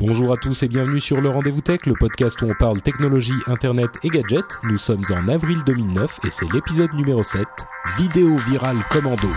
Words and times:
Bonjour 0.00 0.32
à 0.32 0.38
tous 0.38 0.62
et 0.62 0.68
bienvenue 0.68 0.98
sur 0.98 1.20
le 1.20 1.28
Rendez-vous 1.28 1.60
Tech, 1.60 1.80
le 1.84 1.92
podcast 1.92 2.40
où 2.40 2.46
on 2.46 2.54
parle 2.54 2.80
technologie, 2.80 3.34
internet 3.46 3.90
et 4.02 4.08
gadgets. 4.08 4.58
Nous 4.62 4.78
sommes 4.78 5.04
en 5.10 5.28
avril 5.28 5.58
2009 5.66 6.20
et 6.24 6.30
c'est 6.30 6.50
l'épisode 6.54 6.94
numéro 6.94 7.22
7, 7.22 7.46
Vidéo 7.98 8.34
virale 8.36 8.78
commando. 8.88 9.28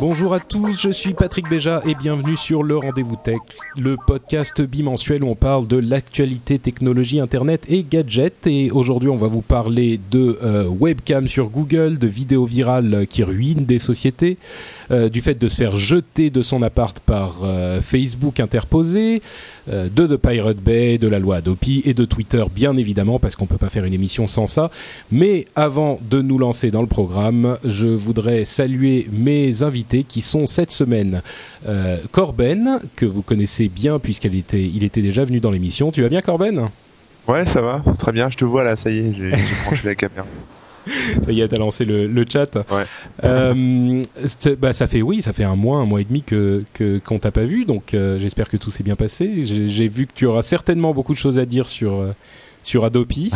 Bonjour 0.00 0.32
à 0.32 0.38
tous, 0.38 0.80
je 0.80 0.90
suis 0.90 1.12
Patrick 1.12 1.48
Béja 1.50 1.82
et 1.84 1.96
bienvenue 1.96 2.36
sur 2.36 2.62
le 2.62 2.76
Rendez-vous 2.76 3.16
Tech, 3.16 3.40
le 3.76 3.96
podcast 4.06 4.62
bimensuel 4.62 5.24
où 5.24 5.28
on 5.28 5.34
parle 5.34 5.66
de 5.66 5.76
l'actualité 5.76 6.60
technologie, 6.60 7.18
internet 7.18 7.64
et 7.68 7.82
gadgets. 7.82 8.46
Et 8.46 8.70
aujourd'hui, 8.70 9.08
on 9.08 9.16
va 9.16 9.26
vous 9.26 9.42
parler 9.42 9.98
de 10.12 10.38
euh, 10.44 10.68
webcam 10.68 11.26
sur 11.26 11.50
Google, 11.50 11.98
de 11.98 12.06
vidéos 12.06 12.44
virales 12.44 13.08
qui 13.10 13.24
ruinent 13.24 13.64
des 13.64 13.80
sociétés, 13.80 14.36
euh, 14.92 15.08
du 15.08 15.20
fait 15.20 15.34
de 15.34 15.48
se 15.48 15.56
faire 15.56 15.76
jeter 15.76 16.30
de 16.30 16.42
son 16.42 16.62
appart 16.62 17.00
par 17.00 17.40
euh, 17.42 17.80
Facebook 17.82 18.38
interposé, 18.38 19.20
de 19.66 20.06
The 20.06 20.16
Pirate 20.16 20.56
Bay, 20.56 20.96
de 20.96 21.08
la 21.08 21.18
loi 21.18 21.36
Adopi 21.36 21.82
et 21.84 21.92
de 21.92 22.06
Twitter, 22.06 22.42
bien 22.54 22.74
évidemment, 22.78 23.18
parce 23.18 23.36
qu'on 23.36 23.44
peut 23.44 23.58
pas 23.58 23.68
faire 23.68 23.84
une 23.84 23.92
émission 23.92 24.26
sans 24.26 24.46
ça. 24.46 24.70
Mais 25.12 25.46
avant 25.56 26.00
de 26.08 26.22
nous 26.22 26.38
lancer 26.38 26.70
dans 26.70 26.80
le 26.80 26.86
programme, 26.86 27.58
je 27.64 27.88
voudrais 27.88 28.46
saluer 28.46 29.06
mes 29.12 29.62
invités 29.62 29.87
qui 29.88 30.20
sont 30.20 30.46
cette 30.46 30.70
semaine 30.70 31.22
euh, 31.66 31.96
Corben, 32.12 32.80
que 32.96 33.06
vous 33.06 33.22
connaissez 33.22 33.68
bien 33.68 33.98
puisqu'il 33.98 34.36
était, 34.36 34.62
il 34.62 34.84
était 34.84 35.02
déjà 35.02 35.24
venu 35.24 35.40
dans 35.40 35.50
l'émission. 35.50 35.90
Tu 35.90 36.02
vas 36.02 36.08
bien 36.08 36.20
Corben? 36.20 36.68
Ouais, 37.26 37.44
ça 37.44 37.60
va, 37.60 37.82
très 37.98 38.12
bien, 38.12 38.30
je 38.30 38.36
te 38.36 38.44
vois 38.44 38.64
là, 38.64 38.76
ça 38.76 38.90
y 38.90 38.98
est, 38.98 39.12
j'ai 39.14 39.30
branché 39.64 39.82
la 39.84 39.94
caméra. 39.94 40.26
Ça 41.22 41.32
y 41.32 41.42
est, 41.42 41.48
t'as 41.48 41.58
lancé 41.58 41.84
le, 41.84 42.06
le 42.06 42.24
chat. 42.26 42.56
Ouais. 42.56 42.84
Euh, 43.22 44.02
bah, 44.58 44.72
ça 44.72 44.86
fait 44.86 45.02
oui, 45.02 45.20
ça 45.20 45.34
fait 45.34 45.44
un 45.44 45.54
mois, 45.54 45.80
un 45.80 45.84
mois 45.84 46.00
et 46.00 46.04
demi 46.04 46.22
que 46.22 46.64
qu'on 47.04 47.18
t'a 47.18 47.30
pas 47.30 47.44
vu, 47.44 47.66
donc 47.66 47.92
euh, 47.92 48.18
j'espère 48.18 48.48
que 48.48 48.56
tout 48.56 48.70
s'est 48.70 48.84
bien 48.84 48.96
passé. 48.96 49.44
J'ai 49.44 49.88
vu 49.88 50.06
que 50.06 50.12
tu 50.14 50.24
auras 50.24 50.42
certainement 50.42 50.94
beaucoup 50.94 51.12
de 51.12 51.18
choses 51.18 51.38
à 51.38 51.44
dire 51.44 51.68
sur 51.68 52.14
sur 52.62 52.84
Adopi. 52.84 53.30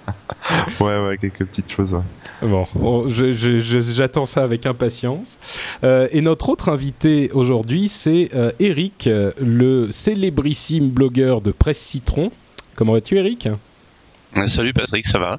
ouais, 0.80 0.98
ouais, 1.00 1.18
quelques 1.18 1.44
petites 1.46 1.70
choses. 1.70 1.92
Ouais. 1.92 2.64
Bon, 2.74 3.08
j'attends 3.08 4.26
ça 4.26 4.44
avec 4.44 4.66
impatience. 4.66 5.38
Euh, 5.84 6.08
et 6.12 6.20
notre 6.20 6.48
autre 6.48 6.68
invité 6.68 7.30
aujourd'hui, 7.32 7.88
c'est 7.88 8.30
euh, 8.34 8.50
Eric, 8.60 9.08
le 9.40 9.90
célébrissime 9.90 10.90
blogueur 10.90 11.40
de 11.40 11.50
Presse 11.50 11.80
Citron. 11.80 12.30
Comment 12.74 12.92
vas-tu, 12.92 13.16
Eric? 13.16 13.48
Salut 14.46 14.72
Patrick, 14.72 15.06
ça 15.06 15.18
va? 15.18 15.38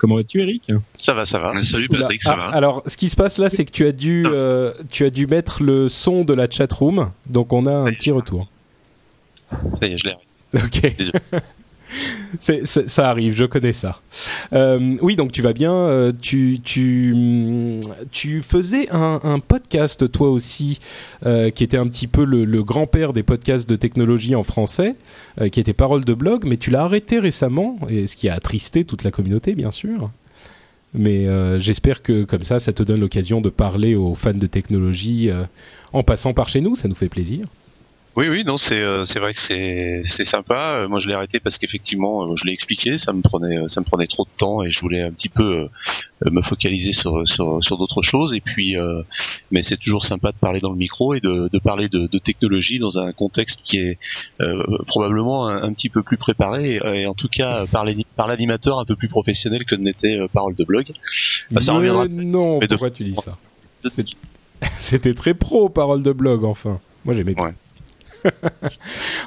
Comment 0.00 0.16
vas-tu, 0.16 0.40
Eric? 0.40 0.72
Ça 0.96 1.12
va, 1.12 1.26
ça 1.26 1.38
va. 1.38 1.52
Salut 1.62 1.88
Patrick, 1.90 2.22
ça 2.22 2.32
ah, 2.32 2.36
va? 2.36 2.56
Alors, 2.56 2.82
ce 2.86 2.96
qui 2.96 3.10
se 3.10 3.16
passe 3.16 3.36
là, 3.36 3.50
c'est 3.50 3.66
que 3.66 3.70
tu 3.70 3.84
as 3.84 3.92
dû, 3.92 4.24
euh, 4.26 4.72
tu 4.90 5.04
as 5.04 5.10
dû 5.10 5.26
mettre 5.26 5.62
le 5.62 5.90
son 5.90 6.24
de 6.24 6.32
la 6.32 6.48
chat 6.50 6.72
room, 6.72 7.10
donc 7.28 7.52
on 7.52 7.66
a 7.66 7.74
un 7.74 7.92
petit 7.92 8.10
retour. 8.10 8.48
Ça 9.78 9.86
y 9.86 9.92
est, 9.92 9.98
je 9.98 10.06
l'ai. 10.06 10.14
Ok. 10.54 11.42
Ça 12.40 13.08
arrive, 13.08 13.34
je 13.34 13.44
connais 13.44 13.72
ça. 13.72 13.98
Euh, 14.52 14.96
oui, 15.02 15.16
donc 15.16 15.32
tu 15.32 15.42
vas 15.42 15.52
bien. 15.52 15.72
Euh, 15.72 16.12
tu, 16.18 16.60
tu, 16.62 17.14
tu 18.12 18.42
faisais 18.42 18.88
un, 18.90 19.38
podcast, 19.40 20.10
toi 20.10 20.30
aussi, 20.30 20.78
euh, 21.26 21.50
qui 21.50 21.64
était 21.64 21.76
un 21.76 21.86
petit 21.86 22.06
peu 22.06 22.24
le, 22.24 22.62
grand-père 22.62 23.12
des 23.12 23.22
podcasts 23.22 23.68
de 23.68 23.76
technologie 23.76 24.34
en 24.34 24.42
français, 24.42 24.94
qui 25.50 25.60
était 25.60 25.72
Parole 25.72 26.04
de 26.04 26.14
blog, 26.14 26.44
mais 26.46 26.56
tu 26.56 26.70
l'as 26.70 26.82
arrêté 26.82 27.18
récemment, 27.18 27.78
et 27.88 28.06
ce 28.06 28.16
qui 28.16 28.28
a 28.28 28.34
attristé 28.34 28.84
toute 28.84 29.02
la 29.02 29.10
communauté, 29.10 29.54
bien 29.54 29.70
sûr. 29.70 30.10
Mais 30.92 31.26
j'espère 31.58 32.02
que 32.02 32.24
comme 32.24 32.42
ça, 32.42 32.60
ça 32.60 32.72
te 32.72 32.82
donne 32.82 33.00
l'occasion 33.00 33.40
de 33.40 33.48
parler 33.48 33.94
aux 33.94 34.14
fans 34.14 34.34
de 34.34 34.46
technologie 34.46 35.30
en 35.92 36.02
passant 36.02 36.34
par 36.34 36.48
chez 36.48 36.60
nous. 36.60 36.76
Ça 36.76 36.88
nous 36.88 36.94
fait 36.94 37.08
plaisir. 37.08 37.46
Oui, 38.16 38.28
oui, 38.28 38.42
non, 38.44 38.56
c'est 38.56 38.74
euh, 38.74 39.04
c'est 39.04 39.20
vrai 39.20 39.32
que 39.34 39.40
c'est 39.40 40.02
c'est 40.04 40.24
sympa. 40.24 40.78
Euh, 40.78 40.88
moi, 40.88 40.98
je 40.98 41.06
l'ai 41.06 41.14
arrêté 41.14 41.38
parce 41.38 41.58
qu'effectivement, 41.58 42.24
euh, 42.24 42.34
je 42.34 42.44
l'ai 42.44 42.52
expliqué, 42.52 42.98
ça 42.98 43.12
me 43.12 43.22
prenait 43.22 43.68
ça 43.68 43.80
me 43.80 43.86
prenait 43.86 44.08
trop 44.08 44.24
de 44.24 44.36
temps 44.36 44.64
et 44.64 44.70
je 44.72 44.80
voulais 44.80 45.02
un 45.02 45.12
petit 45.12 45.28
peu 45.28 45.68
me 46.28 46.42
focaliser 46.42 46.92
sur 46.92 47.26
sur 47.28 47.62
sur 47.62 47.78
d'autres 47.78 48.02
choses. 48.02 48.34
Et 48.34 48.40
puis, 48.40 48.76
mais 49.52 49.62
c'est 49.62 49.76
toujours 49.76 50.04
sympa 50.04 50.32
de 50.32 50.36
parler 50.36 50.58
dans 50.58 50.70
le 50.70 50.76
micro 50.76 51.14
et 51.14 51.20
de 51.20 51.48
de 51.52 51.58
parler 51.60 51.88
de, 51.88 52.08
de 52.08 52.18
technologie 52.18 52.80
dans 52.80 52.98
un 52.98 53.12
contexte 53.12 53.60
qui 53.62 53.78
est 53.78 53.98
probablement 54.88 55.46
un, 55.46 55.62
un, 55.62 55.72
petit 55.72 55.88
peu 55.88 56.02
plus 56.02 56.16
préparé 56.16 56.80
et, 56.94 57.06
en 57.06 57.14
tout 57.14 57.28
cas 57.28 57.66
par 57.66 57.84
les 57.84 58.04
par 58.16 58.26
l'animateur 58.26 58.80
un 58.80 58.84
peu 58.84 58.96
plus 58.96 59.08
professionnel 59.08 59.64
que 59.64 59.76
n'était 59.76 60.18
Parole 60.32 60.56
de 60.56 60.64
blog. 60.64 60.92
Bah, 61.52 61.60
ça 61.60 61.72
reviendra. 61.72 62.08
Non, 62.08 62.58
mais 62.58 62.66
pourquoi 62.66 62.90
tu 62.90 63.04
dis 63.04 63.14
ça? 63.14 63.32
C'était 64.78 65.14
très 65.14 65.34
pro 65.34 65.68
Parole 65.68 66.02
de 66.02 66.12
blog, 66.12 66.44
enfin. 66.44 66.80
Moi, 67.04 67.14
j'aimais 67.14 67.34
bien. 67.34 67.44
Ouais. 67.44 67.54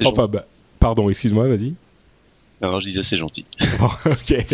Enfin, 0.06 0.28
bah, 0.28 0.46
pardon, 0.80 1.10
excuse-moi, 1.10 1.48
vas-y. 1.48 1.74
Alors 2.64 2.80
je 2.80 2.88
disais 2.88 3.04
c'est 3.04 3.18
gentil. 3.18 3.46
Bon, 3.78 3.90
ok. 4.06 4.46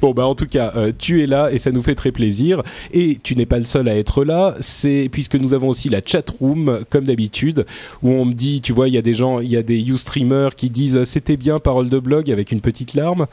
Bon 0.00 0.12
bah 0.12 0.24
en 0.26 0.36
tout 0.36 0.46
cas, 0.46 0.72
euh, 0.76 0.92
tu 0.96 1.24
es 1.24 1.26
là 1.26 1.50
et 1.50 1.58
ça 1.58 1.72
nous 1.72 1.82
fait 1.82 1.96
très 1.96 2.12
plaisir. 2.12 2.62
Et 2.92 3.16
tu 3.16 3.34
n'es 3.34 3.46
pas 3.46 3.58
le 3.58 3.64
seul 3.64 3.88
à 3.88 3.96
être 3.96 4.24
là. 4.24 4.54
C'est 4.60 5.08
puisque 5.10 5.34
nous 5.34 5.52
avons 5.52 5.68
aussi 5.68 5.88
la 5.88 6.00
chat 6.04 6.28
room 6.38 6.84
comme 6.90 7.06
d'habitude 7.06 7.66
où 8.02 8.10
on 8.10 8.24
me 8.24 8.34
dit, 8.34 8.60
tu 8.60 8.72
vois, 8.72 8.88
il 8.88 8.94
y 8.94 8.98
a 8.98 9.02
des 9.02 9.14
gens, 9.14 9.40
il 9.40 9.48
y 9.48 9.56
a 9.56 9.64
des 9.64 9.78
you 9.78 9.96
streamers 9.96 10.54
qui 10.54 10.70
disent 10.70 11.02
c'était 11.04 11.36
bien 11.36 11.58
parole 11.58 11.88
de 11.88 11.98
blog 11.98 12.30
avec 12.30 12.52
une 12.52 12.60
petite 12.60 12.94
larme. 12.94 13.26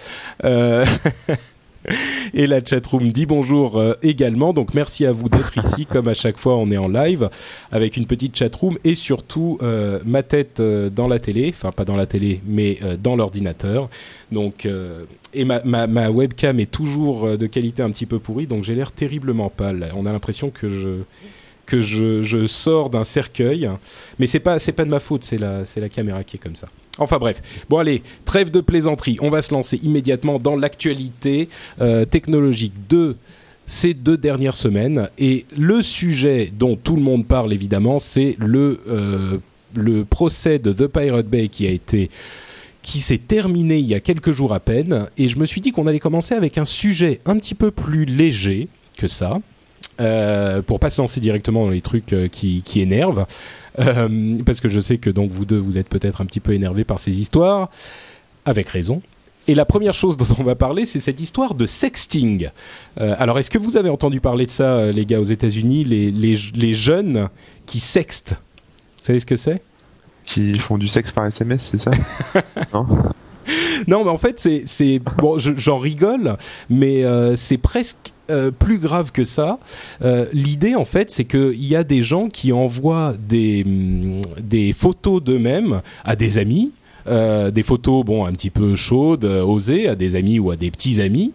Euh... 0.43 0.83
Et 2.33 2.47
la 2.47 2.63
chatroom 2.63 3.11
dit 3.11 3.25
bonjour 3.25 3.77
euh, 3.77 3.93
également. 4.01 4.53
Donc 4.53 4.73
merci 4.73 5.05
à 5.05 5.11
vous 5.11 5.29
d'être 5.29 5.57
ici. 5.57 5.85
Comme 5.85 6.07
à 6.07 6.13
chaque 6.13 6.37
fois, 6.37 6.57
on 6.57 6.71
est 6.71 6.77
en 6.77 6.87
live 6.87 7.29
avec 7.71 7.97
une 7.97 8.05
petite 8.05 8.35
chatroom 8.35 8.77
et 8.83 8.95
surtout 8.95 9.57
euh, 9.61 9.99
ma 10.05 10.23
tête 10.23 10.59
euh, 10.59 10.89
dans 10.89 11.07
la 11.07 11.19
télé. 11.19 11.53
Enfin, 11.55 11.71
pas 11.71 11.85
dans 11.85 11.95
la 11.95 12.05
télé, 12.05 12.41
mais 12.45 12.79
dans 13.01 13.15
l'ordinateur. 13.15 13.89
Donc, 14.31 14.67
et 15.33 15.45
ma, 15.45 15.61
ma, 15.63 15.87
ma, 15.87 16.09
webcam 16.09 16.59
est 16.59 16.71
toujours 16.71 17.37
de 17.37 17.47
qualité 17.47 17.83
un 17.83 17.91
petit 17.91 18.05
peu 18.05 18.19
pourrie. 18.19 18.47
Donc 18.47 18.63
j'ai 18.63 18.75
l'air 18.75 18.91
terriblement 18.91 19.49
pâle. 19.49 19.91
On 19.95 20.05
a 20.05 20.11
l'impression 20.11 20.49
que 20.49 20.69
je 20.69 21.01
que 21.65 21.79
je, 21.79 22.21
je 22.21 22.45
sors 22.45 22.89
d'un 22.89 23.03
cercueil. 23.03 23.69
Mais 24.19 24.27
c'est 24.27 24.39
pas 24.39 24.59
c'est 24.59 24.71
pas 24.71 24.85
de 24.85 24.89
ma 24.89 24.99
faute. 24.99 25.23
C'est 25.23 25.37
la 25.37 25.65
c'est 25.65 25.79
la 25.79 25.89
caméra 25.89 26.23
qui 26.23 26.37
est 26.37 26.39
comme 26.39 26.55
ça. 26.55 26.67
Enfin 26.99 27.17
bref. 27.17 27.41
Bon 27.69 27.79
allez, 27.79 28.03
trêve 28.25 28.51
de 28.51 28.61
plaisanterie. 28.61 29.17
On 29.21 29.29
va 29.29 29.41
se 29.41 29.53
lancer 29.53 29.79
immédiatement 29.83 30.37
dans 30.37 30.55
l'actualité 30.55 31.49
euh, 31.81 32.05
technologique 32.05 32.73
de 32.87 33.15
ces 33.65 33.93
deux 33.93 34.17
dernières 34.17 34.55
semaines. 34.55 35.09
Et 35.17 35.45
le 35.57 35.81
sujet 35.81 36.51
dont 36.53 36.75
tout 36.75 36.95
le 36.95 37.01
monde 37.01 37.25
parle 37.25 37.51
évidemment, 37.51 37.97
c'est 37.97 38.35
le, 38.39 38.81
euh, 38.87 39.37
le 39.75 40.05
procès 40.05 40.59
de 40.59 40.71
The 40.71 40.87
Pirate 40.87 41.27
Bay 41.27 41.47
qui 41.47 41.65
a 41.67 41.71
été 41.71 42.09
qui 42.83 42.99
s'est 42.99 43.17
terminé 43.17 43.79
il 43.79 43.85
y 43.85 43.95
a 43.95 44.01
quelques 44.01 44.33
jours 44.33 44.53
à 44.53 44.59
peine. 44.59 45.07
Et 45.17 45.29
je 45.29 45.39
me 45.39 45.45
suis 45.45 45.61
dit 45.61 45.71
qu'on 45.71 45.87
allait 45.87 45.99
commencer 45.99 46.35
avec 46.35 46.57
un 46.57 46.65
sujet 46.65 47.19
un 47.25 47.37
petit 47.37 47.55
peu 47.55 47.71
plus 47.71 48.05
léger 48.05 48.67
que 48.97 49.07
ça. 49.07 49.39
Euh, 50.01 50.61
pour 50.63 50.79
pas 50.79 50.89
se 50.89 50.99
lancer 50.99 51.19
directement 51.19 51.65
dans 51.65 51.69
les 51.69 51.81
trucs 51.81 52.13
euh, 52.13 52.27
qui, 52.27 52.63
qui 52.63 52.81
énervent, 52.81 53.27
euh, 53.79 54.37
parce 54.43 54.59
que 54.59 54.67
je 54.67 54.79
sais 54.79 54.97
que 54.97 55.11
donc 55.11 55.29
vous 55.29 55.45
deux 55.45 55.59
vous 55.59 55.77
êtes 55.77 55.87
peut-être 55.87 56.21
un 56.21 56.25
petit 56.25 56.39
peu 56.39 56.53
énervés 56.53 56.83
par 56.83 56.99
ces 56.99 57.19
histoires, 57.19 57.69
avec 58.45 58.69
raison. 58.69 59.03
Et 59.47 59.53
la 59.53 59.65
première 59.65 59.93
chose 59.93 60.17
dont 60.17 60.25
on 60.39 60.43
va 60.43 60.55
parler, 60.55 60.85
c'est 60.85 60.99
cette 60.99 61.19
histoire 61.19 61.53
de 61.53 61.65
sexting. 61.65 62.49
Euh, 62.99 63.15
alors, 63.19 63.37
est-ce 63.37 63.51
que 63.51 63.57
vous 63.57 63.77
avez 63.77 63.89
entendu 63.89 64.19
parler 64.19 64.45
de 64.45 64.51
ça, 64.51 64.91
les 64.91 65.05
gars, 65.05 65.19
aux 65.19 65.25
États-Unis, 65.25 65.83
les, 65.83 66.11
les, 66.11 66.39
les, 66.55 66.73
jeunes 66.73 67.29
qui 67.65 67.79
sextent? 67.79 68.35
Vous 68.97 69.03
savez 69.03 69.19
ce 69.19 69.25
que 69.25 69.35
c'est? 69.35 69.61
Qui 70.25 70.57
font 70.57 70.77
du 70.77 70.87
sexe 70.87 71.11
par 71.11 71.25
SMS, 71.25 71.71
c'est 71.71 71.81
ça? 71.81 71.91
Non? 72.73 72.87
Non, 73.87 74.05
mais 74.05 74.09
en 74.09 74.17
fait, 74.17 74.39
c'est 74.65 74.99
bon, 75.17 75.37
j'en 75.37 75.77
rigole, 75.77 76.37
mais 76.69 77.03
euh, 77.03 77.35
c'est 77.35 77.57
presque 77.57 78.12
euh, 78.29 78.51
plus 78.51 78.77
grave 78.77 79.11
que 79.11 79.25
ça, 79.25 79.59
euh, 80.01 80.25
l'idée 80.31 80.75
en 80.75 80.85
fait, 80.85 81.11
c'est 81.11 81.25
qu'il 81.25 81.65
y 81.65 81.75
a 81.75 81.83
des 81.83 82.01
gens 82.01 82.29
qui 82.29 82.53
envoient 82.53 83.13
des, 83.19 83.65
mm, 83.65 84.73
photos 84.73 85.21
d'eux-mêmes 85.21 85.81
à 86.05 86.15
des 86.15 86.37
amis, 86.37 86.71
euh, 87.07 87.51
des 87.51 87.63
photos 87.63 88.05
bon 88.05 88.25
un 88.25 88.31
petit 88.31 88.49
peu 88.49 88.77
chaudes, 88.77 89.25
osées, 89.25 89.89
à 89.89 89.95
des 89.95 90.15
amis 90.15 90.39
ou 90.39 90.51
à 90.51 90.55
des 90.55 90.71
petits 90.71 91.01
amis. 91.01 91.33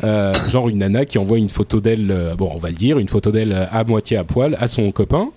Genre 0.00 0.68
une 0.68 0.78
nana 0.78 1.04
qui 1.04 1.18
envoie 1.18 1.38
une 1.38 1.50
photo 1.50 1.80
d'elle, 1.80 2.34
bon 2.38 2.52
on 2.54 2.58
va 2.58 2.70
le 2.70 2.76
dire, 2.76 3.00
une 3.00 3.08
photo 3.08 3.32
d'elle 3.32 3.52
à 3.52 3.82
moitié 3.82 4.16
à 4.16 4.22
poil 4.22 4.56
à 4.60 4.68
son 4.68 4.92
copain. 4.92 5.30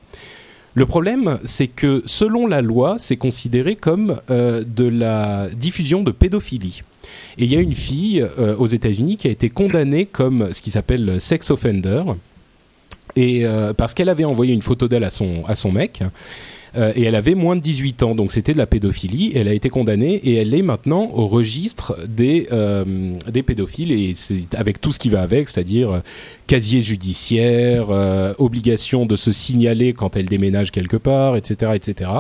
Le 0.75 0.85
problème, 0.85 1.39
c'est 1.45 1.67
que 1.67 2.03
selon 2.05 2.45
la 2.45 2.61
loi, 2.61 2.97
c'est 2.99 3.17
considéré 3.17 3.75
comme 3.75 4.19
de 4.29 4.87
la 4.87 5.47
diffusion 5.49 6.03
de 6.03 6.11
pédophilie. 6.11 6.83
Et 7.37 7.43
il 7.45 7.51
y 7.51 7.55
a 7.55 7.59
une 7.59 7.73
fille 7.73 8.21
euh, 8.39 8.55
aux 8.57 8.67
États-Unis 8.67 9.17
qui 9.17 9.27
a 9.27 9.31
été 9.31 9.49
condamnée 9.49 10.05
comme 10.05 10.53
ce 10.53 10.61
qui 10.61 10.71
s'appelle 10.71 11.19
sex 11.19 11.49
offender, 11.51 12.03
et 13.15 13.45
euh, 13.45 13.73
parce 13.73 13.93
qu'elle 13.93 14.09
avait 14.09 14.23
envoyé 14.25 14.53
une 14.53 14.61
photo 14.61 14.87
d'elle 14.87 15.03
à 15.03 15.09
son 15.09 15.43
à 15.47 15.55
son 15.55 15.71
mec. 15.71 16.01
euh, 16.77 16.93
et 16.95 17.03
elle 17.03 17.15
avait 17.15 17.35
moins 17.35 17.57
de 17.57 17.61
18 17.61 18.01
ans, 18.03 18.15
donc 18.15 18.31
c'était 18.31 18.53
de 18.53 18.57
la 18.57 18.65
pédophilie. 18.65 19.33
Elle 19.35 19.49
a 19.49 19.53
été 19.53 19.67
condamnée 19.69 20.15
et 20.23 20.35
elle 20.35 20.53
est 20.53 20.61
maintenant 20.61 21.11
au 21.13 21.27
registre 21.27 21.97
des 22.07 22.47
euh, 22.53 22.85
des 23.29 23.43
pédophiles 23.43 23.91
et 23.91 24.13
c'est 24.15 24.55
avec 24.55 24.79
tout 24.79 24.93
ce 24.93 24.99
qui 24.99 25.09
va 25.09 25.21
avec, 25.21 25.49
c'est-à-dire 25.49 26.01
casier 26.47 26.81
judiciaire, 26.81 27.87
euh, 27.89 28.33
obligation 28.37 29.05
de 29.05 29.17
se 29.17 29.33
signaler 29.33 29.91
quand 29.91 30.15
elle 30.15 30.27
déménage 30.27 30.71
quelque 30.71 30.95
part, 30.95 31.35
etc., 31.35 31.73
etc. 31.75 32.11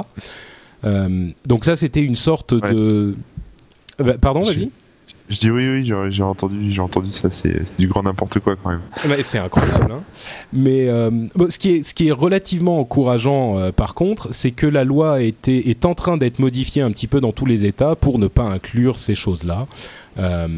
Donc 1.45 1.63
ça, 1.63 1.75
c'était 1.75 2.03
une 2.03 2.15
sorte 2.15 2.51
Ouais. 2.53 2.73
de. 2.73 3.15
Euh, 3.99 4.03
bah, 4.03 4.13
pardon, 4.19 4.43
vas-y. 4.43 4.69
Je 5.31 5.39
dis 5.39 5.49
oui, 5.49 5.65
oui, 5.69 6.11
j'ai 6.11 6.23
entendu, 6.23 6.71
j'ai 6.71 6.81
entendu 6.81 7.09
ça. 7.09 7.31
C'est 7.31 7.79
du 7.79 7.87
grand 7.87 8.03
n'importe 8.03 8.39
quoi 8.39 8.57
quand 8.61 8.69
même. 8.69 8.81
Ouais, 9.07 9.23
c'est 9.23 9.37
incroyable. 9.37 9.89
Hein. 9.89 10.03
Mais 10.51 10.89
euh, 10.89 11.09
bon, 11.35 11.49
ce, 11.49 11.57
qui 11.57 11.69
est, 11.69 11.83
ce 11.87 11.93
qui 11.93 12.09
est 12.09 12.11
relativement 12.11 12.81
encourageant, 12.81 13.57
euh, 13.57 13.71
par 13.71 13.93
contre, 13.93 14.33
c'est 14.33 14.51
que 14.51 14.67
la 14.67 14.83
loi 14.83 15.13
a 15.15 15.19
été, 15.21 15.69
est 15.69 15.85
en 15.85 15.95
train 15.95 16.17
d'être 16.17 16.39
modifiée 16.39 16.81
un 16.81 16.91
petit 16.91 17.07
peu 17.07 17.21
dans 17.21 17.31
tous 17.31 17.45
les 17.45 17.63
États 17.63 17.95
pour 17.95 18.19
ne 18.19 18.27
pas 18.27 18.43
inclure 18.43 18.97
ces 18.97 19.15
choses-là. 19.15 19.67
Euh, 20.19 20.49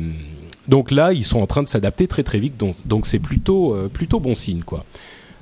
donc 0.68 0.90
là, 0.90 1.14
ils 1.14 1.26
sont 1.26 1.40
en 1.40 1.46
train 1.46 1.62
de 1.62 1.68
s'adapter 1.68 2.08
très 2.08 2.24
très 2.24 2.40
vite, 2.40 2.56
donc 2.86 3.06
c'est 3.06 3.20
plutôt 3.20 3.78
plutôt 3.94 4.20
bon 4.20 4.34
signe, 4.34 4.64
quoi. 4.64 4.86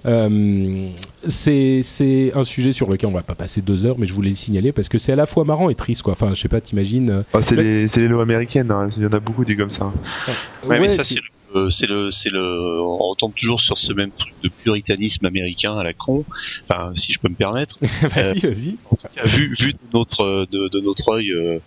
Euh, 0.05 0.87
c'est 1.27 1.81
c'est 1.83 2.31
un 2.35 2.43
sujet 2.43 2.71
sur 2.71 2.89
lequel 2.89 3.09
on 3.09 3.13
va 3.13 3.21
pas 3.21 3.35
passer 3.35 3.61
deux 3.61 3.85
heures, 3.85 3.97
mais 3.99 4.07
je 4.07 4.13
voulais 4.13 4.29
le 4.29 4.35
signaler 4.35 4.71
parce 4.71 4.89
que 4.89 4.97
c'est 4.97 5.11
à 5.11 5.15
la 5.15 5.25
fois 5.25 5.43
marrant 5.45 5.69
et 5.69 5.75
triste, 5.75 6.01
quoi. 6.01 6.13
Enfin, 6.13 6.33
je 6.33 6.41
sais 6.41 6.47
pas, 6.47 6.59
t'imagines. 6.61 7.09
euh, 7.09 7.23
Ah, 7.33 7.39
c'est 7.41 7.55
les, 7.55 7.87
c'est 7.87 7.99
les 7.99 8.07
lois 8.07 8.23
américaines. 8.23 8.71
hein. 8.71 8.89
Il 8.97 9.03
y 9.03 9.05
en 9.05 9.09
a 9.09 9.19
beaucoup 9.19 9.45
des 9.45 9.55
comme 9.55 9.69
ça. 9.71 9.91
Ouais, 10.67 10.79
mais 10.79 10.89
ça 10.89 11.03
c'est- 11.03 11.15
c'est 11.15 11.15
le, 11.15 11.21
euh, 11.55 11.69
c'est 11.69 11.87
le, 11.87 12.11
c'est 12.11 12.29
le, 12.29 12.81
on 12.81 13.09
retombe 13.09 13.33
toujours 13.35 13.61
sur 13.61 13.77
ce 13.77 13.93
même 13.93 14.11
truc 14.11 14.33
de 14.43 14.49
puritanisme 14.49 15.25
américain 15.25 15.77
à 15.77 15.83
la 15.83 15.93
con. 15.93 16.25
Enfin, 16.69 16.93
si 16.95 17.11
je 17.13 17.19
peux 17.19 17.29
me 17.29 17.35
permettre. 17.35 17.77
vas-y, 17.81 18.39
vas-y. 18.39 18.77
vu, 19.25 19.53
vu 19.59 19.73
de 19.73 19.79
notre, 19.93 20.21
euh, 20.23 20.45
de, 20.51 20.67
de 20.69 20.79
notre 20.79 21.11
œil, 21.13 21.31
euh, 21.31 21.59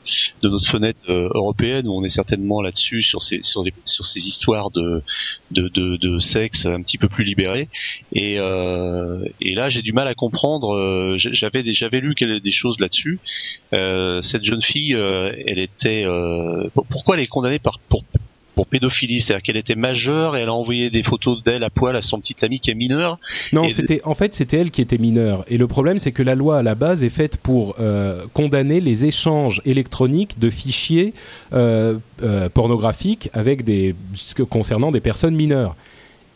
de 0.43 0.49
notre 0.49 0.69
fenêtre 0.69 1.01
euh, 1.09 1.29
européenne, 1.35 1.87
où 1.89 1.93
on 1.93 2.05
est 2.05 2.09
certainement 2.09 2.63
là-dessus 2.63 3.03
sur 3.03 3.23
ces, 3.23 3.41
sur, 3.43 3.63
ces 4.05 4.21
histoires 4.27 4.71
de, 4.71 5.03
de, 5.51 5.69
de, 5.69 5.97
de 5.97 6.19
sexe 6.19 6.67
un 6.67 6.83
petit 6.83 6.99
peu 6.99 7.09
plus 7.09 7.25
libérées. 7.25 7.69
Et, 8.13 8.39
euh, 8.39 9.25
et 9.41 9.55
là, 9.55 9.69
j'ai 9.69 9.83
du 9.83 9.93
mal 9.93 10.09
à 10.09 10.15
comprendre. 10.15 10.75
euh, 10.75 11.17
j'avais, 11.19 11.63
j'avais 11.73 12.01
lu 12.01 12.15
des 12.15 12.51
choses 12.53 12.79
là-dessus. 12.81 13.21
Euh, 13.75 14.23
cette 14.23 14.45
jeune 14.45 14.63
fille, 14.63 14.95
euh, 14.95 15.33
elle 15.47 15.59
était, 15.59 16.05
euh, 16.05 16.69
pour- 16.75 16.87
pourquoi 16.87 17.17
elle 17.17 17.23
est 17.23 17.27
condamnée 17.27 17.59
par 17.59 17.79
pour 17.89 18.05
pour 18.55 18.67
pédophilie, 18.67 19.21
c'est-à-dire 19.21 19.43
qu'elle 19.43 19.57
était 19.57 19.75
majeure 19.75 20.37
et 20.37 20.41
elle 20.43 20.49
a 20.49 20.53
envoyé 20.55 20.89
des 20.91 21.03
photos 21.03 21.43
d'elle 21.43 21.65
à 21.65 21.71
poil 21.71 21.97
à 21.97 22.03
son 22.03 22.21
petit 22.21 22.37
ami 22.43 22.61
qui 22.61 22.71
est 22.71 22.75
mineur. 22.75 23.19
Non, 23.53 23.69
c'était 23.69 24.01
en 24.05 24.15
fait 24.15 24.33
c'était 24.35 24.59
elle 24.59 24.71
qui 24.71 24.81
était 24.81 24.99
mineure. 24.99 25.45
Et 25.49 25.59
le 25.59 25.67
problème 25.67 25.99
c'est 25.99 26.13
que 26.13 26.23
la 26.23 26.35
loi 26.35 26.59
à 26.59 26.63
la 26.63 26.75
base 26.75 27.03
est 27.03 27.09
faite 27.11 27.37
pour 27.37 27.77
euh, 27.81 28.25
condamner 28.33 28.81
les 28.81 29.05
échanges 29.07 29.61
électroniques 29.65 30.39
de 30.39 30.51
fichiers 30.51 31.15
euh, 31.53 31.99
euh, 32.23 32.49
pornographiques 32.49 33.29
avec 33.33 33.65
des 33.65 33.95
concernant 34.49 34.93
des 34.93 35.01
personnes 35.01 35.35
mineures. 35.35 35.75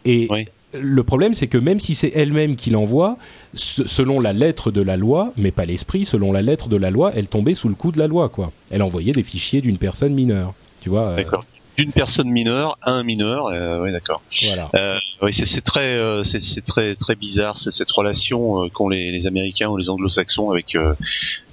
Et 0.05 0.27
Oui. 0.31 0.47
le 0.75 1.03
problème 1.05 1.35
c'est 1.35 1.47
que 1.47 1.59
même 1.59 1.79
si 1.81 1.95
c'est 1.95 2.13
elle-même 2.17 2.57
qui 2.57 2.71
l'envoie, 2.71 3.17
se- 3.55 3.87
selon 3.87 4.19
la 4.21 4.33
lettre 4.33 4.71
de 4.71 4.81
la 4.81 4.97
loi, 4.97 5.33
mais 5.37 5.51
pas 5.51 5.65
l'esprit, 5.67 6.05
selon 6.05 6.33
la 6.33 6.43
lettre 6.43 6.69
de 6.69 6.77
la 6.77 6.91
loi, 6.91 7.13
elle 7.15 7.29
tombait 7.29 7.55
sous 7.55 7.69
le 7.69 7.75
coup 7.75 7.93
de 7.93 7.99
la 7.99 8.07
loi 8.09 8.29
quoi. 8.29 8.51
Elle 8.71 8.83
envoyait 8.83 9.13
des 9.13 9.23
fichiers 9.23 9.61
d'une 9.61 9.79
personne 9.79 10.15
mineure. 10.15 10.55
Tu 10.81 10.89
vois 10.89 11.09
euh, 11.11 11.17
D'accord. 11.17 11.45
D'une 11.79 11.93
personne 11.93 12.29
mineure 12.29 12.77
à 12.83 12.91
un 12.91 13.05
mineur. 13.05 13.47
Euh, 13.47 13.81
oui, 13.83 13.93
d'accord. 13.93 14.21
Voilà. 14.47 14.69
Euh, 14.75 14.99
oui, 15.23 15.33
c'est 15.33 15.61
très, 15.65 15.95
euh, 15.95 16.25
c'est 16.25 16.65
très, 16.65 16.97
très 16.97 17.15
bizarre, 17.15 17.57
cette 17.57 17.91
relation 17.93 18.65
euh, 18.65 18.69
qu'ont 18.69 18.89
les, 18.89 19.13
les 19.13 19.27
Américains 19.29 19.69
ou 19.69 19.77
les 19.77 19.89
Anglo-Saxons 19.89 20.51
avec, 20.51 20.75
euh, 20.75 20.95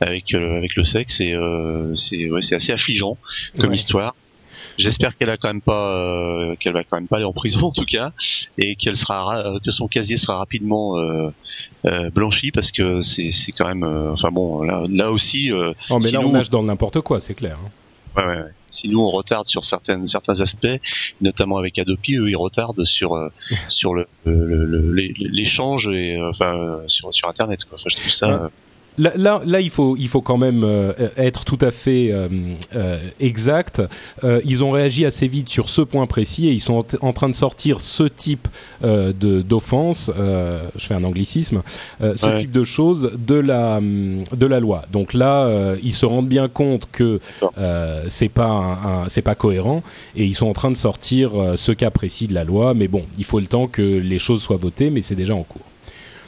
avec, 0.02 0.34
avec 0.34 0.76
le 0.76 0.84
sexe. 0.84 1.22
Et 1.22 1.34
euh, 1.34 1.94
c'est, 1.96 2.30
ouais, 2.32 2.42
c'est 2.42 2.56
assez 2.56 2.72
affligeant 2.72 3.18
comme 3.60 3.70
Ouais. 3.70 3.76
histoire. 3.76 4.16
J'espère 4.78 5.16
qu'elle 5.16 5.30
a 5.30 5.38
quand 5.38 5.48
même 5.50 5.62
pas, 5.62 5.94
euh, 5.96 6.56
qu'elle 6.60 6.74
va 6.74 6.84
quand 6.84 6.98
même 6.98 7.08
pas 7.08 7.18
aller 7.18 7.26
en 7.26 7.32
prison 7.32 7.68
en 7.68 7.72
tout 7.72 7.86
cas, 7.86 8.12
et 8.58 8.76
qu'elle 8.76 8.98
sera, 8.98 9.24
ra- 9.24 9.60
que 9.64 9.72
son 9.72 9.88
casier 9.88 10.18
sera 10.18 10.38
rapidement 10.40 10.98
euh, 10.98 11.30
euh, 11.88 12.10
blanchi 12.10 12.52
parce 12.52 12.72
que 12.72 13.02
c'est, 13.04 13.30
c'est 13.32 13.52
quand 13.52 13.68
même, 13.68 13.84
euh, 13.84 14.12
enfin 14.14 14.32
bon, 14.32 14.64
là, 14.64 14.84
là 14.90 15.12
aussi. 15.12 15.52
euh, 15.52 15.72
Oh, 15.90 16.00
mais 16.00 16.08
si 16.08 16.14
là 16.14 16.22
on 16.22 16.32
nage 16.32 16.50
dans 16.50 16.64
n'importe 16.64 17.00
quoi, 17.02 17.20
c'est 17.20 17.36
clair. 17.36 17.58
hein. 17.64 17.70
Ouais, 18.18 18.26
ouais, 18.26 18.42
ouais. 18.44 18.52
Si 18.76 18.88
nous 18.90 19.00
on 19.02 19.10
retarde 19.10 19.48
sur 19.48 19.64
certaines 19.64 20.06
certains 20.08 20.40
aspects, 20.42 20.68
notamment 21.22 21.58
avec 21.58 21.80
Adopi, 21.80 22.16
eux 22.16 22.30
ils 22.30 22.36
retardent 22.36 22.86
sur 22.86 23.14
euh, 23.16 23.30
sur 23.70 23.94
le 23.96 24.08
le- 24.26 24.46
le- 24.46 24.66
le- 24.66 25.14
l'échange 25.18 25.88
et 25.88 26.18
euh, 26.18 26.30
enfin 26.30 26.54
euh, 26.56 26.88
sur 26.88 27.14
sur 27.14 27.28
internet 27.30 27.64
quoi. 27.66 27.78
Enfin, 27.80 27.90
je 27.90 27.96
trouve 27.96 28.12
ça. 28.12 28.50
Là, 28.98 29.12
là, 29.16 29.42
là, 29.46 29.60
il 29.60 29.70
faut, 29.70 29.98
il 29.98 30.08
faut 30.08 30.22
quand 30.22 30.38
même 30.38 30.64
euh, 30.64 30.94
être 31.18 31.44
tout 31.44 31.58
à 31.62 31.72
fait 31.72 32.12
euh, 32.12 32.28
euh, 32.76 32.98
exact. 33.20 33.82
Ils 34.46 34.64
ont 34.64 34.72
réagi 34.72 35.06
assez 35.06 35.28
vite 35.28 35.50
sur 35.50 35.70
ce 35.70 35.82
point 35.82 36.06
précis 36.06 36.48
et 36.48 36.52
ils 36.52 36.60
sont 36.62 36.86
en, 37.02 37.08
en 37.08 37.14
train 37.14 37.30
de 37.30 37.36
sortir 37.36 37.82
ce 37.82 38.04
type 38.04 38.48
d'offense. 38.82 40.12
je 40.16 40.86
fais 40.86 40.94
un 40.94 41.04
anglicisme. 41.04 41.62
ce 42.02 42.26
Ouais. 42.26 42.36
type 42.36 42.52
de 42.52 42.64
choses 42.64 43.12
de 43.18 43.36
la 43.36 43.78
hum, 43.78 44.24
de 44.36 44.46
la 44.46 44.60
loi. 44.60 44.86
Donc 44.92 45.14
là, 45.14 45.76
ils 45.84 45.94
se 45.94 46.06
rendent 46.06 46.28
bien 46.28 46.48
compte 46.48 46.88
que 46.92 47.20
c'est 48.08 48.30
pas 48.30 49.06
c'est 49.08 49.22
pas 49.22 49.36
cohérent 49.36 49.84
et 50.16 50.26
ils 50.26 50.36
sont 50.36 50.48
en 50.48 50.54
train 50.54 50.72
de 50.72 50.78
sortir 50.78 51.32
ce 51.56 51.72
cas 51.72 51.92
précis 51.92 52.28
de 52.28 52.34
la 52.34 52.44
loi. 52.44 52.74
Mais 52.74 52.88
bon, 52.88 53.04
il 53.18 53.26
faut 53.26 53.40
le 53.40 53.48
temps 53.48 53.68
que 53.68 53.82
les 53.82 54.20
choses 54.20 54.42
soient 54.42 54.58
votées, 54.58 54.90
mais 54.90 55.02
c'est 55.02 55.16
déjà 55.16 55.36
en 55.36 55.44
cours. 55.44 55.62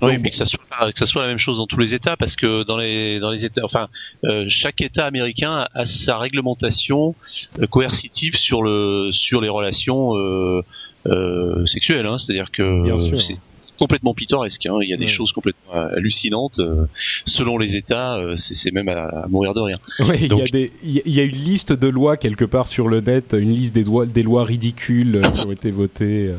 Oui, 0.02 0.18
mais 0.20 0.30
que 0.30 0.36
ça 0.36 0.46
soit 0.46 0.60
que 0.92 1.00
ça 1.00 1.06
soit 1.08 1.24
la 1.24 1.28
même 1.30 1.40
chose 1.40 1.58
dans 1.58 1.66
tous 1.66 1.80
les 1.80 1.94
États, 1.94 2.16
parce 2.18 2.36
que 2.36 2.64
dans 2.64 2.78
les 2.78 3.20
dans 3.20 3.32
les 3.32 3.46
États, 3.46 3.62
enfin, 3.66 3.88
euh, 4.26 4.46
chaque 4.48 4.80
État 4.82 5.06
américain 5.06 5.66
a 5.74 5.86
sa 5.86 6.18
réglementation 6.20 7.16
euh, 7.60 7.66
coercitive 7.68 8.36
sur 8.36 8.62
le 8.62 9.10
sur 9.12 9.42
les 9.42 9.50
relations 9.50 10.16
euh, 10.18 10.62
euh, 11.08 11.66
sexuelles. 11.66 12.06
Hein, 12.06 12.18
C'est-à-dire 12.20 12.52
que 12.52 12.84
c'est 13.18 13.34
complètement 13.80 14.14
pittoresque. 14.14 14.66
Hein, 14.68 14.78
il 14.82 14.90
y 14.90 14.94
a 14.94 14.98
des 14.98 15.06
Ouais. 15.06 15.10
choses 15.10 15.32
complètement 15.32 15.74
hallucinantes 15.74 16.60
euh, 16.60 16.86
selon 17.26 17.58
les 17.58 17.76
États. 17.76 18.18
euh, 18.18 18.36
c'est 18.36 18.72
même 18.72 18.90
à, 18.90 19.06
à 19.24 19.28
mourir 19.28 19.54
de 19.54 19.62
rire. 19.62 19.80
Oui, 20.00 20.16
il 20.22 20.22
y, 20.22 20.26
a 20.26 20.28
Donc- 20.30 20.52
des- 20.52 20.72
il 20.84 21.14
y 21.16 21.20
a- 21.20 21.24
une 21.24 21.32
liste 21.32 21.74
de 21.74 21.88
lois 21.88 22.18
quelque 22.18 22.46
part 22.46 22.68
sur 22.68 22.88
le 22.88 23.00
net, 23.02 23.34
une 23.40 23.50
liste 23.50 23.74
des, 23.74 23.84
lois- 23.84 24.06
des 24.06 24.24
lois 24.24 24.44
ridicules 24.44 25.22
qui 25.34 25.40
ont 25.42 25.52
été 25.52 25.72
votées. 25.72 26.32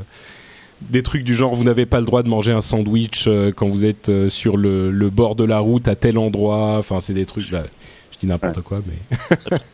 Des 0.81 1.03
trucs 1.03 1.25
du 1.25 1.35
genre, 1.35 1.55
vous 1.55 1.65
n'avez 1.65 1.87
pas 1.87 2.01
le 2.01 2.07
droit 2.07 2.23
de 2.23 2.29
manger 2.29 2.53
un 2.53 2.61
sandwich 2.61 3.27
euh, 3.27 3.53
quand 3.53 3.69
vous 3.69 3.85
êtes 3.85 4.09
euh, 4.09 4.29
sur 4.29 4.57
le, 4.57 4.91
le 4.91 5.11
bord 5.11 5.35
de 5.35 5.45
la 5.45 5.59
route 5.59 5.89
à 5.89 5.97
tel 5.97 6.19
endroit. 6.19 6.77
Enfin, 6.79 7.01
c'est 7.01 7.15
des 7.15 7.27
trucs. 7.27 7.51
bah, 7.51 7.65
je 8.13 8.19
dis 8.19 8.27
n'importe 8.27 8.61
quoi, 8.63 8.83
mais. 8.87 9.59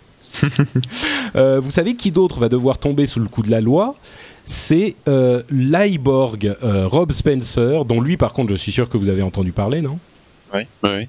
Euh, 1.36 1.60
vous 1.60 1.70
savez 1.70 1.94
qui 1.94 2.10
d'autre 2.10 2.40
va 2.40 2.48
devoir 2.48 2.78
tomber 2.78 3.06
sous 3.06 3.20
le 3.20 3.28
coup 3.28 3.42
de 3.42 3.50
la 3.52 3.60
loi? 3.60 3.94
C'est 4.44 4.96
l'Iborg 5.48 6.56
Rob 6.60 7.12
Spencer, 7.12 7.84
dont 7.84 8.00
lui, 8.00 8.16
par 8.16 8.32
contre, 8.32 8.50
je 8.50 8.56
suis 8.56 8.72
sûr 8.72 8.88
que 8.88 8.96
vous 8.96 9.08
avez 9.08 9.22
entendu 9.22 9.52
parler, 9.52 9.80
non? 9.80 10.00
Ouais, 10.52 10.66
ouais. 10.82 11.08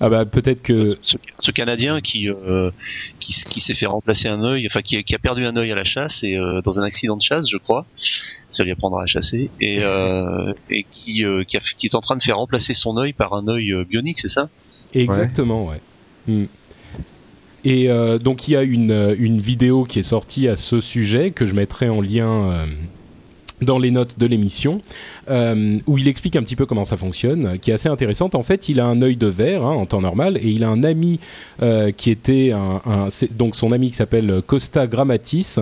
Ah 0.00 0.10
bah 0.10 0.26
peut-être 0.26 0.62
que 0.62 0.96
ce, 1.02 1.16
ce 1.38 1.50
Canadien 1.50 2.00
qui 2.02 2.28
euh, 2.28 2.70
qui, 3.18 3.60
s'est 3.60 3.74
fait 3.74 3.86
remplacer 3.86 4.28
un 4.28 4.42
œil, 4.44 4.66
enfin 4.66 4.82
qui, 4.82 4.96
a- 4.96 5.02
qui 5.02 5.14
a 5.14 5.18
perdu 5.18 5.46
un 5.46 5.56
œil 5.56 5.72
à 5.72 5.74
la 5.74 5.84
chasse 5.84 6.22
et 6.22 6.36
euh, 6.36 6.60
dans 6.62 6.78
un 6.78 6.82
accident 6.82 7.16
de 7.16 7.22
chasse, 7.22 7.46
je 7.50 7.56
crois, 7.56 7.86
ça 8.50 8.62
lui 8.62 8.72
apprendra 8.72 9.02
à 9.04 9.06
chasser 9.06 9.50
et 9.60 9.78
euh, 9.82 10.52
et 10.70 10.84
qui 10.92 11.24
euh, 11.24 11.44
qui, 11.44 11.56
a- 11.56 11.60
qui 11.60 11.86
est 11.86 11.94
en 11.94 12.00
train 12.02 12.16
de 12.16 12.22
faire 12.22 12.36
remplacer 12.36 12.74
son 12.74 12.96
œil 12.98 13.14
par 13.14 13.32
un 13.32 13.48
œil 13.48 13.72
euh, 13.72 13.84
bionique, 13.84 14.18
c'est 14.20 14.28
ça? 14.28 14.50
Exactement, 14.94 15.66
ouais. 15.66 15.80
Hmm. 16.28 16.44
Et 17.64 17.90
euh, 17.90 18.18
donc 18.18 18.46
il 18.48 18.52
y 18.52 18.56
a 18.56 18.62
une, 18.62 19.14
une 19.18 19.40
vidéo 19.40 19.84
qui 19.84 19.98
est 19.98 20.04
sortie 20.04 20.46
à 20.46 20.56
ce 20.56 20.80
sujet 20.80 21.30
que 21.32 21.46
je 21.46 21.54
mettrai 21.54 21.88
en 21.88 22.00
lien 22.00 22.50
euh, 22.52 22.66
dans 23.62 23.78
les 23.78 23.90
notes 23.90 24.18
de 24.18 24.26
l'émission, 24.26 24.82
euh, 25.30 25.78
où 25.86 25.98
il 25.98 26.08
explique 26.08 26.36
un 26.36 26.42
petit 26.42 26.56
peu 26.56 26.66
comment 26.66 26.84
ça 26.84 26.96
fonctionne, 26.96 27.58
qui 27.58 27.70
est 27.70 27.74
assez 27.74 27.88
intéressante. 27.88 28.34
En 28.34 28.42
fait, 28.42 28.68
il 28.68 28.80
a 28.80 28.86
un 28.86 29.00
œil 29.02 29.16
de 29.16 29.26
verre 29.26 29.64
hein, 29.64 29.74
en 29.74 29.86
temps 29.86 30.00
normal, 30.00 30.38
et 30.38 30.48
il 30.48 30.62
a 30.64 30.68
un 30.68 30.82
ami 30.82 31.20
euh, 31.62 31.90
qui 31.90 32.10
était 32.10 32.52
un, 32.52 32.82
un 32.84 33.08
donc 33.34 33.56
son 33.56 33.72
ami 33.72 33.90
qui 33.90 33.96
s'appelle 33.96 34.42
Costa 34.46 34.86
Grammatis, 34.86 35.58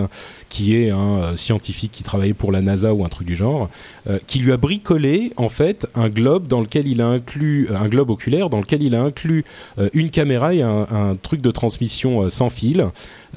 qui 0.49 0.75
est 0.75 0.89
un 0.89 1.21
euh, 1.21 1.37
scientifique 1.37 1.91
qui 1.91 2.03
travaillait 2.03 2.33
pour 2.33 2.51
la 2.51 2.61
NASA 2.61 2.93
ou 2.93 3.05
un 3.05 3.09
truc 3.09 3.27
du 3.27 3.35
genre, 3.35 3.69
euh, 4.09 4.19
qui 4.27 4.39
lui 4.39 4.51
a 4.51 4.57
bricolé 4.57 5.31
en 5.37 5.49
fait 5.49 5.87
un 5.95 6.09
globe 6.09 6.47
dans 6.47 6.61
lequel 6.61 6.87
il 6.87 7.01
a 7.01 7.07
inclus 7.07 7.69
un 7.73 7.87
globe 7.87 8.09
oculaire 8.09 8.49
dans 8.49 8.59
lequel 8.59 8.83
il 8.83 8.95
a 8.95 9.01
inclus 9.01 9.45
une 9.93 10.09
caméra 10.09 10.53
et 10.53 10.61
un, 10.61 10.87
un 10.91 11.15
truc 11.15 11.41
de 11.41 11.51
transmission 11.51 12.29
sans 12.29 12.49
fil. 12.49 12.85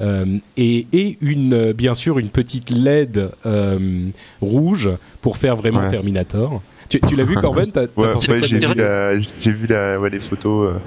Euh, 0.01 0.37
et, 0.57 0.87
et, 0.93 1.17
une, 1.21 1.73
bien 1.73 1.93
sûr 1.93 2.19
une 2.19 2.29
petite 2.29 2.69
LED 2.69 3.31
euh, 3.45 4.09
rouge 4.41 4.89
pour 5.21 5.37
faire 5.37 5.55
vraiment 5.55 5.79
Ouais. 5.79 5.89
Terminator. 5.89 6.61
Tu, 6.89 6.99
tu 7.01 7.15
l'as 7.15 7.23
vu 7.23 7.35
Corben? 7.41 7.71
T'as- 7.71 7.87
t'as 7.87 8.01
Ouais, 8.01 8.39
j'ai 8.47 8.57
vu, 8.57 8.73
la, 8.75 9.19
j'ai 9.39 9.51
vu 9.51 9.67
la, 9.67 9.99
ouais, 9.99 10.09
les 10.09 10.19
photos. 10.19 10.69
euh, 10.75 10.79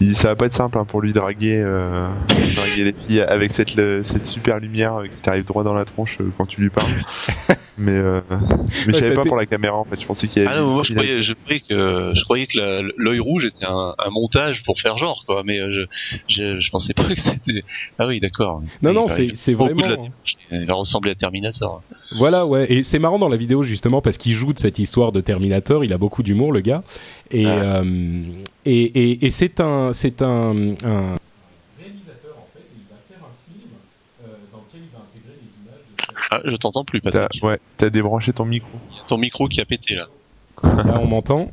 il, 0.00 0.14
ça 0.16 0.28
va 0.28 0.36
pas 0.36 0.46
être 0.46 0.54
simple 0.54 0.78
hein, 0.78 0.84
pour 0.84 1.00
lui 1.00 1.12
draguer, 1.12 1.62
euh, 1.64 2.08
draguer 2.54 2.84
les 2.84 2.92
filles 2.92 3.20
avec 3.22 3.52
cette, 3.52 3.74
le- 3.76 4.02
cette 4.02 4.26
super 4.26 4.58
lumière 4.60 4.96
euh, 4.96 5.06
qui 5.06 5.20
t'arrive 5.22 5.44
droit 5.44 5.64
dans 5.64 5.72
la 5.74 5.84
tronche 5.84 6.18
euh, 6.20 6.30
quand 6.36 6.46
tu 6.46 6.60
lui 6.60 6.70
parles. 6.70 6.90
mais 7.78 7.92
euh, 7.92 8.20
mais 8.86 8.92
je 8.92 8.92
savais 8.92 9.14
pas 9.14 9.24
pour 9.24 9.36
la 9.36 9.46
caméra 9.46 9.76
en 9.78 9.84
fait. 9.84 10.00
Je 10.00 10.06
pensais 10.06 10.26
qu'il 10.28 10.42
y 10.42 10.46
avait. 10.46 10.54
Ah 10.56 10.60
non, 10.60 10.72
moi 10.74 10.82
je 10.82 10.92
croyais, 10.92 11.22
je 11.22 11.32
croyais 11.34 11.60
que 11.60 12.12
je 12.14 12.24
croyais 12.24 12.46
que 12.46 12.58
la- 12.58 12.82
l'œil 12.96 13.20
rouge 13.20 13.44
était 13.44 13.66
un, 13.66 13.94
un 13.98 14.10
montage 14.10 14.62
pour 14.64 14.80
faire 14.80 14.96
genre 14.98 15.22
quoi, 15.26 15.42
mais 15.44 15.60
euh, 15.60 15.86
je, 16.08 16.16
je 16.28 16.60
je 16.60 16.70
pensais 16.70 16.92
pas 16.94 17.04
que 17.04 17.20
c'était. 17.20 17.62
Ah 17.98 18.06
oui, 18.06 18.18
d'accord. 18.20 18.62
Non, 18.82 18.92
non, 18.92 19.06
c'est- 19.08 19.34
c'est 19.36 19.54
vraiment- 19.54 19.86
la- 20.50 20.58
Il 20.58 20.66
va 20.66 20.74
ressembler 20.74 21.12
à 21.12 21.14
Terminator. 21.14 21.82
Voilà, 22.12 22.46
ouais. 22.46 22.70
Et 22.72 22.82
c'est 22.84 22.98
marrant 22.98 23.18
dans 23.18 23.28
la 23.28 23.36
vidéo 23.36 23.62
justement 23.62 24.00
parce 24.00 24.16
qu'il 24.18 24.32
joue 24.32 24.52
de 24.52 24.58
cette 24.58 24.78
histoire 24.78 25.12
de 25.12 25.20
Terminator. 25.20 25.84
Il 25.84 25.92
a 25.92 25.98
beaucoup 25.98 26.22
d'humour, 26.22 26.52
le 26.52 26.60
gars. 26.60 26.82
Et 27.30 27.46
Ah. 27.46 27.80
euh, 27.82 28.22
et, 28.64 28.82
et, 28.82 29.26
et 29.26 29.30
c'est 29.30 29.60
un 29.60 29.92
c'est 29.92 30.22
un, 30.22 30.26
un 30.84 31.16
réalisateur 31.78 32.36
en 32.36 32.46
fait. 32.52 32.64
Il 32.74 32.84
va 32.88 32.96
faire 33.08 33.22
un 33.22 33.34
film 33.46 33.70
dans 34.52 34.58
lequel 34.58 34.80
il 34.82 34.92
va 34.92 35.02
intégrer 35.04 35.36
les 35.40 35.62
images. 35.64 36.26
Ah, 36.30 36.40
je 36.44 36.56
t'entends 36.56 36.84
plus, 36.84 37.00
T'as, 37.00 37.10
Patrick. 37.10 37.42
ouais, 37.44 37.58
t'as 37.76 37.90
débranché 37.90 38.32
ton 38.32 38.44
micro. 38.44 38.70
Ton 39.08 39.18
micro 39.18 39.48
qui 39.48 39.60
a 39.60 39.64
pété 39.64 39.94
là. 39.94 40.06
Là, 40.62 41.00
on 41.02 41.06
m'entend. 41.06 41.50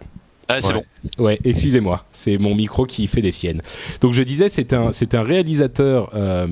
Ah, 0.50 0.59
c'est 0.62 0.67
Ouais. 0.67 0.73
bon. 0.73 1.23
Ouais, 1.23 1.39
excusez-moi, 1.43 2.05
c'est 2.12 2.38
mon 2.38 2.53
micro 2.53 2.85
qui 2.85 3.07
fait 3.07 3.21
des 3.21 3.31
siennes. 3.31 3.62
Donc 4.01 4.13
je 4.13 4.21
disais, 4.23 4.50
c'est 4.50 4.73
un, 4.73 4.91
c'est 4.91 5.15
un 5.15 5.23
réalisateur, 5.23 6.09
euh, 6.13 6.47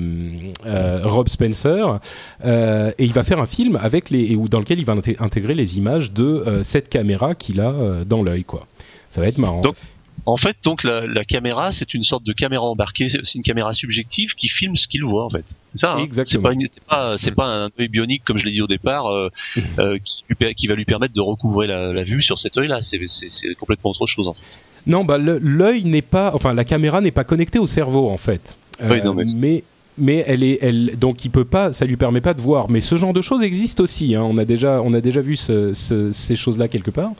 euh, 0.66 1.00
Rob 1.04 1.28
Spencer, 1.28 1.98
euh, 2.44 2.90
et 2.98 3.04
il 3.04 3.12
va 3.12 3.22
faire 3.22 3.38
un 3.40 3.46
film 3.46 3.78
avec 3.80 4.10
les, 4.10 4.36
dans 4.48 4.60
lequel 4.60 4.78
il 4.78 4.84
va 4.84 4.94
inté- 4.94 5.16
intégrer 5.22 5.54
les 5.54 5.76
images 5.78 6.12
de 6.12 6.24
euh, 6.24 6.62
cette 6.62 6.88
caméra 6.88 7.34
qu'il 7.34 7.60
a 7.60 7.70
euh, 7.70 8.04
dans 8.04 8.22
l'œil, 8.22 8.44
quoi. 8.44 8.66
Ça 9.10 9.20
va 9.20 9.26
être 9.28 9.38
marrant. 9.38 9.60
Donc, 9.60 9.76
En 10.24 10.36
fait, 10.36 10.56
donc 10.62 10.84
la, 10.84 11.06
la 11.06 11.24
caméra, 11.24 11.72
c'est 11.72 11.94
une 11.94 12.04
sorte 12.04 12.22
de 12.24 12.32
caméra 12.32 12.62
embarquée, 12.64 13.08
c'est 13.08 13.34
une 13.34 13.42
caméra 13.42 13.72
subjective 13.72 14.34
qui 14.36 14.48
filme 14.48 14.76
ce 14.76 14.86
qu'il 14.86 15.04
voit 15.04 15.24
en 15.24 15.30
fait. 15.30 15.44
C'est 15.74 15.80
ça. 15.80 15.94
Hein 15.94 15.98
Exactement. 16.04 16.50
C'est 16.50 16.58
pas, 16.58 16.70
c'est 16.74 16.80
pas, 16.86 17.18
c'est 17.18 17.30
pas 17.34 17.46
un 17.46 17.70
œil 17.80 17.88
bionique 17.88 18.22
comme 18.24 18.38
je 18.38 18.44
l'ai 18.44 18.52
dit 18.52 18.62
au 18.62 18.68
départ, 18.68 19.06
euh, 19.08 19.30
euh, 19.80 19.98
qui, 20.04 20.22
qui 20.54 20.66
va 20.68 20.74
lui 20.76 20.84
permettre 20.84 21.14
de 21.14 21.20
recouvrer 21.20 21.66
la, 21.66 21.92
la 21.92 22.04
vue 22.04 22.22
sur 22.22 22.38
cet 22.38 22.56
œil-là. 22.56 22.80
C'est, 22.82 23.00
complètement 23.58 23.90
autre 23.90 24.06
chose 24.06 24.28
en 24.28 24.34
fait. 24.34 24.60
Non, 24.86 25.04
bah 25.04 25.18
l'œil 25.18 25.84
n'est 25.84 26.02
pas, 26.02 26.30
enfin 26.34 26.54
la 26.54 26.64
caméra 26.64 27.00
n'est 27.00 27.10
pas 27.10 27.24
connectée 27.24 27.58
au 27.58 27.66
cerveau 27.66 28.08
en 28.08 28.16
fait. 28.16 28.56
Euh, 28.80 28.90
Oui, 28.90 29.02
non, 29.04 29.14
mais- 29.14 29.24
mais 29.36 29.64
mais 29.98 30.24
elle 30.26 30.42
est, 30.42 30.58
elle, 30.62 30.98
donc 30.98 31.22
il 31.26 31.30
peut 31.30 31.44
pas, 31.44 31.72
ça 31.74 31.84
lui 31.84 31.98
permet 31.98 32.22
pas 32.22 32.32
de 32.32 32.40
voir. 32.40 32.70
Mais 32.70 32.80
ce 32.80 32.94
genre 32.96 33.12
de 33.12 33.20
choses 33.20 33.42
existe 33.42 33.78
aussi. 33.78 34.14
Hein. 34.14 34.22
On 34.22 34.38
a 34.38 34.44
déjà, 34.46 34.80
on 34.82 34.94
a 34.94 35.00
déjà 35.02 35.20
vu 35.20 35.36
ce- 35.36 35.74
ce- 35.74 36.10
ces 36.10 36.34
choses-là 36.34 36.68
quelque 36.68 36.90
part. 36.90 37.10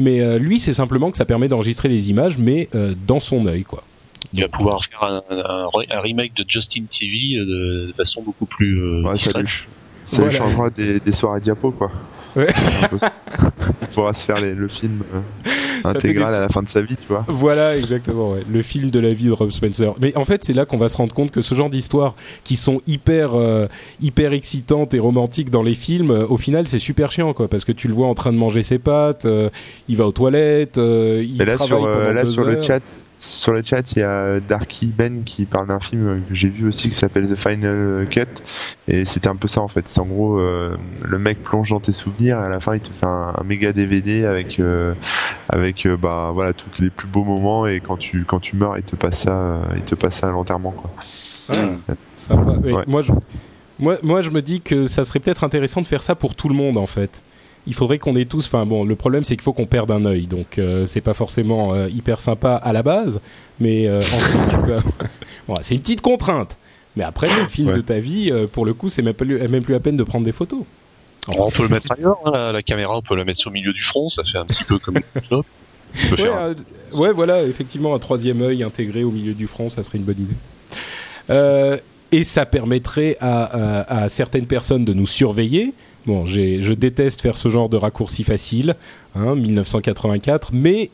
Mais 0.00 0.20
euh, 0.20 0.38
lui, 0.38 0.58
c'est 0.58 0.72
simplement 0.72 1.10
que 1.10 1.16
ça 1.18 1.26
permet 1.26 1.46
d'enregistrer 1.46 1.88
les 1.88 2.08
images, 2.10 2.38
mais 2.38 2.68
euh, 2.74 2.94
dans 3.06 3.20
son 3.20 3.46
œil, 3.46 3.64
quoi. 3.64 3.84
Il 4.32 4.40
va 4.40 4.48
pouvoir 4.48 4.82
faire 4.84 5.02
un, 5.02 5.22
un, 5.30 5.68
un 5.90 6.00
remake 6.00 6.34
de 6.34 6.44
Justin 6.48 6.84
TV 6.90 7.36
euh, 7.36 7.44
de, 7.44 7.86
de 7.88 7.92
façon 7.92 8.22
beaucoup 8.22 8.46
plus 8.46 8.80
euh, 8.80 9.02
Ouais, 9.02 9.18
ça 9.18 9.32
lui, 9.38 9.46
ça 10.06 10.24
lui 10.24 10.32
changera 10.32 10.70
des, 10.70 11.00
des 11.00 11.12
soirées 11.12 11.40
diapo 11.40 11.72
quoi. 11.72 11.90
Ouais. 12.36 12.46
Pourra 13.94 14.14
se 14.14 14.24
faire 14.24 14.40
les- 14.40 14.54
le 14.54 14.68
film 14.68 15.02
euh, 15.14 15.50
intégral 15.84 16.30
des- 16.32 16.36
à 16.36 16.40
la 16.40 16.48
fin 16.48 16.62
de 16.62 16.68
sa 16.68 16.80
vie, 16.82 16.96
tu 16.96 17.06
vois. 17.08 17.24
Voilà, 17.28 17.76
exactement. 17.76 18.32
Ouais. 18.32 18.42
Le 18.50 18.62
film 18.62 18.90
de 18.90 18.98
la 19.00 19.10
vie 19.12 19.26
de 19.26 19.32
Rob 19.32 19.50
Spencer. 19.50 19.94
Mais 20.00 20.16
en 20.16 20.24
fait, 20.24 20.44
c'est 20.44 20.52
là 20.52 20.64
qu'on 20.64 20.76
va 20.78 20.88
se 20.88 20.96
rendre 20.96 21.12
compte 21.14 21.30
que 21.30 21.42
ce 21.42 21.54
genre 21.54 21.70
d'histoires 21.70 22.14
qui 22.44 22.56
sont 22.56 22.80
hyper, 22.86 23.34
euh, 23.34 23.66
hyper 24.00 24.32
excitantes 24.32 24.94
et 24.94 24.98
romantiques 24.98 25.50
dans 25.50 25.62
les 25.62 25.74
films, 25.74 26.10
euh, 26.10 26.26
au 26.28 26.36
final, 26.36 26.68
c'est 26.68 26.78
super 26.78 27.10
chiant, 27.12 27.32
quoi, 27.32 27.48
parce 27.48 27.64
que 27.64 27.72
tu 27.72 27.88
le 27.88 27.94
vois 27.94 28.06
en 28.06 28.14
train 28.14 28.32
de 28.32 28.38
manger 28.38 28.62
ses 28.62 28.78
pâtes, 28.78 29.26
il 29.88 29.96
va 29.96 30.06
aux 30.06 30.12
toilettes, 30.12 30.76
il 30.76 31.40
Et 31.40 31.44
là 31.44 31.54
travaille 31.56 31.66
sur, 31.66 31.78
pendant 31.78 32.12
là, 32.12 32.24
deux 32.24 32.30
sur 32.30 32.44
le 32.44 32.60
chat, 32.60 32.80
sur 33.20 33.52
le 33.52 33.62
chat, 33.62 33.92
il 33.92 33.98
y 33.98 34.02
a 34.02 34.40
Darky 34.40 34.86
Ben 34.86 35.24
qui 35.24 35.44
parle 35.44 35.68
d'un 35.68 35.80
film 35.80 36.22
que 36.28 36.34
j'ai 36.34 36.48
vu 36.48 36.66
aussi 36.66 36.88
qui 36.88 36.94
s'appelle 36.94 37.28
The 37.28 37.36
Final 37.36 38.06
Cut 38.10 38.26
et 38.88 39.04
c'était 39.04 39.28
un 39.28 39.36
peu 39.36 39.46
ça 39.48 39.60
en 39.60 39.68
fait. 39.68 39.86
C'est 39.88 40.00
en 40.00 40.06
gros 40.06 40.38
euh, 40.38 40.76
le 41.04 41.18
mec 41.18 41.42
plonge 41.42 41.70
dans 41.70 41.80
tes 41.80 41.92
souvenirs 41.92 42.38
et 42.38 42.44
à 42.44 42.48
la 42.48 42.60
fin 42.60 42.74
il 42.74 42.80
te 42.80 42.90
fait 42.90 43.06
un, 43.06 43.34
un 43.36 43.44
méga 43.44 43.72
DVD 43.72 44.24
avec 44.24 44.58
euh, 44.58 44.94
avec 45.50 45.84
euh, 45.86 45.96
bah 45.96 46.30
voilà 46.32 46.52
tous 46.54 46.80
les 46.80 46.90
plus 46.90 47.08
beaux 47.08 47.24
moments 47.24 47.66
et 47.66 47.80
quand 47.80 47.96
tu 47.98 48.24
quand 48.24 48.40
tu 48.40 48.56
meurs 48.56 48.78
il 48.78 48.84
te 48.84 48.96
passe 48.96 49.20
ça 49.20 49.32
euh, 49.32 49.62
il 49.76 49.82
te 49.82 49.94
passe 49.94 50.16
ça 50.16 50.28
à 50.28 50.30
l'enterrement 50.30 50.72
quoi. 50.72 50.90
Sympa. 52.16 52.52
Ouais, 52.62 52.72
Ouais. 52.72 52.84
Moi, 52.86 53.02
je, 53.02 53.12
moi, 53.78 53.96
moi, 54.02 54.22
je 54.22 54.30
me 54.30 54.42
dis 54.42 54.60
que 54.60 54.86
ça 54.86 55.04
serait 55.04 55.20
peut-être 55.20 55.42
intéressant 55.44 55.80
de 55.80 55.86
faire 55.86 56.02
ça 56.02 56.14
pour 56.14 56.34
tout 56.34 56.48
le 56.48 56.54
monde, 56.54 56.76
en 56.76 56.86
fait. 56.86 57.22
Il 57.66 57.74
faudrait 57.74 57.98
qu'on 57.98 58.16
ait 58.16 58.24
tous. 58.24 58.46
Enfin 58.46 58.64
bon, 58.66 58.84
le 58.84 58.96
problème 58.96 59.22
c'est 59.24 59.36
qu'il 59.36 59.42
faut 59.42 59.52
qu'on 59.52 59.66
perde 59.66 59.90
un 59.90 60.04
œil, 60.06 60.26
donc 60.26 60.58
euh, 60.58 60.86
c'est 60.86 61.00
pas 61.02 61.14
forcément 61.14 61.74
euh, 61.74 61.88
hyper 61.88 62.18
sympa 62.20 62.54
à 62.54 62.72
la 62.72 62.82
base, 62.82 63.20
mais 63.60 63.86
euh, 63.86 64.00
ensuite 64.00 64.40
tu 64.50 64.56
peux. 64.56 64.78
C'est 65.62 65.74
une 65.74 65.80
petite 65.80 66.00
contrainte. 66.00 66.56
Mais 66.96 67.02
après 67.04 67.26
le 67.28 67.48
film 67.48 67.68
Ouais. 67.68 67.74
de 67.76 67.80
ta 67.80 67.98
vie, 68.00 68.30
euh, 68.32 68.46
pour 68.46 68.64
le 68.64 68.72
coup, 68.74 68.88
c'est 68.88 69.02
même, 69.02 69.14
plus- 69.14 69.38
même 69.48 69.62
plus 69.62 69.72
la 69.72 69.80
peine 69.80 69.96
de 69.96 70.02
prendre 70.04 70.24
des 70.24 70.32
photos. 70.32 70.62
Enfin, 71.28 71.44
on 71.46 71.50
peut 71.50 71.62
le 71.64 71.68
mettre 71.74 71.90
ailleurs, 71.92 72.18
hein, 72.24 72.30
la, 72.32 72.52
la 72.52 72.62
caméra, 72.62 72.96
on 72.96 73.02
peut 73.02 73.14
la 73.16 73.24
mettre 73.24 73.38
sur 73.40 73.50
le 73.50 73.54
milieu 73.54 73.72
du 73.72 73.82
front, 73.82 74.08
ça 74.08 74.22
fait 74.24 74.38
un 74.38 74.44
petit 74.46 74.64
peu 74.64 74.78
comme 74.78 74.98
Ouais, 75.30 76.28
un- 76.28 76.54
ouais, 76.98 77.12
voilà, 77.12 77.42
effectivement, 77.44 77.94
un 77.94 77.98
troisième 77.98 78.42
œil 78.42 78.62
intégré 78.62 79.02
au 79.04 79.10
milieu 79.10 79.34
du 79.34 79.46
front, 79.48 79.68
ça 79.70 79.82
serait 79.82 79.98
une 79.98 80.04
bonne 80.04 80.20
idée. 80.20 80.34
Euh, 81.30 81.76
et 82.12 82.24
ça 82.24 82.46
permettrait 82.46 83.16
à, 83.20 83.44
à- 83.44 84.02
à 84.04 84.08
certaines 84.08 84.46
personnes 84.46 84.84
de 84.84 84.92
nous 84.92 85.06
surveiller. 85.06 85.74
Bon, 86.06 86.24
je 86.26 86.72
déteste 86.72 87.20
faire 87.20 87.36
ce 87.36 87.48
genre 87.48 87.68
de 87.68 87.76
raccourci 87.76 88.24
facile, 88.24 88.74
hein, 89.14 89.34
1984, 89.34 90.50
mais 90.52 90.90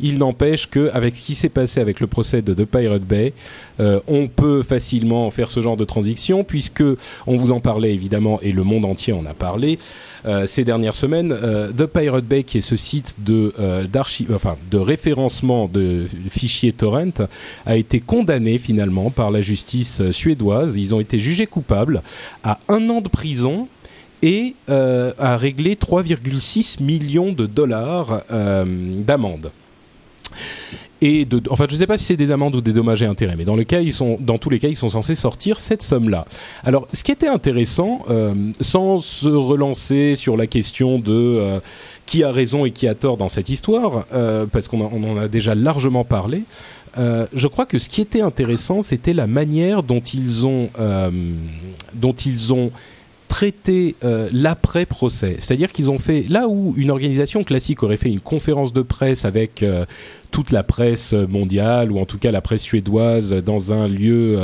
il 0.00 0.18
n'empêche 0.18 0.68
que 0.68 0.90
avec 0.92 1.16
ce 1.16 1.22
qui 1.22 1.34
s'est 1.34 1.48
passé 1.48 1.80
avec 1.80 2.00
le 2.00 2.06
procès 2.06 2.42
de 2.42 2.52
The 2.54 2.64
Pirate 2.64 3.02
Bay, 3.02 3.32
euh, 3.80 4.00
on 4.06 4.28
peut 4.28 4.62
facilement 4.62 5.30
faire 5.30 5.50
ce 5.50 5.60
genre 5.60 5.76
de 5.76 5.84
transition 5.84 6.44
puisque 6.44 6.84
on 7.26 7.36
vous 7.36 7.50
en 7.50 7.60
parlait 7.60 7.92
évidemment 7.92 8.40
et 8.42 8.52
le 8.52 8.62
monde 8.62 8.84
entier 8.84 9.12
en 9.12 9.24
a 9.26 9.34
parlé 9.34 9.78
euh, 10.26 10.46
ces 10.46 10.64
dernières 10.64 10.94
semaines. 10.94 11.32
Euh, 11.32 11.72
The 11.72 11.86
Pirate 11.86 12.24
Bay, 12.24 12.42
qui 12.42 12.58
est 12.58 12.62
ce 12.62 12.76
site 12.76 13.14
de 13.18 13.54
enfin 14.34 14.56
de 14.70 14.78
référencement 14.78 15.68
de 15.68 16.06
fichiers 16.30 16.72
torrent, 16.72 17.26
a 17.64 17.76
été 17.76 18.00
condamné 18.00 18.58
finalement 18.58 19.10
par 19.10 19.30
la 19.30 19.40
justice 19.40 20.10
suédoise. 20.10 20.76
Ils 20.76 20.94
ont 20.94 21.00
été 21.00 21.18
jugés 21.18 21.46
coupables 21.46 22.02
à 22.44 22.58
un 22.68 22.88
an 22.90 23.00
de 23.00 23.08
prison 23.08 23.68
et 24.22 24.54
euh, 24.70 25.12
à 25.18 25.36
régler 25.36 25.74
3,6 25.74 26.82
millions 26.82 27.32
de 27.32 27.46
dollars 27.46 28.22
euh, 28.30 28.64
d'amende. 29.02 29.50
Et 31.02 31.26
de, 31.26 31.42
enfin, 31.50 31.66
je 31.68 31.74
ne 31.74 31.78
sais 31.78 31.86
pas 31.86 31.98
si 31.98 32.04
c'est 32.04 32.16
des 32.16 32.30
amendes 32.30 32.56
ou 32.56 32.62
des 32.62 32.72
dommages 32.72 33.02
et 33.02 33.06
intérêts, 33.06 33.36
mais 33.36 33.44
dans, 33.44 33.54
le 33.54 33.64
cas, 33.64 33.80
ils 33.80 33.92
sont, 33.92 34.16
dans 34.18 34.38
tous 34.38 34.48
les 34.48 34.58
cas, 34.58 34.68
ils 34.68 34.76
sont 34.76 34.88
censés 34.88 35.14
sortir 35.14 35.60
cette 35.60 35.82
somme-là. 35.82 36.24
Alors, 36.64 36.88
ce 36.92 37.04
qui 37.04 37.12
était 37.12 37.28
intéressant, 37.28 38.00
euh, 38.08 38.34
sans 38.62 38.98
se 38.98 39.28
relancer 39.28 40.14
sur 40.16 40.38
la 40.38 40.46
question 40.46 40.98
de 40.98 41.12
euh, 41.12 41.60
qui 42.06 42.24
a 42.24 42.32
raison 42.32 42.64
et 42.64 42.70
qui 42.70 42.88
a 42.88 42.94
tort 42.94 43.18
dans 43.18 43.28
cette 43.28 43.50
histoire, 43.50 44.06
parce 44.52 44.68
qu'on 44.68 44.80
en- 44.80 45.16
a 45.18 45.28
déjà 45.28 45.54
largement 45.54 46.04
parlé, 46.04 46.44
je 46.96 47.46
crois 47.48 47.66
que 47.66 47.78
ce 47.78 47.88
qui 47.90 48.00
était 48.00 48.22
intéressant, 48.22 48.80
c'était 48.80 49.12
la 49.12 49.26
manière 49.26 49.82
dont 49.82 50.00
ils 50.00 50.46
ont, 50.46 50.70
dont 51.94 52.12
ils 52.12 52.54
ont 52.54 52.70
traité 53.28 53.94
euh, 54.04 54.28
l'après-procès. 54.32 55.36
C'est-à-dire 55.38 55.72
qu'ils 55.72 55.90
ont 55.90 55.98
fait, 55.98 56.24
là 56.28 56.48
où 56.48 56.74
une 56.76 56.90
organisation 56.90 57.44
classique 57.44 57.82
aurait 57.82 57.96
fait 57.96 58.08
une 58.08 58.20
conférence 58.20 58.72
de 58.72 58.82
presse 58.82 59.24
avec 59.24 59.62
euh, 59.62 59.84
toute 60.30 60.50
la 60.50 60.62
presse 60.62 61.12
mondiale, 61.12 61.92
ou 61.92 61.98
en 61.98 62.06
tout 62.06 62.18
cas 62.18 62.30
la 62.30 62.40
presse 62.40 62.62
suédoise, 62.62 63.32
dans 63.32 63.72
un 63.72 63.88
lieu 63.88 64.38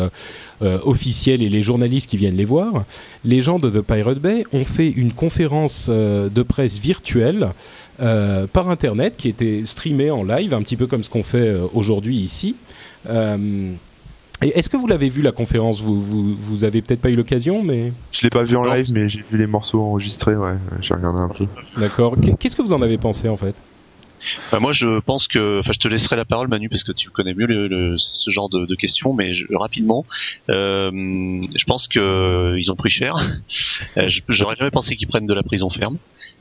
euh, 0.62 0.78
officiel 0.84 1.42
et 1.42 1.48
les 1.48 1.62
journalistes 1.62 2.08
qui 2.08 2.16
viennent 2.16 2.36
les 2.36 2.44
voir, 2.44 2.84
les 3.24 3.40
gens 3.40 3.58
de 3.58 3.70
The 3.70 3.82
Pirate 3.82 4.18
Bay 4.18 4.44
ont 4.52 4.64
fait 4.64 4.88
une 4.88 5.12
conférence 5.12 5.88
de 5.90 6.42
presse 6.42 6.78
virtuelle 6.78 7.50
par 7.98 8.68
Internet 8.68 9.14
qui 9.16 9.28
était 9.28 9.62
streamée 9.64 10.10
en 10.10 10.24
live, 10.24 10.54
un 10.54 10.62
petit 10.62 10.76
peu 10.76 10.86
comme 10.86 11.04
ce 11.04 11.10
qu'on 11.10 11.22
fait 11.22 11.54
aujourd'hui 11.74 12.16
ici. 12.16 12.56
Et 14.42 14.48
est-ce 14.58 14.68
que 14.68 14.76
vous 14.76 14.86
l'avez 14.86 15.08
vu 15.08 15.22
la 15.22 15.32
conférence? 15.32 15.80
Vous, 15.82 16.00
vous, 16.00 16.34
vous 16.34 16.64
avez 16.64 16.82
peut-être 16.82 17.00
pas 17.00 17.10
eu 17.10 17.16
l'occasion, 17.16 17.62
mais 17.62 17.92
Je 18.10 18.22
l'ai 18.22 18.30
pas 18.30 18.42
vu 18.42 18.56
en 18.56 18.64
live, 18.64 18.86
mais 18.92 19.08
j'ai 19.08 19.22
vu 19.22 19.38
les 19.38 19.46
morceaux 19.46 19.80
enregistrés, 19.82 20.36
ouais. 20.36 20.54
J'ai 20.80 20.94
regardé 20.94 21.20
un 21.20 21.28
peu. 21.28 21.46
d'accord. 21.76 22.16
Qu- 22.20 22.34
Qu'est-ce 22.38 22.56
que 22.56 22.62
vous 22.62 22.72
en 22.72 22.82
avez 22.82 22.98
pensé 22.98 23.28
en 23.28 23.36
fait? 23.36 23.54
Bah, 24.52 24.60
moi, 24.60 24.70
je 24.72 25.00
pense 25.00 25.26
que, 25.26 25.58
enfin, 25.60 25.72
je 25.72 25.78
te 25.80 25.88
laisserai 25.88 26.14
la 26.16 26.24
parole, 26.24 26.46
Manu, 26.48 26.68
parce 26.68 26.84
que 26.84 26.92
tu 26.92 27.10
connais 27.10 27.34
mieux 27.34 27.46
le, 27.46 27.66
le- 27.66 27.94
ce 27.98 28.30
genre 28.30 28.48
de, 28.48 28.66
de 28.66 28.74
questions. 28.76 29.12
Mais 29.14 29.34
je- 29.34 29.46
rapidement, 29.54 30.06
euh, 30.48 30.90
je 30.92 31.64
pense 31.66 31.88
que 31.88 31.98
euh, 31.98 32.56
ils 32.60 32.70
ont 32.70 32.76
pris 32.76 32.90
cher. 32.90 33.14
Euh, 33.98 34.08
je- 34.08 34.22
J'aurais 34.28 34.56
jamais 34.56 34.70
pensé 34.70 34.96
qu'ils 34.96 35.08
prennent 35.08 35.26
de 35.26 35.34
la 35.34 35.42
prison 35.42 35.68
ferme. 35.68 35.98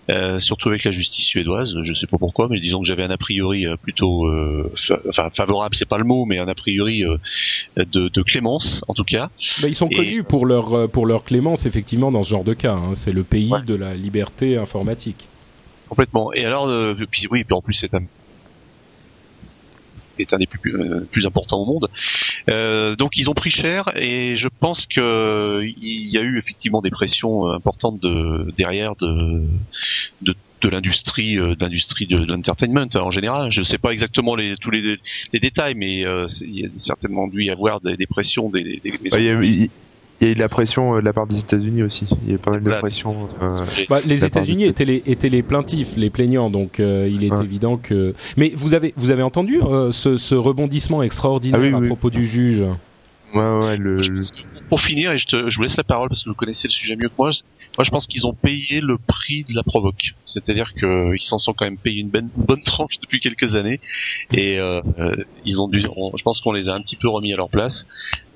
Euh, 0.10 0.39
surtout 0.39 0.70
avec 0.70 0.84
la 0.84 0.91
justice 0.91 1.25
suédoise, 1.25 1.74
je 1.84 1.93
sais 1.93 2.08
pas 2.08 2.17
pourquoi, 2.17 2.48
mais 2.50 2.60
disons 2.60 2.81
que 2.81 2.88
j'avais 2.88 3.03
un 3.03 3.12
a 3.12 3.17
priori 3.17 3.67
euh, 3.67 3.75
plutôt, 3.77 4.25
euh, 4.27 4.74
enfin 5.08 5.29
favorable, 5.29 5.75
c'est 5.75 5.88
pas 5.88 6.00
le 6.00 6.03
mot, 6.03 6.25
mais 6.25 6.39
un 6.39 6.48
a 6.48 6.55
priori 6.55 7.05
euh, 7.05 7.17
de, 7.77 8.10
de 8.10 8.22
clémence 8.24 8.84
en 8.88 8.96
tout 8.96 9.03
cas. 9.03 9.29
bah, 9.62 9.67
Ils 9.67 9.75
sont 9.75 9.88
Et- 9.89 9.96
connus 9.96 10.24
pour 10.24 10.48
leur 10.48 10.74
euh, 10.74 10.88
pour 10.88 11.05
leur 11.05 11.24
clémence 11.24 11.67
effectivement 11.67 12.12
dans 12.12 12.24
ce 12.24 12.29
genre 12.31 12.43
de 12.43 12.53
cas. 12.55 12.74
hein. 12.74 12.96
C'est 12.96 13.13
le 13.13 13.24
pays 13.24 13.51
Ouais. 13.51 13.62
de 13.62 13.75
la 13.75 13.93
liberté 13.93 14.58
informatique. 14.58 15.27
Complètement. 15.88 16.34
Et 16.34 16.46
alors, 16.46 16.67
euh, 16.67 16.96
puis 17.12 17.27
oui, 17.29 17.43
puis 17.43 17.53
en 17.53 17.62
plus 17.62 17.75
c'est 17.75 17.93
un 17.93 18.01
est 20.20 20.34
un 20.34 20.38
des 20.38 20.48
plus, 20.48 20.75
euh, 20.75 21.08
plus 21.12 21.25
importants 21.25 21.62
au 21.62 21.65
monde. 21.65 21.89
Euh, 22.50 22.96
donc 22.96 23.18
ils 23.18 23.30
ont 23.30 23.34
pris 23.34 23.50
cher 23.50 23.91
et 23.96 24.36
je 24.36 24.48
pense 24.60 24.86
que 24.86 25.62
il 25.63 26.10
y 26.10 26.18
a 26.18 26.22
eu 26.22 26.38
effectivement 26.38 26.82
des 26.82 26.91
pressions 26.91 27.48
euh, 27.48 27.56
importantes 27.56 28.00
de 28.00 28.51
derrière 28.58 28.96
de 28.96 29.46
de, 30.22 30.36
de 30.62 30.70
l'industrie 30.70 31.38
euh, 31.38 31.56
de 31.56 31.62
l'industrie 31.62 32.08
de, 32.08 32.18
l'entertainment 32.18 32.88
en 32.96 33.12
général. 33.12 33.51
Je 33.51 33.62
ne 33.62 33.65
sais 33.65 33.77
pas 33.77 33.91
exactement 33.91 34.36
les, 34.36 34.56
tous 34.58 34.72
les, 34.72 35.00
les 35.34 35.39
détails, 35.39 35.75
mais 35.75 36.06
euh, 36.06 36.27
il 36.41 36.60
y 36.60 36.65
a 36.65 36.70
certainement 36.77 37.27
dû 37.27 37.44
y 37.44 37.50
avoir 37.50 37.82
des, 37.82 37.98
des 37.98 38.08
pressions 38.08 38.50
des, 38.50 38.63
des, 38.63 38.91
des 38.98 39.10
il 40.21 40.25
y 40.25 40.29
a 40.29 40.31
eu 40.31 40.35
de 40.35 40.39
la 40.39 40.49
pression 40.49 40.95
euh, 40.95 40.99
de 40.99 41.05
la 41.05 41.13
part 41.13 41.27
des 41.27 41.39
États-Unis 41.39 41.83
aussi. 41.83 42.07
Il 42.23 42.29
y 42.29 42.31
a 42.31 42.35
eu 42.35 42.37
pas 42.37 42.51
mal 42.51 42.59
de 42.61 42.65
Voilà. 42.65 42.79
pression. 42.79 43.27
euh. 43.41 43.65
Bah, 43.89 43.99
les 44.05 44.23
États-Unis 44.23 44.63
des- 44.63 44.69
étaient 44.69 44.85
les 44.85 45.03
étaient 45.05 45.29
les 45.29 45.41
plaintifs, 45.43 45.95
les 45.97 46.09
plaignants, 46.09 46.49
donc 46.49 46.79
euh, 46.79 47.09
il 47.11 47.23
est 47.23 47.31
Ouais. 47.31 47.43
évident 47.43 47.77
que. 47.77 48.13
Mais 48.37 48.51
vous 48.55 48.73
avez 48.73 48.93
vous 48.97 49.11
avez 49.11 49.23
entendu 49.23 49.59
euh, 49.61 49.91
ce, 49.91 50.17
ce 50.17 50.35
rebondissement 50.35 51.01
extraordinaire 51.03 51.59
Ah 51.61 51.67
oui, 51.67 51.73
à 51.73 51.79
oui. 51.79 51.87
propos 51.87 52.09
du 52.09 52.25
juge? 52.25 52.63
Ouais, 53.33 53.39
ouais, 53.59 53.77
le, 53.77 54.01
Je 54.01 54.11
pour 54.67 54.79
finir, 54.81 55.11
et 55.11 55.17
je, 55.17 55.25
te, 55.27 55.49
je 55.49 55.57
vous 55.57 55.63
laisse 55.63 55.75
la 55.77 55.83
parole 55.83 56.07
parce 56.09 56.23
que 56.23 56.29
vous 56.29 56.35
connaissez 56.35 56.67
le 56.67 56.71
sujet 56.71 56.95
mieux 56.95 57.07
que 57.09 57.13
moi, 57.19 57.31
je- 57.31 57.41
moi 57.77 57.83
je 57.83 57.89
pense 57.91 58.07
qu'ils 58.07 58.25
ont 58.27 58.33
payé 58.33 58.79
le 58.81 58.97
prix 58.97 59.43
de 59.43 59.53
la 59.55 59.63
provoque. 59.63 60.13
C'est-à-dire 60.25 60.73
qu'ils 60.73 61.21
s'en 61.21 61.37
sont 61.37 61.53
quand 61.53 61.65
même 61.65 61.77
payé 61.77 61.99
une 62.01 62.09
bonne, 62.09 62.29
bonne 62.37 62.61
tranche 62.63 62.97
depuis 63.01 63.19
quelques 63.21 63.55
années 63.55 63.79
et 64.33 64.59
euh, 64.59 64.81
ils 65.45 65.59
ont 65.61 65.67
dû, 65.69 65.85
on- 65.95 66.15
je 66.17 66.23
pense 66.23 66.39
qu'on 66.41 66.51
les 66.53 66.67
a 66.69 66.73
un 66.73 66.81
petit 66.81 66.95
peu 66.97 67.07
remis 67.09 67.33
à 67.33 67.37
leur 67.37 67.49
place. 67.49 67.85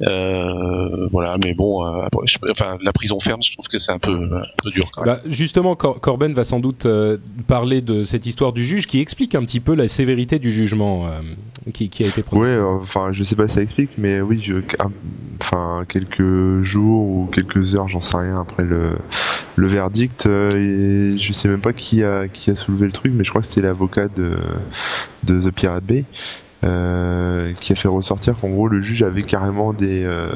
Euh, 0.02 1.08
voilà, 1.12 1.38
mais 1.38 1.54
bon, 1.54 1.86
euh, 1.86 2.08
je- 2.26 2.38
enfin 2.52 2.78
la 2.82 2.92
prison 2.92 3.20
ferme, 3.22 3.42
je 3.42 3.54
trouve 3.54 3.68
que 3.68 3.80
c'est 3.80 3.92
un 3.94 4.00
peu, 4.00 4.12
un 4.12 4.44
peu 4.62 4.70
dur 4.72 4.90
quand 4.94 5.06
même. 5.06 5.16
Bah, 5.16 5.22
justement, 5.26 5.76
Cor- 5.76 6.02
Corben 6.02 6.34
va 6.34 6.44
sans 6.44 6.60
doute 6.60 6.86
euh, 6.86 7.18
parler 7.48 7.82
de 7.82 8.04
cette 8.04 8.26
histoire 8.26 8.52
du 8.52 8.66
juge 8.66 8.88
qui 8.88 9.00
explique 9.00 9.36
un 9.36 9.42
petit 9.42 9.62
peu 9.62 9.74
la 9.74 9.88
sévérité 9.88 10.38
du 10.38 10.52
jugement 10.52 11.06
euh, 11.08 11.22
qui, 11.74 11.90
qui 11.90 12.04
a 12.04 12.08
été 12.08 12.24
prononcé. 12.24 12.50
euh, 12.56 12.66
enfin, 12.82 13.10
je 13.12 13.24
sais 13.24 13.38
pas 13.38 13.48
si 13.48 13.56
ça 13.56 13.62
explique, 13.62 13.92
mais 13.98 14.20
oui, 14.20 14.40
je, 14.42 14.56
un- 14.80 14.92
enfin, 15.42 15.86
quelques 15.88 16.62
jours 16.62 17.06
ou 17.08 17.30
quelques 17.32 17.76
heures, 17.76 17.88
j'en 17.88 18.02
sais 18.02 18.18
rien 18.18 18.42
après 18.42 18.66
le, 18.66 18.98
le 19.56 19.68
verdict, 19.68 20.26
euh, 20.26 21.14
et 21.14 21.18
je 21.18 21.32
sais 21.34 21.48
même 21.48 21.62
pas 21.62 21.72
qui 21.74 22.04
a, 22.04 22.28
qui 22.28 22.52
a 22.52 22.56
soulevé 22.58 22.86
le 22.86 22.92
truc, 22.92 23.14
mais 23.16 23.24
je 23.24 23.30
crois 23.30 23.42
que 23.42 23.48
c'était 23.48 23.62
l'avocat 23.66 24.10
de, 24.10 24.34
de 25.24 25.42
The 25.42 25.52
Pirate 25.54 25.84
Bay. 25.86 26.04
Euh, 26.66 27.54
qui 27.54 27.74
a 27.74 27.76
fait 27.76 27.88
ressortir 27.88 28.36
qu'en 28.40 28.50
gros 28.50 28.68
le 28.68 28.82
juge 28.82 29.04
avait 29.04 29.24
carrément 29.24 29.74
des 29.74 30.04
euh, 30.04 30.28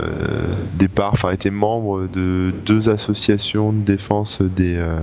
des 0.74 0.88
parts, 0.88 1.14
enfin 1.14 1.32
était 1.32 1.50
membre 1.50 2.08
de 2.08 2.54
deux 2.66 2.90
associations 2.90 3.74
de 3.74 3.80
défense 3.80 4.42
des 4.42 4.76
euh, 4.78 5.00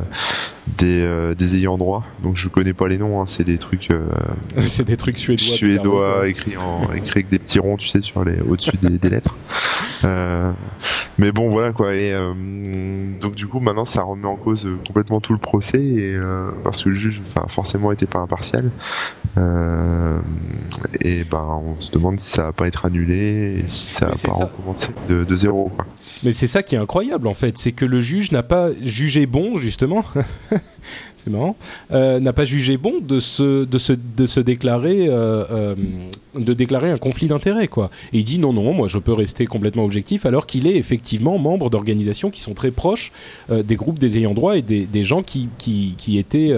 des, 0.79 1.01
euh, 1.03 1.35
des 1.35 1.55
ayants 1.57 1.79
droit. 1.79 2.05
Donc 2.23 2.37
je 2.37 2.49
connais 2.49 2.73
pas 2.75 2.89
les 2.89 2.99
noms, 2.99 3.21
hein, 3.21 3.27
c'est 3.27 3.45
des 3.45 3.59
trucs 3.59 3.91
euh, 3.91 4.09
C'est 4.67 4.85
des 4.85 4.97
trucs 4.97 5.19
suédois. 5.19 5.47
suédois 5.57 6.07
bizarrement, 6.23 6.23
écrit 6.25 6.57
en 6.57 6.93
écrit 6.95 7.19
avec 7.21 7.29
des 7.29 7.39
petits 7.39 7.59
ronds 7.59 7.77
tu 7.77 7.89
sais 7.89 8.03
sur 8.03 8.25
les 8.25 8.41
au-dessus 8.41 8.77
des, 8.83 8.99
des 8.99 9.11
lettres 9.11 9.37
Euh, 10.05 10.53
mais 11.19 11.33
bon 11.33 11.49
voilà 11.51 11.73
quoi 11.73 11.95
et 11.95 12.13
euh, 12.13 12.35
donc 13.21 13.35
du 13.35 13.47
coup 13.47 13.61
maintenant 13.61 13.87
ça 13.87 14.03
remet 14.03 14.27
en 14.27 14.37
cause 14.37 14.67
euh, 14.67 14.79
complètement 14.87 15.21
tout 15.21 15.33
le 15.33 15.39
procès 15.39 15.83
et 15.83 16.15
euh, 16.15 16.51
parce 16.65 16.85
que 16.85 16.91
le 16.91 16.95
juge 16.95 17.23
enfin 17.27 17.47
forcément 17.49 17.93
était 17.93 18.07
pas 18.07 18.19
impartial 18.19 18.71
euh, 19.39 20.19
et 21.01 21.25
ben 21.25 21.61
on 21.65 21.81
se 21.81 21.91
demande 21.93 22.21
si 22.21 22.31
ça 22.31 22.43
va 22.45 22.53
pas 22.53 22.67
être 22.67 22.85
annulé 22.85 23.61
et 23.65 23.69
si 23.69 23.89
ça 23.89 24.07
va 24.07 24.13
pas 24.23 24.33
recommencer 24.33 24.89
de, 25.09 25.25
de 25.25 25.37
zéro 25.37 25.71
quoi. 25.75 25.87
Mais 26.23 26.33
c'est 26.33 26.47
ça 26.47 26.63
qui 26.63 26.75
est 26.75 26.79
incroyable 26.79 27.27
en 27.27 27.35
fait, 27.35 27.59
c'est 27.59 27.73
que 27.73 27.85
le 27.85 28.01
juge 28.01 28.33
n'a 28.33 28.43
pas 28.43 28.69
jugé 28.83 29.27
bon 29.27 29.57
justement, 29.57 30.05
c'est 31.27 31.33
marrant, 31.33 31.57
euh, 31.91 32.21
n'a 32.21 32.33
pas 32.33 32.45
jugé 32.45 32.77
bon 32.77 32.95
de 33.03 33.19
se 33.19 33.65
de 33.65 33.79
se 33.79 33.93
de 33.93 34.27
se 34.27 34.39
déclarer 34.39 35.09
euh, 35.09 35.45
euh, 35.51 35.75
de 36.37 36.53
déclarer 36.55 36.91
un 36.93 36.99
conflit 36.99 37.27
d'intérêts 37.27 37.67
quoi. 37.67 37.91
Et 38.13 38.19
il 38.19 38.25
dit 38.25 38.39
non 38.39 38.53
non, 38.53 38.73
moi 38.73 38.87
je 38.87 38.99
peux 38.99 39.13
rester 39.13 39.47
complètement 39.47 39.85
objectif 39.85 40.25
alors 40.25 40.47
qu'il 40.47 40.69
est 40.69 40.77
effectivement 40.77 41.37
membre 41.39 41.69
d'organisations 41.69 42.31
qui 42.31 42.41
sont 42.41 42.55
très 42.55 42.71
proches 42.71 43.11
euh, 43.51 43.65
des 43.65 43.75
groupes 43.75 43.99
des 43.99 44.19
ayants 44.19 44.35
droit 44.35 44.57
et 44.57 44.63
des, 44.63 44.87
des 44.87 45.03
gens 45.05 45.23
qui 45.25 45.49
qui 45.59 45.95
qui 45.99 46.17
étaient 46.19 46.55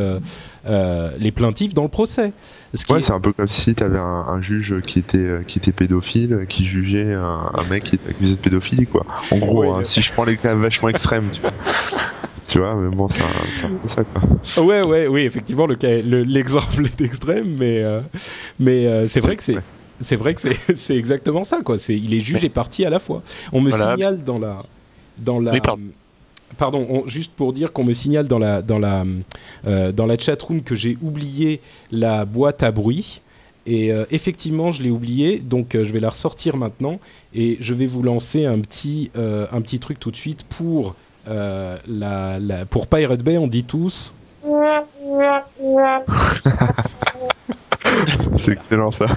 les 1.19 1.33
plaintifs 1.33 1.73
dans 1.73 1.85
le 1.85 1.89
procès. 1.89 2.33
Ce 2.75 2.85
Ouais, 2.93 2.99
est- 2.99 3.03
c'est 3.03 3.13
un 3.13 3.21
peu 3.21 3.33
comme 3.33 3.49
si 3.49 3.75
t'avais 3.75 3.99
un, 3.99 4.03
un 4.29 4.43
juge 4.43 4.75
qui 4.87 4.99
était 4.99 5.39
qui 5.47 5.59
était 5.59 5.73
pédophile, 5.73 6.45
qui 6.47 6.67
jugeait 6.67 7.15
un, 7.15 7.51
un 7.55 7.65
mec 7.71 7.85
qui 7.85 7.95
était 7.95 8.11
accusé 8.11 8.35
de 8.35 8.41
pédophilie, 8.41 8.85
quoi. 8.87 9.07
En 9.31 9.39
gros, 9.39 9.63
Ouais, 9.63 9.69
hein, 9.71 9.85
si 9.85 10.03
je 10.03 10.13
prends 10.13 10.25
les 10.25 10.37
cas 10.37 10.55
vachement 10.55 10.91
extrêmes, 10.91 11.25
tu 11.33 11.41
vois. 11.41 11.53
Tu 12.49 12.59
vois, 12.59 12.75
mais 12.75 12.95
bon, 12.95 13.09
c'est 13.09 13.21
un, 13.23 13.69
peu 13.71 13.87
ça, 13.89 14.03
quoi. 14.05 14.65
Ouais, 14.65 14.83
ouais, 14.85 15.07
oui, 15.07 15.21
effectivement, 15.23 15.67
le 15.67 15.77
cas- 15.77 16.01
le- 16.01 16.23
l'exemple 16.23 16.87
est 16.87 17.01
extrême, 17.03 17.57
mais 17.59 17.83
euh, 17.83 18.01
mais 18.59 18.87
euh, 18.87 19.07
c'est 19.07 19.21
vrai 19.21 19.37
que 19.37 19.43
c'est 19.43 19.57
Ouais. 19.57 19.63
c'est 20.01 20.17
vrai 20.17 20.35
que 20.35 20.41
c'est 20.41 20.57
c'est 20.77 20.97
exactement 20.97 21.45
ça, 21.45 21.61
quoi. 21.63 21.77
C'est 21.77 21.95
il 21.97 22.15
est 22.15 22.21
juge 22.21 22.45
et 22.45 22.49
partie 22.49 22.85
à 22.87 22.91
la 22.91 22.99
fois. 23.01 23.23
On 23.53 23.61
me 23.61 23.69
Voilà. 23.71 23.93
signale 23.95 24.25
dans 24.25 24.39
la 24.39 24.63
dans 25.19 25.41
la 25.41 25.53
Oui, 25.53 25.61
pardon. 25.61 25.83
Pardon, 26.57 26.87
on- 26.89 27.07
juste 27.09 27.33
pour 27.37 27.53
dire 27.53 27.73
qu'on 27.75 27.85
me 27.85 27.93
signale 27.93 28.27
dans 28.27 28.39
la 28.39 28.63
dans 28.63 28.79
la 28.79 29.05
euh, 29.67 29.93
dans 29.93 30.07
la 30.07 30.19
chatroom 30.19 30.63
que 30.63 30.75
j'ai 30.75 30.97
oublié 31.03 31.61
la 31.93 32.25
boîte 32.25 32.63
à 32.63 32.71
bruit. 32.73 33.21
Et 33.67 33.93
euh, 33.93 34.07
effectivement, 34.11 34.73
je 34.73 34.83
l'ai 34.83 34.91
oublié, 34.91 35.39
donc 35.41 35.75
euh, 35.75 35.85
je 35.85 35.93
vais 35.93 36.01
la 36.01 36.09
ressortir 36.09 36.57
maintenant 36.57 36.99
et 37.35 37.59
je 37.61 37.75
vais 37.75 37.85
vous 37.85 38.03
lancer 38.03 38.47
un 38.47 38.59
petit 38.61 39.11
euh, 39.19 39.47
un 39.53 39.61
petit 39.61 39.79
truc 39.79 40.01
tout 40.01 40.11
de 40.11 40.17
suite 40.17 40.45
pour 40.49 40.95
euh, 41.29 41.77
la, 41.87 42.39
la 42.39 42.65
pour 42.65 42.87
Pirate 42.87 43.23
Bay. 43.23 43.39
On 43.39 43.47
dit 43.47 43.65
tous 43.65 44.13
C'est 48.37 48.53
excellent, 48.53 48.93
ça. 48.93 49.07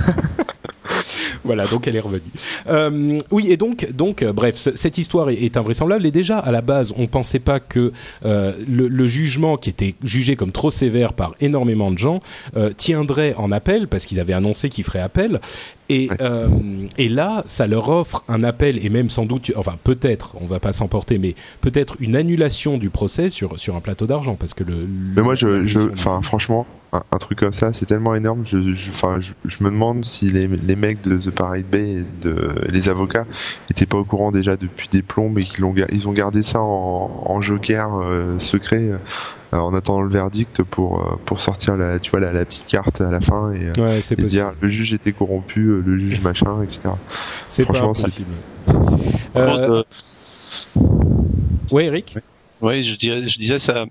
Voilà, 1.44 1.66
donc 1.66 1.88
elle 1.88 1.96
est 1.96 2.00
revenue. 2.02 2.22
Euh, 2.70 3.20
oui, 3.32 3.48
et 3.52 3.58
donc, 3.58 3.92
donc 3.92 4.22
euh, 4.22 4.32
bref, 4.34 4.56
ce- 4.58 4.76
cette 4.76 4.98
histoire 4.98 5.30
est, 5.30 5.36
est 5.42 5.58
invraisemblable. 5.58 6.06
Et 6.06 6.12
déjà, 6.12 6.38
à 6.40 6.52
la 6.52 6.62
base, 6.62 6.94
on 6.98 7.08
pensait 7.08 7.40
pas 7.40 7.60
que 7.60 7.92
euh, 8.26 8.54
le, 8.68 8.88
le 8.88 9.08
jugement, 9.08 9.58
qui 9.58 9.70
était 9.70 9.96
jugé 10.04 10.36
comme 10.36 10.52
trop 10.52 10.72
sévère 10.72 11.14
par 11.14 11.34
énormément 11.40 11.92
de 11.92 11.98
gens, 11.98 12.20
tiendrait 12.78 13.34
en 13.38 13.52
appel, 13.52 13.88
parce 13.88 14.06
qu'ils 14.06 14.20
avaient 14.20 14.34
annoncé 14.34 14.70
qu'ils 14.70 14.84
feraient 14.84 15.00
appel. 15.00 15.40
Et, 15.90 16.10
euh, 16.22 16.48
là, 16.98 17.44
ça 17.46 17.68
leur 17.68 17.90
offre 17.90 18.24
un 18.30 18.44
appel, 18.44 18.84
et 18.86 18.90
même 18.90 19.10
sans 19.10 19.26
doute, 19.26 19.52
enfin 19.58 19.76
peut-être, 19.84 20.36
on 20.40 20.46
va 20.46 20.60
pas 20.62 20.72
s'emporter, 20.72 21.18
mais 21.18 21.36
peut-être 21.60 21.96
une 22.00 22.16
annulation 22.16 22.78
du 22.78 22.90
procès 22.90 23.28
sur, 23.30 23.60
sur 23.60 23.76
un 23.76 23.82
plateau 23.82 24.06
d'argent, 24.08 24.36
parce 24.36 24.54
que 24.54 24.64
le... 24.64 24.88
Mais 25.16 25.22
moi, 25.22 25.36
je, 25.36 25.92
enfin, 25.92 26.22
franchement, 26.22 26.66
un, 26.94 27.02
un 27.12 27.18
truc 27.18 27.40
comme 27.40 27.54
ça, 27.54 27.72
c'est 27.74 27.86
tellement 27.86 28.16
énorme. 28.16 28.44
Je, 28.46 28.74
je, 28.74 28.90
enfin, 28.90 29.20
je, 29.20 29.32
je 29.46 29.64
me 29.64 29.70
demande 29.70 30.04
si 30.06 30.32
les, 30.32 30.48
les 30.48 30.76
mecs 30.76 31.02
de 31.02 31.18
The 31.18 31.32
Pirate 31.32 31.66
Bay, 31.66 31.90
et 32.00 32.04
de, 32.22 32.36
les 32.70 32.90
avocats, 32.90 33.26
étaient 33.70 33.86
pas 33.86 33.98
au 33.98 34.04
courant 34.06 34.32
déjà 34.32 34.58
depuis 34.58 34.90
des 34.92 35.02
plombs 35.02 35.34
et 35.38 35.44
qu'ils 35.44 35.62
l'ont, 35.62 35.72
ga- 35.72 35.88
ils 35.92 36.08
ont 36.08 36.12
gardé 36.14 36.44
ça 36.44 36.62
en, 36.62 37.24
en 37.26 37.42
joker 37.42 37.96
euh, 38.02 38.40
secret 38.40 38.92
euh, 39.54 39.58
en 39.58 39.74
attendant 39.74 40.02
le 40.02 40.10
verdict 40.10 40.64
pour, 40.64 41.00
euh, 41.00 41.16
pour 41.26 41.42
sortir 41.42 41.76
la, 41.78 42.00
tu 42.00 42.12
vois, 42.12 42.20
la, 42.20 42.32
la 42.32 42.46
petite 42.46 42.68
carte 42.68 43.02
à 43.02 43.12
la 43.12 43.20
fin 43.20 43.52
et, 43.52 43.66
euh, 43.68 43.74
Ouais, 43.78 44.02
c'est 44.02 44.16
et 44.16 44.22
possible. 44.22 44.30
dire 44.30 44.54
le 44.62 44.70
juge 44.70 44.94
était 44.94 45.12
corrompu, 45.12 45.68
euh, 45.68 45.82
le 45.86 45.98
juge 45.98 46.22
machin, 46.24 46.62
etc. 46.64 46.94
C'est 47.50 47.66
pas 47.66 47.74
euh, 49.36 49.84
ouais, 51.72 51.86
Eric? 51.86 52.18
Oui, 52.62 52.82
je, 52.84 52.96
dirais, 52.96 53.28
je 53.28 53.40
disais 53.40 53.58
ça. 53.60 53.86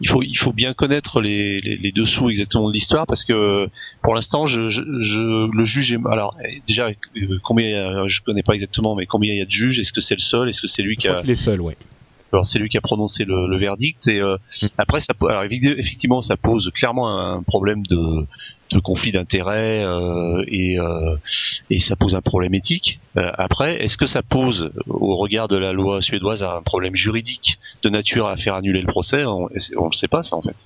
Il 0.00 0.08
faut, 0.08 0.22
il 0.22 0.36
faut 0.36 0.52
bien 0.52 0.74
connaître 0.74 1.20
les, 1.20 1.60
les, 1.60 1.76
les 1.76 1.92
dessous 1.92 2.28
exactement 2.28 2.68
de 2.68 2.72
l'histoire 2.74 3.06
parce 3.06 3.24
que 3.24 3.68
pour 4.02 4.14
l'instant, 4.14 4.46
je, 4.46 4.68
je, 4.68 4.82
je- 5.00 5.50
le 5.56 5.64
juge 5.64 5.92
est 5.92 5.98
alors 6.10 6.36
déjà 6.66 6.88
euh, 6.88 7.38
combien 7.44 7.66
euh, 7.68 8.08
je 8.08 8.20
connais 8.22 8.42
pas 8.42 8.54
exactement, 8.54 8.94
mais 8.96 9.06
combien 9.06 9.32
il 9.32 9.38
y 9.38 9.42
a 9.42 9.46
de 9.46 9.50
juges? 9.50 9.78
Est-ce 9.78 9.92
que 9.92 10.00
c'est 10.00 10.16
le 10.16 10.20
seul? 10.20 10.48
Est-ce 10.48 10.60
que 10.60 10.66
c'est 10.66 10.82
lui 10.82 10.94
Je 10.94 11.00
qui 11.00 11.06
crois 11.06 11.18
a 11.18 11.22
qu'il 11.22 11.30
est 11.30 11.34
seul, 11.36 11.60
ouais. 11.60 11.76
Alors 12.36 12.46
c'est 12.46 12.58
lui 12.58 12.68
qui 12.68 12.78
a 12.78 12.80
prononcé 12.80 13.24
le, 13.24 13.48
le 13.48 13.56
verdict 13.56 14.06
et 14.08 14.20
euh, 14.20 14.36
mm. 14.62 14.66
après 14.78 15.00
ça 15.00 15.12
alors 15.28 15.44
effectivement 15.44 16.20
ça 16.20 16.36
pose 16.36 16.70
clairement 16.74 17.08
un 17.08 17.42
problème 17.42 17.84
de 17.86 18.26
de 18.70 18.80
conflit 18.80 19.12
d'intérêts 19.12 19.84
euh, 19.84 20.44
et, 20.48 20.78
euh, 20.78 21.16
et 21.70 21.80
ça 21.80 21.96
pose 21.96 22.14
un 22.14 22.20
problème 22.20 22.54
éthique. 22.54 22.98
Euh, 23.16 23.30
après, 23.36 23.82
est-ce 23.84 23.96
que 23.96 24.06
ça 24.06 24.22
pose, 24.22 24.70
au 24.88 25.16
regard 25.16 25.48
de 25.48 25.56
la 25.56 25.72
loi 25.72 26.00
suédoise, 26.02 26.42
un 26.42 26.62
problème 26.62 26.96
juridique 26.96 27.58
de 27.82 27.88
nature 27.88 28.26
à 28.26 28.36
faire 28.36 28.54
annuler 28.54 28.80
le 28.80 28.86
procès? 28.86 29.24
On 29.24 29.48
ne 29.50 29.92
sait 29.92 30.08
pas 30.08 30.22
ça 30.22 30.36
en 30.36 30.42
fait. 30.42 30.56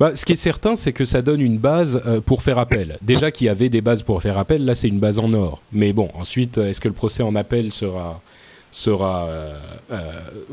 Bah, 0.00 0.16
ce 0.16 0.26
qui 0.26 0.32
est 0.32 0.36
certain, 0.36 0.74
c'est 0.74 0.92
que 0.92 1.04
ça 1.04 1.22
donne 1.22 1.40
une 1.40 1.58
base 1.58 2.02
pour 2.26 2.42
faire 2.42 2.58
appel. 2.58 2.98
Déjà 3.00 3.30
qu'il 3.30 3.46
y 3.46 3.50
avait 3.50 3.68
des 3.68 3.80
bases 3.80 4.02
pour 4.02 4.20
faire 4.20 4.36
appel, 4.36 4.64
là 4.64 4.74
c'est 4.74 4.88
une 4.88 4.98
base 4.98 5.20
en 5.20 5.32
or. 5.32 5.62
Mais 5.72 5.92
bon, 5.92 6.10
ensuite, 6.14 6.58
est-ce 6.58 6.80
que 6.80 6.88
le 6.88 6.94
procès 6.94 7.22
en 7.22 7.36
appel 7.36 7.70
sera 7.70 8.20
sera 8.70 9.28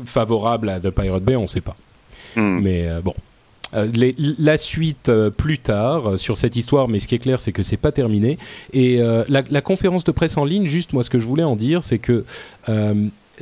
favorable 0.04 0.68
à 0.68 0.80
The 0.80 0.90
Pirate 0.90 1.22
Bay 1.22 1.36
On 1.36 1.42
ne 1.42 1.46
sait 1.46 1.60
pas. 1.60 1.76
Hmm. 2.36 2.60
Mais 2.60 2.88
bon, 3.02 3.14
euh, 3.74 3.90
la 4.38 4.58
suite 4.58 5.08
euh, 5.08 5.30
plus 5.30 5.58
tard 5.58 6.06
euh, 6.06 6.16
sur 6.16 6.36
cette 6.36 6.54
histoire, 6.54 6.88
mais 6.88 7.00
ce 7.00 7.08
qui 7.08 7.16
est 7.16 7.20
clair, 7.20 7.40
c'est 7.40 7.52
que 7.52 7.62
c'est 7.62 7.76
pas 7.76 7.92
terminé. 7.92 8.38
Et 8.72 9.00
la, 9.28 9.60
conférence 9.60 10.04
de 10.04 10.12
presse 10.12 10.36
en 10.36 10.44
ligne, 10.44 10.66
juste 10.66 10.92
moi, 10.92 11.02
ce 11.02 11.10
que 11.10 11.18
je 11.18 11.26
voulais 11.26 11.42
en 11.42 11.56
dire, 11.56 11.82
c'est 11.82 11.98
que 11.98 12.24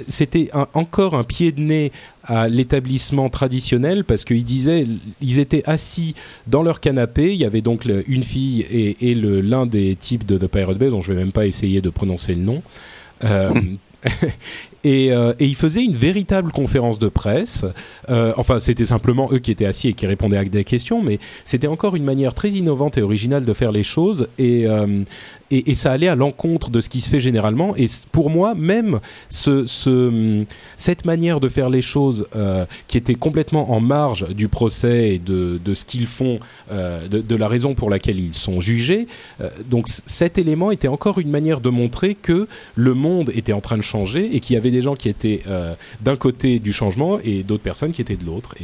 c'était 0.09 0.51
encore 0.73 1.15
un 1.15 1.23
pied 1.23 1.53
de 1.53 1.61
nez 1.61 1.93
à 2.25 2.49
l'établissement 2.49 3.29
traditionnel 3.29 4.05
parce 4.05 4.25
qu'ils 4.25 4.45
disaient 4.45 4.89
ils 5.21 5.39
étaient 5.39 5.63
assis 5.67 6.17
dans 6.49 6.65
leur 6.65 6.81
canapé 6.81 7.33
il 7.33 7.39
y 7.39 7.45
avait 7.45 7.61
donc 7.61 7.87
une 8.09 8.25
fille 8.25 8.63
et, 8.63 9.11
et 9.11 9.15
l'un 9.15 9.67
des 9.67 9.95
types 9.95 10.27
de 10.27 10.37
The 10.37 10.49
Pirate 10.49 10.79
Bay 10.79 10.91
dont 10.91 11.01
je 11.01 11.13
vais 11.13 11.19
même 11.19 11.31
pas 11.31 11.47
essayer 11.47 11.81
de 11.81 11.91
prononcer 11.91 12.35
le 12.35 12.43
nom 12.43 12.63
et, 14.85 15.13
euh, 15.13 15.33
et 15.39 15.47
ils 15.47 15.57
faisaient 15.57 15.85
une 15.85 15.95
véritable 15.95 16.53
conférence 16.53 16.99
de 16.99 17.09
presse. 17.09 17.65
Euh, 18.11 18.33
enfin, 18.37 18.61
c'était 18.61 18.87
simplement 18.87 19.29
eux 19.33 19.39
qui 19.39 19.51
étaient 19.51 19.67
assis 19.67 19.89
et 19.89 19.93
qui 19.95 20.07
répondaient 20.07 20.37
à 20.37 20.45
des 20.45 20.65
questions, 20.65 21.03
mais 21.03 21.19
c'était 21.45 21.67
encore 21.67 21.97
une 21.97 22.05
manière 22.05 22.35
très 22.35 22.51
innovante 22.51 22.99
et 22.99 23.03
originale 23.03 23.45
de 23.45 23.53
faire 23.53 23.73
les 23.73 23.85
choses. 23.85 24.29
Et, 24.39 24.67
euh, 24.67 25.03
et, 25.51 25.75
ça 25.75 25.93
allait 25.93 26.09
à 26.09 26.15
l'encontre 26.15 26.71
de 26.71 26.81
ce 26.81 26.89
qui 26.89 27.01
se 27.01 27.09
fait 27.09 27.21
généralement. 27.21 27.77
Et 27.77 27.87
pour 28.13 28.31
moi, 28.31 28.55
même 28.55 29.01
ce, 29.29 30.45
cette 30.77 31.05
manière 31.05 31.41
de 31.41 31.49
faire 31.49 31.71
les 31.71 31.83
choses 31.83 32.27
euh, 32.35 32.67
qui 32.89 32.97
était 32.97 33.15
complètement 33.15 33.73
en 33.73 33.81
marge 33.81 34.29
du 34.35 34.49
procès 34.49 35.15
et 35.15 35.19
de, 35.19 35.61
ce 35.75 35.85
qu'ils 35.85 36.07
font, 36.07 36.39
euh, 36.71 37.09
de, 37.09 37.37
la 37.37 37.49
raison 37.49 37.75
pour 37.75 37.91
laquelle 37.91 38.19
ils 38.19 38.35
sont 38.35 38.61
jugés, 38.61 39.07
euh, 39.41 39.51
donc 39.69 39.87
cet 39.89 40.39
élément 40.39 40.71
était 40.71 40.89
encore 40.89 41.19
une 41.19 41.31
manière 41.31 41.61
de 41.61 41.71
montrer 41.71 42.15
que 42.15 42.49
le 42.75 42.95
monde 42.95 43.31
était 43.35 43.53
en 43.53 43.61
train 43.61 43.77
de 43.77 43.83
changer 43.83 44.35
et 44.35 44.41
qu'il 44.41 44.55
y 44.55 44.57
avait 44.57 44.71
des 44.71 44.83
gens 44.83 44.95
qui 44.95 45.09
étaient 45.09 45.43
d'un 46.01 46.17
côté 46.17 46.59
du 46.59 46.73
changement 46.73 47.19
et 47.23 47.43
d'autres 47.43 47.63
personnes 47.63 47.93
qui 47.93 48.01
étaient 48.01 48.17
de 48.17 48.25
l'autre. 48.25 48.55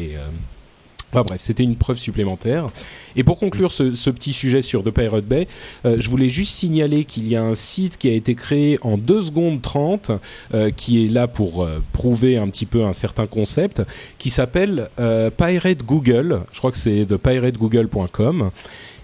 Enfin, 1.12 1.24
bref, 1.26 1.40
c'était 1.40 1.64
une 1.64 1.76
preuve 1.76 1.96
supplémentaire. 1.96 2.68
Et 3.16 3.24
pour 3.24 3.38
conclure 3.38 3.72
ce, 3.72 4.10
petit 4.10 4.32
sujet 4.32 4.62
sur 4.62 4.84
The 4.84 4.90
Pirate 4.90 5.24
Bay, 5.24 5.48
euh, 5.84 5.96
je 5.98 6.08
voulais 6.08 6.28
juste 6.28 6.54
signaler 6.54 7.04
qu'il 7.04 7.26
y 7.26 7.34
a 7.34 7.42
un 7.42 7.56
site 7.56 7.98
qui 7.98 8.08
a 8.08 8.12
été 8.12 8.36
créé 8.36 8.78
en 8.82 8.96
2 8.96 9.22
secondes 9.22 9.60
30, 9.60 10.12
euh, 10.54 10.70
qui 10.70 11.04
est 11.04 11.08
là 11.08 11.26
pour 11.26 11.64
euh, 11.64 11.82
prouver 11.92 12.38
un 12.38 12.48
petit 12.48 12.66
peu 12.66 12.84
un 12.84 12.92
certain 12.92 13.26
concept, 13.26 13.82
qui 14.18 14.30
s'appelle 14.30 14.88
Pirate 15.36 15.82
Google. 15.84 16.42
Je 16.52 16.58
crois 16.58 16.70
que 16.70 16.78
c'est 16.78 17.06
thepirategoogle.com. 17.06 18.50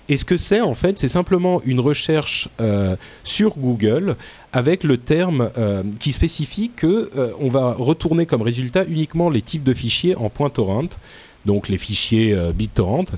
Et 0.09 0.17
ce 0.17 0.25
que 0.25 0.37
c'est 0.37 0.61
en 0.61 0.75
fait, 0.75 0.99
c'est 0.99 1.09
simplement 1.09 1.61
une 1.65 1.81
recherche 1.81 2.49
sur 3.25 3.57
Google 3.57 4.17
avec 4.53 4.85
le 4.85 4.99
terme 4.99 5.51
qui 5.99 6.13
spécifie 6.13 6.71
que 6.75 7.11
on 7.41 7.49
va 7.49 7.73
retourner 7.73 8.27
comme 8.27 8.43
résultat 8.43 8.85
uniquement 8.85 9.31
les 9.31 9.43
types 9.43 9.65
de 9.65 9.75
fichiers 9.75 10.15
en 10.15 10.31
point 10.31 10.51
torrent 10.51 10.89
donc 11.47 11.69
les 11.69 11.79
fichiers 11.79 12.35
euh, 12.35 12.53
BitTorrent. 12.53 13.17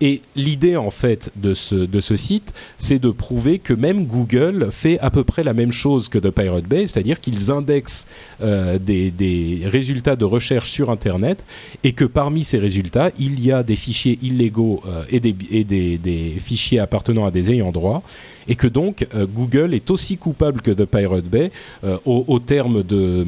Et 0.00 0.22
l'idée 0.36 0.76
en 0.76 0.90
fait 0.90 1.32
de 1.34 1.54
ce, 1.54 2.16
site, 2.16 2.54
c'est 2.76 3.00
de 3.00 3.10
prouver 3.10 3.58
que 3.58 3.72
même 3.72 4.06
Google 4.06 4.68
fait 4.70 4.98
à 5.00 5.10
peu 5.10 5.24
près 5.24 5.42
la 5.42 5.54
même 5.54 5.72
chose 5.72 6.08
que 6.08 6.18
The 6.18 6.30
Pirate 6.30 6.66
Bay, 6.66 6.86
c'est-à-dire 6.86 7.20
qu'ils 7.20 7.50
indexent 7.50 8.06
euh, 8.40 8.78
des, 8.78 9.10
des, 9.10 9.62
résultats 9.64 10.14
de 10.14 10.24
recherche 10.24 10.70
sur 10.70 10.90
Internet 10.90 11.44
et 11.82 11.92
que 11.92 12.04
parmi 12.04 12.44
ces 12.44 12.58
résultats, 12.58 13.10
il 13.18 13.44
y 13.44 13.50
a 13.50 13.64
des 13.64 13.74
fichiers 13.74 14.18
illégaux 14.22 14.82
euh, 14.86 15.04
et, 15.10 15.18
des, 15.20 16.36
fichiers 16.38 16.78
appartenant 16.78 17.26
à 17.26 17.32
des 17.32 17.50
ayants 17.50 17.72
droit 17.72 18.04
et 18.48 18.56
que 18.56 18.66
donc 18.66 19.06
euh, 19.14 19.26
Google 19.26 19.74
est 19.74 19.90
aussi 19.90 20.16
coupable 20.16 20.62
que 20.62 20.70
The 20.70 20.84
Pirate 20.84 21.24
Bay 21.24 21.52
euh, 21.84 21.98
au, 22.04 22.24
au, 22.26 22.38
terme 22.38 22.82
de, 22.82 23.26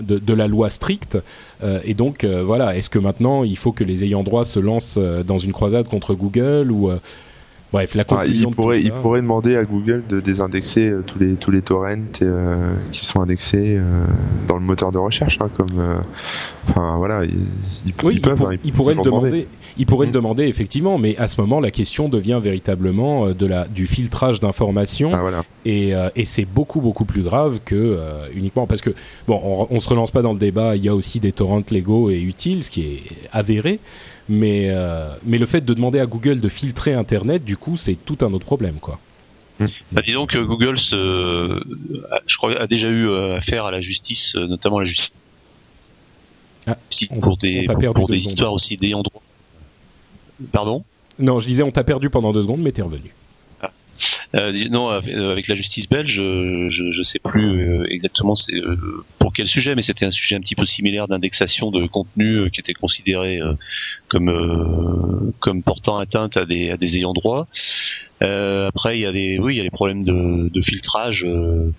de, 0.00 0.18
de, 0.18 0.34
la 0.34 0.48
loi 0.48 0.70
stricte. 0.70 1.18
Euh, 1.62 1.80
et 1.84 1.94
donc 1.94 2.24
voilà, 2.24 2.76
est-ce 2.76 2.90
que 2.90 2.98
maintenant 2.98 3.44
il 3.44 3.56
faut 3.56 3.72
que 3.72 3.84
les 3.84 4.04
ayants 4.04 4.22
droit 4.22 4.44
se 4.44 4.58
lancent 4.58 4.98
dans 4.98 5.38
une 5.38 5.52
croisade 5.52 5.88
contre 5.88 6.14
Google 6.14 6.70
ou 6.70 6.90
Bref, 7.72 7.94
la 7.94 8.04
conclusion 8.04 8.50
il, 8.50 8.54
pourrait, 8.54 8.82
il 8.82 8.92
pourrait 8.92 9.22
demander 9.22 9.56
à 9.56 9.64
Google 9.64 10.04
de 10.06 10.20
désindexer 10.20 10.90
euh, 10.90 11.02
tous 11.06 11.18
les 11.18 11.36
tous 11.36 11.50
les 11.50 11.62
torrents 11.62 11.96
euh, 12.20 12.74
qui 12.92 13.04
sont 13.06 13.22
indexés 13.22 13.78
euh, 13.78 14.04
dans 14.46 14.56
le 14.56 14.62
moteur 14.62 14.92
de 14.92 14.98
recherche, 14.98 15.38
hein, 15.40 15.48
comme 15.56 16.02
enfin 16.68 16.96
voilà, 16.96 17.24
ils, 17.24 17.30
ils, 17.86 17.94
oui, 18.04 18.18
peuvent, 18.18 18.42
hein, 18.42 18.56
il, 18.64 18.72
pourrait 18.72 18.94
le 18.94 19.02
demander. 19.02 19.46
Mmh. 19.76 20.12
demander 20.12 20.44
effectivement, 20.44 20.98
mais 20.98 21.16
à 21.16 21.28
ce 21.28 21.40
moment, 21.40 21.60
la 21.60 21.70
question 21.70 22.08
devient 22.08 22.40
véritablement 22.42 23.30
de 23.30 23.46
la 23.46 23.66
du 23.66 23.86
filtrage 23.86 24.40
d'informations, 24.40 25.12
ah, 25.14 25.20
voilà. 25.20 25.44
et, 25.64 25.92
et 26.16 26.24
c'est 26.24 26.44
beaucoup 26.44 26.80
beaucoup 26.80 27.04
plus 27.04 27.22
grave 27.22 27.60
que 27.64 27.98
uniquement 28.34 28.66
parce 28.66 28.80
que 28.80 28.90
bon, 29.26 29.40
on, 29.42 29.66
on 29.70 29.80
se 29.80 29.88
relance 29.88 30.10
pas 30.10 30.22
dans 30.22 30.32
le 30.32 30.38
débat. 30.38 30.76
Il 30.76 30.84
y 30.84 30.88
a 30.88 30.94
aussi 30.94 31.20
des 31.20 31.32
torrents 31.32 31.62
légaux 31.70 32.10
et 32.10 32.20
utiles, 32.20 32.62
ce 32.62 32.70
qui 32.70 32.82
est 32.82 33.02
avéré. 33.32 33.80
Mais, 34.28 34.66
euh, 34.70 35.14
mais 35.24 35.38
le 35.38 35.46
fait 35.46 35.62
de 35.62 35.74
demander 35.74 35.98
à 35.98 36.06
Google 36.06 36.40
de 36.40 36.48
filtrer 36.48 36.94
Internet, 36.94 37.44
du 37.44 37.56
coup, 37.56 37.76
c'est 37.76 37.96
tout 37.96 38.18
un 38.22 38.32
autre 38.32 38.46
problème, 38.46 38.76
quoi. 38.80 38.98
Bah, 39.92 40.02
disons 40.04 40.26
que 40.26 40.38
Google, 40.38 40.78
se, 40.78 41.62
je 42.26 42.36
crois, 42.36 42.56
a 42.58 42.66
déjà 42.66 42.88
eu 42.88 43.08
euh, 43.08 43.36
affaire 43.36 43.64
à 43.66 43.70
la 43.70 43.80
justice, 43.80 44.34
euh, 44.34 44.46
notamment 44.48 44.80
la 44.80 44.86
justice, 44.86 45.12
ah, 46.66 46.76
pour 47.20 47.36
des, 47.36 47.64
pour, 47.64 47.94
pour 47.94 48.08
des 48.08 48.20
histoires 48.20 48.52
aussi 48.52 48.76
d'ayant 48.76 49.02
droit. 49.02 49.22
Pardon? 50.52 50.84
Non, 51.18 51.38
je 51.40 51.46
disais 51.46 51.62
on 51.62 51.70
t'a 51.70 51.84
perdu 51.84 52.10
pendant 52.10 52.32
deux 52.32 52.42
secondes, 52.42 52.60
mais 52.62 52.72
t'es 52.72 52.82
revenu. 52.82 53.12
Euh, 54.34 54.52
non, 54.70 54.88
avec 54.88 55.46
la 55.46 55.54
justice 55.54 55.88
belge, 55.88 56.14
je, 56.14 56.90
je 56.90 57.02
sais 57.02 57.18
plus 57.18 57.60
euh, 57.60 57.84
exactement 57.90 58.34
euh, 58.52 58.76
pour 59.18 59.32
quel 59.32 59.46
sujet, 59.46 59.74
mais 59.74 59.82
c'était 59.82 60.06
un 60.06 60.10
sujet 60.10 60.36
un 60.36 60.40
petit 60.40 60.54
peu 60.54 60.66
similaire 60.66 61.06
d'indexation 61.06 61.70
de 61.70 61.86
contenu 61.86 62.50
qui 62.50 62.60
était 62.60 62.72
considéré 62.72 63.40
comme 64.08 65.32
comme 65.38 65.62
portant 65.62 65.98
atteinte 65.98 66.36
à 66.36 66.46
des 66.46 66.70
à 66.70 66.76
des 66.76 66.96
ayants 66.96 67.12
droit. 67.12 67.46
après, 68.20 68.98
il 68.98 69.02
y 69.02 69.06
a 69.06 69.12
des 69.12 69.38
oui, 69.38 69.54
il 69.54 69.58
y 69.58 69.60
a 69.60 69.64
des 69.64 69.70
problèmes 69.70 70.04
de, 70.04 70.48
de 70.48 70.62
filtrage 70.62 71.24
euh, 71.24 71.70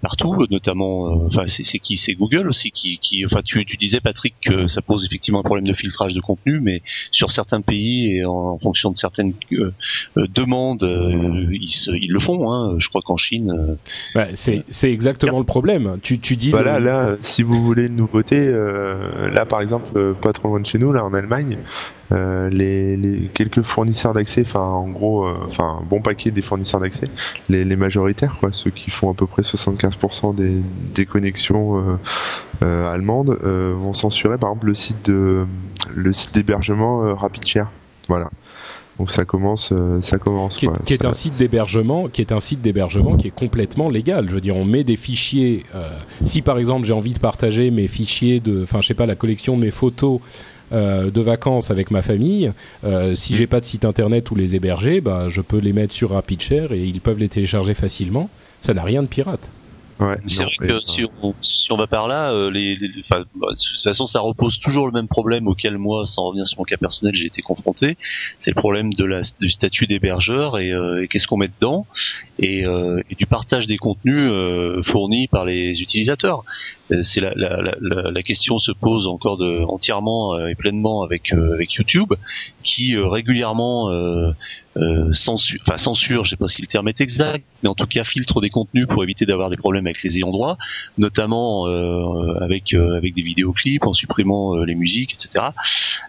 partout, 0.00 0.46
notamment, 0.50 1.08
euh, 1.08 1.26
enfin 1.26 1.44
c'est 1.46 1.78
qui? 1.78 1.96
C'est 1.96 2.14
Google 2.14 2.48
aussi 2.48 2.70
qui, 2.70 2.98
qui 2.98 3.24
enfin 3.24 3.42
tu, 3.44 3.64
tu, 3.64 3.76
disais 3.76 4.00
Patrick 4.00 4.34
que 4.44 4.66
ça 4.66 4.82
pose 4.82 5.04
effectivement 5.04 5.40
un 5.40 5.44
problème 5.44 5.66
de 5.66 5.74
filtrage 5.74 6.14
de 6.14 6.20
contenu, 6.20 6.60
mais 6.60 6.82
sur 7.10 7.30
certains 7.30 7.60
pays 7.60 8.16
et 8.16 8.24
en, 8.24 8.58
fonction 8.58 8.90
de 8.90 8.96
certaines 8.96 9.34
euh, 9.52 9.72
demandes, 10.16 10.82
ils, 10.82 11.70
ils, 12.00 12.10
le 12.10 12.20
font. 12.20 12.52
Hein. 12.52 12.76
Je 12.78 12.88
crois 12.88 13.02
qu'en 13.02 13.16
Chine, 13.16 13.76
bah, 14.14 14.26
c'est 14.34 14.64
c'est 14.68 14.92
exactement 14.92 15.38
le 15.38 15.44
problème. 15.44 15.98
Tu 16.02 16.18
tu 16.18 16.36
dis 16.36 16.50
voilà 16.50 16.80
là 16.80 17.16
si 17.20 17.42
vous 17.42 17.62
voulez 17.62 17.86
une 17.86 17.96
nouveauté, 17.96 18.50
là 19.32 19.46
par 19.46 19.60
exemple 19.60 20.14
pas 20.14 20.32
trop 20.32 20.48
loin 20.48 20.60
de 20.60 20.66
chez 20.66 20.78
nous 20.78 20.92
là 20.92 21.04
en 21.04 21.14
Allemagne. 21.14 21.58
Euh, 22.10 22.50
les, 22.50 22.96
les, 22.96 23.28
quelques 23.32 23.62
fournisseurs 23.62 24.12
d'accès, 24.12 24.42
enfin 24.42 24.60
en 24.60 24.88
gros, 24.88 25.24
euh, 25.24 25.34
enfin 25.46 25.78
un 25.80 25.84
bon 25.84 26.02
paquet 26.02 26.30
des 26.30 26.42
fournisseurs 26.42 26.80
d'accès, 26.80 27.08
les, 27.48 27.64
les, 27.64 27.76
majoritaires, 27.76 28.36
quoi, 28.38 28.50
ceux 28.52 28.70
qui 28.70 28.90
font 28.90 29.10
à 29.10 29.14
peu 29.14 29.26
près 29.26 29.42
75% 29.42 30.34
des, 30.34 30.60
des 30.94 31.06
connexions 31.06 31.78
euh, 31.78 31.96
euh 32.62 32.92
allemandes, 32.92 33.38
vont 33.40 33.92
censurer 33.92 34.36
par 34.36 34.50
exemple 34.50 34.66
le 34.66 34.74
site 34.74 35.06
de 35.06 35.46
le 35.94 36.12
site 36.12 36.34
d'hébergement 36.34 37.14
RapidShare. 37.14 37.70
Voilà. 38.08 38.28
Donc 38.98 39.10
ça 39.10 39.24
commence, 39.24 39.72
ça 40.02 40.18
commence. 40.18 40.56
Qui 40.56 40.66
est, 40.66 40.68
quoi. 40.68 40.78
qui 40.84 40.92
est 40.92 41.04
un 41.06 41.14
site 41.14 41.36
d'hébergement, 41.36 42.08
qui 42.08 42.20
est 42.20 42.30
un 42.30 42.40
site 42.40 42.60
d'hébergement 42.60 43.16
qui 43.16 43.28
est 43.28 43.34
complètement 43.34 43.88
légal. 43.88 44.28
Je 44.28 44.34
veux 44.34 44.40
dire, 44.40 44.56
on 44.56 44.66
met 44.66 44.84
des 44.84 44.96
fichiers. 44.96 45.64
Euh, 45.74 45.98
si 46.24 46.42
par 46.42 46.58
exemple 46.58 46.86
j'ai 46.86 46.92
envie 46.92 47.14
de 47.14 47.18
partager 47.18 47.70
mes 47.70 47.88
fichiers 47.88 48.38
de, 48.38 48.62
enfin 48.62 48.80
je 48.82 48.88
sais 48.88 48.94
pas, 48.94 49.06
la 49.06 49.16
collection 49.16 49.56
de 49.56 49.62
mes 49.62 49.70
photos 49.70 50.20
euh, 50.72 51.10
de 51.10 51.20
vacances 51.20 51.70
avec 51.70 51.90
ma 51.90 52.02
famille, 52.02 52.52
euh, 52.84 53.14
si 53.14 53.34
j'ai 53.34 53.46
pas 53.46 53.60
de 53.60 53.64
site 53.64 53.84
internet 53.84 54.30
où 54.30 54.34
les 54.34 54.54
héberger, 54.54 55.00
bah, 55.00 55.28
je 55.28 55.40
peux 55.40 55.58
les 55.58 55.72
mettre 55.72 55.92
sur 55.92 56.10
RapidShare 56.10 56.72
et 56.72 56.84
ils 56.84 57.00
peuvent 57.00 57.18
les 57.18 57.28
télécharger 57.28 57.74
facilement. 57.74 58.30
Ça 58.60 58.74
n'a 58.74 58.82
rien 58.82 59.02
de 59.02 59.08
pirate. 59.08 59.50
C'est 60.26 60.42
vrai 60.42 60.56
que 60.60 60.80
si 60.84 61.04
on, 61.22 61.34
si 61.40 61.72
on, 61.72 61.76
va 61.76 61.86
par 61.86 62.08
là, 62.08 62.32
euh, 62.32 62.50
les, 62.50 62.76
les 62.76 62.88
enfin, 63.00 63.24
bah, 63.34 63.48
de 63.50 63.54
toute 63.54 63.82
façon, 63.82 64.06
ça 64.06 64.20
repose 64.20 64.58
toujours 64.60 64.86
le 64.86 64.92
même 64.92 65.08
problème 65.08 65.46
auquel 65.48 65.78
moi, 65.78 66.06
sans 66.06 66.26
revenir 66.26 66.46
sur 66.46 66.58
mon 66.58 66.64
cas 66.64 66.76
personnel, 66.76 67.14
j'ai 67.14 67.26
été 67.26 67.42
confronté. 67.42 67.96
C'est 68.40 68.50
le 68.50 68.60
problème 68.60 68.92
de 68.92 69.04
la, 69.04 69.22
du 69.40 69.50
statut 69.50 69.86
d'hébergeur 69.86 70.58
et, 70.58 70.72
euh, 70.72 71.02
et 71.02 71.08
qu'est-ce 71.08 71.26
qu'on 71.26 71.36
met 71.36 71.48
dedans 71.48 71.86
et, 72.38 72.66
euh, 72.66 73.00
et, 73.10 73.14
du 73.14 73.26
partage 73.26 73.66
des 73.66 73.76
contenus 73.76 74.30
euh, 74.30 74.82
fournis 74.82 75.28
par 75.28 75.44
les 75.44 75.80
utilisateurs. 75.82 76.44
C'est 77.04 77.20
la, 77.20 77.32
la, 77.34 77.62
la, 77.62 78.10
la, 78.10 78.22
question 78.22 78.58
se 78.58 78.70
pose 78.70 79.06
encore 79.06 79.38
de, 79.38 79.64
entièrement 79.64 80.38
et 80.46 80.54
pleinement 80.54 81.02
avec 81.02 81.32
avec 81.32 81.72
YouTube, 81.72 82.12
qui 82.62 82.98
régulièrement 82.98 83.90
euh, 84.76 85.12
censure, 85.12 85.60
enfin 85.66 85.76
censure, 85.76 86.24
je 86.24 86.30
sais 86.30 86.36
pas 86.36 86.48
si 86.48 86.62
le 86.62 86.66
terme 86.66 86.88
est 86.88 87.00
exact, 87.00 87.44
mais 87.62 87.68
en 87.68 87.74
tout 87.74 87.86
cas 87.86 88.04
filtre 88.04 88.40
des 88.40 88.48
contenus 88.48 88.86
pour 88.88 89.02
éviter 89.02 89.26
d'avoir 89.26 89.50
des 89.50 89.56
problèmes 89.56 89.86
avec 89.86 90.02
les 90.02 90.16
ayants 90.16 90.30
droit, 90.30 90.56
notamment 90.96 91.66
euh, 91.68 92.38
avec 92.40 92.72
euh, 92.72 92.96
avec 92.96 93.14
des 93.14 93.22
vidéoclips, 93.22 93.84
en 93.84 93.92
supprimant 93.92 94.56
euh, 94.56 94.64
les 94.64 94.74
musiques, 94.74 95.12
etc. 95.14 95.46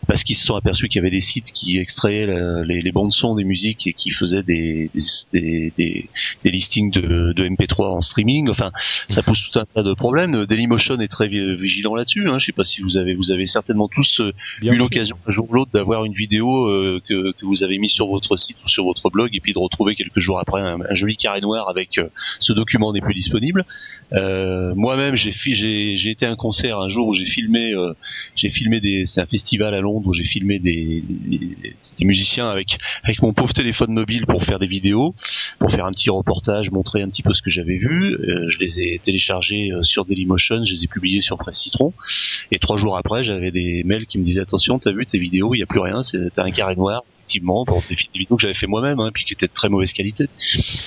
Parce 0.08 0.24
qu'ils 0.24 0.38
se 0.38 0.46
sont 0.46 0.56
aperçus 0.56 0.88
qu'il 0.88 1.00
y 1.00 1.02
avait 1.02 1.12
des 1.12 1.22
sites 1.22 1.52
qui 1.52 1.78
extrayaient 1.78 2.28
les, 2.66 2.82
les, 2.82 2.92
bandes 2.92 3.12
son 3.12 3.36
des 3.36 3.44
musiques 3.44 3.86
et 3.88 3.94
qui 3.94 4.12
faisaient 4.12 4.44
des 4.44 4.90
des, 5.34 5.74
des, 5.78 6.10
des, 6.44 6.52
listings 6.52 6.92
de, 6.92 7.34
de, 7.34 7.48
MP3 7.48 7.98
en 7.98 8.02
streaming. 8.02 8.50
Enfin, 8.50 8.72
ça 9.10 9.24
pose 9.24 9.42
tout 9.50 9.60
un 9.60 9.66
tas 9.66 9.84
de 9.84 9.94
problèmes. 9.94 10.46
Dailymotion 10.46 11.00
est 11.00 11.08
très 11.08 11.28
vigilant 11.28 11.96
là-dessus. 11.96 12.30
Hein. 12.30 12.40
Je 12.40 12.46
sais 12.46 12.52
pas 12.52 12.66
si 12.66 12.82
vous 12.82 12.98
avez 12.98 13.14
vous 13.16 13.32
avez 13.32 13.48
certainement 13.48 13.88
tous 13.88 14.22
eu 14.62 14.76
l'occasion 14.76 15.18
un 15.28 15.32
jour 15.32 15.50
ou 15.50 15.54
l'autre 15.54 15.72
d'avoir 15.74 16.06
une 16.06 16.14
vidéo 16.14 16.68
que, 17.08 17.32
que 17.34 17.46
vous 17.46 17.64
avez 17.64 17.78
mise 17.78 17.92
sur 17.92 18.08
votre 18.08 18.38
site 18.38 18.53
sur 18.66 18.84
votre 18.84 19.10
blog 19.10 19.30
et 19.34 19.40
puis 19.40 19.54
de 19.54 19.60
retrouver 19.60 19.96
quelques 19.96 20.20
jours 20.20 20.40
après 20.40 20.62
un, 20.62 20.78
joli 20.92 21.18
carré 21.18 21.42
noir 21.42 21.70
avec 21.70 21.98
euh, 21.98 22.10
ce 22.40 22.54
document 22.54 22.94
n'est 22.94 23.02
plus 23.02 23.14
disponible. 23.14 23.66
Euh, 24.14 24.74
moi-même, 24.76 25.16
j'ai 25.16 25.32
j'ai 25.34 26.10
été 26.10 26.26
à 26.26 26.32
un 26.32 26.36
concert 26.36 26.80
un 26.80 26.90
jour 26.90 27.08
où 27.08 27.14
j'ai 27.14 27.26
filmé, 27.26 27.74
euh, 27.74 27.94
j'ai 28.36 28.50
filmé 28.50 28.80
des, 28.80 29.06
c'est 29.06 29.22
un 29.22 29.26
festival 29.26 29.74
à 29.74 29.82
Londres 29.82 30.08
où 30.08 30.14
j'ai 30.14 30.24
filmé 30.24 30.60
des, 30.60 31.04
des, 31.98 32.06
musiciens 32.06 32.50
avec 32.50 32.78
avec 33.04 33.22
mon 33.22 33.34
pauvre 33.34 33.54
téléphone 33.54 33.92
mobile 33.92 34.26
pour 34.26 34.44
faire 34.44 34.60
des 34.60 34.68
vidéos, 34.68 35.16
pour 35.60 35.72
faire 35.72 35.86
un 35.86 35.92
petit 35.92 36.10
reportage, 36.10 36.72
montrer 36.72 37.02
un 37.02 37.08
petit 37.08 37.24
peu 37.24 37.34
ce 37.34 37.42
que 37.42 37.50
j'avais 37.50 37.78
vu. 37.78 38.18
je 38.48 38.58
les 38.60 38.82
ai 38.82 39.00
téléchargés 39.04 39.72
sur 39.82 40.06
Dailymotion, 40.06 40.64
je 40.66 40.74
les 40.74 40.84
ai 40.84 40.88
publiés 40.88 41.22
sur 41.22 41.38
Presse 41.38 41.60
Citron. 41.60 41.94
Et 42.52 42.60
trois 42.60 42.78
jours 42.78 42.98
après, 42.98 43.24
j'avais 43.24 43.52
des 43.52 43.84
mails 43.84 44.06
qui 44.06 44.18
me 44.18 44.24
disaient 44.24 44.42
attention, 44.42 44.80
t'as 44.80 44.92
vu 44.92 45.06
tes 45.06 45.18
vidéos, 45.18 45.54
il 45.54 45.60
y 45.60 45.64
a 45.64 45.66
plus 45.66 45.80
rien, 45.80 46.04
c'est 46.04 46.38
un 46.38 46.52
carré 46.52 46.76
noir 46.76 47.04
pour 47.40 47.84
des 47.90 47.96
vidéos 47.96 48.36
que 48.36 48.42
j'avais 48.42 48.54
fait 48.54 48.68
moi-même 48.68 49.00
hein, 49.00 49.12
puis 49.14 49.26
qui 49.26 49.34
étaient 49.34 49.48
de 49.48 49.54
très 49.54 49.70
mauvaise 49.70 49.94
qualité. 49.94 50.28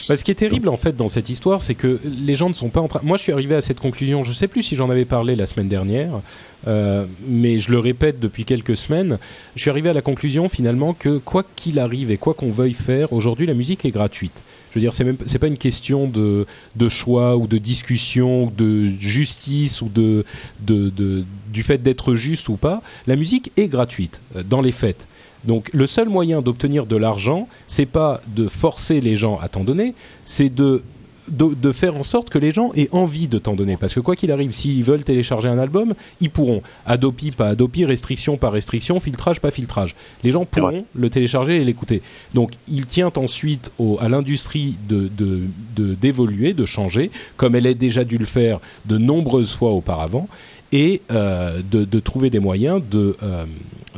Bah, 0.09 0.17
ce 0.17 0.25
qui 0.25 0.31
est 0.31 0.37
terrible 0.37 0.69
en 0.69 0.77
fait 0.77 0.97
dans 0.97 1.09
cette 1.09 1.29
histoire, 1.29 1.61
c'est 1.61 1.75
que 1.75 2.01
les 2.05 2.37
gens 2.37 2.49
ne 2.49 2.55
sont 2.55 2.69
pas 2.69 2.81
en 2.81 2.89
train. 2.89 3.01
Moi, 3.03 3.17
je 3.17 3.23
suis 3.23 3.33
arrivé 3.33 3.55
à 3.55 3.61
cette 3.61 3.81
conclusion. 3.81 4.25
Je 4.25 4.33
sais 4.33 4.49
plus 4.49 4.63
si 4.63 4.77
j'en 4.77 4.91
avais 4.91 5.05
parlé 5.05 5.37
la 5.37 5.47
semaine 5.47 5.69
dernière, 5.69 6.21
euh, 6.67 7.07
mais 7.27 7.59
je 7.59 7.71
le 7.71 7.79
répète 7.79 8.21
depuis 8.21 8.45
quelques 8.45 8.77
semaines. 8.77 9.19
Je 9.55 9.63
suis 9.63 9.71
arrivé 9.71 9.91
à 9.91 9.93
la 9.93 10.03
conclusion 10.03 10.49
finalement 10.49 10.95
que 10.95 11.19
quoi 11.19 11.45
qu'il 11.57 11.79
arrive 11.79 12.11
et 12.11 12.17
quoi 12.17 12.35
qu'on 12.35 12.51
veuille 12.51 12.75
faire, 12.75 13.13
aujourd'hui 13.13 13.47
la 13.47 13.55
musique 13.55 13.85
est 13.85 13.91
gratuite. 13.91 14.43
Je 14.71 14.79
veux 14.79 14.81
dire, 14.83 14.93
c'est 14.93 15.05
même 15.05 15.17
c'est 15.25 15.39
pas 15.39 15.47
une 15.47 15.57
question 15.57 16.07
de, 16.07 16.47
de 16.75 16.89
choix 16.91 17.37
ou 17.39 17.47
de 17.47 17.57
discussion, 17.57 18.45
ou 18.45 18.51
de 18.51 18.87
justice 19.01 19.81
ou 19.81 19.89
de, 19.89 20.25
de, 20.61 20.91
de 20.91 21.25
du 21.51 21.63
fait 21.63 21.83
d'être 21.83 22.15
juste 22.15 22.51
ou 22.51 22.57
pas. 22.57 22.83
La 23.07 23.17
musique 23.17 23.53
est 23.57 23.69
gratuite 23.69 24.21
euh, 24.37 24.43
dans 24.43 24.61
les 24.61 24.73
faits. 24.73 25.07
Donc 25.47 25.71
le 25.73 25.87
seul 25.87 26.09
moyen 26.09 26.43
d'obtenir 26.43 26.87
de 26.87 26.97
l'argent, 26.97 27.49
c'est 27.67 27.87
pas 27.87 28.21
de 28.35 28.49
forcer 28.49 29.01
les 29.01 29.17
gens 29.17 29.39
à 29.41 29.49
t'en 29.49 29.65
donner, 29.65 29.95
c'est 30.25 30.53
de, 30.55 30.83
de, 31.29 31.73
faire 31.73 31.97
en 31.97 32.03
sorte 32.03 32.31
que 32.31 32.39
les 32.39 32.53
gens 32.53 32.73
aient 32.75 32.89
envie 32.93 33.29
de 33.29 33.39
t'en 33.39 33.55
donner. 33.55 33.77
Parce 33.77 33.95
que 33.95 34.01
quoi 34.01 34.15
qu'il 34.15 34.31
arrive, 34.33 34.53
s'ils 34.53 34.85
veulent 34.85 35.05
télécharger 35.05 35.49
un 35.49 35.59
album, 35.59 35.95
ils 36.21 36.31
pourront. 36.31 36.63
Adopi, 36.85 37.31
pas 37.31 37.49
Adopi, 37.49 37.85
restriction 37.85 38.37
par 38.37 38.53
restriction, 38.53 39.01
filtrage, 39.01 39.41
pas 39.41 39.51
filtrage. 39.51 39.95
Les 40.23 40.31
gens 40.31 40.45
pourront 40.45 40.85
le 40.95 41.11
télécharger 41.11 41.57
et 41.57 41.65
l'écouter. 41.65 42.03
Donc 42.35 42.53
il 42.69 42.87
tient 42.87 43.13
ensuite 43.17 43.71
à 44.01 44.09
l'industrie 44.09 44.77
de, 44.89 45.11
d'évoluer, 45.77 46.53
de, 46.53 46.63
de 46.63 46.67
changer, 46.67 47.11
comme 47.37 47.55
elle 47.55 47.67
a 47.67 47.75
déjà 47.75 48.05
dû 48.05 48.19
le 48.19 48.27
faire 48.27 48.61
de 48.85 48.99
nombreuses 48.99 49.55
fois 49.55 49.71
auparavant 49.71 50.29
et 50.73 51.01
euh, 51.11 51.63
de, 51.71 51.85
de, 51.85 52.01
trouver 52.01 52.31
des 52.31 52.41
moyens 52.41 52.83
de, 52.91 53.17
euh, 53.23 53.47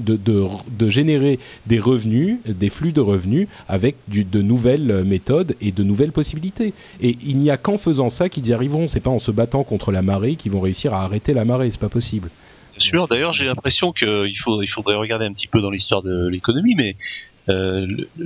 de, 0.01 0.17
de, 0.17 0.91
générer 0.91 1.39
des 1.67 1.79
revenus, 1.79 2.39
des 2.47 2.71
flux 2.71 2.93
de 2.93 3.01
revenus 3.01 3.49
avec 3.69 3.97
de 4.09 4.43
nouvelles 4.43 5.05
méthodes 5.05 5.55
et 5.61 5.73
de 5.73 5.83
nouvelles 5.83 6.13
possibilités. 6.13 6.73
Et 7.01 7.17
il 7.23 7.39
n'y 7.39 7.51
a 7.51 7.57
qu'en 7.57 7.79
faisant 7.79 8.09
ça 8.09 8.29
qu'ils 8.29 8.47
y 8.49 8.53
arriveront. 8.53 8.89
C'est 8.89 9.01
pas 9.01 9.11
en 9.11 9.19
se 9.19 9.31
battant 9.31 9.65
contre 9.65 9.93
la 9.93 10.03
marée 10.03 10.37
qu'ils 10.37 10.53
vont 10.53 10.61
réussir 10.61 10.95
à 10.95 11.03
arrêter 11.03 11.33
la 11.33 11.45
marée. 11.45 11.71
C'est 11.71 11.81
pas 11.81 11.89
possible. 11.89 12.31
Bien 12.77 12.85
sûr. 12.85 13.09
D'ailleurs, 13.09 13.33
j'ai 13.33 13.47
l'impression 13.47 13.93
qu'il 13.93 14.33
il 14.33 14.69
faudrait 14.69 14.97
regarder 14.97 15.25
un 15.25 15.33
petit 15.33 15.49
peu 15.49 15.61
dans 15.61 15.71
l'histoire 15.71 16.03
de 16.03 16.29
l'économie, 16.29 16.75
mais 16.75 16.97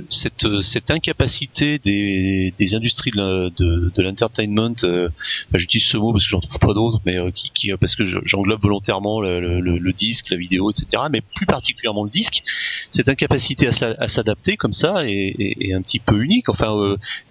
cette, 0.09 0.61
cette 0.61 0.91
incapacité 0.91 1.79
des, 1.79 2.53
des 2.59 2.75
industries 2.75 3.11
de, 3.11 3.49
de, 3.57 3.91
de 3.95 4.01
l'entertainment, 4.01 4.75
euh, 4.83 5.09
j'utilise 5.55 5.87
ce 5.87 5.97
mot 5.97 6.11
parce 6.11 6.25
que 6.25 6.29
j'en 6.29 6.41
trouve 6.41 6.59
pas 6.59 6.73
d'autres, 6.73 6.99
mais 7.05 7.17
euh, 7.17 7.31
qui, 7.31 7.49
qui, 7.53 7.71
parce 7.79 7.95
que 7.95 8.03
j'englobe 8.25 8.61
volontairement 8.61 9.21
le, 9.21 9.39
le, 9.39 9.77
le, 9.77 9.93
disque, 9.93 10.29
la 10.29 10.37
vidéo, 10.37 10.71
etc., 10.71 11.03
mais 11.09 11.21
plus 11.35 11.45
particulièrement 11.45 12.03
le 12.03 12.09
disque, 12.09 12.43
cette 12.89 13.09
incapacité 13.09 13.67
à, 13.67 14.07
s'adapter 14.07 14.57
comme 14.57 14.73
ça 14.73 15.01
est, 15.05 15.35
est, 15.39 15.73
un 15.73 15.81
petit 15.81 15.99
peu 15.99 16.21
unique. 16.21 16.49
Enfin, 16.49 16.73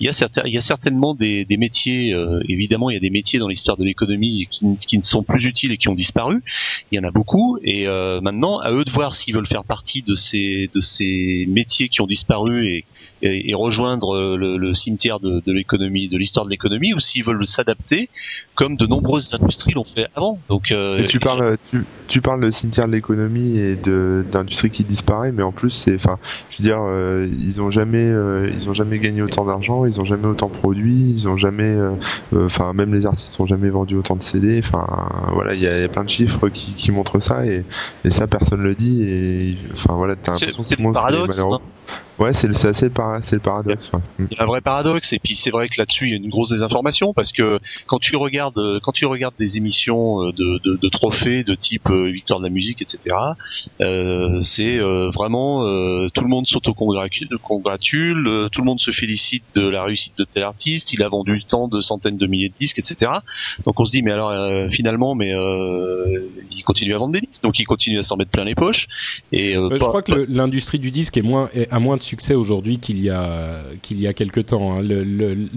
il 0.00 0.06
y 0.06 0.08
a 0.08 0.46
y 0.46 0.56
a 0.56 0.60
certainement 0.60 1.14
des, 1.14 1.44
des 1.44 1.56
métiers, 1.56 2.14
évidemment, 2.48 2.90
il 2.90 2.94
y 2.94 2.96
a 2.96 3.00
des 3.00 3.10
métiers 3.10 3.38
dans 3.38 3.48
l'histoire 3.48 3.76
de 3.76 3.84
l'économie 3.84 4.46
qui, 4.50 4.64
qui, 4.86 4.98
ne 4.98 5.02
sont 5.02 5.22
plus 5.22 5.44
utiles 5.44 5.72
et 5.72 5.76
qui 5.76 5.88
ont 5.88 5.94
disparu. 5.94 6.42
Il 6.90 6.96
y 6.96 6.98
en 6.98 7.04
a 7.04 7.10
beaucoup, 7.10 7.58
et 7.62 7.86
maintenant, 8.22 8.58
à 8.58 8.72
eux 8.72 8.84
de 8.84 8.90
voir 8.90 9.14
s'ils 9.14 9.34
veulent 9.34 9.46
faire 9.46 9.64
partie 9.64 10.02
de 10.02 10.14
ces 10.14 10.70
de 10.72 10.80
ces 10.80 11.46
métiers 11.48 11.81
qui 11.88 12.00
ont 12.00 12.06
disparu 12.06 12.66
et, 12.66 12.84
et, 13.22 13.54
rejoindre 13.54 14.16
euh, 14.16 14.36
le, 14.36 14.74
cimetière 14.74 15.20
de, 15.20 15.40
l'économie, 15.46 16.08
de 16.08 16.18
l'histoire 16.18 16.44
de 16.44 16.50
l'économie, 16.50 16.92
ou 16.92 16.98
s'ils 16.98 17.24
veulent 17.24 17.46
s'adapter, 17.46 18.08
comme 18.54 18.76
de 18.76 18.86
nombreuses 18.86 19.32
industries 19.34 19.72
l'ont 19.72 19.84
fait 19.84 20.06
avant. 20.16 20.38
Donc, 20.48 20.72
euh, 20.72 21.04
tu 21.04 21.20
parles, 21.20 21.56
tu, 21.58 21.84
tu, 22.08 22.20
parles 22.20 22.40
de 22.40 22.50
cimetière 22.50 22.86
de 22.86 22.92
l'économie 22.92 23.58
et 23.58 23.76
de 23.76 24.24
d'industrie 24.30 24.70
qui 24.70 24.84
disparaît, 24.84 25.32
mais 25.32 25.42
en 25.42 25.52
plus 25.52 25.70
c'est, 25.70 25.94
enfin, 25.94 26.18
je 26.50 26.58
veux 26.58 26.64
dire, 26.64 26.80
euh, 26.80 27.28
ils 27.38 27.60
ont 27.60 27.70
jamais, 27.70 28.12
ils 28.54 28.68
ont 28.68 28.74
jamais 28.74 28.98
gagné 28.98 29.22
autant 29.22 29.44
d'argent, 29.44 29.84
ils 29.84 30.00
ont 30.00 30.04
jamais 30.04 30.26
autant 30.26 30.48
produit, 30.48 31.10
ils 31.10 31.28
ont 31.28 31.36
jamais, 31.36 31.76
enfin, 32.34 32.72
même 32.72 32.94
les 32.94 33.06
artistes 33.06 33.38
ont 33.38 33.46
jamais 33.46 33.70
vendu 33.70 33.94
autant 33.94 34.16
de 34.16 34.22
CD. 34.22 34.60
Enfin, 34.64 34.86
voilà, 35.32 35.54
il 35.54 35.60
y, 35.60 35.66
a 35.66 35.88
plein 35.88 36.04
de 36.04 36.10
chiffres 36.10 36.48
qui, 36.48 36.72
qui 36.72 36.90
montrent 36.90 37.20
ça 37.20 37.46
et, 37.46 37.64
et 38.04 38.10
ça 38.10 38.26
personne 38.26 38.62
le 38.62 38.74
dit 38.74 39.04
et, 39.04 39.56
enfin 39.72 39.94
voilà, 39.94 40.16
t'as 40.16 40.32
l'impression 40.32 40.62
que 40.62 40.68
c'est 40.68 40.80
malheureux. 40.80 41.60
Ouais, 42.22 42.32
c'est 42.32 42.48
assez 42.50 42.72
c'est 42.72 42.84
le 43.34 43.40
paradoxe. 43.40 43.90
Il 44.20 44.28
y 44.30 44.38
a 44.38 44.44
un 44.44 44.46
vrai 44.46 44.60
paradoxe 44.60 45.12
et 45.12 45.18
puis 45.18 45.34
c'est 45.34 45.50
vrai 45.50 45.68
que 45.68 45.74
là-dessus 45.76 46.06
il 46.06 46.10
y 46.10 46.12
a 46.12 46.18
une 46.18 46.28
grosse 46.28 46.50
désinformation 46.50 47.12
parce 47.12 47.32
que 47.32 47.58
quand 47.86 47.98
tu 47.98 48.14
regardes 48.14 48.78
quand 48.80 48.92
tu 48.92 49.06
regardes 49.06 49.34
des 49.40 49.56
émissions 49.56 50.22
euh, 50.22 50.32
de, 50.32 50.60
de, 50.62 50.76
de 50.76 50.88
trophées 50.88 51.42
de 51.42 51.56
type 51.56 51.90
euh, 51.90 52.12
victoire 52.12 52.38
de 52.38 52.44
la 52.44 52.50
musique 52.50 52.80
etc. 52.80 53.16
Euh, 53.82 54.40
c'est 54.42 54.78
euh, 54.78 55.10
vraiment 55.10 55.62
tout 56.14 56.22
le 56.22 56.28
monde 56.28 56.46
s'autocongratule, 56.46 57.28
tout 58.52 58.60
le 58.60 58.64
monde 58.64 58.78
se 58.78 58.92
félicite 58.92 59.42
de 59.56 59.68
la 59.68 59.82
réussite 59.82 60.16
de 60.16 60.22
tel 60.22 60.44
artiste, 60.44 60.92
il 60.92 61.02
a 61.02 61.08
vendu 61.08 61.42
tant 61.42 61.66
de 61.66 61.80
centaines 61.80 62.18
de 62.18 62.26
milliers 62.28 62.50
de 62.50 62.54
disques 62.60 62.78
etc. 62.78 63.10
Donc 63.64 63.80
on 63.80 63.84
se 63.84 63.90
dit 63.90 64.02
mais 64.02 64.12
alors 64.12 64.70
finalement 64.70 65.16
mais 65.16 65.32
il 66.52 66.62
continue 66.62 66.94
à 66.94 66.98
vendre 66.98 67.14
des 67.14 67.20
disques 67.20 67.42
donc 67.42 67.58
il 67.58 67.64
continue 67.64 67.98
à 67.98 68.02
s'en 68.02 68.16
mettre 68.16 68.30
plein 68.30 68.44
les 68.44 68.54
poches 68.54 68.86
et 69.32 69.54
je 69.54 69.78
crois 69.78 70.02
que 70.02 70.26
l'industrie 70.28 70.78
du 70.78 70.92
disque 70.92 71.16
est 71.16 71.22
moins 71.22 71.48
a 71.68 71.80
moins 71.80 71.96
de 71.96 72.02
aujourd'hui 72.34 72.78
qu'il 72.78 73.00
y 73.00 73.10
a 73.10 73.62
qu'il 73.82 74.00
y 74.00 74.06
a 74.06 74.12
quelque 74.12 74.40
temps. 74.40 74.78
Hein. 74.78 74.84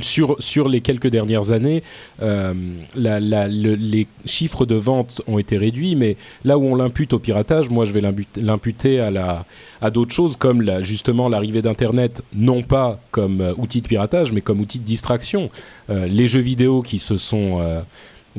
Sur 0.02 0.36
sur 0.40 0.68
les 0.68 0.82
quelques 0.82 1.08
dernières 1.08 1.52
années, 1.52 1.84
euh, 2.22 2.54
les 2.96 4.08
chiffres 4.26 4.66
de 4.66 4.76
vente 4.76 5.22
ont 5.28 5.40
été 5.40 5.58
réduits, 5.58 5.96
mais 5.96 6.18
là 6.44 6.58
où 6.58 6.66
on 6.66 6.76
l'impute 6.76 7.14
au 7.14 7.20
piratage, 7.20 7.70
moi 7.70 7.86
je 7.86 7.92
vais 7.92 8.02
l'imputer 8.38 9.00
à 9.00 9.12
la 9.12 9.46
à 9.82 9.92
d'autres 9.92 10.14
choses 10.14 10.38
comme 10.38 10.82
justement 10.82 11.30
l'arrivée 11.30 11.62
d'Internet, 11.62 12.24
non 12.36 12.64
pas 12.64 13.00
comme 13.12 13.42
euh, 13.42 13.54
outil 13.58 13.82
de 13.82 13.88
piratage, 13.88 14.32
mais 14.32 14.42
comme 14.42 14.60
outil 14.60 14.80
de 14.80 14.86
distraction. 14.86 15.50
Euh, 15.90 16.08
les 16.08 16.28
jeux 16.28 16.42
vidéo 16.42 16.82
qui 16.82 17.00
se 17.00 17.18
sont 17.18 17.84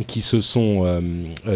qui 0.07 0.21
se 0.21 0.41
sont 0.41 1.01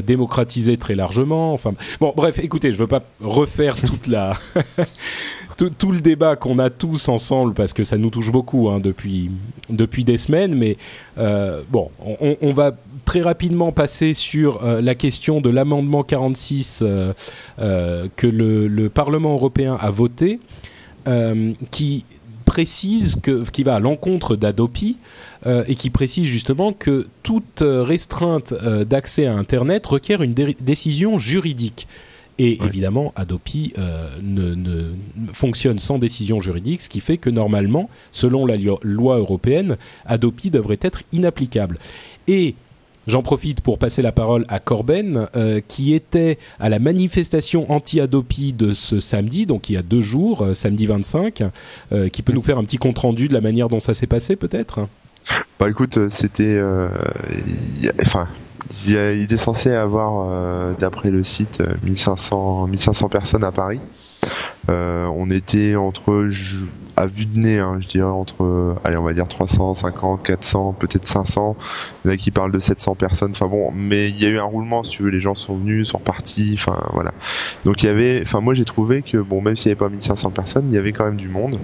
démocratisés 0.06 0.78
très 0.78 0.94
largement. 0.94 1.52
Enfin, 1.52 1.74
bon, 2.00 2.14
bref, 2.16 2.38
écoutez, 2.38 2.72
je 2.72 2.78
veux 2.78 2.86
pas 2.86 3.02
refaire 3.20 3.76
toute 3.76 4.06
la 4.06 4.38
tout, 5.68 5.92
le 5.92 6.00
débat 6.00 6.36
qu'on 6.36 6.58
a 6.58 6.70
tous 6.70 7.08
ensemble, 7.08 7.54
parce 7.54 7.72
que 7.72 7.84
ça 7.84 7.98
nous 7.98 8.10
touche 8.10 8.32
beaucoup 8.32 8.68
hein, 8.68 8.80
depuis, 8.80 9.30
des 10.04 10.16
semaines, 10.16 10.54
mais 10.54 10.76
euh, 11.18 11.62
bon, 11.70 11.90
on, 12.40 12.52
va 12.52 12.76
très 13.04 13.20
rapidement 13.20 13.72
passer 13.72 14.14
sur 14.14 14.64
euh, 14.64 14.80
la 14.80 14.94
question 14.94 15.40
de 15.40 15.50
l'amendement 15.50 16.02
46 16.02 16.82
euh, 16.82 17.12
que 18.16 18.26
le, 18.26 18.68
le, 18.68 18.88
Parlement 18.88 19.34
européen 19.34 19.76
a 19.80 19.90
voté, 19.90 20.40
qui 21.70 22.04
précise 22.44 23.16
que, 23.22 23.48
qui 23.50 23.62
va 23.62 23.76
à 23.76 23.80
l'encontre 23.80 24.36
d'Adopi 24.36 24.98
et 25.46 25.74
qui 25.74 25.90
précise 25.90 26.26
justement 26.26 26.72
que 26.72 27.06
toute 27.22 27.62
restreinte 27.64 28.52
d'accès 28.84 29.26
à 29.26 29.34
Internet 29.34 29.86
requiert 29.86 30.22
une 30.22 30.34
décision 30.34 31.16
juridique. 31.16 31.88
Et 32.42 32.58
évidemment, 32.64 33.12
Adopi 33.16 33.74
euh, 33.76 34.08
ne, 34.22 34.94
fonctionne 35.34 35.78
sans 35.78 35.98
décision 35.98 36.40
juridique, 36.40 36.80
ce 36.80 36.88
qui 36.88 37.00
fait 37.00 37.18
que 37.18 37.28
normalement, 37.28 37.90
selon 38.12 38.46
la 38.46 38.56
loi 38.82 39.18
européenne, 39.18 39.76
Adopi 40.06 40.48
devrait 40.50 40.78
être 40.80 41.02
inapplicable. 41.12 41.78
Et 42.28 42.54
J'en 43.06 43.22
profite 43.22 43.62
pour 43.62 43.78
passer 43.78 44.02
la 44.02 44.12
parole 44.12 44.44
à 44.48 44.60
Corben, 44.60 45.26
euh, 45.34 45.60
qui 45.66 45.94
était 45.94 46.38
à 46.60 46.68
la 46.68 46.78
manifestation 46.78 47.70
anti-Adopi 47.72 48.52
de 48.52 48.72
ce 48.72 49.00
samedi, 49.00 49.46
donc 49.46 49.68
il 49.68 49.72
y 49.72 49.76
a 49.78 49.82
deux 49.82 50.02
jours, 50.02 50.42
euh, 50.42 50.54
samedi 50.54 50.86
25, 50.86 51.42
qui 52.12 52.22
peut 52.22 52.32
nous 52.32 52.42
faire 52.42 52.58
un 52.58 52.64
petit 52.64 52.76
compte-rendu 52.76 53.26
de 53.26 53.32
la 53.32 53.40
manière 53.40 53.68
dont 53.68 53.80
ça 53.80 53.94
s'est 53.94 54.06
passé 54.06 54.36
peut-être? 54.36 54.86
Bah 55.58 55.68
écoute, 55.68 56.08
c'était... 56.08 56.60
enfin, 58.02 58.28
il, 58.86 59.22
était 59.22 59.36
censé 59.36 59.72
avoir, 59.72 60.28
euh, 60.28 60.72
d'après 60.78 61.10
le 61.10 61.24
site, 61.24 61.62
1500, 61.82 62.64
euh, 62.64 62.70
1500 62.70 63.08
personnes 63.08 63.44
à 63.44 63.52
Paris. 63.52 63.80
Euh, 64.68 65.06
on 65.06 65.30
était 65.30 65.74
entre, 65.76 66.28
à 66.96 67.06
vue 67.06 67.26
de 67.26 67.38
nez, 67.38 67.58
hein, 67.58 67.78
je 67.80 67.88
dirais 67.88 68.08
entre, 68.08 68.76
allez, 68.84 68.96
on 68.96 69.02
va 69.02 69.12
dire 69.14 69.26
350, 69.26 70.22
400, 70.22 70.76
peut-être 70.78 71.06
500. 71.06 71.56
Il 72.04 72.08
y 72.08 72.10
en 72.10 72.14
a 72.14 72.16
qui 72.16 72.30
parlent 72.30 72.52
de 72.52 72.60
700 72.60 72.94
personnes. 72.94 73.32
Enfin 73.32 73.46
bon, 73.46 73.72
mais 73.74 74.10
il 74.10 74.20
y 74.20 74.26
a 74.26 74.28
eu 74.28 74.38
un 74.38 74.44
roulement, 74.44 74.84
si 74.84 74.92
tu 74.92 75.02
veux. 75.02 75.10
Les 75.10 75.20
gens 75.20 75.34
sont 75.34 75.56
venus, 75.56 75.88
sont 75.88 75.98
repartis. 75.98 76.52
Enfin 76.54 76.78
voilà. 76.92 77.12
Donc 77.64 77.82
il 77.82 77.86
y 77.86 77.88
avait, 77.88 78.20
enfin 78.22 78.40
moi 78.40 78.54
j'ai 78.54 78.66
trouvé 78.66 79.02
que 79.02 79.16
bon, 79.16 79.40
même 79.40 79.56
s'il 79.56 79.70
n'y 79.70 79.72
avait 79.72 79.78
pas 79.78 79.88
1500 79.88 80.30
personnes, 80.30 80.66
il 80.68 80.74
y 80.74 80.78
avait 80.78 80.92
quand 80.92 81.04
même 81.04 81.16
du 81.16 81.28
monde. 81.28 81.58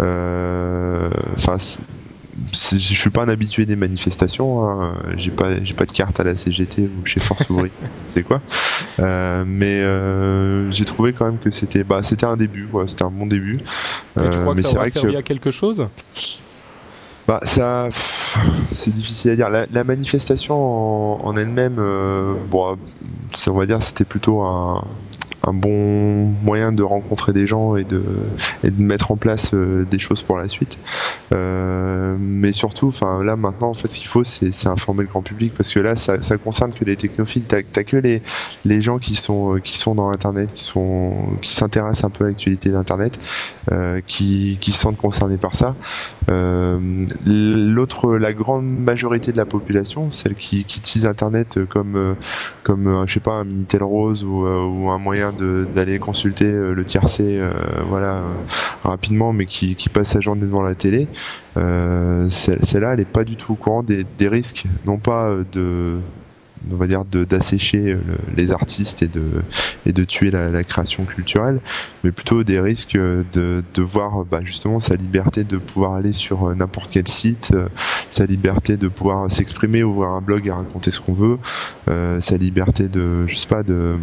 Enfin 0.00 1.58
je 2.52 2.78
suis 2.78 3.10
pas 3.10 3.22
un 3.22 3.28
habitué 3.28 3.66
des 3.66 3.76
manifestations. 3.76 4.66
Hein. 4.66 4.94
J'ai 5.16 5.30
pas, 5.30 5.62
j'ai 5.62 5.74
pas 5.74 5.86
de 5.86 5.92
carte 5.92 6.18
à 6.20 6.24
la 6.24 6.36
CGT 6.36 6.82
ou 6.82 7.06
chez 7.06 7.20
Force 7.20 7.48
Ouvrière. 7.50 7.72
c'est 8.06 8.22
quoi? 8.22 8.40
Euh, 9.00 9.44
Mais 9.46 9.80
euh, 9.82 10.70
j'ai 10.72 10.84
trouvé 10.84 11.12
quand 11.12 11.24
même 11.24 11.38
que 11.38 11.50
c'était, 11.50 11.84
bah, 11.84 12.02
c'était 12.02 12.26
un 12.26 12.36
début. 12.36 12.68
C'était 12.86 13.04
un 13.04 13.10
bon 13.10 13.26
début. 13.26 13.58
Euh, 14.16 14.30
tu 14.30 14.38
crois 14.38 14.54
que 14.54 14.62
ça 14.62 14.76
aura 14.76 14.90
servi 14.90 15.16
à 15.16 15.22
quelque 15.22 15.50
chose? 15.50 15.88
Bah, 17.26 17.40
ça, 17.42 17.88
c'est 18.74 18.92
difficile 18.92 19.32
à 19.32 19.36
dire. 19.36 19.50
La, 19.50 19.84
manifestation 19.84 20.54
en, 20.54 21.26
en 21.26 21.36
elle-même, 21.36 21.76
bon, 22.50 22.78
on 23.46 23.52
va 23.52 23.66
dire, 23.66 23.82
c'était 23.82 24.04
plutôt 24.04 24.42
un, 24.42 24.84
un 25.46 25.52
bon 25.52 26.32
moyen 26.42 26.72
de 26.72 26.82
rencontrer 26.82 27.32
des 27.32 27.46
gens 27.46 27.76
et 27.76 27.84
de, 27.84 28.02
et 28.64 28.70
de 28.70 28.82
mettre 28.82 29.10
en 29.10 29.16
place 29.16 29.50
euh, 29.54 29.84
des 29.84 29.98
choses 29.98 30.22
pour 30.22 30.36
la 30.36 30.48
suite. 30.48 30.78
Euh, 31.32 32.16
mais 32.18 32.52
surtout, 32.52 32.88
enfin 32.88 33.22
là 33.22 33.36
maintenant, 33.36 33.70
en 33.70 33.74
fait, 33.74 33.88
ce 33.88 33.98
qu'il 33.98 34.08
faut, 34.08 34.24
c'est 34.24 34.66
informer 34.66 35.02
le 35.02 35.08
grand 35.08 35.22
public 35.22 35.52
parce 35.56 35.72
que 35.72 35.80
là, 35.80 35.96
ça, 35.96 36.20
ça 36.22 36.36
concerne 36.36 36.72
que 36.72 36.84
les 36.84 36.96
technophiles. 36.96 37.44
T'as 37.46 37.58
as 37.58 37.84
que 37.84 37.96
les, 37.96 38.22
les 38.64 38.82
gens 38.82 38.98
qui 38.98 39.14
sont 39.14 39.58
qui 39.62 39.76
sont 39.78 39.94
dans 39.94 40.08
Internet, 40.10 40.52
qui 40.54 40.64
sont 40.64 41.14
qui 41.40 41.54
s'intéressent 41.54 42.04
un 42.04 42.10
peu 42.10 42.24
à 42.24 42.28
l'actualité 42.28 42.70
d'Internet, 42.70 43.18
euh, 43.72 44.00
qui 44.06 44.58
qui 44.60 44.72
se 44.72 44.80
sentent 44.80 44.96
concernés 44.96 45.38
par 45.38 45.56
ça. 45.56 45.74
Euh, 46.28 46.78
l'autre, 47.26 48.16
la 48.16 48.32
grande 48.32 48.66
majorité 48.66 49.32
de 49.32 49.36
la 49.36 49.46
population, 49.46 50.10
celle 50.10 50.34
qui, 50.34 50.60
utilise 50.60 51.06
Internet 51.06 51.58
comme 51.68 52.16
comme 52.62 53.04
je 53.06 53.14
sais 53.14 53.20
pas 53.20 53.32
un 53.32 53.44
minitel 53.44 53.82
rose 53.82 54.24
ou, 54.24 54.44
un 54.90 54.98
moyen 54.98 55.32
d'aller 55.32 55.98
consulter 55.98 56.46
euh, 56.46 56.74
le 56.74 56.84
tiercé 56.84 57.38
euh, 57.40 57.50
voilà 57.86 58.16
euh, 58.16 58.34
rapidement 58.84 59.32
mais 59.32 59.46
qui, 59.46 59.76
passe 59.88 60.10
sa 60.10 60.20
journée 60.20 60.42
devant 60.42 60.62
la 60.62 60.74
télé 60.74 61.08
celle-là 61.56 62.92
elle 62.92 63.00
est 63.00 63.04
pas 63.04 63.24
du 63.24 63.36
tout 63.36 63.54
au 63.54 63.56
courant 63.56 63.82
des 63.82 64.28
risques. 64.28 64.64
Non 64.84 64.98
pas 64.98 65.32
de 65.52 65.98
on 66.70 66.76
va 66.76 66.86
dire 66.86 67.04
d'assécher 67.04 67.92
euh, 67.92 67.98
les 68.36 68.50
artistes 68.50 69.02
et 69.02 69.08
de 69.08 69.22
et 69.86 69.92
de 69.92 70.04
tuer 70.04 70.30
la, 70.30 70.62
création 70.64 71.04
culturelle 71.04 71.60
mais 72.04 72.12
plutôt 72.12 72.44
des 72.44 72.60
risques 72.60 72.96
de, 72.96 73.22
de 73.32 73.82
voir 73.82 74.24
bah, 74.24 74.40
justement 74.44 74.80
sa 74.80 74.96
liberté 74.96 75.44
de 75.44 75.56
pouvoir 75.56 75.94
aller 75.94 76.12
sur 76.12 76.48
euh, 76.48 76.54
n'importe 76.54 76.90
quel 76.90 77.08
site 77.08 77.52
euh, 77.54 77.68
sa 78.10 78.26
liberté 78.26 78.76
de 78.76 78.88
pouvoir 78.88 79.30
s'exprimer 79.30 79.82
ouvrir 79.82 80.10
un 80.10 80.20
blog 80.20 80.46
et 80.46 80.50
raconter 80.50 80.90
ce 80.90 81.00
qu'on 81.00 81.14
veut 81.14 81.38
sa 82.20 82.36
liberté 82.36 82.88
de 82.88 83.26
je 83.26 83.36
sais 83.36 83.48
pas 83.48 83.62
de 83.62 83.96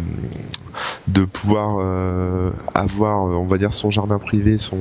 de 1.08 1.24
pouvoir 1.24 1.78
avoir 2.74 3.24
on 3.24 3.46
va 3.46 3.58
dire 3.58 3.74
son 3.74 3.90
jardin 3.90 4.18
privé 4.18 4.58
son 4.58 4.78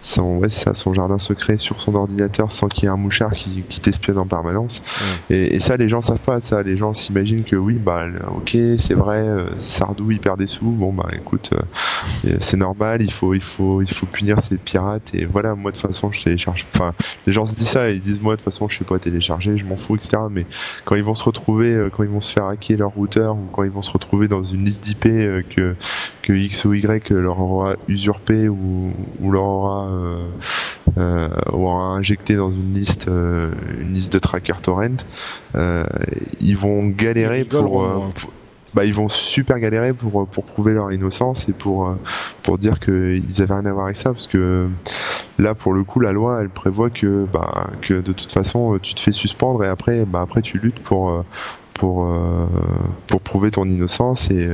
son 0.00 0.38
ouais, 0.38 0.48
ça 0.48 0.74
son 0.74 0.92
jardin 0.94 1.18
secret 1.18 1.58
sur 1.58 1.80
son 1.80 1.94
ordinateur 1.94 2.52
sans 2.52 2.68
qu'il 2.68 2.84
y 2.84 2.86
ait 2.86 2.90
un 2.90 2.96
mouchard 2.96 3.32
qui, 3.32 3.62
qui 3.68 3.80
t'espionne 3.80 4.18
en 4.18 4.26
permanence. 4.26 4.82
Et, 5.30 5.56
et 5.56 5.60
ça 5.60 5.76
les 5.76 5.88
gens 5.88 6.02
savent 6.02 6.18
pas 6.18 6.40
ça 6.40 6.62
les 6.62 6.76
gens 6.76 6.87
s'imagine 6.92 7.44
que 7.44 7.56
oui, 7.56 7.78
bah 7.78 8.06
ok, 8.34 8.56
c'est 8.78 8.94
vrai, 8.94 9.20
euh, 9.20 9.46
Sardou 9.60 10.10
il 10.10 10.20
perd 10.20 10.38
des 10.38 10.46
sous, 10.46 10.70
bon 10.70 10.92
bah 10.92 11.08
écoute, 11.12 11.50
euh, 11.52 12.36
c'est 12.40 12.56
normal, 12.56 13.02
il 13.02 13.12
faut, 13.12 13.34
il 13.34 13.40
faut, 13.40 13.82
il 13.82 13.88
faut 13.88 14.06
punir 14.06 14.42
ces 14.42 14.56
pirates 14.56 15.14
et 15.14 15.24
voilà, 15.24 15.54
moi 15.54 15.70
de 15.70 15.76
toute 15.76 15.86
façon 15.86 16.12
je 16.12 16.22
télécharge. 16.22 16.66
Enfin, 16.74 16.94
les 17.26 17.32
gens 17.32 17.46
se 17.46 17.54
disent 17.54 17.68
ça, 17.68 17.90
ils 17.90 18.00
disent 18.00 18.20
moi 18.20 18.34
de 18.34 18.40
toute 18.40 18.52
façon 18.52 18.68
je 18.68 18.78
sais 18.78 18.84
pas 18.84 18.98
télécharger, 18.98 19.56
je 19.56 19.64
m'en 19.64 19.76
fous, 19.76 19.96
etc. 19.96 20.18
Mais 20.30 20.46
quand 20.84 20.94
ils 20.94 21.02
vont 21.02 21.14
se 21.14 21.24
retrouver, 21.24 21.72
euh, 21.74 21.90
quand 21.90 22.02
ils 22.02 22.08
vont 22.08 22.20
se 22.20 22.32
faire 22.32 22.46
hacker 22.46 22.78
leur 22.78 22.90
routeur 22.90 23.36
ou 23.36 23.48
quand 23.52 23.64
ils 23.64 23.70
vont 23.70 23.82
se 23.82 23.90
retrouver 23.90 24.28
dans 24.28 24.42
une 24.42 24.64
liste 24.64 24.84
d'IP 24.84 25.04
que 25.48 25.74
que 26.22 26.32
X 26.32 26.64
ou 26.64 26.74
Y 26.74 27.10
leur 27.10 27.40
aura 27.40 27.74
usurpé 27.88 28.48
ou, 28.48 28.92
ou 29.20 29.32
leur 29.32 29.44
aura 29.44 29.88
aura 30.96 31.96
injecté 31.96 32.36
dans 32.36 32.50
une 32.50 32.74
liste 32.74 33.08
une 33.08 33.92
liste 33.92 34.12
de 34.12 34.18
trackers 34.18 34.60
torrent. 34.60 34.96
Euh, 35.54 35.84
ils 36.40 36.56
vont 36.56 36.86
galérer 36.86 37.44
pour, 37.44 37.84
euh, 37.84 37.98
bah, 38.74 38.84
ils 38.84 38.94
vont 38.94 39.08
super 39.08 39.58
galérer 39.58 39.92
pour, 39.92 40.26
pour 40.26 40.44
prouver 40.44 40.74
leur 40.74 40.92
innocence 40.92 41.48
et 41.48 41.52
pour, 41.52 41.88
euh, 41.88 41.94
pour 42.42 42.58
dire 42.58 42.78
qu'ils 42.80 43.42
avaient 43.42 43.54
rien 43.54 43.66
à 43.66 43.72
voir 43.72 43.86
avec 43.86 43.96
ça. 43.96 44.12
Parce 44.12 44.26
que 44.26 44.68
là 45.38 45.54
pour 45.54 45.72
le 45.72 45.84
coup 45.84 46.00
la 46.00 46.12
loi 46.12 46.40
elle 46.40 46.50
prévoit 46.50 46.90
que, 46.90 47.26
bah, 47.32 47.68
que 47.80 47.94
de 47.94 48.12
toute 48.12 48.32
façon 48.32 48.78
tu 48.82 48.94
te 48.94 49.00
fais 49.00 49.12
suspendre 49.12 49.64
et 49.64 49.68
après, 49.68 50.04
bah, 50.04 50.20
après 50.20 50.42
tu 50.42 50.58
luttes 50.58 50.80
pour, 50.80 51.24
pour, 51.74 52.08
pour 53.06 53.20
prouver 53.20 53.50
ton 53.50 53.64
innocence 53.64 54.30
et, 54.30 54.48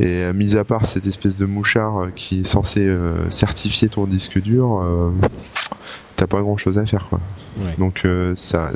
et 0.00 0.32
mis 0.32 0.56
à 0.56 0.64
part 0.64 0.86
cette 0.86 1.06
espèce 1.06 1.36
de 1.36 1.46
mouchard 1.46 2.08
qui 2.14 2.40
est 2.40 2.46
censé 2.46 2.88
certifier 3.28 3.88
ton 3.88 4.06
disque 4.06 4.40
dur, 4.40 4.82
t'as 6.16 6.26
pas 6.26 6.40
grand 6.40 6.56
chose 6.56 6.78
à 6.78 6.86
faire 6.86 7.06
quoi. 7.08 7.20
Donc 7.78 8.06
ça, 8.36 8.70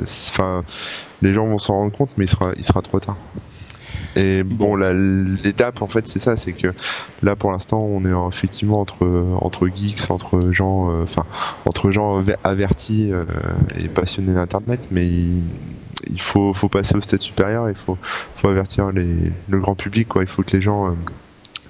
les 1.21 1.33
gens 1.33 1.47
vont 1.47 1.57
s'en 1.57 1.73
rendre 1.73 1.91
compte, 1.91 2.11
mais 2.17 2.25
il 2.25 2.29
sera, 2.29 2.51
il 2.57 2.63
sera 2.63 2.81
trop 2.81 2.99
tard. 2.99 3.17
Et 4.15 4.43
bon, 4.43 4.75
l'étape 4.75 5.81
en 5.81 5.87
fait, 5.87 6.07
c'est 6.07 6.19
ça, 6.19 6.37
c'est 6.37 6.53
que 6.53 6.69
là 7.21 7.35
pour 7.35 7.51
l'instant, 7.51 7.79
on 7.79 8.05
est 8.05 8.27
effectivement 8.33 8.79
entre 8.79 9.05
entre 9.41 9.67
geeks, 9.67 10.09
entre 10.09 10.51
gens, 10.51 10.89
euh, 10.91 11.05
entre 11.65 11.91
gens 11.91 12.23
avertis 12.43 13.11
euh, 13.11 13.25
et 13.77 13.89
passionnés 13.89 14.33
d'internet, 14.33 14.79
mais 14.91 15.05
il, 15.05 15.43
faut 16.19 16.53
faut 16.53 16.69
passer 16.69 16.95
au 16.95 17.01
stade 17.01 17.21
supérieur, 17.21 17.69
il 17.69 17.75
faut 17.75 17.97
faut 18.37 18.47
avertir 18.47 18.91
les, 18.91 19.31
le 19.49 19.59
grand 19.59 19.75
public, 19.75 20.07
quoi. 20.07 20.23
Il 20.23 20.27
faut 20.27 20.43
que 20.43 20.55
les 20.55 20.61
gens 20.61 20.87
euh, 20.87 20.91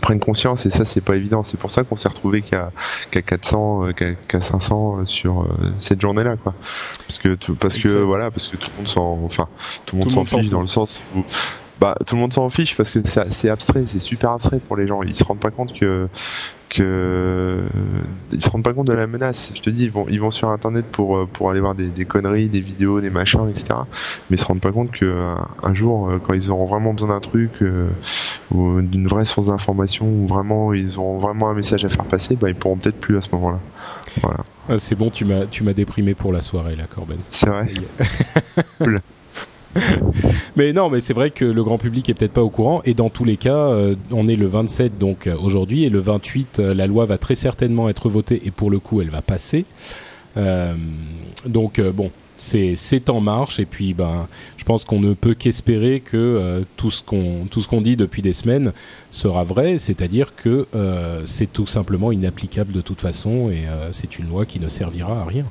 prennent 0.02 0.20
conscience 0.20 0.66
et 0.66 0.70
ça 0.70 0.86
c'est 0.86 1.02
pas 1.02 1.16
évident. 1.16 1.44
C'est 1.44 1.58
pour 1.58 1.72
ça 1.72 1.84
qu'on 1.84 1.96
s'est 1.96 2.10
retrouvé 2.10 2.42
qu'à 2.42 2.72
400 3.12 3.92
qu'à 4.28 4.42
500 4.42 5.06
sur 5.06 5.42
euh, 5.42 5.48
cette 5.80 6.02
journée 6.02 6.24
là 6.24 6.36
quoi. 6.38 6.54
Parce 7.08 7.20
que 7.20 7.36
parce 7.54 7.78
que 7.78 7.90
voilà 7.90 8.32
parce 8.32 8.48
que 8.48 8.58
tout 8.58 8.70
le 8.72 8.78
monde 8.78 8.88
s'en 8.88 9.20
enfin 9.24 9.48
tout 9.86 9.96
le 9.96 10.04
monde 10.04 10.12
s'en 10.12 10.26
fiche 10.26 10.50
dans 10.50 10.62
le 10.62 10.68
sens 10.68 11.00
où 11.16 11.24
bah 11.80 11.96
tout 12.06 12.16
le 12.16 12.22
monde 12.22 12.34
s'en 12.34 12.50
fiche 12.50 12.78
parce 12.78 12.94
que 12.94 13.00
c'est 13.30 13.50
abstrait 13.50 13.84
c'est 13.86 14.00
super 14.00 14.32
abstrait 14.32 14.60
pour 14.60 14.78
les 14.78 14.88
gens. 14.88 15.02
Ils 15.02 15.16
se 15.16 15.24
rendent 15.24 15.40
pas 15.40 15.52
compte 15.52 15.78
que 15.78 16.08
que 16.76 17.64
ils 18.32 18.42
se 18.42 18.50
rendent 18.50 18.64
pas 18.64 18.74
compte 18.74 18.88
de 18.88 18.94
la 18.94 19.08
menace. 19.08 19.52
Je 19.56 19.62
te 19.62 19.70
dis, 19.70 19.86
ils 19.86 19.92
vont, 19.92 20.06
ils 20.10 20.20
vont 20.20 20.32
sur 20.32 20.50
internet 20.50 20.86
pour, 20.86 21.18
euh, 21.18 21.26
pour 21.32 21.50
aller 21.50 21.60
voir 21.60 21.76
des, 21.76 21.88
des 21.88 22.06
conneries, 22.06 22.50
des 22.50 22.62
vidéos, 22.62 23.02
des 23.02 23.10
machins, 23.10 23.48
etc. 23.50 23.80
Mais 24.30 24.38
ils 24.38 24.40
se 24.40 24.46
rendent 24.46 24.62
pas 24.62 24.72
compte 24.72 24.92
que 24.92 25.06
euh, 25.06 25.36
un 25.64 25.74
jour, 25.74 26.10
euh, 26.10 26.20
quand 26.20 26.34
ils 26.34 26.52
auront 26.52 26.66
vraiment 26.66 26.94
besoin 26.94 27.10
d'un 27.10 27.20
truc 27.20 27.64
ou 28.52 28.82
d'une 28.82 29.08
vraie 29.08 29.26
source 29.26 29.48
d'information, 29.48 30.06
ou 30.06 30.28
vraiment 30.28 30.74
ils 30.74 30.98
auront 30.98 31.20
vraiment 31.20 31.50
un 31.50 31.54
message 31.54 31.86
à 31.86 31.90
faire 31.90 32.06
passer, 32.06 32.36
bah, 32.36 32.50
ils 32.50 32.56
pourront 32.56 32.78
peut-être 32.78 33.00
plus 33.00 33.18
à 33.18 33.22
ce 33.22 33.30
moment-là. 33.34 33.60
Voilà. 34.22 34.40
Ah, 34.70 34.80
c'est 34.80 34.96
bon, 34.96 35.10
tu 35.10 35.26
m'as, 35.26 35.46
tu 35.46 35.64
m'as 35.64 35.74
déprimé 35.74 36.16
pour 36.16 36.32
la 36.32 36.42
soirée, 36.42 36.76
là, 36.76 36.86
Corben. 36.88 37.18
C'est 37.30 37.50
vrai? 37.50 37.70
mais 40.56 40.74
non, 40.74 40.90
mais 40.90 41.02
c'est 41.02 41.14
vrai 41.14 41.32
que 41.32 41.46
le 41.46 41.64
grand 41.64 41.78
public 41.78 42.10
est 42.10 42.14
peut-être 42.14 42.34
pas 42.34 42.44
au 42.44 42.50
courant. 42.50 42.82
Et 42.86 42.94
dans 42.94 43.10
tous 43.10 43.26
les 43.26 43.38
cas, 43.38 43.56
euh, 43.56 43.96
on 44.12 44.28
est 44.28 44.36
le 44.36 44.48
27 44.48 44.98
donc 44.98 45.28
euh, 45.28 45.36
aujourd'hui 45.38 45.84
et 45.84 45.90
le 45.90 46.00
28, 46.00 46.60
euh, 46.60 46.74
la 46.74 46.88
loi 46.88 47.06
va 47.06 47.18
très 47.18 47.36
certainement 47.36 47.90
être 47.90 48.10
votée 48.10 48.42
et 48.46 48.52
pour 48.52 48.70
le 48.70 48.80
coup, 48.80 49.02
elle 49.02 49.10
va 49.10 49.22
passer. 49.22 49.66
donc 51.46 51.80
bon, 51.80 52.12
c'est 52.38 53.10
en 53.10 53.22
marche 53.22 53.60
et 53.62 53.66
puis 53.66 53.94
ben 53.94 54.28
je 54.58 54.66
pense 54.66 54.84
qu'on 54.84 55.00
ne 55.00 55.14
peut 55.14 55.34
qu'espérer 55.34 56.02
que 56.02 56.66
tout 56.76 56.92
ce 56.92 57.02
qu'on 57.04 57.82
dit 57.82 57.96
depuis 57.96 58.22
des 58.22 58.34
semaines 58.34 58.74
sera 59.12 59.46
vrai, 59.46 59.78
c'est-à-dire 59.80 60.36
que 60.36 60.68
c'est 61.26 61.52
tout 61.54 61.68
simplement 61.68 62.12
inapplicable 62.12 62.74
de 62.74 62.82
toute 62.82 63.00
façon 63.00 63.50
et 63.50 63.64
c'est 63.92 64.20
une 64.20 64.28
loi 64.28 64.46
qui 64.46 64.60
ne 64.60 64.68
servira 64.68 65.22
à 65.22 65.24
rien. 65.24 65.46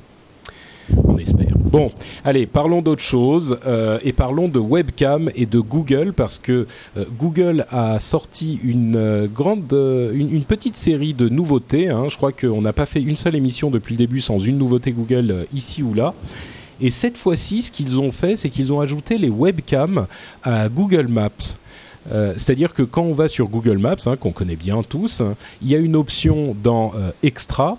On 1.08 1.18
espère. 1.18 1.54
Bon, 1.58 1.90
allez, 2.24 2.46
parlons 2.46 2.82
d'autre 2.82 3.02
chose 3.02 3.58
euh, 3.66 3.98
et 4.02 4.12
parlons 4.12 4.48
de 4.48 4.58
webcam 4.58 5.30
et 5.34 5.46
de 5.46 5.58
Google 5.58 6.12
parce 6.12 6.38
que 6.38 6.66
euh, 6.96 7.04
Google 7.18 7.66
a 7.70 7.98
sorti 7.98 8.60
une 8.62 8.96
euh, 8.96 9.26
grande, 9.26 9.72
une, 9.72 10.44
petite 10.44 10.76
série 10.76 11.14
de 11.14 11.28
nouveautés. 11.28 11.88
hein. 11.88 12.06
Je 12.08 12.16
crois 12.16 12.32
qu'on 12.32 12.62
n'a 12.62 12.72
pas 12.72 12.86
fait 12.86 13.02
une 13.02 13.16
seule 13.16 13.34
émission 13.34 13.70
depuis 13.70 13.94
le 13.94 13.98
début 13.98 14.20
sans 14.20 14.38
une 14.38 14.58
nouveauté 14.58 14.92
Google 14.92 15.46
ici 15.52 15.82
ou 15.82 15.94
là. 15.94 16.14
Et 16.80 16.90
cette 16.90 17.16
fois-ci, 17.16 17.62
ce 17.62 17.72
qu'ils 17.72 17.98
ont 17.98 18.12
fait, 18.12 18.36
c'est 18.36 18.50
qu'ils 18.50 18.72
ont 18.72 18.80
ajouté 18.80 19.16
les 19.16 19.30
webcams 19.30 20.06
à 20.42 20.68
Google 20.68 21.08
Maps. 21.08 21.30
C'est-à-dire 22.36 22.74
que 22.74 22.82
quand 22.82 23.02
on 23.02 23.14
va 23.14 23.28
sur 23.28 23.48
Google 23.48 23.78
Maps, 23.78 23.96
hein, 24.06 24.16
qu'on 24.16 24.32
connaît 24.32 24.56
bien 24.56 24.82
tous, 24.82 25.22
hein, 25.22 25.36
il 25.62 25.70
y 25.70 25.74
a 25.74 25.78
une 25.78 25.96
option 25.96 26.54
dans 26.62 26.92
Extra 27.22 27.78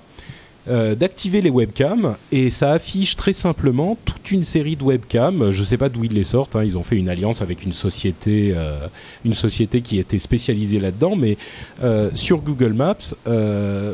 euh, 0.67 0.95
d'activer 0.95 1.41
les 1.41 1.49
webcams 1.49 2.15
et 2.31 2.49
ça 2.49 2.71
affiche 2.71 3.15
très 3.15 3.33
simplement 3.33 3.97
toute 4.05 4.31
une 4.31 4.43
série 4.43 4.75
de 4.75 4.83
webcams. 4.83 5.51
Je 5.51 5.59
ne 5.59 5.65
sais 5.65 5.77
pas 5.77 5.89
d'où 5.89 6.03
ils 6.03 6.13
les 6.13 6.23
sortent. 6.23 6.55
hein. 6.55 6.63
Ils 6.63 6.77
ont 6.77 6.83
fait 6.83 6.97
une 6.97 7.09
alliance 7.09 7.41
avec 7.41 7.63
une 7.63 7.73
société, 7.73 8.53
euh, 8.55 8.87
une 9.23 9.33
société 9.33 9.81
qui 9.81 9.99
était 9.99 10.19
spécialisée 10.19 10.79
là-dedans. 10.79 11.15
Mais 11.15 11.37
euh, 11.83 12.09
sur 12.13 12.39
Google 12.41 12.73
Maps, 12.73 12.95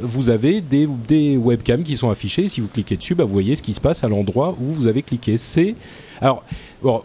vous 0.04 0.30
avez 0.30 0.62
des, 0.62 0.88
des 1.08 1.38
webcams 1.38 1.84
qui 1.84 1.98
sont 1.98 2.10
affichées. 2.10 2.48
Si 2.48 2.62
vous 2.62 2.68
cliquez 2.68 2.98
dessus, 2.98 3.16
bah, 3.16 3.26
vous 3.26 3.34
voyez 3.34 3.56
ce 3.56 3.62
qui 3.62 3.74
se 3.74 3.82
passe 3.82 4.04
à 4.04 4.08
l'endroit 4.10 4.56
où 4.60 4.72
vous 4.74 4.88
avez 4.88 5.02
cliqué. 5.02 5.38
C'est 5.38 5.76
alors, 6.22 6.44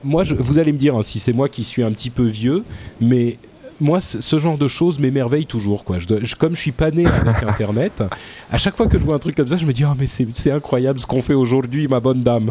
moi, 0.05 0.25
vous 0.25 0.59
allez 0.59 0.73
me 0.73 0.79
dire 0.79 0.95
hein, 0.95 1.03
si 1.03 1.19
c'est 1.19 1.33
moi 1.33 1.49
qui 1.49 1.65
suis 1.65 1.83
un 1.83 1.91
petit 1.91 2.11
peu 2.11 2.27
vieux, 2.27 2.65
mais 3.01 3.39
moi, 3.81 4.01
ce 4.01 4.39
genre 4.39 4.59
de 4.59 4.69
choses 4.69 4.99
m'émerveille 4.99 5.47
toujours. 5.47 5.85
Quoi. 5.85 5.99
Je, 5.99 6.07
je- 6.25 6.35
comme 6.37 6.55
je 6.55 6.61
suis 6.61 6.73
pas 6.73 6.91
né 6.91 7.07
avec 7.07 7.43
Internet, 7.49 8.03
à 8.51 8.59
chaque 8.59 8.77
fois 8.77 8.87
que 8.87 8.99
je 8.99 9.05
vois 9.05 9.15
un 9.17 9.19
truc 9.19 9.35
comme 9.37 9.49
ça, 9.49 9.57
je 9.57 9.67
me 9.67 9.73
dis 9.73 9.85
oh 9.85 9.95
mais 9.99 10.07
c'est 10.07 10.51
incroyable 10.51 10.99
ce 11.01 11.07
qu'on 11.07 11.23
fait 11.23 11.35
aujourd'hui, 11.35 11.89
ma 11.89 12.01
bonne 12.01 12.23
dame. 12.23 12.51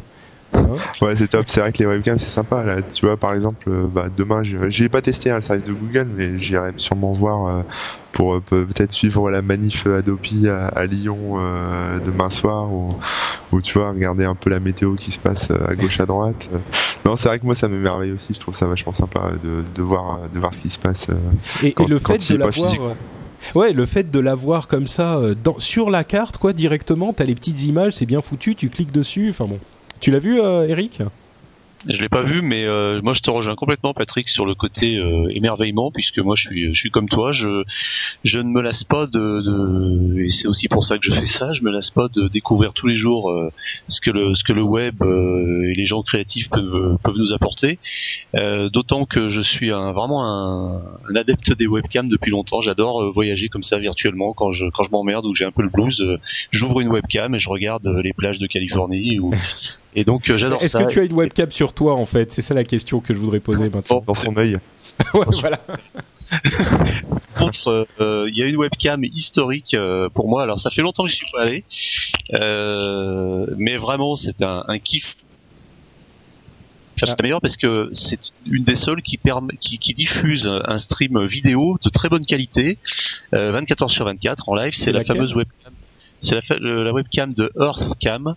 Ouais, 1.01 1.16
c'est 1.16 1.28
top. 1.28 1.45
C'est 1.47 1.60
vrai 1.60 1.72
que 1.72 1.78
les 1.80 1.86
webcams, 1.86 2.20
c'est 2.20 2.30
sympa. 2.30 2.64
Là, 2.64 2.78
tu 2.82 3.06
vois, 3.06 3.18
par 3.18 3.34
exemple, 3.34 3.70
euh, 3.70 3.88
bah, 3.88 4.06
demain, 4.16 4.43
je 4.43 4.70
j'ai 4.70 4.89
pas 4.89 5.01
testé 5.01 5.32
hein, 5.32 5.36
le 5.38 5.41
service 5.41 5.64
de 5.66 5.74
Google, 5.74 6.08
mais 6.16 6.38
j'irai 6.38 6.72
sûrement 6.78 7.12
voir 7.14 7.47
euh, 7.47 7.62
pour 8.12 8.36
euh, 8.36 8.39
peut- 8.41 8.66
peut-être 8.66 8.91
suivre 8.91 9.30
la 9.30 9.41
manif 9.41 9.86
Adopi 9.88 10.47
à, 10.47 10.68
à 10.68 10.86
Lyon 10.86 11.18
euh, 11.38 11.99
demain 12.06 12.30
soir, 12.30 12.72
ou, 12.72 12.89
ou 13.51 13.62
tu 13.62 13.78
vois, 13.78 13.91
regarder 13.91 14.26
un 14.26 14.36
peu 14.36 14.49
la 14.49 14.60
météo 14.60 14.95
qui 14.95 15.12
se 15.12 15.20
passe 15.20 15.49
à 15.51 15.76
gauche 15.76 15.99
à 15.99 16.06
droite. 16.06 16.47
Non, 17.06 17.18
c'est 17.18 17.28
vrai 17.28 17.39
que 17.39 17.45
moi, 17.45 17.56
ça 17.56 17.68
m'émerveille 17.68 18.12
aussi. 18.12 18.34
Je 18.34 18.39
trouve 18.39 18.56
ça 18.56 18.66
vachement 18.68 18.93
sympa 18.93 19.32
de, 19.43 19.64
de 19.76 19.82
voir 19.82 20.20
de 20.34 20.39
voir 20.39 20.53
ce 20.53 20.62
qui 20.62 20.70
se 20.70 20.80
passe. 20.80 21.08
euh. 21.10 21.14
et, 21.64 21.68
et 21.68 21.74
Quand- 21.74 21.88
le 21.88 21.99
quand 21.99 22.14
fait 22.22 22.34
de 22.34 22.39
l'avoir. 22.39 22.72
Ouais, 23.53 23.74
le 23.74 23.86
fait 23.86 24.10
de 24.10 24.20
l'avoir 24.20 24.68
comme 24.68 24.88
ça 24.88 25.20
dans, 25.43 25.60
sur 25.60 25.91
la 25.91 26.03
carte, 26.03 26.39
quoi, 26.39 26.51
directement, 26.51 27.14
t'as 27.14 27.26
les 27.26 27.36
petites 27.36 27.62
images, 27.64 27.93
c'est 27.93 28.08
bien 28.08 28.22
foutu, 28.22 28.56
tu 28.56 28.70
cliques 28.70 28.91
dessus. 28.91 29.30
Enfin 29.30 29.45
bon, 29.45 29.60
tu 29.99 30.11
l'as 30.11 30.19
vu, 30.19 30.39
euh, 30.39 30.67
Eric? 30.67 31.01
Je 31.87 32.01
l'ai 32.01 32.09
pas 32.09 32.23
vu, 32.23 32.41
mais 32.41 32.65
euh, 32.65 32.99
moi 33.03 33.13
je 33.13 33.21
te 33.21 33.29
rejoins 33.29 33.55
complètement, 33.55 33.93
Patrick, 33.93 34.27
sur 34.27 34.47
le 34.47 34.55
côté 34.55 34.97
euh, 34.97 35.27
émerveillement, 35.29 35.91
puisque 35.91 36.17
moi 36.17 36.35
je 36.35 36.73
suis, 36.73 36.89
comme 36.89 37.07
toi, 37.07 37.31
je, 37.31 37.47
ne 37.47 38.43
me 38.43 38.61
lasse 38.61 38.83
pas 38.83 39.05
de, 39.05 40.19
et 40.19 40.29
c'est 40.29 40.47
aussi 40.47 40.67
pour 40.67 40.83
ça 40.83 40.97
que 40.97 41.05
je 41.05 41.11
fais 41.11 41.27
ça, 41.27 41.53
je 41.53 41.61
me 41.61 41.69
lasse 41.69 41.91
pas 41.91 42.07
de 42.07 42.27
découvrir 42.27 42.73
tous 42.73 42.87
les 42.87 42.95
jours 42.95 43.29
euh, 43.29 43.51
ce 43.87 44.01
que 44.01 44.09
le, 44.09 44.63
web 44.63 44.95
et 45.03 45.75
les 45.75 45.85
gens 45.85 46.01
créatifs 46.01 46.49
peuvent, 46.49 46.97
nous 47.15 47.33
apporter. 47.33 47.77
D'autant 48.33 49.05
que 49.05 49.29
je 49.29 49.41
suis 49.41 49.69
vraiment 49.69 50.25
un, 50.25 50.81
adepte 51.15 51.53
des 51.53 51.67
webcams 51.67 52.07
depuis 52.07 52.31
longtemps. 52.31 52.61
J'adore 52.61 53.13
voyager 53.13 53.47
comme 53.47 53.63
ça 53.63 53.77
virtuellement 53.77 54.33
quand 54.33 54.51
je, 54.51 54.65
m'emmerde 54.91 55.25
ou 55.25 55.33
que 55.33 55.37
j'ai 55.37 55.45
un 55.45 55.51
peu 55.51 55.61
le 55.61 55.69
blues. 55.69 56.03
J'ouvre 56.51 56.79
une 56.81 56.89
webcam 56.89 57.35
et 57.35 57.39
je 57.39 57.49
regarde 57.49 57.85
les 58.03 58.13
plages 58.13 58.39
de 58.39 58.47
Californie 58.47 59.19
et 59.95 60.03
donc 60.03 60.29
euh, 60.29 60.37
j'adore 60.37 60.61
Est-ce 60.61 60.77
que 60.77 60.87
tu 60.87 60.99
as 60.99 61.03
une 61.03 61.13
webcam 61.13 61.49
sur 61.51 61.73
toi 61.73 61.95
en 61.95 62.05
fait? 62.05 62.31
C'est 62.31 62.41
ça 62.41 62.53
la 62.53 62.63
question 62.63 62.99
que 62.99 63.13
je 63.13 63.19
voudrais 63.19 63.39
poser 63.39 63.69
maintenant. 63.69 64.03
Dans 64.05 64.15
son 64.15 64.35
œil. 64.37 64.57
ouais, 65.13 65.25
voilà. 65.39 65.59
contre, 67.37 67.87
euh, 67.99 68.29
il 68.29 68.37
y 68.37 68.43
a 68.43 68.47
une 68.47 68.57
webcam 68.57 69.03
historique 69.03 69.73
euh, 69.73 70.09
pour 70.09 70.27
moi. 70.27 70.43
Alors 70.43 70.59
ça 70.59 70.69
fait 70.69 70.81
longtemps 70.81 71.03
que 71.03 71.09
je 71.09 71.15
suis 71.15 71.31
pas 71.31 71.43
allé, 71.43 71.63
euh, 72.33 73.45
mais 73.57 73.77
vraiment 73.77 74.15
c'est 74.15 74.41
un, 74.41 74.63
un 74.67 74.79
kiff. 74.79 75.15
C'est 76.97 77.21
meilleur 77.21 77.41
parce 77.41 77.57
que 77.57 77.89
c'est 77.91 78.19
une 78.49 78.63
des 78.63 78.77
seules 78.77 79.01
qui, 79.01 79.17
permet, 79.17 79.53
qui, 79.59 79.77
qui 79.79 79.93
diffuse 79.93 80.47
un 80.47 80.77
stream 80.77 81.25
vidéo 81.25 81.77
de 81.83 81.89
très 81.89 82.07
bonne 82.07 82.25
qualité, 82.25 82.77
euh, 83.35 83.51
24 83.51 83.83
heures 83.83 83.91
sur 83.91 84.05
24 84.05 84.47
en 84.47 84.55
live. 84.55 84.73
C'est 84.73 84.93
la 84.93 85.03
fameuse 85.03 85.35
webcam. 85.35 85.73
C'est 86.26 86.36
la, 86.36 86.84
la 86.84 86.91
webcam 86.91 87.32
de 87.34 87.51
EarthCam 87.59 88.36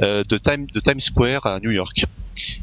euh, 0.00 0.22
de, 0.24 0.38
Time, 0.38 0.66
de 0.72 0.80
Times 0.80 1.00
Square 1.00 1.46
à 1.46 1.58
New 1.60 1.72
York. 1.72 2.04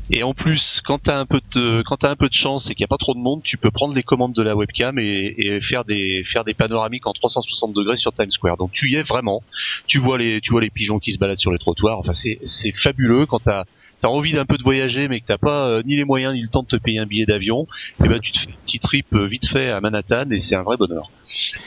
Et 0.10 0.24
en 0.24 0.34
plus, 0.34 0.82
quand 0.86 1.00
t'as 1.00 1.18
un 1.18 1.26
peu 1.26 1.40
de 1.56 1.82
quand 1.86 1.98
t'as 1.98 2.10
un 2.10 2.16
peu 2.16 2.28
de 2.28 2.34
chance 2.34 2.70
et 2.70 2.76
qu'il 2.76 2.84
n'y 2.84 2.88
a 2.88 2.94
pas 2.96 2.98
trop 2.98 3.14
de 3.14 3.20
monde, 3.20 3.42
tu 3.44 3.58
peux 3.58 3.72
prendre 3.72 3.94
les 3.94 4.04
commandes 4.04 4.34
de 4.34 4.42
la 4.42 4.56
webcam 4.56 4.98
et, 5.00 5.34
et 5.38 5.62
faire 5.62 5.86
des 5.86 6.24
faire 6.26 6.44
des 6.44 6.54
panoramiques 6.54 7.08
en 7.08 7.14
360 7.14 7.74
degrés 7.74 7.96
sur 7.98 8.12
Times 8.14 8.32
Square. 8.32 8.58
Donc 8.58 8.72
tu 8.74 8.90
y 8.90 8.96
es 8.96 9.04
vraiment. 9.04 9.44
Tu 9.88 10.00
vois 10.00 10.18
les 10.18 10.42
tu 10.42 10.52
vois 10.52 10.62
les 10.62 10.70
pigeons 10.70 11.00
qui 11.00 11.14
se 11.14 11.20
baladent 11.20 11.38
sur 11.38 11.52
les 11.52 11.60
trottoirs. 11.60 12.00
Enfin 12.00 12.14
c'est 12.14 12.40
c'est 12.46 12.72
fabuleux 12.72 13.26
quand 13.26 13.40
t'as 13.40 13.66
T'as 14.02 14.08
envie 14.08 14.34
d'un 14.34 14.46
peu 14.46 14.58
de 14.58 14.64
voyager, 14.64 15.08
mais 15.08 15.20
que 15.20 15.28
t'as 15.28 15.38
pas 15.38 15.68
euh, 15.68 15.84
ni 15.86 15.96
les 15.96 16.06
moyens 16.06 16.34
ni 16.34 16.42
le 16.42 16.48
temps 16.48 16.64
de 16.64 16.68
te 16.68 16.76
payer 16.76 16.98
un 16.98 17.06
billet 17.06 17.28
d'avion, 17.28 17.68
et 18.04 18.08
ben 18.08 18.20
tu 18.20 18.32
te 18.32 18.40
fais 18.40 18.50
un 18.50 18.66
petit 18.66 18.80
trip 18.80 19.06
euh, 19.14 19.28
vite 19.28 19.46
fait 19.48 19.70
à 19.70 19.80
Manhattan 19.80 20.32
et 20.32 20.40
c'est 20.40 20.56
un 20.56 20.64
vrai 20.64 20.76
bonheur. 20.76 21.12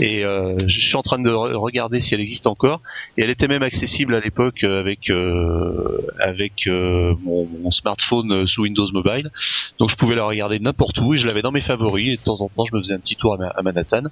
Et 0.00 0.24
euh, 0.24 0.56
je 0.66 0.80
suis 0.80 0.96
en 0.96 1.02
train 1.02 1.18
de 1.18 1.30
re- 1.30 1.54
regarder 1.54 2.00
si 2.00 2.14
elle 2.14 2.20
existe 2.20 2.46
encore. 2.46 2.80
Et 3.16 3.22
elle 3.22 3.30
était 3.30 3.48
même 3.48 3.62
accessible 3.62 4.14
à 4.14 4.20
l'époque 4.20 4.64
euh, 4.64 4.80
avec 4.80 5.10
euh, 5.10 6.00
avec 6.18 6.66
mon, 6.66 7.70
smartphone 7.70 8.46
sous 8.46 8.62
Windows 8.62 8.86
Mobile. 8.92 9.30
Donc 9.78 9.90
je 9.90 9.96
pouvais 9.96 10.14
la 10.14 10.24
regarder 10.24 10.58
n'importe 10.58 10.98
où 10.98 11.14
et 11.14 11.16
je 11.16 11.26
l'avais 11.26 11.42
dans 11.42 11.52
mes 11.52 11.60
favoris. 11.60 12.08
Et 12.08 12.16
de 12.16 12.22
temps 12.22 12.40
en 12.40 12.48
temps, 12.48 12.64
je 12.70 12.76
me 12.76 12.82
faisais 12.82 12.94
un 12.94 12.98
petit 12.98 13.16
tour 13.16 13.34
à, 13.34 13.36
Ma- 13.36 13.48
à 13.48 13.62
Manhattan 13.62 14.04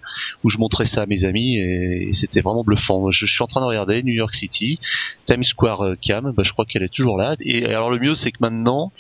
où 0.43 0.51
je 0.51 0.59
montrais 0.59 0.87
ça 0.87 1.03
à 1.03 1.07
mes 1.07 1.25
amis 1.25 1.57
et, 1.59 2.11
c'était 2.13 2.41
vraiment 2.41 2.65
bluffant. 2.65 3.11
Je, 3.11 3.27
suis 3.27 3.43
en 3.43 3.47
train 3.47 3.61
de 3.61 3.67
regarder 3.67 4.03
New 4.03 4.13
York 4.13 4.35
City, 4.35 4.79
Times 5.27 5.45
Square 5.45 5.97
Cam. 6.03 6.33
Bah, 6.37 6.43
je 6.45 6.53
crois 6.53 6.65
qu'elle 6.65 6.83
est 6.83 6.93
toujours 6.93 7.17
là. 7.17 7.37
Et 7.41 7.65
alors 7.67 7.91
le 7.91 7.99
mieux, 7.99 8.15
c'est 8.15 8.31
que 8.31 8.39
maintenant, 8.41 8.93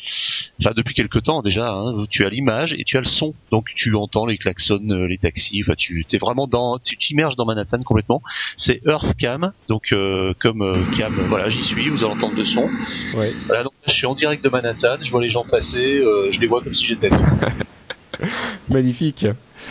enfin 0.60 0.72
depuis 0.76 0.94
quelques 0.94 1.22
temps 1.22 1.42
déjà, 1.42 1.72
hein, 1.72 2.04
tu 2.10 2.24
as 2.24 2.30
l'image 2.30 2.74
et 2.78 2.84
tu 2.84 2.96
as 2.96 3.00
le 3.00 3.06
son. 3.06 3.34
Donc 3.50 3.68
tu 3.74 3.94
entends 3.94 4.26
les 4.26 4.38
klaxons, 4.38 4.80
les 4.82 5.18
taxis. 5.18 5.62
Enfin, 5.64 5.74
tu 5.76 6.04
es 6.10 6.18
vraiment 6.18 6.41
dans, 6.46 6.78
tu 6.78 6.96
t'immerges 6.96 7.36
dans 7.36 7.44
Manhattan 7.44 7.80
complètement. 7.82 8.22
C'est 8.56 8.80
Earth 8.86 9.14
Cam, 9.18 9.52
donc 9.68 9.92
euh, 9.92 10.32
comme 10.40 10.62
euh, 10.62 10.74
Cam. 10.96 11.14
Voilà, 11.28 11.48
j'y 11.48 11.62
suis. 11.62 11.88
Vous 11.88 12.04
allez 12.04 12.12
entendre 12.14 12.34
le 12.36 12.44
son. 12.44 12.68
Ouais. 13.16 13.32
Voilà, 13.46 13.64
donc 13.64 13.72
là, 13.74 13.92
je 13.92 13.92
suis 13.94 14.06
en 14.06 14.14
direct 14.14 14.42
de 14.44 14.48
Manhattan. 14.48 14.96
Je 15.02 15.10
vois 15.10 15.22
les 15.22 15.30
gens 15.30 15.44
passer. 15.44 15.78
euh, 15.78 16.30
je 16.32 16.40
les 16.40 16.46
vois 16.46 16.62
comme 16.62 16.74
si 16.74 16.86
j'étais. 16.86 17.08
là. 17.10 17.18
Magnifique. 18.68 19.26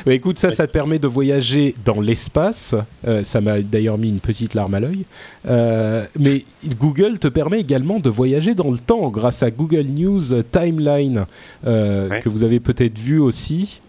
Bah, 0.05 0.13
écoute, 0.13 0.37
ça, 0.39 0.51
ça 0.51 0.67
te 0.67 0.71
permet 0.71 0.99
de 0.99 1.07
voyager 1.07 1.75
dans 1.85 1.99
l'espace. 2.01 2.75
Euh, 3.07 3.23
ça 3.23 3.41
m'a 3.41 3.61
d'ailleurs 3.61 3.97
mis 3.97 4.09
une 4.09 4.19
petite 4.19 4.53
larme 4.53 4.73
à 4.73 4.79
l'œil. 4.79 5.05
Euh, 5.47 6.05
mais 6.19 6.45
Google 6.79 7.19
te 7.19 7.27
permet 7.27 7.59
également 7.59 7.99
de 7.99 8.09
voyager 8.09 8.53
dans 8.55 8.71
le 8.71 8.77
temps 8.77 9.09
grâce 9.09 9.43
à 9.43 9.51
Google 9.51 9.83
News 9.87 10.41
Timeline, 10.51 11.25
euh, 11.65 12.09
Ouais. 12.09 12.19
que 12.19 12.29
vous 12.29 12.43
avez 12.43 12.59
peut-être 12.59 12.97
vu 12.97 13.19
aussi. 13.19 13.81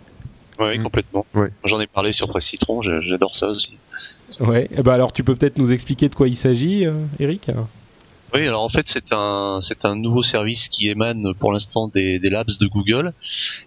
Ouais, 0.58 0.78
Mm. 0.78 0.82
complètement. 0.82 1.26
Ouais. 1.34 1.48
J'en 1.64 1.80
ai 1.80 1.86
parlé 1.86 2.12
sur 2.12 2.28
Presse 2.28 2.46
Citron. 2.46 2.82
J'adore 2.82 3.34
ça 3.36 3.48
aussi. 3.48 3.72
Ouais. 4.40 4.68
Eh 4.76 4.82
ben 4.82 4.92
alors, 4.92 5.12
tu 5.12 5.24
peux 5.24 5.34
peut-être 5.36 5.58
nous 5.58 5.72
expliquer 5.72 6.08
de 6.08 6.14
quoi 6.14 6.28
il 6.28 6.36
s'agit, 6.36 6.86
euh, 6.86 6.92
Eric 7.20 7.50
Oui, 8.34 8.46
alors 8.46 8.62
en 8.62 8.68
fait 8.70 8.86
c'est 8.88 9.12
un 9.12 9.58
c'est 9.60 9.84
un 9.84 9.94
nouveau 9.94 10.22
service 10.22 10.68
qui 10.68 10.88
émane 10.88 11.34
pour 11.38 11.52
l'instant 11.52 11.88
des, 11.88 12.18
des 12.18 12.30
labs 12.30 12.48
de 12.60 12.66
Google 12.66 13.12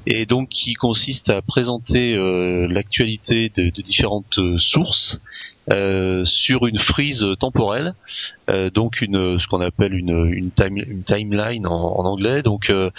et 0.08 0.26
donc 0.26 0.50
qui 0.50 0.74
consiste 0.74 1.30
à 1.30 1.42
présenter 1.44 2.16
euh, 2.16 2.68
l'actualité 2.68 3.52
de, 3.56 3.70
de 3.70 3.82
différentes 3.84 4.40
euh, 4.40 4.58
sources 4.58 5.20
sur 6.26 6.68
une 6.68 6.78
frise 6.80 7.26
temporelle, 7.40 7.94
euh, 8.50 8.70
donc 8.70 9.02
une 9.02 9.40
ce 9.40 9.48
qu'on 9.48 9.62
appelle 9.62 9.94
une, 9.94 10.28
une, 10.32 10.52
time- 10.52 10.78
une 10.78 11.04
timeline 11.04 11.66
en, 11.68 11.74
en 12.00 12.06
anglais, 12.06 12.42
donc 12.44 12.70
euh, 12.70 12.90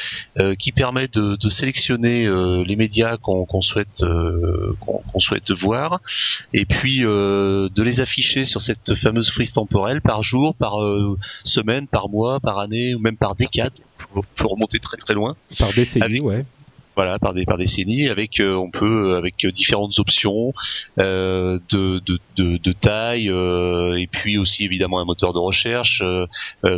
euh, 0.40 0.54
qui 0.56 0.72
permet 0.72 1.08
de, 1.08 1.36
de 1.40 1.48
sélectionner 1.48 2.26
euh, 2.26 2.64
les 2.66 2.76
médias 2.76 3.16
qu'on 3.18 3.60
souhaite 3.60 4.02
euh, 4.02 4.74
qu'on 4.80 5.20
souhaite 5.20 5.50
voir 5.52 6.00
et 6.52 6.64
puis 6.66 7.04
euh, 7.04 7.68
de 7.74 7.82
les 7.82 8.00
afficher 8.00 8.44
sur 8.44 8.60
cette 8.60 8.94
fameuse 8.96 9.30
frise 9.30 9.52
temporelle 9.52 10.00
par 10.00 10.22
jour, 10.22 10.54
par 10.54 10.82
euh, 10.82 11.16
semaine, 11.44 11.86
par 11.86 12.08
mois, 12.08 12.40
par 12.40 12.58
année 12.58 12.94
ou 12.94 12.98
même 12.98 13.16
par 13.16 13.34
décade. 13.36 13.72
Faut 14.36 14.48
remonter 14.48 14.78
très 14.78 14.96
très 14.96 15.14
loin. 15.14 15.36
Par 15.58 15.72
décennie, 15.72 16.04
Avec- 16.04 16.22
ouais. 16.22 16.44
Voilà, 16.96 17.18
par 17.18 17.34
des 17.34 17.44
par 17.44 17.58
décennies, 17.58 18.08
avec 18.08 18.40
on 18.40 18.70
peut 18.70 19.16
avec 19.16 19.46
différentes 19.54 19.98
options 19.98 20.54
de, 20.96 21.60
de, 21.70 22.18
de, 22.36 22.56
de 22.56 22.72
taille 22.72 23.28
et 24.00 24.06
puis 24.06 24.38
aussi 24.38 24.64
évidemment 24.64 24.98
un 24.98 25.04
moteur 25.04 25.34
de 25.34 25.38
recherche 25.38 26.02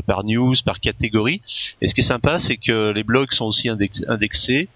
par 0.07 0.25
news, 0.25 0.55
par 0.64 0.81
catégorie. 0.81 1.41
Et 1.81 1.87
ce 1.87 1.95
qui 1.95 2.01
est 2.01 2.05
sympa, 2.05 2.39
c'est 2.39 2.57
que 2.57 2.91
les 2.91 3.05
blogs 3.05 3.33
sont 3.33 3.47
aussi 3.47 3.69
indexés 3.69 4.69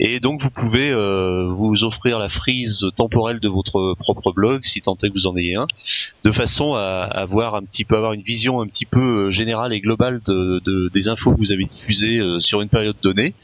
et 0.00 0.18
donc 0.18 0.42
vous 0.42 0.50
pouvez 0.50 0.90
euh, 0.90 1.48
vous 1.54 1.84
offrir 1.84 2.18
la 2.18 2.28
frise 2.28 2.84
temporelle 2.96 3.38
de 3.38 3.48
votre 3.48 3.94
propre 3.98 4.32
blog, 4.32 4.64
si 4.64 4.80
tant 4.80 4.96
est 5.02 5.08
que 5.08 5.12
vous 5.12 5.26
en 5.28 5.36
ayez 5.36 5.54
un, 5.54 5.66
de 6.24 6.32
façon 6.32 6.74
à 6.74 7.04
avoir 7.04 7.54
un 7.54 7.62
petit 7.62 7.84
peu 7.84 7.96
avoir 7.96 8.12
une 8.12 8.22
vision 8.22 8.60
un 8.60 8.66
petit 8.66 8.86
peu 8.86 9.26
euh, 9.26 9.30
générale 9.30 9.72
et 9.72 9.80
globale 9.80 10.20
de, 10.26 10.60
de 10.64 10.90
des 10.92 11.08
infos 11.08 11.32
que 11.32 11.38
vous 11.38 11.52
avez 11.52 11.64
diffusées 11.64 12.18
euh, 12.18 12.40
sur 12.40 12.60
une 12.60 12.68
période 12.68 12.96
donnée. 13.02 13.34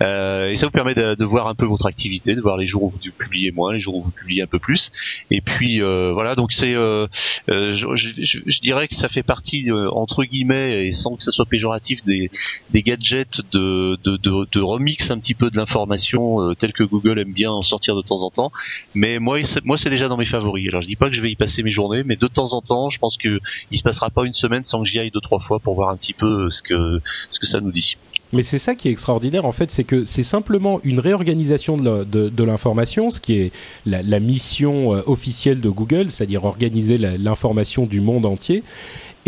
et 0.00 0.54
ça 0.54 0.66
vous 0.66 0.72
permet 0.72 0.94
de, 0.94 1.24
voir 1.24 1.48
un 1.48 1.54
peu 1.54 1.66
votre 1.66 1.86
activité, 1.86 2.34
de 2.34 2.40
voir 2.40 2.56
les 2.56 2.66
jours 2.66 2.84
où 2.84 2.90
vous 2.90 3.12
publiez 3.18 3.50
moins, 3.50 3.72
les 3.72 3.80
jours 3.80 3.96
où 3.96 4.02
vous 4.02 4.10
publiez 4.10 4.42
un 4.42 4.46
peu 4.46 4.58
plus. 4.58 4.90
Et 5.30 5.40
puis 5.40 5.80
voilà, 5.80 6.34
donc 6.36 6.52
c'est, 6.52 6.72
je, 6.72 7.06
je, 7.46 8.60
dirais 8.60 8.88
que 8.88 8.94
ça 8.94 9.08
fait 9.08 9.22
partie 9.22 9.70
entre 9.72 10.24
guillemets 10.24 10.86
et 10.86 10.92
sans 10.92 11.16
que 11.16 11.22
ça 11.22 11.32
soit 11.32 11.46
péjoratif 11.46 12.04
des, 12.04 12.30
gadgets 12.72 13.40
de 13.52 14.60
remix 14.60 15.10
un 15.10 15.18
petit 15.18 15.34
peu 15.34 15.47
de 15.50 15.56
l'information 15.56 16.42
euh, 16.42 16.54
telle 16.54 16.72
que 16.72 16.84
Google 16.84 17.18
aime 17.18 17.32
bien 17.32 17.50
en 17.50 17.62
sortir 17.62 17.96
de 17.96 18.02
temps 18.02 18.22
en 18.22 18.30
temps. 18.30 18.52
Mais 18.94 19.18
moi, 19.18 19.38
moi, 19.64 19.78
c'est 19.78 19.90
déjà 19.90 20.08
dans 20.08 20.16
mes 20.16 20.26
favoris. 20.26 20.68
Alors, 20.68 20.82
je 20.82 20.88
dis 20.88 20.96
pas 20.96 21.08
que 21.08 21.14
je 21.14 21.22
vais 21.22 21.30
y 21.30 21.36
passer 21.36 21.62
mes 21.62 21.70
journées, 21.70 22.02
mais 22.04 22.16
de 22.16 22.26
temps 22.26 22.52
en 22.52 22.60
temps, 22.60 22.90
je 22.90 22.98
pense 22.98 23.16
que 23.16 23.40
il 23.70 23.78
se 23.78 23.82
passera 23.82 24.10
pas 24.10 24.24
une 24.24 24.34
semaine 24.34 24.64
sans 24.64 24.82
que 24.82 24.88
j'y 24.88 24.98
aille 24.98 25.10
deux 25.10 25.20
trois 25.20 25.40
fois 25.40 25.58
pour 25.58 25.74
voir 25.74 25.90
un 25.90 25.96
petit 25.96 26.14
peu 26.14 26.46
euh, 26.46 26.50
ce 26.50 26.62
que 26.62 27.00
ce 27.30 27.38
que 27.38 27.46
ça 27.46 27.60
nous 27.60 27.72
dit. 27.72 27.96
Mais 28.32 28.42
c'est 28.42 28.58
ça 28.58 28.74
qui 28.74 28.88
est 28.88 28.90
extraordinaire 28.90 29.46
en 29.46 29.52
fait, 29.52 29.70
c'est 29.70 29.84
que 29.84 30.04
c'est 30.04 30.22
simplement 30.22 30.80
une 30.84 31.00
réorganisation 31.00 31.76
de, 31.78 32.44
l'information, 32.44 33.10
ce 33.10 33.20
qui 33.20 33.38
est 33.38 33.52
la, 33.86 34.02
la 34.02 34.20
mission 34.20 34.94
euh, 34.94 35.02
officielle 35.06 35.60
de 35.60 35.70
Google, 35.70 36.10
c'est-à-dire 36.10 36.44
organiser 36.44 36.98
l'information 36.98 37.86
du 37.86 38.00
monde 38.00 38.26
entier. 38.26 38.62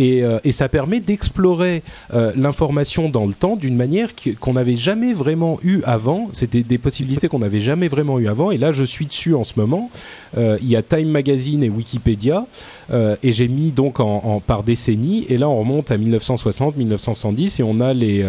Euh, 0.00 0.38
et, 0.44 0.52
ça 0.52 0.68
permet 0.68 1.00
d'explorer 1.00 1.82
euh, 2.14 2.32
l'information 2.36 3.08
dans 3.08 3.26
le 3.26 3.34
temps 3.34 3.56
d'une 3.56 3.76
manière 3.76 4.10
qu'on 4.40 4.54
n'avait 4.54 4.76
jamais 4.76 5.12
vraiment 5.12 5.58
eu 5.62 5.80
avant. 5.84 6.28
C'était 6.32 6.62
des 6.62 6.78
possibilités 6.78 7.28
qu'on 7.28 7.38
n'avait 7.40 7.60
jamais 7.60 7.88
vraiment 7.88 8.18
eu 8.18 8.28
avant. 8.28 8.50
Et 8.50 8.58
là, 8.58 8.72
je 8.72 8.84
suis 8.84 9.06
dessus 9.06 9.34
en 9.34 9.44
ce 9.44 9.54
moment. 9.56 9.90
Euh, 10.36 10.58
il 10.62 10.68
y 10.68 10.76
a 10.76 10.82
Time 10.82 11.08
Magazine 11.08 11.62
et 11.62 11.70
Wikipédia, 11.70 12.44
et 13.22 13.32
j'ai 13.32 13.48
mis 13.48 13.72
donc 13.72 13.98
par 14.46 14.62
décennie. 14.62 15.24
Et 15.28 15.38
là, 15.38 15.48
on 15.48 15.58
remonte 15.60 15.90
à 15.90 15.98
1960, 15.98 16.76
1970, 16.76 17.60
et 17.60 17.62
on 17.62 17.80
a 17.80 17.94
les 17.94 18.24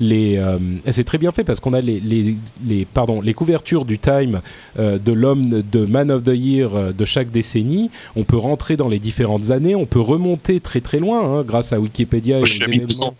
les 0.00 0.38
euh, 0.38 0.58
c'est 0.90 1.04
très 1.04 1.18
bien 1.18 1.32
fait 1.32 1.44
parce 1.44 1.60
qu'on 1.60 1.72
a 1.72 1.80
les, 1.80 2.00
les, 2.00 2.36
les, 2.64 2.84
pardon 2.84 3.20
les 3.20 3.34
couvertures 3.34 3.84
du 3.84 3.98
Time 3.98 4.40
euh, 4.78 4.98
de 4.98 5.12
l'homme 5.12 5.62
de 5.62 5.84
Man 5.84 6.10
of 6.10 6.22
the 6.22 6.34
Year 6.34 6.74
euh, 6.74 6.92
de 6.92 7.04
chaque 7.04 7.30
décennie. 7.30 7.90
On 8.16 8.24
peut 8.24 8.36
rentrer 8.36 8.76
dans 8.76 8.88
les 8.88 8.98
différentes 8.98 9.50
années, 9.50 9.74
on 9.74 9.86
peut 9.86 10.00
remonter 10.00 10.60
très 10.60 10.80
très 10.80 10.98
loin 10.98 11.38
hein, 11.38 11.42
grâce 11.42 11.72
à 11.72 11.80
Wikipédia. 11.80 12.38
et 12.38 12.44
les 12.44 12.62
événements. 12.62 13.14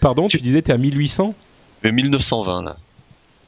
pardon, 0.00 0.28
tu 0.28 0.38
disais 0.38 0.62
tu 0.62 0.70
es 0.70 0.74
à 0.74 0.78
1800 0.78 1.34
1920 1.84 2.62
là. 2.62 2.76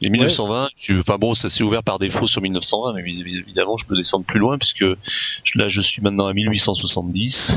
Les 0.02 0.10
1920, 0.10 0.70
enfin 0.98 1.16
bon, 1.16 1.32
ça 1.34 1.48
s'est 1.48 1.62
ouvert 1.62 1.84
par 1.84 2.00
défaut 2.00 2.26
sur 2.26 2.42
1920, 2.42 2.94
mais 2.94 3.08
évidemment, 3.08 3.76
je 3.76 3.86
peux 3.86 3.96
descendre 3.96 4.24
plus 4.24 4.40
loin 4.40 4.58
puisque 4.58 4.84
là, 5.54 5.68
je 5.68 5.80
suis 5.80 6.02
maintenant 6.02 6.26
à 6.26 6.34
1870. 6.34 7.52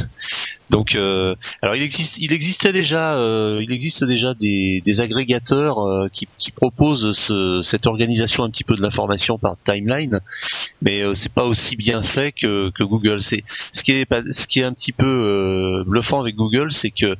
Donc, 0.69 0.95
euh, 0.95 1.35
alors 1.61 1.75
il 1.75 1.83
existe, 1.83 2.17
il 2.17 2.33
existait 2.33 2.73
déjà, 2.73 3.15
euh, 3.15 3.59
il 3.61 3.71
existe 3.71 4.03
déjà 4.03 4.33
des, 4.33 4.81
des 4.83 5.01
agrégateurs 5.01 5.79
euh, 5.79 6.07
qui, 6.11 6.27
qui, 6.39 6.51
proposent 6.51 7.11
ce, 7.13 7.61
cette 7.61 7.85
organisation 7.85 8.43
un 8.43 8.49
petit 8.49 8.63
peu 8.63 8.75
de 8.75 8.81
l'information 8.81 9.37
par 9.37 9.57
timeline, 9.63 10.21
mais 10.81 11.01
euh, 11.01 11.13
c'est 11.13 11.31
pas 11.31 11.45
aussi 11.45 11.75
bien 11.75 12.01
fait 12.01 12.31
que, 12.31 12.71
que 12.71 12.83
Google. 12.83 13.21
C'est 13.21 13.43
ce 13.73 13.83
qui 13.83 13.91
est, 13.91 14.07
ce 14.31 14.47
qui 14.47 14.61
est 14.61 14.63
un 14.63 14.73
petit 14.73 14.91
peu 14.91 15.05
euh, 15.05 15.83
bluffant 15.85 16.19
avec 16.19 16.35
Google, 16.35 16.71
c'est 16.71 16.91
que 16.91 17.15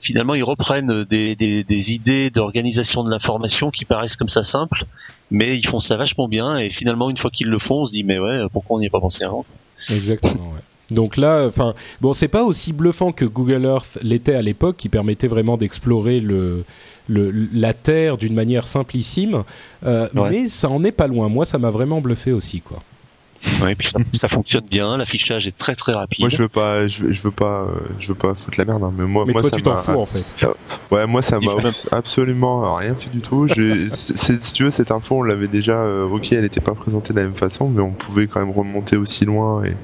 finalement 0.00 0.34
ils 0.34 0.44
reprennent 0.44 1.04
des, 1.04 1.36
des, 1.36 1.64
des 1.64 1.92
idées 1.92 2.30
d'organisation 2.30 3.04
de 3.04 3.10
l'information 3.10 3.70
qui 3.70 3.84
paraissent 3.84 4.16
comme 4.16 4.28
ça 4.28 4.44
simples, 4.44 4.86
mais 5.30 5.58
ils 5.58 5.66
font 5.66 5.80
ça 5.80 5.96
vachement 5.96 6.26
bien. 6.26 6.56
Et 6.56 6.70
finalement, 6.70 7.10
une 7.10 7.18
fois 7.18 7.30
qu'ils 7.30 7.48
le 7.48 7.58
font, 7.58 7.82
on 7.82 7.84
se 7.84 7.92
dit 7.92 8.04
mais 8.04 8.18
ouais, 8.18 8.44
pourquoi 8.50 8.76
on 8.78 8.80
n'y 8.80 8.86
a 8.86 8.90
pas 8.90 9.00
pensé 9.00 9.24
avant 9.24 9.44
Exactement. 9.90 10.52
Ouais. 10.52 10.60
Donc 10.92 11.16
là, 11.16 11.46
enfin, 11.46 11.74
bon, 12.00 12.14
c'est 12.14 12.28
pas 12.28 12.44
aussi 12.44 12.72
bluffant 12.72 13.12
que 13.12 13.24
Google 13.24 13.64
Earth 13.64 13.98
l'était 14.02 14.34
à 14.34 14.42
l'époque, 14.42 14.76
qui 14.76 14.88
permettait 14.88 15.28
vraiment 15.28 15.56
d'explorer 15.56 16.20
le, 16.20 16.64
le, 17.08 17.48
la 17.52 17.74
Terre 17.74 18.18
d'une 18.18 18.34
manière 18.34 18.66
simplissime, 18.66 19.44
euh, 19.84 20.08
mais 20.14 20.48
ça 20.48 20.68
en 20.68 20.84
est 20.84 20.92
pas 20.92 21.06
loin. 21.06 21.28
Moi, 21.28 21.44
ça 21.44 21.58
m'a 21.58 21.70
vraiment 21.70 22.00
bluffé 22.00 22.32
aussi, 22.32 22.60
quoi. 22.60 22.82
Ouais, 23.62 23.74
puis 23.74 23.92
ça, 24.14 24.28
fonctionne 24.28 24.64
bien, 24.70 24.96
l'affichage 24.96 25.46
est 25.46 25.56
très 25.56 25.74
très 25.74 25.92
rapide. 25.92 26.20
Moi 26.20 26.28
je 26.28 26.36
veux 26.36 26.48
pas, 26.48 26.86
je 26.86 27.04
veux, 27.04 27.30
pas, 27.30 27.62
euh, 27.62 27.80
je 27.98 28.08
veux 28.08 28.14
pas 28.14 28.34
foutre 28.34 28.58
la 28.58 28.64
merde, 28.64 28.84
hein, 28.84 28.92
mais 28.96 29.04
moi, 29.04 29.24
mais 29.26 29.32
moi 29.32 29.42
toi, 29.42 29.50
ça 29.50 29.56
tu 29.56 29.62
t'en 29.62 29.76
fous 29.76 30.00
en 30.00 30.06
fait. 30.06 30.46
Ouais, 30.90 31.06
moi 31.06 31.22
ça 31.22 31.40
m'a 31.40 31.52
absolument 31.90 32.74
rien 32.76 32.94
fait 32.94 33.10
du 33.10 33.20
tout. 33.20 33.48
si 33.48 34.52
tu 34.52 34.64
veux, 34.64 34.70
cette 34.70 34.90
info 34.90 35.16
on 35.16 35.22
l'avait 35.22 35.48
déjà, 35.48 35.78
euh, 35.78 36.08
ok, 36.08 36.32
elle 36.32 36.42
n'était 36.42 36.60
pas 36.60 36.74
présentée 36.74 37.12
de 37.12 37.18
la 37.18 37.24
même 37.24 37.34
façon, 37.34 37.68
mais 37.68 37.82
on 37.82 37.90
pouvait 37.90 38.26
quand 38.26 38.40
même 38.40 38.52
remonter 38.52 38.96
aussi 38.96 39.24
loin 39.24 39.64
et, 39.64 39.74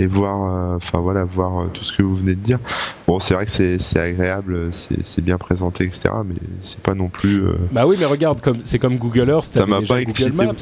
et 0.00 0.06
voir, 0.06 0.72
euh, 0.72 0.76
enfin 0.76 0.98
voilà, 1.00 1.24
voir 1.24 1.70
tout 1.72 1.84
ce 1.84 1.92
que 1.92 2.02
vous 2.02 2.16
venez 2.16 2.34
de 2.34 2.40
dire. 2.40 2.58
Bon, 3.06 3.20
c'est 3.20 3.34
vrai 3.34 3.44
que 3.44 3.50
c'est 3.50 3.98
agréable, 3.98 4.70
c'est 4.72 5.22
bien 5.22 5.36
présenté, 5.36 5.84
etc. 5.84 6.14
Mais 6.24 6.36
c'est 6.62 6.80
pas 6.80 6.94
non 6.94 7.08
plus. 7.08 7.42
Bah 7.70 7.86
oui, 7.86 7.96
mais 7.98 8.06
regarde, 8.06 8.40
comme 8.40 8.58
c'est 8.64 8.78
comme 8.78 8.96
Google 8.96 9.28
Earth. 9.28 9.52
Ça 9.52 9.66
m'a 9.66 9.82
pas 9.82 10.00
excité. 10.00 10.32
Maps, 10.32 10.54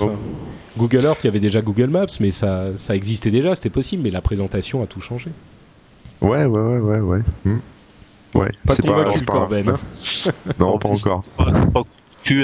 Google 0.77 1.05
Earth, 1.05 1.23
il 1.23 1.27
y 1.27 1.29
avait 1.29 1.41
déjà 1.41 1.61
Google 1.61 1.89
Maps, 1.89 2.07
mais 2.21 2.31
ça, 2.31 2.77
ça 2.77 2.97
existait 2.97 3.31
déjà, 3.31 3.55
c'était 3.55 3.71
possible, 3.71 4.03
mais 4.03 4.11
la 4.11 4.21
présentation 4.21 4.83
a 4.83 4.87
tout 4.87 5.01
changé. 5.01 5.31
Ouais, 6.21 6.45
ouais, 6.45 6.61
ouais, 6.61 6.79
ouais, 6.79 7.01
ouais. 7.01 7.21
Hmm. 7.45 7.59
Ouais, 8.35 8.51
pas 8.67 8.75
c'est 8.75 8.87
pas, 8.87 9.13
pas 9.27 9.47
ben, 9.51 9.69
hein. 9.69 9.79
non, 10.59 10.79
pas 10.79 10.89
encore. 10.89 11.23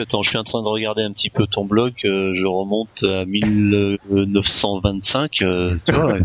Attends, 0.03 0.22
je 0.22 0.29
suis 0.29 0.39
en 0.39 0.45
train 0.45 0.62
de 0.62 0.68
regarder 0.68 1.03
un 1.03 1.12
petit 1.12 1.31
peu 1.31 1.47
ton 1.47 1.64
blog. 1.64 1.95
Euh, 2.05 2.35
je 2.35 2.45
remonte 2.45 3.03
à 3.05 3.24
1925. 3.24 5.41
Euh, 5.43 5.76
tu 5.87 5.93
vois, 5.93 6.18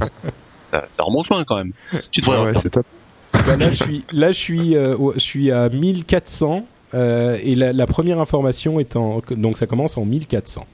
ça, 0.65 0.83
ça, 0.89 1.03
remonte 1.03 1.29
loin 1.29 1.45
quand 1.45 1.55
même. 1.57 1.71
Tu 2.11 2.19
devrais. 2.21 2.41
Ouais, 2.41 2.53
c'est 2.61 2.71
top. 2.71 2.87
Bah 3.31 3.55
là, 3.57 3.71
je 3.71 3.83
suis, 3.83 4.03
là, 4.11 4.31
je 4.31 4.37
suis, 4.37 4.75
euh, 4.75 4.95
je 5.15 5.19
suis 5.19 5.51
à 5.51 5.69
1400 5.69 6.65
et 6.93 7.55
la, 7.55 7.73
la, 7.73 7.87
première 7.87 8.19
information 8.19 8.79
est 8.79 8.95
en, 8.95 9.23
donc 9.31 9.57
ça 9.57 9.65
commence 9.65 9.97
en 9.97 10.05
1400. 10.05 10.67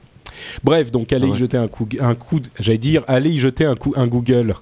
Bref, 0.64 0.90
donc 0.90 1.12
allez 1.12 1.28
y 1.28 1.34
jeter 1.34 1.56
un 1.56 1.68
coup, 1.68 1.88
un 2.00 2.14
coup, 2.14 2.40
j'allais 2.58 2.78
dire, 2.78 3.04
allez 3.06 3.30
y 3.30 3.38
jeter 3.38 3.64
un 3.64 3.74
coup, 3.74 3.92
un 3.96 4.06
Google. 4.06 4.54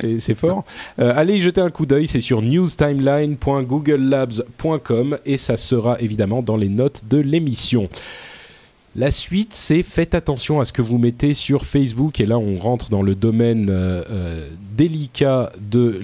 C'est 0.00 0.34
fort. 0.34 0.64
Euh, 0.98 1.12
allez 1.14 1.36
y 1.36 1.40
jeter 1.40 1.60
un 1.60 1.70
coup 1.70 1.84
d'œil, 1.84 2.08
c'est 2.08 2.20
sur 2.20 2.40
newstimeline.googlelabs.com 2.40 5.18
et 5.26 5.36
ça 5.36 5.58
sera 5.58 6.00
évidemment 6.00 6.42
dans 6.42 6.56
les 6.56 6.70
notes 6.70 7.02
de 7.10 7.18
l'émission. 7.18 7.90
La 8.94 9.10
suite, 9.10 9.54
c'est 9.54 9.82
faites 9.82 10.14
attention 10.14 10.60
à 10.60 10.66
ce 10.66 10.74
que 10.74 10.82
vous 10.82 10.98
mettez 10.98 11.32
sur 11.32 11.64
Facebook. 11.64 12.20
Et 12.20 12.26
là, 12.26 12.38
on 12.38 12.56
rentre 12.56 12.90
dans 12.90 13.00
le 13.00 13.14
domaine 13.14 13.70
euh, 13.70 14.02
euh, 14.10 14.48
délicat 14.76 15.50
de 15.58 15.98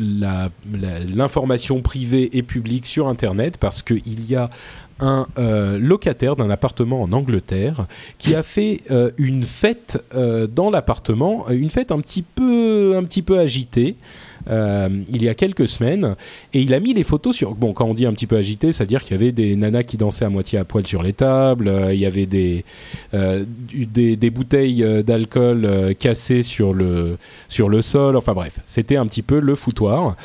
l'information 1.14 1.82
privée 1.82 2.30
et 2.32 2.42
publique 2.42 2.86
sur 2.86 3.08
Internet 3.08 3.58
parce 3.58 3.82
qu'il 3.82 4.30
y 4.30 4.36
a 4.36 4.48
un 5.00 5.26
euh, 5.38 5.78
locataire 5.78 6.36
d'un 6.36 6.50
appartement 6.50 7.02
en 7.02 7.12
Angleterre 7.12 7.86
qui 8.18 8.34
a 8.34 8.42
fait 8.42 8.80
euh, 8.90 9.10
une 9.16 9.44
fête 9.44 10.02
euh, 10.14 10.46
dans 10.46 10.70
l'appartement, 10.70 11.48
une 11.50 11.70
fête 11.70 11.92
un 11.92 12.00
petit 12.00 12.22
peu, 12.22 12.96
un 12.96 13.04
petit 13.04 13.22
peu 13.22 13.38
agitée. 13.38 13.96
il 14.48 15.22
y 15.22 15.28
a 15.28 15.34
quelques 15.34 15.68
semaines 15.68 16.16
et 16.54 16.60
il 16.62 16.72
a 16.72 16.80
mis 16.80 16.94
les 16.94 17.04
photos 17.04 17.36
sur 17.36 17.54
bon 17.54 17.74
quand 17.74 17.84
on 17.84 17.92
dit 17.92 18.06
un 18.06 18.14
petit 18.14 18.26
peu 18.26 18.36
agité 18.36 18.72
c'est 18.72 18.82
à 18.82 18.86
dire 18.86 19.02
qu'il 19.02 19.12
y 19.12 19.20
avait 19.20 19.32
des 19.32 19.56
nanas 19.56 19.82
qui 19.82 19.98
dansaient 19.98 20.24
à 20.24 20.30
moitié 20.30 20.58
à 20.58 20.64
poil 20.64 20.86
sur 20.86 21.02
les 21.02 21.12
tables 21.12 21.70
il 21.92 21.98
y 21.98 22.06
avait 22.06 22.24
des 22.24 22.64
des, 23.12 24.16
des, 24.16 24.30
bouteilles 24.30 25.04
d'alcool 25.04 25.94
cassées 25.98 26.42
sur 26.42 26.72
le 26.72 27.18
sur 27.48 27.68
le 27.68 27.82
sol 27.82 28.16
enfin 28.16 28.32
bref 28.32 28.60
c'était 28.66 28.96
un 28.96 29.06
petit 29.06 29.22
peu 29.22 29.38
le 29.38 29.54
foutoir 29.54 30.16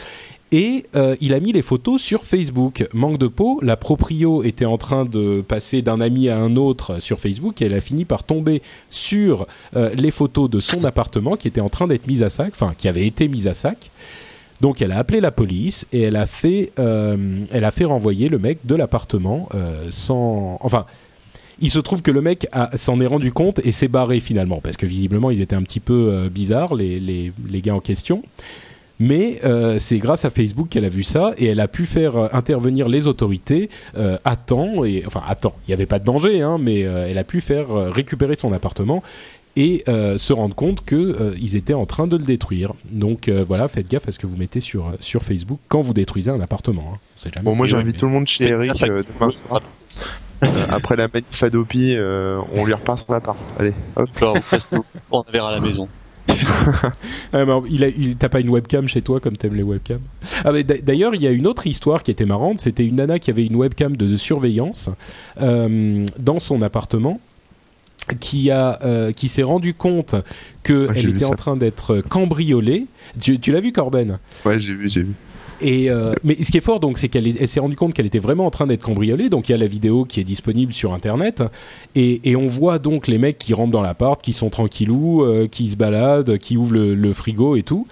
et 0.53 0.85
euh, 0.95 1.15
il 1.19 1.33
a 1.33 1.39
mis 1.39 1.51
les 1.51 1.63
photos 1.63 1.99
sur 1.99 2.25
Facebook. 2.25 2.87
Manque 2.93 3.17
de 3.17 3.25
peau, 3.25 3.59
la 3.63 3.75
proprio 3.75 4.43
était 4.43 4.65
en 4.65 4.77
train 4.77 5.03
de 5.03 5.41
passer 5.41 5.81
d'un 5.81 5.99
ami 5.99 6.29
à 6.29 6.37
un 6.37 6.57
autre 6.57 7.01
sur 7.01 7.19
Facebook 7.19 7.59
et 7.59 7.65
elle 7.65 7.73
a 7.73 7.81
fini 7.81 8.05
par 8.05 8.23
tomber 8.23 8.61
sur 8.91 9.47
euh, 9.75 9.89
les 9.95 10.11
photos 10.11 10.51
de 10.51 10.59
son 10.59 10.83
appartement 10.83 11.37
qui 11.37 11.47
était 11.47 11.59
en 11.59 11.69
train 11.69 11.87
d'être 11.87 12.05
mise 12.05 12.21
à 12.21 12.29
sac, 12.29 12.51
enfin 12.53 12.75
qui 12.77 12.87
avait 12.87 13.07
été 13.07 13.27
mise 13.27 13.47
à 13.47 13.55
sac. 13.55 13.89
Donc 14.61 14.79
elle 14.83 14.91
a 14.91 14.99
appelé 14.99 15.21
la 15.21 15.31
police 15.31 15.87
et 15.91 16.01
elle 16.01 16.15
a 16.15 16.27
fait, 16.27 16.71
euh, 16.77 17.17
elle 17.49 17.65
a 17.65 17.71
fait 17.71 17.85
renvoyer 17.85 18.29
le 18.29 18.37
mec 18.37 18.59
de 18.63 18.75
l'appartement 18.75 19.49
sans, 19.89 20.57
enfin. 20.61 20.85
Il 21.59 21.69
se 21.69 21.79
trouve 21.79 22.01
que 22.01 22.11
le 22.11 22.21
mec 22.21 22.47
s'en 22.75 22.99
est 22.99 23.05
rendu 23.05 23.31
compte 23.31 23.59
et 23.63 23.71
s'est 23.71 23.87
barré 23.87 24.19
finalement 24.19 24.59
parce 24.59 24.75
que 24.75 24.87
visiblement 24.87 25.29
ils 25.29 25.39
étaient 25.39 25.55
un 25.55 25.61
petit 25.61 25.79
peu 25.79 26.27
bizarres 26.29 26.73
les, 26.73 26.99
les, 26.99 27.31
les 27.47 27.61
gars 27.61 27.75
en 27.75 27.79
question. 27.79 28.23
Mais 28.99 29.39
euh, 29.43 29.79
c'est 29.79 29.97
grâce 29.97 30.25
à 30.25 30.29
Facebook 30.29 30.69
qu'elle 30.69 30.85
a 30.85 30.89
vu 30.89 31.03
ça 31.03 31.33
et 31.37 31.47
elle 31.47 31.59
a 31.59 31.67
pu 31.67 31.85
faire 31.85 32.15
euh, 32.15 32.27
intervenir 32.31 32.87
les 32.87 33.07
autorités 33.07 33.69
euh, 33.97 34.17
à 34.23 34.35
temps 34.35 34.85
et 34.85 35.03
enfin 35.05 35.23
à 35.27 35.35
temps. 35.35 35.55
Il 35.67 35.71
n'y 35.71 35.73
avait 35.73 35.85
pas 35.85 35.99
de 35.99 36.05
danger, 36.05 36.41
hein, 36.41 36.57
mais 36.59 36.81
elle 36.81 37.17
a 37.17 37.23
pu 37.23 37.41
faire 37.41 37.67
récupérer 37.69 38.35
son 38.35 38.53
appartement 38.53 39.03
et 39.55 39.83
se 39.87 40.33
rendre 40.33 40.55
compte 40.55 40.83
que 40.83 41.33
ils 41.39 41.55
étaient 41.55 41.73
en 41.73 41.85
train 41.85 42.07
de 42.07 42.17
le 42.17 42.23
détruire. 42.23 42.73
Donc 42.85 43.29
voilà, 43.29 43.67
faites 43.67 43.89
gaffe 43.89 44.07
à 44.07 44.11
ce 44.11 44.19
que 44.19 44.27
vous 44.27 44.37
mettez 44.37 44.59
sur 44.59 44.93
sur 44.99 45.23
Facebook 45.23 45.59
quand 45.67 45.81
vous 45.81 45.93
détruisez 45.93 46.31
un 46.31 46.41
appartement. 46.41 46.93
Hein. 46.95 47.29
bon, 47.43 47.55
moi 47.55 47.67
j'invite 47.67 47.97
tout 47.97 48.05
le 48.05 48.11
monde 48.11 48.27
chez 48.27 48.45
Eric 48.45 48.73
demain 48.81 49.31
soir. 49.31 49.61
après 50.69 50.95
la 50.95 51.07
manif 51.07 51.43
Adopi, 51.43 51.95
on 51.99 52.65
lui 52.65 52.73
repart 52.73 52.99
son 52.99 53.13
appart. 53.13 53.37
Allez, 53.59 53.73
hop. 53.95 54.09
on 55.11 55.23
verra 55.31 55.49
à 55.49 55.55
la 55.55 55.59
maison. 55.59 55.87
Ah, 57.33 57.45
il 57.69 57.83
a, 57.83 57.87
il, 57.87 58.15
t'as 58.15 58.29
pas 58.29 58.39
une 58.39 58.49
webcam 58.49 58.87
chez 58.87 59.01
toi 59.01 59.19
comme 59.19 59.37
t'aimes 59.37 59.55
les 59.55 59.63
webcams? 59.63 60.01
Ah, 60.45 60.51
D'ailleurs, 60.63 61.15
il 61.15 61.21
y 61.21 61.27
a 61.27 61.31
une 61.31 61.47
autre 61.47 61.67
histoire 61.67 62.03
qui 62.03 62.11
était 62.11 62.25
marrante. 62.25 62.59
C'était 62.61 62.85
une 62.85 62.95
nana 62.95 63.19
qui 63.19 63.31
avait 63.31 63.45
une 63.45 63.55
webcam 63.55 63.97
de, 63.97 64.15
surveillance 64.15 64.89
euh, 65.41 66.05
dans 66.19 66.39
son 66.39 66.61
appartement 66.61 67.19
qui 68.19 68.51
a 68.51 68.79
euh, 68.83 69.11
qui 69.11 69.29
s'est 69.29 69.43
rendu 69.43 69.73
compte 69.73 70.15
qu'elle 70.61 70.89
elle 70.95 71.09
était 71.09 71.25
en 71.25 71.31
train 71.31 71.55
d'être 71.57 72.01
cambriolée. 72.01 72.85
Tu, 73.19 73.39
tu 73.39 73.51
l'as 73.51 73.61
vu 73.61 73.71
Corben? 73.71 74.19
Ouais, 74.45 74.59
j'ai 74.59 74.75
vu, 74.75 74.89
j'ai 74.89 75.03
vu. 75.03 75.13
Et 75.63 75.89
euh, 75.89 76.13
mais 76.25 76.35
ce 76.35 76.51
qui 76.51 76.57
est 76.57 76.61
fort 76.61 76.81
donc, 76.81 76.97
c'est 76.97 77.07
qu'elle 77.07 77.47
s'est 77.47 77.61
rendue 77.61 77.77
compte 77.77 77.93
qu'elle 77.93 78.05
était 78.05 78.19
vraiment 78.19 78.45
en 78.45 78.51
train 78.51 78.67
d'être 78.67 78.83
cambriolée. 78.83 79.29
Donc 79.29 79.47
il 79.47 79.53
y 79.53 79.55
a 79.55 79.57
la 79.57 79.67
vidéo 79.67 80.03
qui 80.03 80.19
est 80.19 80.25
disponible 80.25 80.73
sur 80.73 80.93
internet 80.93 81.41
et, 81.95 82.29
et 82.29 82.35
on 82.35 82.47
voit 82.47 82.79
donc 82.79 83.07
les 83.07 83.17
mecs 83.17 83.37
qui 83.37 83.53
rentrent 83.53 83.71
dans 83.71 83.81
l'appart, 83.81 84.21
qui 84.21 84.33
sont 84.33 84.49
tranquillous, 84.49 85.23
euh, 85.23 85.47
qui 85.47 85.69
se 85.71 85.77
baladent, 85.77 86.37
qui 86.37 86.57
ouvrent 86.57 86.75
le, 86.75 87.13
frigo 87.13 87.55
et 87.55 87.63
tout. 87.63 87.87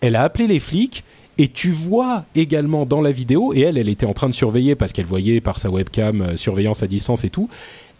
Elle 0.00 0.16
a 0.16 0.22
appelé 0.22 0.48
les 0.48 0.60
flics. 0.60 1.04
Et 1.36 1.48
tu 1.48 1.70
vois 1.72 2.26
également 2.36 2.86
dans 2.86 3.00
la 3.00 3.10
vidéo, 3.10 3.52
et 3.54 3.62
elle, 3.62 3.76
elle 3.76 3.88
était 3.88 4.06
en 4.06 4.12
train 4.12 4.28
de 4.28 4.34
surveiller 4.34 4.76
parce 4.76 4.92
qu'elle 4.92 5.04
voyait 5.04 5.40
par 5.40 5.58
sa 5.58 5.68
webcam 5.68 6.22
euh, 6.22 6.36
surveillance 6.36 6.84
à 6.84 6.86
distance 6.86 7.24
et 7.24 7.28
tout. 7.28 7.48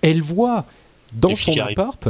Elle 0.02 0.22
voit 0.22 0.66
dans 1.12 1.34
son 1.34 1.58
appart, 1.58 2.08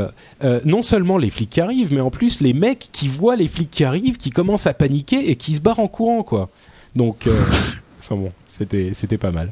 non 0.64 0.82
seulement 0.82 1.18
les 1.18 1.28
flics 1.28 1.50
qui 1.50 1.60
arrivent, 1.60 1.92
mais 1.92 2.00
en 2.00 2.10
plus 2.10 2.40
les 2.40 2.54
mecs 2.54 2.88
qui 2.92 3.08
voient 3.08 3.36
les 3.36 3.48
flics 3.48 3.70
qui 3.70 3.84
arrivent, 3.84 4.16
qui 4.16 4.30
commencent 4.30 4.66
à 4.66 4.72
paniquer 4.72 5.30
et 5.30 5.36
qui 5.36 5.52
se 5.52 5.60
barrent 5.60 5.78
en 5.78 5.88
courant, 5.88 6.22
quoi. 6.22 6.50
Donc, 6.94 7.26
euh, 7.26 7.32
enfin 8.00 8.16
bon, 8.16 8.32
c'était 8.48 8.94
c'était 8.94 9.18
pas 9.18 9.30
mal. 9.30 9.50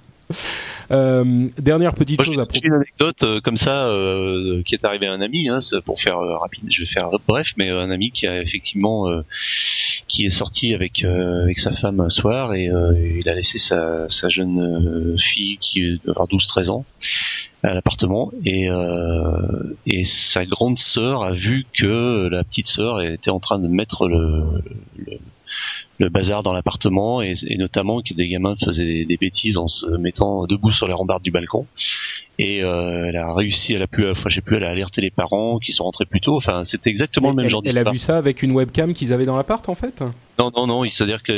Euh, 0.90 1.48
dernière 1.58 1.94
petite 1.94 2.20
chose 2.22 2.38
à 2.38 2.44
propos. 2.44 2.60
une 2.64 2.74
anecdote 2.74 3.22
euh, 3.22 3.40
comme 3.40 3.56
ça 3.56 3.86
euh, 3.86 4.62
qui 4.64 4.74
est 4.74 4.84
arrivée 4.84 5.06
à 5.06 5.12
un 5.12 5.20
ami, 5.20 5.48
hein, 5.48 5.58
pour 5.84 6.00
faire 6.00 6.18
rapide, 6.18 6.64
je 6.70 6.82
vais 6.82 6.88
faire 6.88 7.08
bref, 7.26 7.48
mais 7.56 7.70
un 7.70 7.90
ami 7.90 8.10
qui 8.10 8.26
a 8.26 8.40
effectivement 8.42 9.06
qui 10.08 10.26
est 10.26 10.30
sorti 10.30 10.74
avec 10.74 11.04
avec 11.04 11.58
sa 11.58 11.72
femme 11.72 12.00
un 12.00 12.08
soir 12.08 12.54
et 12.54 12.68
il 13.18 13.28
a 13.28 13.34
laissé 13.34 13.58
sa, 13.58 14.08
sa 14.08 14.28
jeune 14.28 15.16
fille 15.18 15.58
qui 15.58 15.98
doit 16.04 16.14
avoir 16.14 16.28
12-13 16.28 16.70
ans 16.70 16.84
à 17.62 17.74
l'appartement 17.74 18.32
et 18.44 18.68
et 19.86 20.04
sa 20.04 20.44
grande 20.44 20.78
sœur 20.78 21.22
a 21.22 21.32
vu 21.32 21.66
que 21.78 22.28
la 22.28 22.44
petite 22.44 22.66
sœur 22.66 23.00
était 23.00 23.30
en 23.30 23.40
train 23.40 23.58
de 23.58 23.68
mettre 23.68 24.08
le, 24.08 24.62
le 24.96 25.18
le 26.04 26.10
bazar 26.10 26.42
dans 26.42 26.52
l'appartement 26.52 27.22
et, 27.22 27.34
notamment 27.58 28.02
que 28.02 28.14
des 28.14 28.28
gamins 28.28 28.56
faisaient 28.62 29.04
des, 29.04 29.16
bêtises 29.16 29.56
en 29.56 29.68
se 29.68 29.86
mettant 29.96 30.46
debout 30.46 30.72
sur 30.72 30.88
les 30.88 30.94
rambardes 30.94 31.22
du 31.22 31.30
balcon. 31.30 31.66
Et 32.38 32.62
euh, 32.64 33.06
elle 33.08 33.16
a 33.16 33.34
réussi 33.34 33.74
elle 33.74 33.82
a 33.82 33.86
pu 33.86 34.08
enfin 34.08 34.28
j'ai 34.28 34.40
pu 34.40 34.56
elle 34.56 34.64
a 34.64 34.70
alerté 34.70 35.00
les 35.00 35.10
parents 35.10 35.58
qui 35.58 35.72
sont 35.72 35.84
rentrés 35.84 36.06
plus 36.06 36.20
tôt. 36.20 36.36
Enfin 36.36 36.64
c'était 36.64 36.90
exactement 36.90 37.28
le 37.28 37.36
même 37.36 37.48
genre 37.48 37.62
d'histoire 37.62 37.82
elle 37.82 37.88
a 37.88 37.92
vu 37.92 37.98
ça 37.98 38.16
avec 38.16 38.42
une 38.42 38.52
webcam 38.52 38.94
qu'ils 38.94 39.12
avaient 39.12 39.26
dans 39.26 39.36
l'appart 39.36 39.68
en 39.68 39.74
fait 39.74 40.02
non 40.38 40.50
non 40.56 40.66
non 40.66 40.84
c'est 40.88 41.04
à 41.04 41.06
dire 41.06 41.22
que 41.22 41.32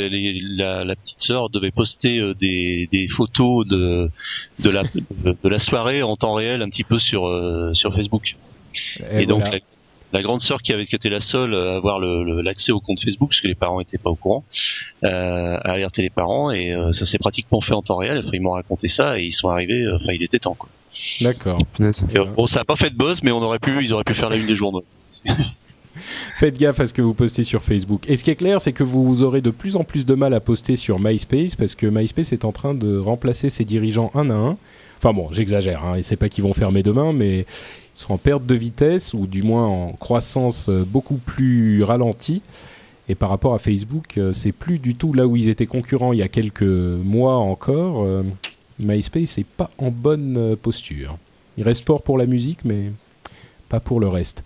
la, 0.57 0.85
la, 0.85 0.97
petite 0.97 1.21
sœur 1.21 1.51
devait 1.51 1.73
poster 1.73 2.19
euh, 2.19 2.33
des, 2.35 2.89
des 2.91 3.09
photos 3.09 3.67
de 3.67 4.09
de 4.61 4.71
la 4.71 4.85
de, 4.85 5.49
la 5.49 5.59
soirée 5.59 6.03
en 6.03 6.17
temps 6.17 6.35
réel 6.35 6.63
un 6.63 6.69
petit 6.69 6.85
peu 6.85 6.99
sur 6.99 7.27
euh, 7.27 7.75
sur 7.75 7.95
Facebook. 7.95 8.37
Et, 9.13 9.27
donc 9.27 9.45
la 10.15 10.23
grande 10.23 10.41
sœur 10.41 10.63
qui 10.63 10.73
avait 10.73 10.85
été 10.85 11.11
la 11.11 11.21
seule 11.21 11.55
à 11.55 11.75
avoir 11.75 11.99
l'accès 11.99 12.71
au 12.71 12.81
compte 12.81 13.01
Facebook 13.01 13.31
parce 13.31 13.41
que 13.41 13.49
les 13.49 13.57
parents 13.57 13.81
étaient 13.81 13.99
pas 13.99 14.11
au 14.11 14.15
courant 14.15 14.45
euh, 15.03 15.57
a 15.57 15.73
alerté 15.73 16.03
les 16.03 16.11
parents 16.11 16.53
et 16.53 16.73
euh, 16.73 16.93
ça 16.93 17.05
s'est 17.05 17.19
pratiquement 17.19 17.61
fait 17.61 17.75
en 17.75 17.83
temps 17.83 17.97
réel. 17.97 18.19
Enfin, 18.19 18.31
ils 18.33 18.41
m'ont 18.41 18.53
raconté 18.53 18.87
ça 18.87 19.19
et 19.19 19.25
ils 19.25 19.33
sont 19.33 19.49
arrivés. 19.49 19.83
Euh, 19.83 19.97
enfin, 19.97 20.13
il 20.13 20.23
était 20.23 20.39
temps 20.39 20.55
quoi. 20.55 20.69
D'accord. 21.21 21.59
bon, 22.37 22.47
ça 22.47 22.61
a 22.61 22.65
pas 22.65 22.77
fait 22.77 22.91
de 22.91 22.97
buzz, 22.97 23.25
mais 23.25 23.33
on 23.33 23.43
aurait 23.43 23.59
pu, 23.59 23.85
ils 23.85 23.93
auraient 23.93 24.05
pu 24.05 24.15
faire 24.15 24.31
la 24.31 24.37
une 24.37 24.47
des 24.47 24.55
journaux. 24.55 24.85
Faites 26.39 26.59
gaffe 26.59 26.79
à 26.79 26.87
ce 26.87 26.95
que 26.95 27.03
vous 27.03 27.15
postez 27.15 27.43
sur 27.43 27.63
Facebook. 27.63 28.09
Et 28.09 28.17
ce 28.17 28.23
qui 28.23 28.31
est 28.31 28.37
clair, 28.37 28.61
c'est 28.61 28.73
que 28.73 28.85
vous 28.85 29.23
aurez 29.23 29.41
de 29.41 29.51
plus 29.51 29.75
en 29.75 29.83
plus 29.83 30.07
de 30.07 30.15
mal 30.15 30.33
à 30.35 30.41
poster 30.41 30.77
sur 30.77 31.01
MySpace 31.01 31.57
parce 31.57 31.75
que 31.75 31.87
MySpace 31.87 32.33
est 32.33 32.45
en 32.45 32.53
train 32.53 32.75
de 32.75 32.99
remplacer 32.99 33.51
ses 33.51 33.65
dirigeants 33.65 34.13
un 34.15 34.31
à 34.31 34.35
un. 34.35 34.57
Enfin 34.99 35.13
bon, 35.13 35.29
j'exagère, 35.33 35.85
hein, 35.85 35.97
et 35.97 36.03
c'est 36.03 36.17
pas 36.17 36.29
qu'ils 36.29 36.45
vont 36.45 36.53
fermer 36.53 36.83
demain, 36.83 37.13
mais 37.13 37.47
sont 37.95 38.13
en 38.13 38.19
perte 38.19 38.45
de 38.45 38.55
vitesse 38.55 39.15
ou 39.15 39.27
du 39.27 39.43
moins 39.43 39.67
en 39.67 39.93
croissance 39.93 40.69
euh, 40.69 40.85
beaucoup 40.85 41.17
plus 41.17 41.83
ralentie. 41.83 42.43
Et 43.09 43.15
par 43.15 43.29
rapport 43.29 43.55
à 43.55 43.59
Facebook, 43.59 44.19
euh, 44.19 44.33
c'est 44.33 44.53
plus 44.53 44.79
du 44.79 44.95
tout 44.95 45.13
là 45.13 45.27
où 45.27 45.37
ils 45.37 45.49
étaient 45.49 45.67
concurrents 45.67 46.13
il 46.13 46.19
y 46.19 46.23
a 46.23 46.29
quelques 46.29 46.63
mois 46.63 47.37
encore. 47.37 48.05
Euh, 48.05 48.23
MySpace 48.79 49.39
n'est 49.39 49.45
pas 49.45 49.71
en 49.79 49.91
bonne 49.91 50.57
posture. 50.61 51.17
Il 51.57 51.65
reste 51.65 51.85
fort 51.85 52.03
pour 52.03 52.19
la 52.19 52.27
musique, 52.27 52.65
mais 52.65 52.91
pas 53.69 53.79
pour 53.79 54.01
le 54.01 54.09
reste. 54.09 54.43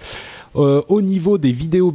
au 0.54 1.00
niveau 1.00 1.38
des 1.38 1.52
vidéos 1.52 1.94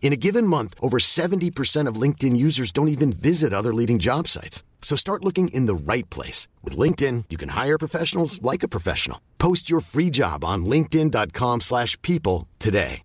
In 0.00 0.12
a 0.12 0.16
given 0.16 0.46
month, 0.46 0.74
over 0.80 0.98
70% 0.98 1.88
of 1.88 2.00
LinkedIn 2.00 2.36
users 2.36 2.70
don't 2.70 2.88
even 2.88 3.12
visit 3.12 3.52
other 3.52 3.74
leading 3.74 3.98
job 3.98 4.28
sites. 4.28 4.62
So 4.80 4.94
start 4.96 5.24
looking 5.24 5.48
in 5.48 5.66
the 5.66 5.74
right 5.74 6.08
place. 6.10 6.46
With 6.62 6.78
LinkedIn, 6.78 7.24
you 7.28 7.36
can 7.36 7.50
hire 7.50 7.76
professionals 7.76 8.40
like 8.40 8.62
a 8.62 8.68
professional. 8.68 9.18
Post 9.38 9.68
your 9.68 9.80
free 9.80 10.10
job 10.10 10.44
on 10.44 10.64
linkedin.com 10.64 11.60
slash 11.60 12.00
people 12.02 12.46
today. 12.60 13.02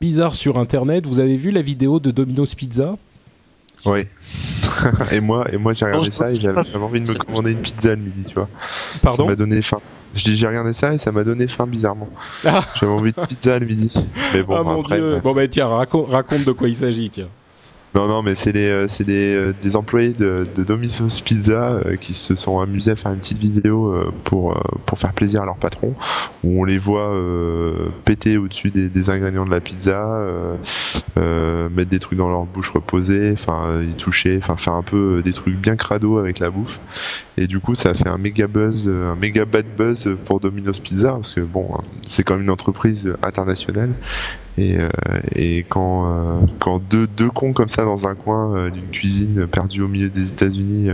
Bizarre 0.00 0.34
sur 0.34 0.58
Internet, 0.58 1.06
vous 1.06 1.18
avez 1.18 1.36
vu 1.36 1.50
la 1.50 1.62
vidéo 1.62 1.98
de 1.98 2.10
Domino's 2.10 2.54
Pizza? 2.54 2.98
Oui. 3.86 4.06
et 5.12 5.20
moi, 5.20 5.46
et 5.52 5.56
moi 5.56 5.72
j'ai 5.72 5.86
regardé 5.86 6.10
ça 6.10 6.30
et 6.30 6.40
j'avais 6.40 6.76
envie 6.76 7.00
de 7.00 7.06
me 7.06 7.14
commander 7.14 7.52
une 7.52 7.62
pizza 7.62 7.94
le 7.94 8.02
midi, 8.02 8.24
tu 8.24 8.34
vois. 8.34 8.48
Pardon? 9.00 9.24
Ça 9.24 9.30
m'a 9.30 9.36
donné 9.36 9.62
faim. 9.62 9.80
Je 10.14 10.24
dis 10.24 10.36
j'ai 10.36 10.46
regardé 10.46 10.72
ça 10.72 10.94
et 10.94 10.98
ça 10.98 11.12
m'a 11.12 11.24
donné 11.24 11.48
faim 11.48 11.66
bizarrement. 11.66 12.08
Ah. 12.44 12.62
J'avais 12.78 12.92
envie 12.92 13.12
de 13.12 13.26
pizza 13.26 13.58
le 13.58 13.66
midi. 13.66 13.92
Mais 14.32 14.42
bon, 14.42 14.54
ah, 14.56 14.78
après, 14.78 15.20
Bon 15.20 15.34
bah 15.34 15.48
tiens, 15.48 15.68
raconte 15.68 16.44
de 16.44 16.52
quoi 16.52 16.68
il 16.68 16.76
s'agit, 16.76 17.10
tiens. 17.10 17.28
Non, 17.94 18.08
non, 18.08 18.22
mais 18.22 18.34
c'est 18.34 18.52
des, 18.52 18.70
euh, 18.70 18.86
des, 19.04 19.34
euh, 19.36 19.52
des 19.62 19.76
employés 19.76 20.14
de, 20.14 20.44
Domino's 20.56 21.20
Pizza 21.20 21.78
euh, 21.86 21.94
qui 21.94 22.12
se 22.12 22.34
sont 22.34 22.58
amusés 22.58 22.90
à 22.90 22.96
faire 22.96 23.12
une 23.12 23.20
petite 23.20 23.38
vidéo 23.38 23.94
pour, 24.24 24.60
pour 24.84 24.98
faire 24.98 25.12
plaisir 25.12 25.42
à 25.42 25.46
leur 25.46 25.56
patron, 25.56 25.94
où 26.42 26.60
on 26.60 26.64
les 26.64 26.78
voit 26.78 27.14
péter 28.04 28.36
au-dessus 28.36 28.70
des, 28.70 29.10
ingrédients 29.10 29.44
de 29.44 29.50
la 29.50 29.60
pizza, 29.60 30.24
mettre 31.16 31.90
des 31.90 31.98
trucs 32.00 32.18
dans 32.18 32.30
leur 32.30 32.44
bouche 32.44 32.70
reposée, 32.70 33.32
enfin 33.32 33.82
y 33.82 33.94
toucher, 33.94 34.38
enfin 34.38 34.56
faire 34.56 34.74
un 34.74 34.82
peu 34.82 35.22
des 35.22 35.32
trucs 35.32 35.56
bien 35.56 35.76
crado 35.76 36.18
avec 36.18 36.38
la 36.38 36.50
bouffe. 36.50 36.80
Et 37.36 37.46
du 37.46 37.60
coup, 37.60 37.74
ça 37.74 37.90
a 37.90 37.94
fait 37.94 38.08
un 38.08 38.18
méga 38.18 38.46
buzz, 38.46 38.88
un 38.88 39.16
méga 39.16 39.44
bad 39.44 39.66
buzz 39.76 40.08
pour 40.24 40.40
Domino's 40.40 40.80
Pizza, 40.80 41.12
parce 41.12 41.34
que 41.34 41.40
bon, 41.40 41.68
hein, 41.74 41.82
c'est 42.06 42.22
quand 42.22 42.34
même 42.34 42.44
une 42.44 42.50
entreprise 42.50 43.12
internationale. 43.22 43.90
Et, 44.56 44.76
euh, 44.78 44.88
et 45.34 45.64
quand, 45.68 46.06
euh, 46.06 46.40
quand 46.60 46.80
deux, 46.90 47.06
deux 47.08 47.28
cons 47.30 47.52
comme 47.52 47.68
ça 47.68 47.84
dans 47.84 48.06
un 48.06 48.14
coin 48.14 48.54
euh, 48.54 48.70
d'une 48.70 48.86
cuisine 48.88 49.46
perdue 49.48 49.82
au 49.82 49.88
milieu 49.88 50.08
des 50.08 50.30
États-Unis 50.30 50.90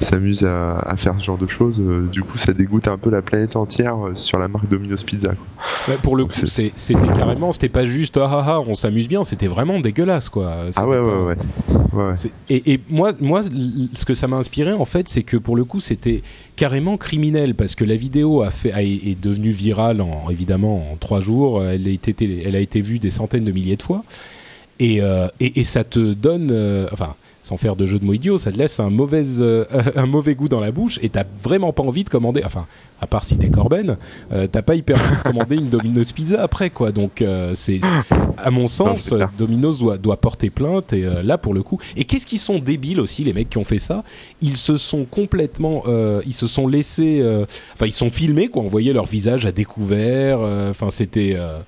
s'amusent 0.00 0.44
à, 0.44 0.78
à 0.78 0.96
faire 0.96 1.14
ce 1.18 1.24
genre 1.24 1.38
de 1.38 1.46
choses, 1.46 1.80
du 2.12 2.22
coup 2.22 2.38
ça 2.38 2.52
dégoûte 2.52 2.88
un 2.88 2.96
peu 2.98 3.10
la 3.10 3.22
planète 3.22 3.56
entière 3.56 3.96
sur 4.14 4.38
la 4.38 4.48
marque 4.48 4.68
Domino's 4.68 5.02
Pizza. 5.02 5.30
Quoi. 5.34 5.46
Ouais, 5.94 5.98
pour 6.02 6.16
le 6.16 6.24
coup, 6.24 6.32
c'était 6.32 7.08
carrément, 7.16 7.52
c'était 7.52 7.68
pas 7.68 7.86
juste 7.86 8.16
ah 8.16 8.28
ah 8.30 8.44
ah, 8.46 8.60
on 8.60 8.74
s'amuse 8.74 9.08
bien, 9.08 9.24
c'était 9.24 9.48
vraiment 9.48 9.80
dégueulasse 9.80 10.28
quoi. 10.28 10.54
Ah 10.76 10.86
ouais, 10.86 10.96
pas- 10.96 11.02
ouais, 11.02 11.12
ouais. 11.12 11.36
ouais, 11.92 12.04
ouais. 12.04 12.12
C'est- 12.16 12.32
Et, 12.48 12.74
et 12.74 12.80
moi, 12.88 13.12
moi, 13.20 13.42
ce 13.42 14.04
que 14.04 14.14
ça 14.14 14.28
m'a 14.28 14.36
inspiré 14.36 14.72
en 14.72 14.84
fait, 14.84 15.08
c'est 15.08 15.22
que 15.22 15.36
pour 15.36 15.56
le 15.56 15.64
coup, 15.64 15.80
c'était 15.80 16.22
carrément 16.56 16.96
criminel 16.96 17.54
parce 17.54 17.74
que 17.74 17.84
la 17.84 17.96
vidéo 17.96 18.42
a 18.42 18.50
fait, 18.50 18.72
est 18.82 19.20
devenue 19.20 19.50
virale 19.50 20.00
en 20.00 20.30
évidemment 20.30 20.92
en 20.92 20.96
trois 20.96 21.20
jours. 21.20 21.62
Elle 21.62 21.86
a 21.86 21.90
été, 21.90 22.80
vue 22.80 22.98
des 22.98 23.10
centaines 23.10 23.44
de 23.44 23.52
milliers 23.52 23.76
de 23.76 23.82
fois. 23.82 24.04
Et, 24.80 25.00
euh, 25.00 25.28
ça 25.64 25.84
te 25.84 26.12
donne, 26.14 26.50
euh, 26.50 26.88
sans 27.44 27.58
faire 27.58 27.76
de 27.76 27.84
jeu 27.84 27.98
de 27.98 28.06
mots 28.06 28.14
idiots, 28.14 28.38
ça 28.38 28.50
te 28.50 28.56
laisse 28.56 28.80
un 28.80 28.88
mauvais, 28.88 29.22
euh, 29.40 29.66
un 29.96 30.06
mauvais 30.06 30.34
goût 30.34 30.48
dans 30.48 30.60
la 30.60 30.72
bouche 30.72 30.98
et 31.02 31.10
t'as 31.10 31.24
vraiment 31.42 31.74
pas 31.74 31.82
envie 31.82 32.02
de 32.02 32.08
commander. 32.08 32.40
Enfin, 32.42 32.66
à 33.02 33.06
part 33.06 33.22
si 33.22 33.36
t'es 33.36 33.50
Corben, 33.50 33.98
euh, 34.32 34.46
t'as 34.50 34.62
pas 34.62 34.74
hyper 34.74 34.96
envie 34.96 35.16
de 35.18 35.22
commander 35.22 35.56
une 35.56 35.68
Domino's 35.68 36.10
Pizza 36.12 36.42
après 36.42 36.70
quoi. 36.70 36.90
Donc 36.90 37.20
euh, 37.20 37.52
c'est, 37.54 37.80
à 38.38 38.50
mon 38.50 38.66
sens. 38.66 39.12
Domino's 39.36 39.78
doit, 39.78 39.98
doit 39.98 40.16
porter 40.16 40.48
plainte 40.48 40.94
et 40.94 41.04
euh, 41.04 41.22
là 41.22 41.36
pour 41.36 41.52
le 41.52 41.62
coup. 41.62 41.78
Et 41.98 42.04
qu'est-ce 42.04 42.24
qu'ils 42.24 42.38
sont 42.38 42.58
débiles 42.60 42.98
aussi 42.98 43.24
les 43.24 43.34
mecs 43.34 43.50
qui 43.50 43.58
ont 43.58 43.64
fait 43.64 43.78
ça? 43.78 44.04
Ils 44.40 44.56
se 44.56 44.78
sont 44.78 45.04
complètement, 45.04 45.82
euh, 45.86 46.22
ils 46.26 46.32
se 46.32 46.46
sont 46.46 46.66
laissés, 46.66 47.18
euh, 47.20 47.44
enfin 47.74 47.84
ils 47.84 47.92
sont 47.92 48.08
filmés 48.10 48.48
quoi. 48.48 48.62
On 48.62 48.68
voyait 48.68 48.94
leur 48.94 49.04
visage 49.04 49.44
à 49.44 49.52
découvert. 49.52 50.38
euh, 50.40 50.70
Enfin 50.70 50.88
c'était, 50.90 51.34
euh, 51.36 51.58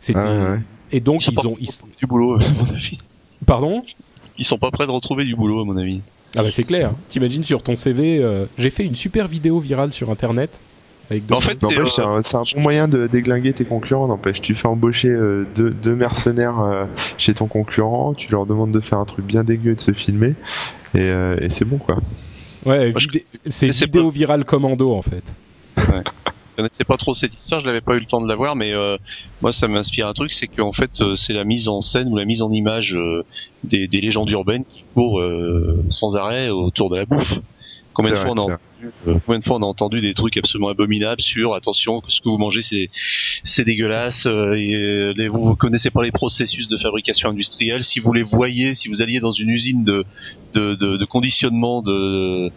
c'était. 0.00 0.20
Ah, 0.20 0.52
ouais. 0.52 0.58
Et 0.90 1.00
donc 1.00 1.28
ils 1.28 1.46
ont, 1.46 1.54
ils- 1.60 1.68
du 1.98 2.06
boulot, 2.06 2.38
mon 2.56 2.64
avis. 2.66 2.96
pardon? 3.44 3.82
Ils 4.38 4.44
sont 4.44 4.58
pas 4.58 4.70
prêts 4.70 4.86
de 4.86 4.92
retrouver 4.92 5.24
du 5.24 5.34
boulot, 5.34 5.62
à 5.62 5.64
mon 5.64 5.76
avis. 5.76 6.00
Ah 6.36 6.42
bah 6.42 6.50
c'est 6.50 6.64
clair. 6.64 6.92
T'imagines 7.08 7.44
sur 7.44 7.62
ton 7.62 7.74
CV, 7.74 8.22
euh, 8.22 8.44
j'ai 8.58 8.70
fait 8.70 8.84
une 8.84 8.94
super 8.96 9.28
vidéo 9.28 9.58
virale 9.60 9.92
sur 9.92 10.10
internet 10.10 10.60
avec 11.10 11.24
En 11.32 11.40
fait, 11.40 11.58
c'est, 11.58 11.78
euh, 11.78 12.06
un, 12.06 12.22
c'est 12.22 12.36
un 12.36 12.42
bon 12.54 12.60
moyen 12.60 12.86
de 12.86 13.06
déglinguer 13.06 13.54
tes 13.54 13.64
concurrents. 13.64 14.08
N'empêche, 14.08 14.42
tu 14.42 14.54
fais 14.54 14.68
embaucher 14.68 15.08
euh, 15.08 15.46
deux, 15.56 15.70
deux 15.70 15.94
mercenaires 15.94 16.60
euh, 16.60 16.84
chez 17.16 17.32
ton 17.32 17.46
concurrent, 17.46 18.12
tu 18.12 18.30
leur 18.30 18.44
demandes 18.44 18.72
de 18.72 18.80
faire 18.80 18.98
un 18.98 19.06
truc 19.06 19.24
bien 19.24 19.42
dégueu 19.42 19.72
et 19.72 19.74
de 19.74 19.80
se 19.80 19.92
filmer, 19.92 20.34
et, 20.94 21.00
euh, 21.00 21.34
et 21.40 21.48
c'est 21.48 21.64
bon 21.64 21.78
quoi. 21.78 21.96
ouais, 22.66 22.92
c'est 23.46 23.70
vidéo 23.70 24.10
virale 24.10 24.44
commando 24.44 24.92
en 24.92 25.02
fait. 25.02 25.24
Connaissais 26.58 26.84
pas 26.84 26.96
trop 26.96 27.14
cette 27.14 27.32
histoire, 27.34 27.60
je 27.60 27.66
n'avais 27.66 27.80
pas 27.80 27.94
eu 27.94 28.00
le 28.00 28.06
temps 28.06 28.20
de 28.20 28.28
la 28.28 28.34
voir, 28.34 28.56
mais 28.56 28.72
euh, 28.72 28.96
moi 29.42 29.52
ça 29.52 29.68
m'inspire 29.68 30.08
un 30.08 30.12
truc, 30.12 30.32
c'est 30.32 30.48
qu'en 30.48 30.72
fait 30.72 30.90
euh, 31.00 31.14
c'est 31.14 31.32
la 31.32 31.44
mise 31.44 31.68
en 31.68 31.80
scène 31.82 32.08
ou 32.08 32.16
la 32.16 32.24
mise 32.24 32.42
en 32.42 32.50
image 32.50 32.96
euh, 32.96 33.22
des, 33.62 33.86
des 33.86 34.00
légendes 34.00 34.30
urbaines 34.30 34.64
qui 34.64 34.82
courent 34.92 35.20
euh, 35.20 35.84
sans 35.88 36.16
arrêt 36.16 36.48
autour 36.48 36.90
de 36.90 36.96
la 36.96 37.04
bouffe. 37.04 37.38
Combien 37.94 38.12
de, 38.12 38.16
fois 38.16 38.34
vrai, 38.34 38.42
on 38.44 38.48
a, 38.52 38.58
c'est 38.80 39.10
euh, 39.10 39.14
combien 39.26 39.38
de 39.40 39.44
fois 39.44 39.56
on 39.56 39.62
a 39.62 39.66
entendu 39.66 40.00
des 40.00 40.14
trucs 40.14 40.36
absolument 40.36 40.68
abominables 40.68 41.20
sur 41.20 41.54
attention 41.54 42.00
ce 42.08 42.20
que 42.20 42.28
vous 42.28 42.38
mangez 42.38 42.62
c'est 42.62 42.86
c'est 43.44 43.64
dégueulasse 43.64 44.26
euh, 44.26 44.54
et 44.54 45.12
les- 45.16 45.26
vous, 45.28 45.56
connaissez 45.56 45.90
pas 45.90 46.02
les 46.04 46.12
processus 46.12 46.68
de 46.68 46.76
fabrication 46.76 47.30
industrielle 47.30 47.82
si 47.82 47.98
vous 47.98 48.12
les 48.12 48.22
voyez 48.22 48.74
si 48.74 48.88
vous 48.88 49.02
alliez 49.02 49.18
dans 49.18 49.32
une 49.32 49.50
usine 49.50 49.82
de 49.84 50.04
de, 50.54 50.74
de, 50.76 50.96
de 50.96 51.04
conditionnement 51.04 51.82
de 51.82 52.48
de- 52.48 52.52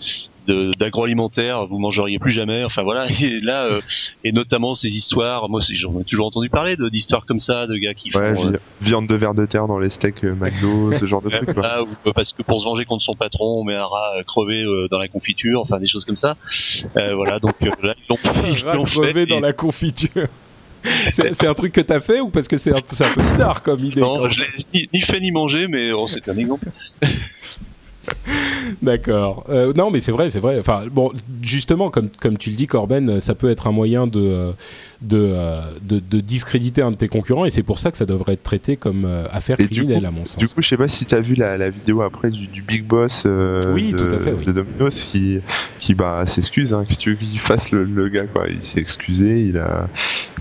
d'agroalimentaire, 0.77 1.65
vous 1.67 1.79
mangeriez 1.79 2.19
plus 2.19 2.31
jamais. 2.31 2.63
Enfin 2.63 2.83
voilà. 2.83 3.05
Et 3.21 3.39
là, 3.41 3.65
euh, 3.65 3.81
et 4.23 4.31
notamment 4.31 4.73
ces 4.73 4.87
histoires. 4.89 5.49
Moi, 5.49 5.61
j'en 5.71 5.99
ai 5.99 6.03
toujours 6.03 6.27
entendu 6.27 6.49
parler 6.49 6.75
de- 6.75 6.89
d'histoires 6.89 7.25
comme 7.25 7.39
ça, 7.39 7.67
de 7.67 7.75
gars 7.77 7.93
qui 7.93 8.09
Ouais, 8.15 8.35
font. 8.35 8.47
euh, 8.47 8.51
vi- 8.51 8.89
viande 8.89 9.07
de 9.07 9.15
verre 9.15 9.33
de 9.33 9.45
terre 9.45 9.67
dans 9.67 9.79
les 9.79 9.89
steaks 9.89 10.23
euh, 10.23 10.35
McDo, 10.35 10.93
ce 10.99 11.05
genre 11.05 11.21
de 11.21 11.29
trucs. 11.29 11.53
quoi. 11.53 11.63
ah, 11.65 11.81
ou 11.83 12.11
parce 12.13 12.33
que 12.33 12.43
pour 12.43 12.59
se 12.61 12.65
venger 12.65 12.85
contre 12.85 13.03
son 13.03 13.13
patron, 13.13 13.61
on 13.61 13.63
met 13.63 13.75
un 13.75 13.85
rat 13.85 14.23
crevé 14.27 14.63
euh, 14.63 14.87
dans 14.89 14.99
la 14.99 15.07
confiture, 15.07 15.61
enfin 15.61 15.79
des 15.79 15.87
choses 15.87 16.05
comme 16.05 16.15
ça. 16.15 16.35
Euh, 16.97 17.15
voilà, 17.15 17.39
donc 17.39 17.55
euh, 17.61 17.69
là 17.83 17.93
ils 17.97 18.63
l'ont 18.63 18.83
crevé 18.83 19.25
dans 19.25 19.39
la 19.39 19.53
confiture. 19.53 20.27
c'est 21.11 21.45
un 21.45 21.53
truc 21.53 21.73
que 21.73 21.81
t'as 21.81 21.99
fait 21.99 22.19
ou 22.19 22.29
parce 22.29 22.47
que 22.47 22.57
c'est 22.57 22.73
un, 22.73 22.81
peu 22.81 23.21
bizarre 23.21 23.61
comme 23.61 23.83
idée 23.85 24.01
Non, 24.01 24.27
je 24.29 24.39
l'ai 24.39 24.47
ni, 24.73 24.89
ni 24.93 25.01
fait 25.01 25.19
ni 25.19 25.31
mangé, 25.31 25.67
mais 25.67 25.91
oh, 25.91 26.07
c'est 26.07 26.27
un 26.27 26.37
exemple. 26.37 26.69
D'accord. 28.81 29.45
Euh, 29.49 29.73
non, 29.73 29.91
mais 29.91 29.99
c'est 29.99 30.11
vrai, 30.11 30.29
c'est 30.29 30.39
vrai. 30.39 30.59
Enfin, 30.59 30.85
bon, 30.91 31.11
justement, 31.41 31.89
comme 31.89 32.09
comme 32.19 32.37
tu 32.37 32.49
le 32.49 32.55
dis, 32.55 32.67
Corben, 32.67 33.19
ça 33.19 33.35
peut 33.35 33.49
être 33.49 33.67
un 33.67 33.71
moyen 33.71 34.07
de 34.07 34.19
euh, 34.19 34.51
de, 35.01 35.17
euh, 35.17 35.61
de 35.81 35.99
de 35.99 36.19
discréditer 36.19 36.81
un 36.81 36.91
de 36.91 36.95
tes 36.95 37.07
concurrents, 37.07 37.45
et 37.45 37.49
c'est 37.49 37.63
pour 37.63 37.79
ça 37.79 37.89
que 37.91 37.97
ça 37.97 38.05
devrait 38.05 38.33
être 38.33 38.43
traité 38.43 38.77
comme 38.77 39.05
euh, 39.05 39.25
affaire 39.31 39.59
Et 39.59 39.67
criminelle, 39.67 40.01
coup- 40.01 40.07
à 40.07 40.11
mon 40.11 40.25
sens. 40.25 40.35
Du 40.37 40.47
coup, 40.47 40.61
je 40.61 40.67
sais 40.67 40.77
pas 40.77 40.87
si 40.87 41.05
t'as 41.05 41.21
vu 41.21 41.33
la, 41.35 41.57
la 41.57 41.69
vidéo 41.69 42.01
après 42.03 42.29
du, 42.29 42.47
du 42.47 42.61
Big 42.61 42.83
Boss 42.85 43.23
euh, 43.25 43.61
Oui, 43.73 43.91
de, 43.93 43.97
tout 43.97 44.15
à 44.15 44.19
fait, 44.19 44.33
oui. 44.33 44.45
de 44.45 44.51
Domino's 44.51 45.05
qui, 45.11 45.39
qui 45.79 45.95
bah, 45.95 46.25
s'excuse. 46.27 46.71
Hein, 46.73 46.85
Qu'est-ce 46.87 46.99
que 46.99 47.03
tu 47.03 47.09
veux 47.11 47.15
qu'il 47.15 47.39
fasse 47.39 47.71
le, 47.71 47.83
le 47.83 48.09
gars 48.09 48.25
quoi 48.27 48.47
Il 48.49 48.61
s'est 48.61 48.79
excusé. 48.79 49.41
Il 49.43 49.57
a, 49.57 49.87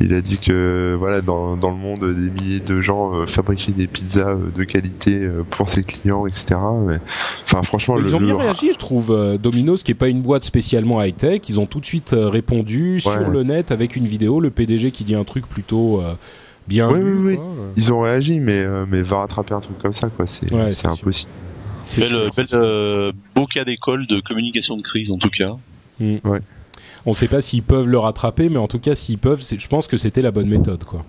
il 0.00 0.12
a 0.12 0.20
dit 0.20 0.38
que 0.38 0.94
voilà, 0.98 1.20
dans, 1.22 1.56
dans 1.56 1.70
le 1.70 1.76
monde, 1.78 2.00
des 2.00 2.30
milliers 2.42 2.61
de 2.61 2.80
gens 2.82 3.14
euh, 3.14 3.26
fabriquaient 3.26 3.72
des 3.72 3.86
pizzas 3.86 4.34
de 4.54 4.64
qualité 4.64 5.28
pour 5.50 5.70
ses 5.70 5.82
clients, 5.84 6.26
etc. 6.26 6.56
Mais, 6.86 6.98
enfin, 7.44 7.62
franchement, 7.62 7.96
Ils 7.98 8.04
le, 8.04 8.14
ont 8.14 8.18
bien 8.18 8.28
le- 8.28 8.36
réagi, 8.36 8.70
je 8.72 8.78
trouve. 8.78 9.38
Domino's, 9.40 9.82
qui 9.82 9.92
est 9.92 9.94
pas 9.94 10.08
une 10.08 10.20
boîte 10.22 10.44
spécialement 10.44 11.02
high 11.02 11.16
tech, 11.16 11.40
ils 11.48 11.58
ont 11.58 11.66
tout 11.66 11.80
de 11.80 11.86
suite 11.86 12.14
répondu 12.14 13.00
sur 13.00 13.30
le 13.30 13.42
net 13.42 13.70
avec 13.70 13.96
une 13.96 14.06
vidéo. 14.06 14.38
Le 14.40 14.49
PDG 14.51 14.90
qui 14.90 15.05
dit 15.05 15.14
un 15.14 15.24
truc 15.24 15.46
plutôt 15.46 16.01
euh, 16.01 16.14
bien. 16.68 16.88
Oui, 16.90 17.01
vu, 17.01 17.14
oui, 17.14 17.26
oui. 17.28 17.36
quoi. 17.36 17.46
Ils 17.76 17.92
ont 17.92 18.01
réagi, 18.01 18.40
mais, 18.40 18.62
euh, 18.64 18.84
mais 18.88 19.03
va 19.03 19.18
rattraper 19.18 19.55
un 19.55 19.61
truc 19.61 19.78
comme 19.78 19.92
ça, 19.92 20.09
quoi. 20.09 20.26
C'est 20.26 20.53
Ouais, 20.53 20.70
impossible. 20.84 21.30
C'est 21.88 22.05
sûr. 22.05 22.30
euh, 22.53 23.12
beau 23.34 23.46
cas 23.46 23.64
d'école 23.64 24.07
de 24.07 24.20
communication 24.20 24.76
de 24.76 24.82
crise 24.82 25.11
en 25.11 25.18
tout 25.18 25.30
cas. 25.30 25.57
On 26.01 27.11
ne 27.11 27.14
sait 27.14 27.28
pas 27.28 27.40
s'ils 27.40 27.62
peuvent 27.62 27.88
le 27.88 27.98
rattraper, 27.98 28.48
mais 28.48 28.59
en 28.59 28.68
tout 28.68 28.78
cas, 28.78 28.94
s'ils 28.94 29.18
peuvent, 29.18 29.42
je 29.42 29.68
pense 29.68 29.86
que 29.88 29.96
c'était 29.96 30.22
la 30.22 30.30
bonne 30.30 30.48
méthode, 30.48 30.84
quoi. 30.84 31.05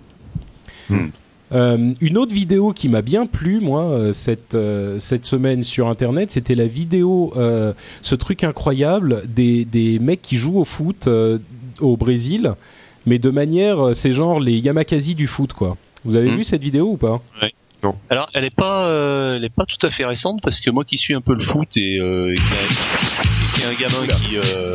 Hmm. 0.90 1.10
Euh, 1.54 1.94
une 2.00 2.18
autre 2.18 2.34
vidéo 2.34 2.72
qui 2.72 2.88
m'a 2.88 3.02
bien 3.02 3.26
plu, 3.26 3.60
moi, 3.60 4.14
cette, 4.14 4.56
euh, 4.56 5.00
cette 5.00 5.26
semaine 5.26 5.64
sur 5.64 5.88
Internet, 5.90 6.32
c'était 6.32 6.56
la 6.56 6.66
vidéo, 6.66 7.34
euh, 7.36 7.74
ce 8.02 8.16
truc 8.16 8.44
incroyable 8.44 9.24
des, 9.28 9.66
des 9.66 10.00
mecs 10.00 10.22
qui 10.22 10.38
jouent 10.38 10.60
au 10.60 10.66
foot 10.66 11.08
euh, 11.08 11.40
au 11.82 11.98
Brésil, 11.98 12.54
mais 13.06 13.20
de 13.20 13.30
manière, 13.30 13.80
euh, 13.88 13.94
c'est 13.94 14.12
genre 14.12 14.40
les 14.40 14.58
Yamakasi 14.60 15.16
du 15.16 15.28
foot, 15.28 15.54
quoi. 15.54 15.78
Vous 16.06 16.16
avez 16.16 16.32
Hmm. 16.32 16.36
vu 16.38 16.44
cette 16.44 16.62
vidéo 16.64 16.86
ou 16.92 16.98
pas? 16.98 17.22
Alors, 18.12 18.30
elle 18.36 18.44
est 18.44 18.56
pas, 18.56 18.86
euh, 18.88 19.38
elle 19.38 19.44
est 19.44 19.50
pas 19.54 19.66
tout 19.66 19.84
à 19.86 19.90
fait 19.90 20.06
récente 20.06 20.40
parce 20.44 20.60
que 20.62 20.70
moi 20.70 20.84
qui 20.86 20.98
suis 21.00 21.16
un 21.16 21.22
peu 21.22 21.34
le 21.34 21.42
foot 21.44 21.68
et, 21.78 21.98
euh, 22.00 22.32
et 22.32 22.36
qui, 22.36 23.64
a 23.64 23.70
un 23.70 23.74
gamin 23.74 24.04
Oula. 24.04 24.16
qui, 24.20 24.38
euh, 24.38 24.72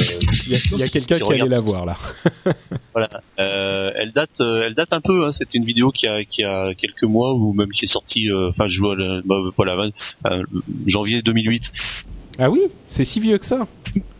Il 0.73 0.79
y 0.79 0.83
a, 0.83 0.89
quelqu'un 0.89 1.19
qui 1.19 1.25
qui 1.25 1.33
allait 1.35 1.49
la 1.49 1.61
voir, 1.61 1.87
là. 1.87 1.97
Voilà, 2.93 3.09
euh, 3.39 3.93
elle 3.95 4.11
date, 4.13 4.41
euh, 4.41 4.65
elle 4.67 4.75
date 4.75 4.93
un 4.93 5.01
peu. 5.01 5.25
Hein, 5.27 5.31
C'était 5.31 5.59
une 5.59 5.65
vidéo 5.65 5.93
qui 5.93 6.09
a, 6.09 6.25
qui 6.25 6.43
a 6.43 6.75
quelques 6.75 7.05
mois 7.05 7.33
ou 7.35 7.53
même 7.53 7.69
qui 7.71 7.85
est 7.85 7.89
sortie. 7.89 8.29
euh, 8.31 8.49
Enfin, 8.51 8.67
je 8.67 8.81
vois, 8.81 8.97
le- 8.97 9.23
bah, 9.25 9.37
voilà, 9.57 9.77
euh, 10.27 10.43
janvier 10.87 11.23
2008. 11.23 11.71
Ah 12.39 12.51
oui 12.51 12.61
C'est 12.87 13.05
si 13.05 13.21
vieux 13.21 13.39
que 13.39 13.47
ça 13.47 13.67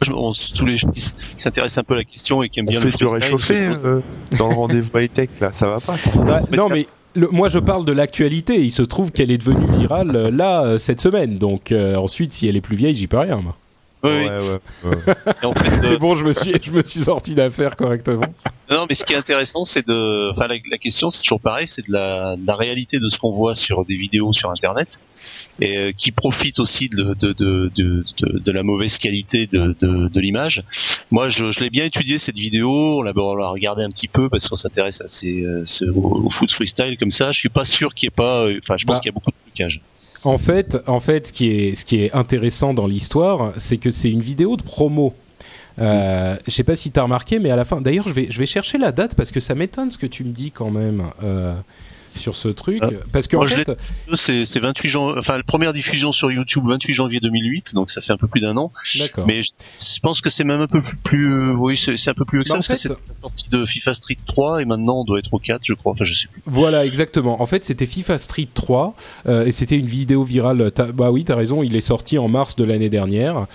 Je, 0.03 0.13
on- 0.13 0.33
tous 0.55 0.65
les 0.65 0.77
gens 0.77 0.89
qui 0.91 1.05
s'intéressent 1.37 1.79
un 1.79 1.85
peu 1.85 1.95
à 1.95 1.99
la 1.99 2.05
question 2.05 2.43
et 2.43 2.49
qui 2.49 2.61
aiment 2.61 2.67
On 2.69 2.71
bien 2.71 2.81
fait 2.81 2.91
le 2.93 2.97
du 2.97 3.07
réchauffé 3.07 3.67
euh, 3.67 4.01
dans 4.39 4.49
le 4.49 4.55
rendez-vous 4.55 4.91
high-tech, 4.99 5.29
là. 5.41 5.53
Ça 5.53 5.69
va 5.69 5.81
pas, 5.81 5.99
ça. 5.99 6.11
Bah, 6.13 6.43
Mais 6.51 6.57
Non, 6.57 6.69
mais 6.69 6.87
le- 7.15 7.29
moi 7.29 7.49
je 7.49 7.59
parle 7.59 7.85
de 7.85 7.93
l'actualité. 7.93 8.61
Il 8.63 8.71
se 8.71 8.83
trouve 8.83 9.13
qu'elle 9.13 9.31
est 9.31 9.39
devenue 9.39 9.67
virale 9.79 10.15
euh, 10.17 10.31
là 10.31 10.65
euh, 10.65 10.79
cette 10.79 11.01
semaine. 11.01 11.39
Donc 11.39 11.73
euh, 11.73 11.97
ensuite, 11.97 12.33
si 12.33 12.49
elle 12.49 12.57
est 12.57 12.61
plus 12.63 12.77
vieille, 12.77 12.95
j'y 12.95 13.07
peux 13.07 13.19
rien. 13.19 13.37
Moi. 13.37 13.57
Oui, 14.07 14.27
ouais, 14.27 14.39
oui. 14.85 14.91
ouais, 14.91 14.97
ouais. 15.07 15.15
Et 15.43 15.47
en 15.47 15.53
fait, 15.53 15.71
C'est 15.87 15.99
bon, 15.99 16.17
je 16.17 16.25
me 16.25 16.33
suis, 16.33 16.53
je 16.63 16.71
me 16.73 16.83
suis 16.83 17.01
sorti 17.01 17.35
d'affaire 17.35 17.77
correctement. 17.77 18.27
Non, 18.71 18.87
mais 18.89 18.95
ce 18.95 19.05
qui 19.05 19.13
est 19.13 19.17
intéressant, 19.17 19.65
c'est 19.65 19.87
de, 19.87 20.31
enfin, 20.33 20.47
la, 20.49 20.57
la 20.71 20.79
question, 20.79 21.11
c'est 21.11 21.23
toujours 21.23 21.41
pareil, 21.41 21.69
c'est 21.69 21.87
de 21.87 21.93
la, 21.93 22.37
de 22.37 22.47
la 22.47 22.57
réalité 22.57 22.99
de 22.99 23.09
ce 23.09 23.19
qu'on 23.19 23.33
voit 23.33 23.55
sur 23.55 23.85
des 23.85 23.97
vidéos 23.97 24.33
sur 24.33 24.51
Internet, 24.51 24.99
et 25.61 25.77
euh, 25.79 25.93
qui 25.97 26.11
profite 26.13 26.59
aussi 26.59 26.89
de, 26.89 27.15
de, 27.15 27.33
de, 27.33 27.71
de, 27.77 28.05
de, 28.19 28.39
de 28.41 28.53
la 28.53 28.63
mauvaise 28.63 28.99
qualité 28.99 29.47
de, 29.47 30.21
l'image. 30.21 30.65
Moi, 31.11 31.29
je, 31.29 31.51
je 31.53 31.61
l'ai 31.61 31.71
bien 31.71 31.85
étudié 31.85 32.19
cette 32.19 32.39
vidéo, 32.39 32.99
on 32.99 33.03
l'a, 33.03 33.13
on 33.17 33.35
l'a 33.37 33.49
regardé 33.49 33.83
un 33.85 33.91
petit 33.91 34.09
peu 34.09 34.29
parce 34.29 34.49
qu'on 34.49 34.57
s'intéresse 34.57 35.01
euh, 35.25 35.65
au, 35.95 36.27
au 36.27 36.31
foot 36.31 36.51
freestyle 36.53 36.97
comme 36.99 37.11
ça. 37.13 37.31
Je 37.33 37.39
suis 37.39 37.49
pas 37.49 37.65
sûr 37.65 37.95
qu'il 37.95 38.07
y 38.07 38.09
ait 38.09 38.11
pas, 38.11 38.43
euh, 38.43 38.59
enfin, 38.63 38.77
je 38.77 38.85
pense 38.85 38.97
Bah. 38.97 39.01
qu'il 39.01 39.09
y 39.11 39.13
a 39.13 39.15
beaucoup 39.15 39.31
de 39.31 39.37
trucage. 39.53 39.81
En 40.27 40.39
fait, 40.39 40.77
en 40.89 40.99
fait, 40.99 41.29
ce 41.29 41.33
qui 41.33 41.97
est, 42.03 42.13
intéressant 42.13 42.75
dans 42.75 42.89
l'histoire, 42.89 43.53
c'est 43.59 43.77
que 43.77 43.93
c'est 43.93 44.11
une 44.11 44.23
vidéo 44.23 44.57
de 44.57 44.63
promo. 44.63 45.15
Euh, 45.79 46.35
je 46.45 46.51
sais 46.51 46.65
pas 46.65 46.75
si 46.75 46.91
tu 46.91 46.99
as 46.99 47.05
remarqué, 47.05 47.39
mais 47.39 47.53
à 47.53 47.57
la 47.57 47.65
fin. 47.65 47.81
D'ailleurs, 47.81 48.09
je 48.09 48.13
vais, 48.13 48.27
je 48.29 48.37
vais 48.41 48.47
chercher 48.47 48.77
la 48.77 48.91
date 48.91 49.15
parce 49.15 49.31
que 49.31 49.39
ça 49.39 49.55
m'étonne 49.55 49.93
ce 49.93 49.99
que 49.99 50.07
tu 50.07 50.25
me 50.25 50.31
dis 50.31 50.51
quand 50.51 50.73
même. 50.73 51.05
Euh, 51.23 51.55
sur 52.17 52.35
ce 52.37 52.49
truc 52.49 52.81
Ah. 52.83 52.89
parce 53.13 53.27
que 53.27 53.37
en 53.37 53.47
fait 53.47 53.71
C'est 54.15 54.45
c'est 54.45 54.61
28 54.61 54.89
janvier, 54.89 55.19
enfin 55.19 55.37
la 55.37 55.43
première 55.43 55.73
diffusion 55.73 56.13
sur 56.13 56.31
YouTube 56.31 56.65
28 56.67 56.95
janvier 56.95 57.21
2008, 57.21 57.75
donc 57.75 57.91
ça 57.91 58.01
fait 58.01 58.13
un 58.13 58.17
peu 58.17 58.27
plus 58.27 58.41
d'un 58.41 58.57
an. 58.57 58.73
d'accord 58.99 59.27
Mais 59.27 59.43
je, 59.43 59.51
je 59.77 60.01
pense 60.01 60.21
que 60.21 60.31
c'est 60.31 60.45
même 60.45 60.61
un 60.61 60.67
peu 60.67 60.81
plus, 60.83 60.97
plus 60.97 61.33
euh, 61.33 61.53
oui, 61.55 61.77
c'est 61.77 62.11
un 62.11 62.15
peu 62.15 62.25
plus 62.25 62.43
que 62.43 62.49
ça 62.49 62.55
Bah, 62.55 62.59
en 62.59 62.63
parce 62.67 62.67
fait- 62.83 62.89
que 62.89 62.95
c'est 62.95 63.09
la 63.15 63.21
sortie 63.21 63.49
de 63.49 63.65
FIFA 63.67 63.95
Street 63.95 64.19
3 64.27 64.63
et 64.63 64.65
maintenant 64.65 65.01
on 65.01 65.05
doit 65.05 65.19
être 65.19 65.33
au 65.33 65.39
4, 65.39 65.63
je 65.65 65.75
crois. 65.75 65.93
Enfin, 65.93 66.05
je 66.05 66.15
sais 66.15 66.27
plus. 66.33 66.43
Voilà, 66.47 66.85
exactement. 66.87 67.41
En 67.43 67.47
fait, 67.47 67.65
c'était 67.65 67.87
FIFA 67.87 68.19
Street 68.19 68.49
3 68.55 68.95
euh, 69.27 69.45
et 69.45 69.53
c'était 69.53 69.79
une 69.79 69.87
vidéo 69.87 70.25
virale. 70.25 70.71
Bah 70.95 71.11
oui, 71.11 71.25
t'as 71.25 71.37
raison, 71.37 71.63
il 71.63 71.75
est 71.77 71.81
sorti 71.81 72.19
en 72.19 72.29
mars 72.29 72.57
de 72.57 72.65
l'année 72.65 72.89
dernière. 72.89 73.47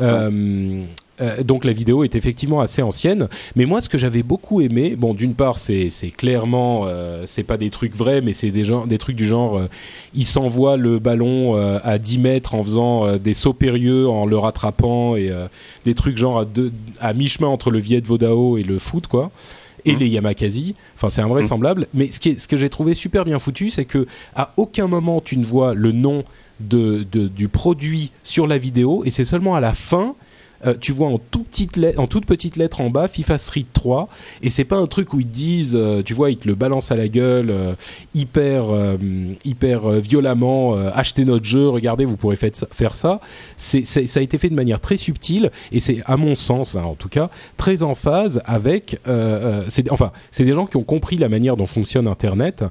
Euh, 0.00 0.84
euh, 1.20 1.42
donc 1.42 1.64
la 1.64 1.72
vidéo 1.72 2.04
est 2.04 2.14
effectivement 2.14 2.60
assez 2.60 2.82
ancienne, 2.82 3.28
mais 3.56 3.66
moi 3.66 3.80
ce 3.80 3.88
que 3.88 3.98
j'avais 3.98 4.22
beaucoup 4.22 4.60
aimé, 4.60 4.94
bon 4.96 5.14
d'une 5.14 5.34
part 5.34 5.58
c'est 5.58 5.90
clairement 6.16 6.82
euh, 6.84 7.24
c'est 7.26 7.42
pas 7.42 7.56
des 7.56 7.70
trucs 7.70 7.94
vrais, 7.94 8.20
mais 8.20 8.32
c'est 8.32 8.50
des 8.50 8.64
gens 8.64 8.86
des 8.86 8.98
trucs 8.98 9.16
du 9.16 9.26
genre 9.26 9.58
euh, 9.58 9.68
il 10.14 10.24
s'envoie 10.24 10.76
le 10.76 10.98
ballon 10.98 11.56
euh, 11.56 11.78
à 11.84 11.98
10 11.98 12.18
mètres 12.18 12.54
en 12.54 12.62
faisant 12.62 13.06
euh, 13.06 13.18
des 13.18 13.34
sauts 13.34 13.52
périlleux 13.54 14.08
en 14.08 14.26
le 14.26 14.38
rattrapant 14.38 15.16
et 15.16 15.30
des 15.84 15.94
trucs 15.94 16.16
genre 16.16 16.38
à, 16.40 16.44
deux- 16.44 16.72
à 17.00 17.12
mi 17.12 17.28
chemin 17.28 17.48
entre 17.48 17.70
le 17.70 17.78
Viet 17.78 18.00
Vodao 18.04 18.56
et 18.58 18.62
le 18.62 18.78
foot 18.78 19.06
quoi 19.06 19.30
et 19.86 19.96
les 19.96 20.08
Yamakasi. 20.08 20.74
Enfin, 20.94 21.08
c'est 21.08 21.22
invraisemblable. 21.22 21.86
Mais 21.94 22.10
ce, 22.10 22.20
qui 22.20 22.28
est, 22.28 22.38
ce 22.38 22.46
que 22.48 22.58
j'ai 22.58 22.68
trouvé 22.68 22.92
super 22.92 23.24
bien 23.24 23.38
foutu, 23.38 23.70
c'est 23.70 23.86
que 23.86 24.06
à 24.36 24.52
aucun 24.58 24.88
moment 24.88 25.22
tu 25.22 25.38
ne 25.38 25.42
vois 25.44 25.72
le 25.72 25.92
nom 25.92 26.22
de, 26.60 27.06
de- 27.10 27.28
du 27.28 27.48
produit 27.48 28.10
sur 28.22 28.46
la 28.46 28.58
vidéo, 28.58 29.02
et 29.06 29.10
c'est 29.10 29.24
seulement 29.24 29.54
à 29.54 29.60
la 29.60 29.72
fin. 29.72 30.14
Euh, 30.66 30.74
tu 30.80 30.92
vois 30.92 31.08
en, 31.08 31.18
tout 31.18 31.42
petite 31.44 31.78
en 31.96 32.06
toute 32.06 32.26
petite 32.26 32.56
lettre 32.56 32.80
en 32.80 32.90
bas 32.90 33.08
FIFA 33.08 33.38
Street 33.38 33.66
3 33.72 34.08
et 34.42 34.50
c'est 34.50 34.64
pas 34.64 34.76
un 34.76 34.86
truc 34.86 35.14
où 35.14 35.20
ils 35.20 35.26
te 35.26 35.32
disent 35.32 35.76
euh, 35.76 36.02
tu 36.02 36.14
vois 36.14 36.30
ils 36.30 36.36
te 36.36 36.46
le 36.48 36.54
balancent 36.54 36.92
à 36.92 36.96
la 36.96 37.08
gueule 37.08 37.50
euh, 37.50 37.74
hyper 38.14 38.64
hyper 39.44 39.88
violemment 39.90 40.74
achetez 40.94 41.24
notre 41.24 41.44
jeu 41.44 41.68
regardez 41.68 42.04
vous 42.04 42.16
pourrez 42.16 42.36
fait- 42.36 42.66
faire 42.72 42.94
ça. 42.94 43.20
C'est 43.56 43.84
ça 43.84 44.20
a 44.20 44.22
été 44.22 44.38
fait 44.38 44.48
de 44.48 44.54
manière 44.54 44.80
très 44.80 44.96
subtile 44.96 45.50
et 45.72 45.80
c'est 45.80 46.02
à 46.06 46.16
mon 46.16 46.34
sens 46.34 46.76
hein, 46.76 46.82
en 46.82 46.94
tout 46.94 47.08
cas 47.08 47.30
très 47.56 47.82
en 47.82 47.94
phase 47.94 48.42
avec 48.46 48.98
c'est 49.68 49.90
enfin 49.92 50.12
c'est 50.30 50.44
des 50.44 50.54
gens 50.54 50.66
qui 50.66 50.76
ont 50.76 50.82
compris 50.82 51.16
la 51.16 51.28
manière 51.28 51.56
dont 51.56 51.66
fonctionne 51.66 52.06
internet 52.06 52.64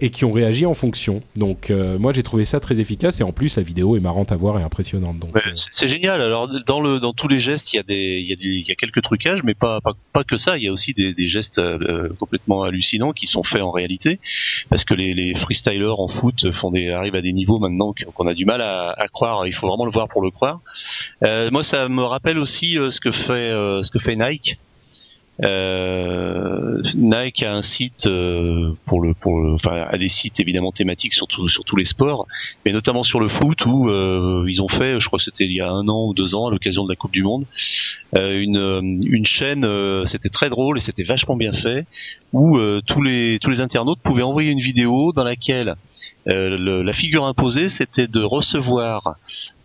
et 0.00 0.10
qui 0.10 0.24
ont 0.24 0.32
réagi 0.32 0.66
en 0.66 0.74
fonction. 0.74 1.22
Donc 1.36 1.72
moi 1.98 2.12
j'ai 2.12 2.22
trouvé 2.22 2.44
ça 2.44 2.60
très 2.60 2.80
efficace 2.80 3.20
et 3.20 3.22
en 3.24 3.32
plus 3.32 3.56
la 3.56 3.62
vidéo 3.62 3.96
est 3.96 4.00
marrante 4.00 4.32
à 4.32 4.36
voir 4.36 4.58
et 4.58 4.62
impressionnante. 4.62 5.18
Donc 5.18 5.30
c'est- 5.72 5.88
génial. 5.88 6.20
Alors 6.20 6.48
dans 6.66 6.80
le 6.80 6.98
tous 7.22 7.28
les 7.28 7.38
gestes, 7.38 7.72
il 7.72 7.76
y 7.76 7.78
a 7.78 7.84
des 7.84 8.20
il 8.22 8.28
y 8.28 8.32
a 8.32 8.36
des 8.36 8.52
il 8.62 8.68
y 8.68 8.72
a 8.72 8.74
quelques 8.74 9.02
trucages, 9.02 9.42
mais 9.44 9.54
pas 9.54 9.80
pas, 9.80 9.92
pas 10.12 10.24
que 10.24 10.36
ça. 10.36 10.58
Il 10.58 10.64
y 10.64 10.68
a 10.68 10.72
aussi 10.72 10.92
des, 10.92 11.14
des 11.14 11.28
gestes 11.28 11.58
euh, 11.58 12.08
complètement 12.18 12.64
hallucinants 12.64 13.12
qui 13.12 13.26
sont 13.28 13.44
faits 13.44 13.62
en 13.62 13.70
réalité, 13.70 14.18
parce 14.70 14.84
que 14.84 14.94
les, 14.94 15.14
les 15.14 15.34
freestylers 15.36 15.98
en 15.98 16.08
foot 16.08 16.50
font 16.52 16.72
des 16.72 16.90
arrivent 16.90 17.14
à 17.14 17.22
des 17.22 17.32
niveaux 17.32 17.60
maintenant 17.60 17.94
qu'on 18.14 18.26
a 18.26 18.34
du 18.34 18.44
mal 18.44 18.60
à, 18.60 18.90
à 18.90 19.06
croire. 19.06 19.46
Il 19.46 19.54
faut 19.54 19.68
vraiment 19.68 19.86
le 19.86 19.92
voir 19.92 20.08
pour 20.08 20.20
le 20.20 20.30
croire. 20.30 20.60
Euh, 21.22 21.50
moi, 21.52 21.62
ça 21.62 21.88
me 21.88 22.02
rappelle 22.02 22.38
aussi 22.38 22.76
euh, 22.76 22.90
ce 22.90 23.00
que 23.00 23.12
fait 23.12 23.32
euh, 23.32 23.82
ce 23.84 23.90
que 23.92 24.00
fait 24.00 24.16
Nike. 24.16 24.58
Euh, 25.44 26.80
Nike 26.94 27.42
a 27.42 27.52
un 27.54 27.62
site 27.62 28.06
euh, 28.06 28.72
pour 28.86 29.00
le 29.02 29.12
enfin 29.54 29.86
a 29.90 29.98
des 29.98 30.08
sites 30.08 30.38
évidemment 30.40 30.70
thématiques 30.72 31.14
sur 31.14 31.26
sur 31.48 31.64
tous 31.64 31.76
les 31.76 31.84
sports 31.84 32.26
mais 32.64 32.72
notamment 32.72 33.02
sur 33.02 33.18
le 33.20 33.28
foot 33.28 33.66
où 33.66 33.88
euh, 33.88 34.44
ils 34.48 34.62
ont 34.62 34.68
fait, 34.68 35.00
je 35.00 35.06
crois 35.06 35.18
que 35.18 35.24
c'était 35.24 35.44
il 35.44 35.52
y 35.52 35.60
a 35.60 35.68
un 35.70 35.88
an 35.88 36.06
ou 36.08 36.14
deux 36.14 36.34
ans 36.36 36.46
à 36.46 36.50
l'occasion 36.50 36.84
de 36.84 36.90
la 36.90 36.96
Coupe 36.96 37.12
du 37.12 37.22
Monde, 37.22 37.44
une 38.16 39.00
une 39.04 39.26
chaîne, 39.26 39.66
c'était 40.06 40.28
très 40.28 40.48
drôle 40.48 40.78
et 40.78 40.80
c'était 40.80 41.02
vachement 41.02 41.36
bien 41.36 41.52
fait, 41.52 41.86
où 42.32 42.58
tous 42.86 43.02
les 43.02 43.38
tous 43.40 43.50
les 43.50 43.60
internautes 43.60 44.00
pouvaient 44.02 44.22
envoyer 44.22 44.50
une 44.50 44.60
vidéo 44.60 45.12
dans 45.12 45.24
laquelle 45.24 45.74
le- 46.26 46.82
la 46.82 46.92
figure 46.92 47.24
imposée 47.24 47.68
c'était 47.68 48.06
de 48.06 48.22
recevoir 48.22 49.16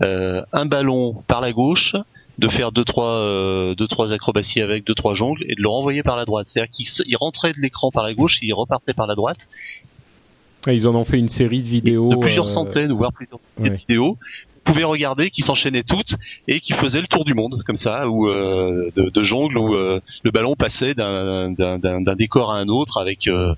un 0.02 0.66
ballon 0.66 1.24
par 1.28 1.42
la 1.42 1.52
gauche 1.52 1.96
de 2.38 2.48
faire 2.48 2.72
deux 2.72 2.86
trois 2.86 3.16
euh, 3.20 3.76
deux 3.76 3.88
trois 3.88 4.14
acrobaties 4.14 4.62
avec 4.62 4.86
deux 4.86 4.94
trois 4.94 5.16
jongles 5.16 5.44
et 5.48 5.56
de 5.56 5.62
le 5.62 5.70
renvoyer 5.70 6.04
par 6.04 6.16
la 6.16 6.26
droite. 6.26 6.48
C'est-à-dire 6.48 6.72
qu'il 6.72 7.18
rentrait 7.18 7.52
de 7.52 7.60
l'écran 7.60 7.92
par 7.92 8.04
la 8.04 8.14
gauche 8.14 8.40
et 8.42 8.48
il 8.48 8.54
repartait 8.54 8.94
par 8.94 9.08
la 9.08 9.16
droite. 9.16 9.48
Ils 10.68 10.88
en 10.88 10.96
ont 10.96 11.06
fait 11.06 11.20
une 11.20 11.30
série 11.30 11.62
de 11.62 11.68
vidéos 11.68 12.10
de 12.10 12.18
plusieurs 12.18 12.48
euh, 12.48 12.54
centaines 12.54 12.92
voire 12.92 13.14
plusieurs 13.14 13.40
ouais. 13.60 13.70
vidéos 13.70 14.18
pouvez 14.68 14.84
regarder 14.84 15.30
qui 15.30 15.42
s'enchaînaient 15.42 15.84
toutes 15.84 16.16
et 16.48 16.60
qui 16.60 16.74
faisaient 16.74 17.02
le 17.02 17.08
tour 17.08 17.26
du 17.26 17.34
monde 17.34 17.64
comme 17.66 17.76
ça 17.78 18.08
ou 18.10 18.28
euh, 18.28 18.92
de, 18.96 19.10
de 19.10 19.22
où 19.58 19.76
euh, 19.76 20.00
le 20.24 20.32
ballon 20.32 20.56
passait 20.56 20.94
d'un 20.94 22.16
décor 22.16 22.52
à 22.52 22.58
un 22.58 22.68
autre 22.68 22.98
avec 23.00 23.28
euh, 23.28 23.54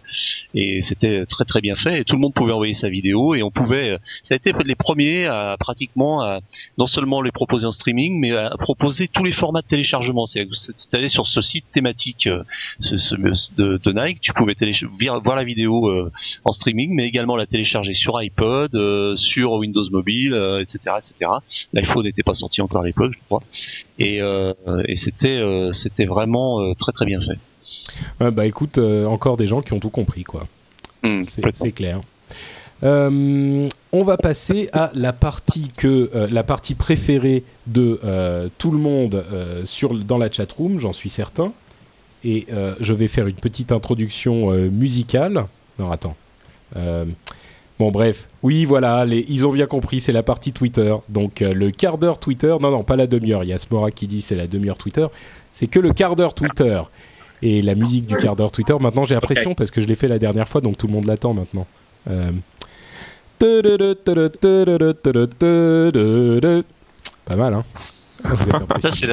et 0.54 0.82
c'était 0.82 1.26
très 1.26 1.46
très 1.46 1.62
bien 1.62 1.76
fait 1.76 2.00
et 2.00 2.04
tout 2.04 2.16
le 2.16 2.22
monde 2.22 2.34
pouvait 2.34 2.54
envoyer 2.54 2.74
sa 2.74 2.90
vidéo 2.90 3.36
et 3.36 3.44
on 3.44 3.52
pouvait 3.52 3.98
ça 4.24 4.36
a 4.36 4.38
été 4.38 4.52
les 4.66 4.76
premiers 4.76 5.26
à 5.26 5.56
pratiquement 5.60 6.22
à 6.22 6.40
non 6.78 6.88
seulement 6.88 7.22
les 7.22 7.32
proposer 7.32 7.66
en 7.66 7.72
streaming 7.72 8.20
mais 8.20 8.32
à 8.36 8.52
proposer 8.60 9.08
tous 9.08 9.24
les 9.24 9.32
formats 9.32 9.62
de 9.62 9.68
téléchargement 9.68 10.26
c'est 10.26 10.46
allé 10.94 11.10
sur 11.10 11.28
ce 11.28 11.42
site 11.42 11.66
thématique 11.72 12.30
ce, 12.80 12.98
ce- 12.98 13.16
de, 13.58 13.80
de 13.84 13.92
Nike 13.92 14.22
tu 14.22 14.34
pouvais 14.34 14.56
voir 15.24 15.36
la 15.36 15.44
vidéo 15.44 15.90
en 16.46 16.52
streaming, 16.52 16.94
mais 16.94 17.08
également 17.08 17.36
la 17.36 17.46
télécharger 17.46 17.94
sur 17.94 18.16
iPod, 18.22 18.72
sur 19.16 19.54
Windows 19.54 19.86
Mobile, 19.92 20.34
etc., 20.62 20.96
etc. 21.00 21.32
L'iPhone 21.74 22.04
n'était 22.04 22.24
pas 22.24 22.36
sorti 22.36 22.62
encore 22.62 22.82
à 22.82 22.86
l'époque, 22.86 23.14
je 23.14 23.20
crois, 23.26 23.42
et, 23.98 24.22
euh, 24.22 24.54
et 24.88 24.96
c'était 24.96 25.28
euh, 25.40 25.74
c'était 25.74 26.06
vraiment 26.06 26.62
euh, 26.62 26.74
très 26.78 26.92
très 26.92 27.06
bien 27.06 27.20
fait. 27.20 27.38
ouais, 28.24 28.32
bah 28.32 28.46
écoute 28.46 28.78
encore 28.78 29.38
des 29.38 29.48
gens 29.48 29.62
qui 29.62 29.74
ont 29.74 29.80
tout 29.80 29.90
compris 29.90 30.24
quoi 30.24 30.46
Hmm, 31.02 31.22
C'est 31.54 31.72
clair. 31.72 32.02
Euh, 32.84 33.68
on 33.92 34.04
va 34.04 34.18
passer 34.18 34.70
à 34.74 34.92
la 34.94 35.12
partie 35.14 35.70
que 35.76 36.10
euh, 36.16 36.28
la 36.32 36.44
partie 36.44 36.76
préférée 36.76 37.44
de 37.68 38.00
euh, 38.04 38.50
tout 38.58 38.72
le 38.72 38.78
monde 38.78 39.26
sur 39.66 39.94
dans 39.94 40.18
la 40.18 40.32
chatroom, 40.32 40.80
j'en 40.80 40.94
suis 40.94 41.10
certain. 41.10 41.52
Et 42.26 42.48
je 42.82 42.94
vais 42.94 43.08
faire 43.08 43.28
une 43.28 43.38
petite 43.38 43.72
introduction 43.72 44.52
musicale. 44.70 45.46
Non, 45.78 45.90
attends. 45.90 46.18
Bon, 47.80 47.92
bref. 47.92 48.28
Oui, 48.44 48.66
voilà, 48.66 49.06
les, 49.06 49.26
ils 49.30 49.48
ont 49.48 49.54
bien 49.54 49.66
compris, 49.66 50.02
c'est 50.02 50.12
la 50.12 50.22
partie 50.22 50.52
Twitter. 50.52 50.94
Donc 51.08 51.42
euh, 51.42 51.54
le 51.54 51.72
quart 51.72 51.98
d'heure 51.98 52.20
Twitter. 52.20 52.54
Non, 52.60 52.72
non, 52.72 52.84
pas 52.84 52.98
la 52.98 53.08
demi-heure. 53.08 53.46
Il 53.46 53.50
y 53.50 53.54
a 53.54 53.58
Smora 53.58 53.90
qui 53.90 54.06
dit 54.08 54.22
c'est 54.22 54.36
la 54.36 54.48
demi-heure 54.48 54.78
Twitter. 54.78 55.08
C'est 55.54 55.68
que 55.68 55.80
le 55.80 55.94
quart 55.94 56.18
d'heure 56.18 56.34
Twitter. 56.34 56.82
Et 57.42 57.62
la 57.62 57.76
musique 57.76 58.06
du 58.06 58.18
quart 58.18 58.36
d'heure 58.36 58.52
Twitter. 58.52 58.76
Maintenant, 58.82 59.06
j'ai 59.06 59.16
l'impression 59.16 59.56
parce 59.56 59.72
que 59.72 59.82
je 59.82 59.88
l'ai 59.88 59.96
fait 59.96 60.10
la 60.10 60.20
dernière 60.20 60.50
fois, 60.50 60.60
donc 60.60 60.78
tout 60.78 60.88
le 60.88 60.94
monde 60.94 61.06
l'attend 61.06 61.34
maintenant. 61.34 61.66
Euh, 62.10 62.32
Pas 67.24 67.38
mal, 67.38 67.54
hein 67.54 67.64
êtes 68.26 68.82
Ça 68.82 68.92
c'est 68.92 69.08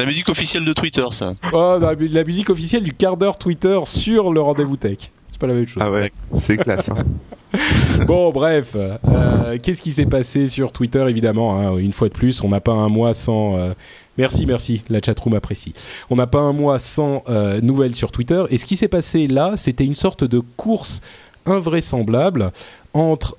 la, 0.00 0.06
musique 0.06 0.28
officielle 0.28 0.64
de 0.64 0.72
Twitter, 0.72 1.04
ça. 1.10 1.34
Oh, 1.52 1.78
la 1.80 2.24
musique 2.24 2.50
officielle 2.50 2.84
du 2.84 2.92
quart 2.92 3.16
d'heure 3.16 3.38
Twitter 3.38 3.80
sur 3.86 4.32
le 4.32 4.40
rendez-vous 4.40 4.76
tech. 4.76 5.10
C'est 5.34 5.40
pas 5.40 5.48
la 5.48 5.54
même 5.54 5.66
chose. 5.66 5.82
Ah 5.84 5.90
ouais, 5.90 6.12
c'est 6.38 6.56
classe. 6.56 6.88
Hein. 6.90 7.04
Bon, 8.06 8.30
bref, 8.30 8.76
euh, 8.76 9.58
qu'est-ce 9.60 9.82
qui 9.82 9.90
s'est 9.90 10.06
passé 10.06 10.46
sur 10.46 10.70
Twitter 10.70 11.04
Évidemment, 11.08 11.58
hein, 11.58 11.76
une 11.76 11.90
fois 11.90 12.08
de 12.08 12.12
plus, 12.12 12.40
on 12.44 12.48
n'a 12.48 12.60
pas 12.60 12.70
un 12.72 12.88
mois 12.88 13.14
sans. 13.14 13.56
euh, 13.58 13.74
Merci, 14.16 14.46
merci, 14.46 14.82
la 14.88 15.00
chatroom 15.04 15.34
apprécie. 15.34 15.72
On 16.08 16.14
n'a 16.14 16.28
pas 16.28 16.38
un 16.38 16.52
mois 16.52 16.78
sans 16.78 17.24
euh, 17.28 17.60
nouvelles 17.60 17.96
sur 17.96 18.12
Twitter. 18.12 18.44
Et 18.50 18.58
ce 18.58 18.64
qui 18.64 18.76
s'est 18.76 18.86
passé 18.86 19.26
là, 19.26 19.54
c'était 19.56 19.84
une 19.84 19.96
sorte 19.96 20.22
de 20.22 20.38
course 20.38 21.00
invraisemblable 21.46 22.52
entre 22.92 23.36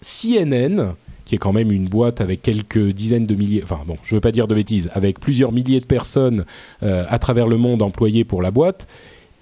CNN, 0.00 0.94
qui 1.26 1.34
est 1.34 1.38
quand 1.38 1.52
même 1.52 1.70
une 1.72 1.88
boîte 1.88 2.22
avec 2.22 2.40
quelques 2.40 2.88
dizaines 2.92 3.26
de 3.26 3.34
milliers, 3.34 3.62
enfin 3.62 3.80
bon, 3.86 3.98
je 4.02 4.14
veux 4.14 4.22
pas 4.22 4.32
dire 4.32 4.48
de 4.48 4.54
bêtises, 4.54 4.90
avec 4.94 5.20
plusieurs 5.20 5.52
milliers 5.52 5.80
de 5.80 5.84
personnes 5.86 6.46
à 6.80 7.18
travers 7.18 7.46
le 7.48 7.58
monde 7.58 7.82
employées 7.82 8.24
pour 8.24 8.40
la 8.40 8.50
boîte, 8.50 8.86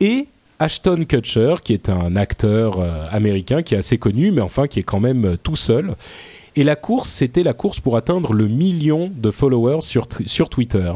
et 0.01 0.27
Ashton 0.61 1.03
Kutcher, 1.09 1.57
qui 1.65 1.73
est 1.73 1.89
un 1.89 2.15
acteur 2.17 2.79
euh, 2.79 3.07
américain 3.11 3.63
qui 3.63 3.75
est 3.75 3.79
assez 3.79 3.99
connu, 3.99 4.31
mais 4.31 4.41
enfin 4.43 4.67
qui 4.69 4.79
est 4.79 4.85
quand 4.85 5.01
même 5.01 5.25
euh, 5.25 5.37
tout 5.43 5.57
seul. 5.57 5.95
Et 6.57 6.63
la 6.65 6.77
course, 6.77 7.09
c'était 7.09 7.43
la 7.43 7.53
course 7.55 7.81
pour 7.81 7.97
atteindre 7.97 8.33
le 8.35 8.47
million 8.47 9.11
de 9.15 9.31
followers 9.31 9.81
sur, 9.81 10.07
sur 10.27 10.49
Twitter. 10.49 10.93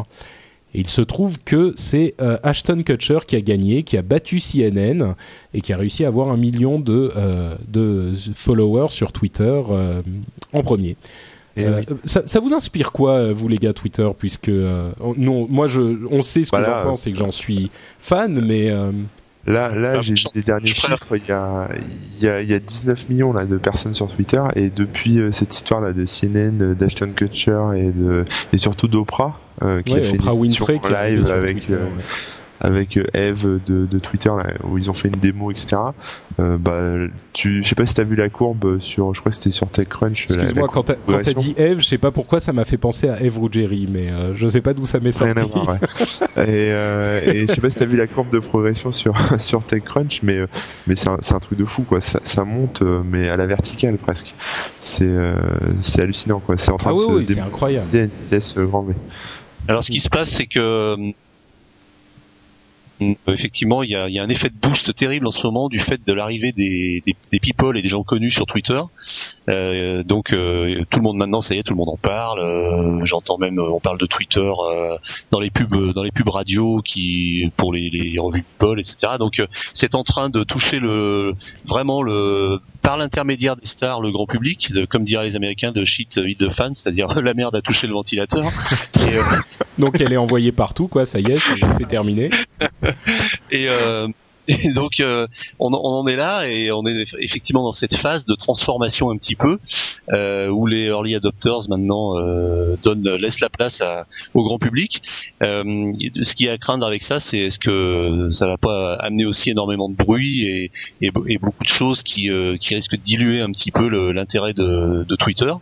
Et 0.74 0.80
il 0.80 0.88
se 0.88 1.00
trouve 1.00 1.38
que 1.44 1.72
c'est 1.76 2.14
euh, 2.20 2.36
Ashton 2.42 2.82
Kutcher 2.84 3.18
qui 3.26 3.36
a 3.36 3.40
gagné, 3.40 3.84
qui 3.84 3.96
a 3.96 4.02
battu 4.02 4.38
CNN 4.40 5.14
et 5.54 5.60
qui 5.60 5.72
a 5.72 5.76
réussi 5.76 6.04
à 6.04 6.08
avoir 6.08 6.28
un 6.30 6.36
million 6.36 6.80
de, 6.80 7.12
euh, 7.16 7.54
de 7.68 8.12
followers 8.34 8.88
sur 8.90 9.12
Twitter 9.12 9.62
euh, 9.70 10.02
en 10.52 10.62
premier. 10.62 10.96
Et 11.56 11.64
oui. 11.68 11.86
ça, 12.02 12.26
ça 12.26 12.40
vous 12.40 12.52
inspire 12.52 12.90
quoi, 12.90 13.32
vous 13.32 13.46
les 13.46 13.58
gars 13.58 13.72
Twitter, 13.72 14.08
puisque 14.18 14.50
on- 14.50 15.14
non, 15.16 15.46
moi 15.48 15.68
je, 15.68 15.80
on 16.10 16.20
sait 16.20 16.42
ce 16.42 16.50
que 16.50 16.56
Voilà, 16.56 16.82
j'en 16.82 16.90
pense 16.90 17.06
et 17.06 17.12
que 17.12 17.18
j'en 17.18 17.30
suis 17.30 17.70
fan, 18.00 18.44
mais 18.44 18.72
Là, 19.46 19.74
là, 19.74 20.00
j'ai 20.00 20.14
vu 20.14 20.24
les 20.34 20.42
derniers 20.42 20.74
chiffres. 20.74 21.16
Il 21.16 21.26
y 21.26 21.32
a, 21.32 21.68
il 22.18 22.24
y 22.24 22.28
a, 22.28 22.40
il 22.40 22.48
y 22.48 22.54
a 22.54 22.58
19 22.58 23.08
millions 23.08 23.32
là 23.32 23.44
de 23.44 23.56
personnes 23.58 23.94
sur 23.94 24.08
Twitter 24.08 24.42
et 24.56 24.70
depuis 24.70 25.20
cette 25.32 25.54
histoire 25.54 25.80
là 25.80 25.92
de 25.92 26.04
CNN, 26.06 26.74
d'Ashton 26.74 27.12
Kutcher 27.14 27.60
et 27.76 27.90
de 27.90 28.24
et 28.52 28.58
surtout 28.58 28.88
d'Oprah 28.88 29.38
qui 29.84 29.94
a 29.94 30.02
fait 30.02 30.14
Oprah 30.14 30.32
une 30.32 30.38
Winfrey 30.38 30.80
live 30.90 31.30
avec 31.30 31.66
avec 32.60 32.96
euh, 32.96 33.04
Eve 33.14 33.60
de, 33.66 33.98
Twitter 33.98 34.30
où 34.64 34.78
ils 34.78 34.90
ont 34.90 34.94
fait 34.94 35.08
une 35.08 35.14
démo 35.14 35.50
etc 35.50 35.76
euh, 36.40 36.58
bah 36.58 37.06
tu 37.32 37.62
je 37.62 37.68
sais 37.68 37.74
pas 37.74 37.86
si 37.86 37.94
t'as 37.94 38.04
vu 38.04 38.16
la 38.16 38.28
courbe 38.28 38.80
sur 38.80 39.14
je 39.14 39.20
crois 39.20 39.30
que 39.30 39.36
c'était 39.36 39.50
sur 39.50 39.68
TechCrunch 39.68 40.24
excuse-moi 40.24 40.68
quand 40.68 40.84
t'as 40.84 41.32
dit 41.34 41.54
Eve 41.56 41.80
je 41.80 41.84
sais 41.84 41.98
pas 41.98 42.10
pourquoi 42.10 42.40
ça 42.40 42.52
m'a 42.52 42.64
fait 42.64 42.76
penser 42.76 43.08
à 43.08 43.22
Eve 43.22 43.38
Jerry 43.50 43.88
mais 43.90 44.10
euh, 44.10 44.34
je 44.34 44.46
sais 44.48 44.60
pas 44.60 44.74
d'où 44.74 44.84
ça 44.84 45.00
m'est 45.00 45.12
sorti 45.12 45.34
et, 46.36 46.68
et 46.68 47.46
je 47.48 47.52
sais 47.52 47.60
pas 47.60 47.70
si 47.70 47.76
t'as 47.76 47.84
vu 47.84 47.96
la 47.96 48.06
courbe 48.06 48.30
de 48.30 48.38
progression 48.38 48.92
sur 48.92 49.14
sur 49.40 49.64
TechCrunch 49.64 50.20
mais 50.22 50.40
mais 50.86 50.96
c'est 50.96 51.08
un, 51.08 51.14
un, 51.14 51.40
truc 51.40 51.58
de 51.58 51.64
fou 51.64 51.82
quoi 51.82 52.00
ça, 52.00 52.20
ça 52.24 52.44
monte 52.44 52.82
mais 52.82 53.28
à 53.28 53.36
la 53.36 53.46
verticale 53.46 53.96
presque 53.96 54.34
c'est 54.80 55.12
c'est 55.82 56.02
hallucinant 56.02 56.40
quoi 56.40 56.56
c'est 56.56 56.72
en 56.72 56.76
train 56.76 56.90
ah 56.92 56.94
de 56.94 57.12
oui, 57.12 57.26
se 57.26 57.32
oui, 57.32 57.40
incroyable. 57.40 57.86
à 57.92 58.00
une 58.02 58.10
vitesse 58.10 58.54
grand 58.56 58.82
V 58.82 58.94
alors 59.68 59.82
ce 59.82 59.90
qui 59.90 60.00
se 60.00 60.08
passe 60.08 60.30
c'est 60.30 60.46
que 60.46 60.58
euh, 60.58 61.12
effectivement, 63.28 63.82
il 63.82 63.90
y 63.90 63.96
a, 63.96 64.22
un 64.22 64.28
effet 64.28 64.48
de 64.48 64.54
boost 64.54 64.94
terrible 64.94 65.26
en 65.26 65.30
ce 65.30 65.44
moment 65.44 65.68
du 65.68 65.78
fait 65.78 66.00
de 66.06 66.12
l'arrivée 66.12 66.52
des, 66.52 67.02
des, 67.06 67.16
des, 67.32 67.38
people 67.40 67.76
et 67.76 67.82
des 67.82 67.88
gens 67.88 68.02
connus 68.02 68.30
sur 68.30 68.46
Twitter. 68.46 68.80
Euh, 69.50 70.02
donc 70.04 70.32
euh, 70.32 70.84
tout 70.90 70.98
le 70.98 71.02
monde 71.02 71.16
maintenant, 71.16 71.40
ça 71.40 71.54
y 71.54 71.58
est, 71.58 71.62
tout 71.62 71.72
le 71.72 71.78
monde 71.78 71.90
en 71.90 71.96
parle. 71.96 72.40
Euh, 72.40 73.04
j'entends 73.04 73.38
même, 73.38 73.58
on 73.58 73.80
parle 73.80 73.98
de 73.98 74.06
Twitter 74.06 74.50
dans 75.30 75.40
les 75.40 75.50
pubs, 75.50 75.92
dans 75.92 76.02
les 76.02 76.12
pubs 76.12 76.28
radio 76.28 76.80
qui 76.84 77.50
pour 77.56 77.72
les, 77.72 77.90
les 77.90 78.18
revues 78.18 78.42
people, 78.42 78.78
etc. 78.78 79.14
Donc 79.18 79.42
c'est 79.74 79.94
en 79.94 80.04
train 80.04 80.30
de 80.30 80.44
toucher 80.44 80.78
le 80.78 81.34
vraiment 81.66 82.02
le 82.02 82.60
par 82.84 82.98
l'intermédiaire 82.98 83.56
des 83.56 83.66
stars, 83.66 84.02
le 84.02 84.12
grand 84.12 84.26
public, 84.26 84.70
de, 84.70 84.84
comme 84.84 85.04
diraient 85.04 85.24
les 85.24 85.36
Américains, 85.36 85.72
de 85.72 85.84
shit 85.84 86.16
hit 86.18 86.38
the 86.38 86.50
fan, 86.50 86.74
c'est-à-dire 86.74 87.08
la 87.22 87.34
merde 87.34 87.56
a 87.56 87.62
touché 87.62 87.88
le 87.88 87.94
ventilateur. 87.94 88.44
Et, 89.00 89.80
Donc 89.80 90.00
elle 90.00 90.12
est 90.12 90.18
envoyée 90.18 90.52
partout, 90.52 90.86
quoi. 90.86 91.06
Ça 91.06 91.18
y 91.18 91.32
est, 91.32 91.38
c'est 91.38 91.88
terminé. 91.88 92.30
et, 93.50 93.66
euh, 93.70 94.06
et 94.48 94.72
donc 94.72 95.00
euh, 95.00 95.26
on, 95.58 95.72
on, 95.72 95.76
en 95.76 96.06
est 96.06 96.16
là 96.16 96.46
et 96.46 96.70
on 96.70 96.86
est 96.86 97.04
effectivement 97.20 97.62
dans 97.62 97.72
cette 97.72 97.96
phase 97.96 98.24
de 98.24 98.34
transformation 98.34 99.10
un 99.10 99.16
petit 99.16 99.36
peu 99.36 99.58
euh, 100.12 100.48
où 100.48 100.66
les 100.66 100.86
early 100.86 101.14
adopters 101.14 101.68
maintenant 101.68 102.18
euh, 102.18 102.76
donnent 102.82 103.08
laissent 103.18 103.40
la 103.40 103.48
place 103.48 103.80
à, 103.80 104.06
au 104.34 104.42
grand 104.42 104.58
public. 104.58 105.02
Euh, 105.42 105.92
ce 106.22 106.34
qui 106.34 106.46
est 106.46 106.50
à 106.50 106.58
craindre 106.58 106.86
avec 106.86 107.02
ça, 107.02 107.20
c'est 107.20 107.38
est-ce 107.38 107.58
que 107.58 108.28
ça 108.30 108.46
va 108.46 108.56
pas 108.56 108.94
amener 108.94 109.24
aussi 109.24 109.50
énormément 109.50 109.88
de 109.88 109.94
bruit 109.94 110.44
et, 110.44 110.70
et, 111.00 111.10
et 111.28 111.38
beaucoup 111.38 111.64
de 111.64 111.68
choses 111.68 112.02
qui, 112.02 112.30
euh, 112.30 112.56
qui 112.58 112.74
risquent 112.74 112.96
de 112.96 113.02
diluer 113.02 113.40
un 113.40 113.50
petit 113.50 113.70
peu 113.70 113.88
l'intérêt 114.12 114.52
de, 114.52 115.04
de, 115.08 115.16
Twitter. 115.16 115.52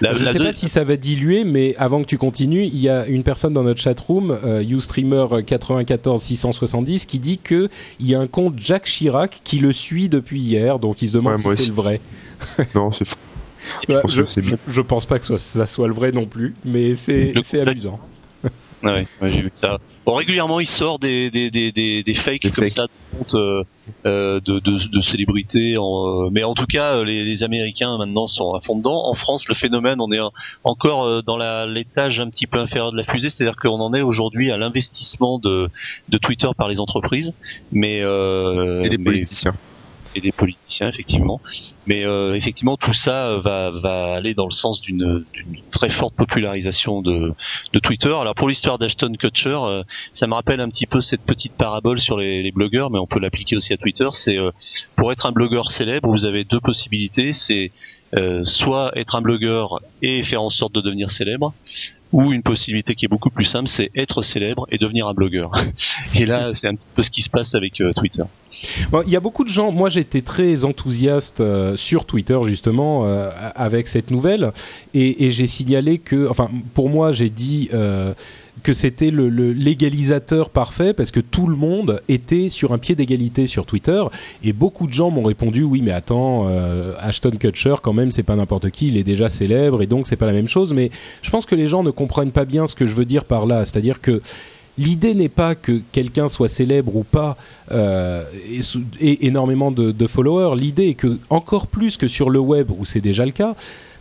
La, 0.00 0.14
Je 0.14 0.24
ne 0.24 0.28
sais 0.28 0.38
pas 0.38 0.52
si 0.52 0.68
ça 0.68 0.84
va 0.84 0.96
diluer, 0.96 1.44
mais 1.44 1.74
avant 1.76 2.02
que 2.02 2.06
tu 2.06 2.18
continues, 2.18 2.64
il 2.64 2.78
y 2.78 2.88
a 2.88 3.06
une 3.06 3.22
personne 3.22 3.52
dans 3.52 3.62
notre 3.62 3.80
chatroom, 3.80 4.36
euh, 4.44 4.62
YouStreamer 4.62 5.26
94 5.46 6.20
670, 6.20 7.06
qui 7.06 7.18
dit 7.18 7.38
que 7.38 7.68
il 8.00 8.08
y 8.08 8.14
a 8.14 8.20
un 8.20 8.25
compte 8.26 8.58
Jacques 8.58 8.86
Chirac 8.86 9.40
qui 9.44 9.58
le 9.58 9.72
suit 9.72 10.08
depuis 10.08 10.40
hier, 10.40 10.78
donc 10.78 11.02
il 11.02 11.08
se 11.08 11.14
demande 11.14 11.38
si 11.38 11.56
c'est 11.56 11.66
le 11.66 11.72
vrai. 11.72 12.00
non, 12.74 12.92
c'est 12.92 13.06
faux. 13.06 13.16
je, 13.88 14.80
pense 14.80 15.06
pas 15.06 15.18
que 15.18 15.36
ça 15.36 15.66
soit 15.66 15.88
le 15.88 15.94
vrai 15.94 16.12
non 16.12 16.26
plus, 16.26 16.54
mais 16.64 16.94
c'est 16.94 17.34
amusant. 17.60 17.98
Ouais, 18.94 19.06
j'ai 19.22 19.42
vu 19.42 19.52
ça. 19.60 19.78
Bon, 20.04 20.14
régulièrement, 20.14 20.60
il 20.60 20.66
sort 20.66 20.98
des, 20.98 21.30
des, 21.30 21.50
des, 21.50 21.72
des, 21.72 22.14
fakes 22.14 22.50
comme 22.54 22.68
ça 22.68 22.86
euh, 23.34 23.62
euh, 24.04 24.40
de, 24.44 24.60
de, 24.60 24.88
de, 24.88 25.00
célébrités. 25.00 25.76
En, 25.78 26.26
euh, 26.26 26.28
mais 26.30 26.44
en 26.44 26.54
tout 26.54 26.66
cas, 26.66 27.02
les, 27.02 27.24
les, 27.24 27.42
Américains 27.42 27.98
maintenant 27.98 28.26
sont 28.26 28.54
à 28.54 28.60
fond 28.60 28.76
dedans. 28.76 29.08
En 29.08 29.14
France, 29.14 29.48
le 29.48 29.54
phénomène, 29.54 30.00
on 30.00 30.12
est 30.12 30.20
encore 30.64 31.22
dans 31.24 31.36
l'étage 31.66 32.20
un 32.20 32.30
petit 32.30 32.46
peu 32.46 32.58
inférieur 32.58 32.92
de 32.92 32.96
la 32.96 33.04
fusée, 33.04 33.30
c'est-à-dire 33.30 33.56
qu'on 33.56 33.80
en 33.80 33.94
est 33.94 34.02
aujourd'hui 34.02 34.50
à 34.50 34.56
l'investissement 34.56 35.38
de, 35.38 35.68
de 36.08 36.18
Twitter 36.18 36.48
par 36.56 36.68
les 36.68 36.78
entreprises. 36.80 37.32
Mais, 37.72 37.98
Et 37.98 38.88
des 38.88 38.98
politiciens 38.98 39.54
des 40.20 40.32
politiciens 40.32 40.88
effectivement. 40.88 41.40
Mais 41.86 42.04
euh, 42.04 42.34
effectivement, 42.34 42.76
tout 42.76 42.92
ça 42.92 43.28
euh, 43.28 43.40
va, 43.40 43.70
va 43.70 44.14
aller 44.14 44.34
dans 44.34 44.46
le 44.46 44.52
sens 44.52 44.80
d'une 44.80 45.24
très 45.70 45.90
forte 45.90 46.14
popularisation 46.14 47.02
de, 47.02 47.32
de 47.72 47.78
Twitter. 47.78 48.14
Alors 48.20 48.34
pour 48.34 48.48
l'histoire 48.48 48.78
d'Ashton 48.78 49.16
Kutcher, 49.16 49.58
euh, 49.62 49.82
ça 50.12 50.26
me 50.26 50.34
rappelle 50.34 50.60
un 50.60 50.68
petit 50.68 50.86
peu 50.86 51.00
cette 51.00 51.22
petite 51.22 51.52
parabole 51.52 52.00
sur 52.00 52.18
les, 52.18 52.42
les 52.42 52.52
blogueurs, 52.52 52.90
mais 52.90 52.98
on 52.98 53.06
peut 53.06 53.20
l'appliquer 53.20 53.56
aussi 53.56 53.72
à 53.72 53.76
Twitter. 53.76 54.08
C'est 54.12 54.38
pour 54.96 55.12
être 55.12 55.26
un 55.26 55.32
blogueur 55.32 55.70
célèbre, 55.70 56.08
vous 56.08 56.24
avez 56.24 56.44
deux 56.44 56.60
possibilités. 56.60 57.32
C'est 57.32 57.70
soit 58.44 58.92
être 58.96 59.16
un 59.16 59.20
blogueur 59.20 59.80
et 60.00 60.22
faire 60.22 60.40
en 60.42 60.48
sorte 60.50 60.74
de 60.74 60.80
devenir 60.80 61.10
célèbre, 61.10 61.52
ou 62.12 62.32
une 62.32 62.42
possibilité 62.42 62.94
qui 62.94 63.04
est 63.04 63.08
beaucoup 63.08 63.30
plus 63.30 63.44
simple, 63.44 63.68
c'est 63.68 63.90
être 63.94 64.22
célèbre 64.22 64.66
et 64.70 64.78
devenir 64.78 65.08
un 65.08 65.14
blogueur. 65.14 65.50
Et 66.14 66.24
là, 66.24 66.52
c'est 66.54 66.68
un 66.68 66.74
petit 66.74 66.88
peu 66.94 67.02
ce 67.02 67.10
qui 67.10 67.22
se 67.22 67.30
passe 67.30 67.54
avec 67.54 67.80
euh, 67.80 67.92
Twitter. 67.92 68.22
Bon, 68.90 69.02
il 69.06 69.12
y 69.12 69.16
a 69.16 69.20
beaucoup 69.20 69.44
de 69.44 69.50
gens. 69.50 69.72
Moi, 69.72 69.88
j'étais 69.88 70.22
très 70.22 70.64
enthousiaste 70.64 71.40
euh, 71.40 71.76
sur 71.76 72.06
Twitter 72.06 72.38
justement 72.44 73.04
euh, 73.04 73.30
avec 73.54 73.88
cette 73.88 74.10
nouvelle, 74.10 74.52
et, 74.94 75.26
et 75.26 75.32
j'ai 75.32 75.46
signalé 75.46 75.98
que, 75.98 76.28
enfin, 76.28 76.50
pour 76.74 76.88
moi, 76.88 77.12
j'ai 77.12 77.30
dit 77.30 77.70
que 78.62 78.74
c'était 78.74 79.10
le, 79.10 79.28
légalisateur 79.28 80.50
parfait 80.50 80.92
parce 80.92 81.10
que 81.10 81.20
tout 81.20 81.46
le 81.46 81.56
monde 81.56 82.00
était 82.08 82.48
sur 82.48 82.72
un 82.72 82.78
pied 82.78 82.94
d'égalité 82.94 83.46
sur 83.46 83.66
Twitter 83.66 84.02
et 84.42 84.52
beaucoup 84.52 84.86
de 84.86 84.92
gens 84.92 85.10
m'ont 85.10 85.22
répondu 85.22 85.62
oui 85.62 85.82
mais 85.82 85.92
attends 85.92 86.48
euh, 86.48 86.94
Ashton 86.98 87.32
Kutcher 87.38 87.76
quand 87.82 87.92
même 87.92 88.10
c'est 88.12 88.22
pas 88.22 88.36
n'importe 88.36 88.70
qui 88.70 88.88
il 88.88 88.96
est 88.96 89.04
déjà 89.04 89.28
célèbre 89.28 89.82
et 89.82 89.86
donc 89.86 90.06
c'est 90.06 90.16
pas 90.16 90.26
la 90.26 90.32
même 90.32 90.48
chose. 90.48 90.72
Mais 90.72 90.90
je 91.22 91.30
pense 91.30 91.46
que 91.46 91.54
les 91.54 91.66
gens 91.66 91.82
ne 91.82 91.90
comprennent 91.90 92.32
pas 92.32 92.44
bien 92.44 92.66
ce 92.66 92.74
que 92.74 92.86
je 92.86 92.94
veux 92.94 93.04
dire 93.04 93.24
par 93.24 93.46
là. 93.46 93.64
C'est-à-dire 93.64 94.00
que 94.00 94.22
L'idée 94.78 95.14
n'est 95.14 95.28
pas 95.28 95.54
que 95.54 95.80
quelqu'un 95.92 96.28
soit 96.28 96.48
célèbre 96.48 96.96
ou 96.96 97.02
pas 97.02 97.36
euh, 97.72 98.24
et, 99.00 99.26
énormément 99.26 99.70
de, 99.70 100.06
followers. 100.06 100.56
L'idée 100.56 100.88
est 100.88 100.94
que 100.94 101.18
encore 101.30 101.66
plus 101.66 101.96
que 101.96 102.08
sur 102.08 102.30
le 102.30 102.38
web 102.38 102.70
où 102.70 102.84
c'est 102.84 103.00
déjà 103.00 103.24
le 103.24 103.32
cas, 103.32 103.54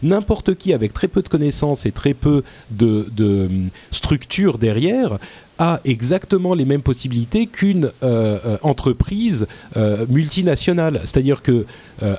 n'importe 0.03 0.55
qui 0.55 0.73
avec 0.73 0.93
très 0.93 1.07
peu 1.07 1.21
de 1.21 1.30
connaissances 1.30 1.86
et 1.86 1.91
très 1.91 2.13
peu 2.13 2.43
de, 2.71 3.07
hum, 3.19 3.69
structure 3.91 4.57
derrière 4.57 5.17
a 5.57 5.80
exactement 5.86 6.53
les 6.53 6.65
mêmes 6.65 6.82
possibilités 6.82 7.47
qu'une 7.47 7.86
euh, 7.86 8.39
euh, 8.45 8.57
entreprise 8.61 9.47
euh, 9.78 10.05
multinationale. 10.09 10.99
C'est-à-dire 11.03 11.41
que 11.41 11.65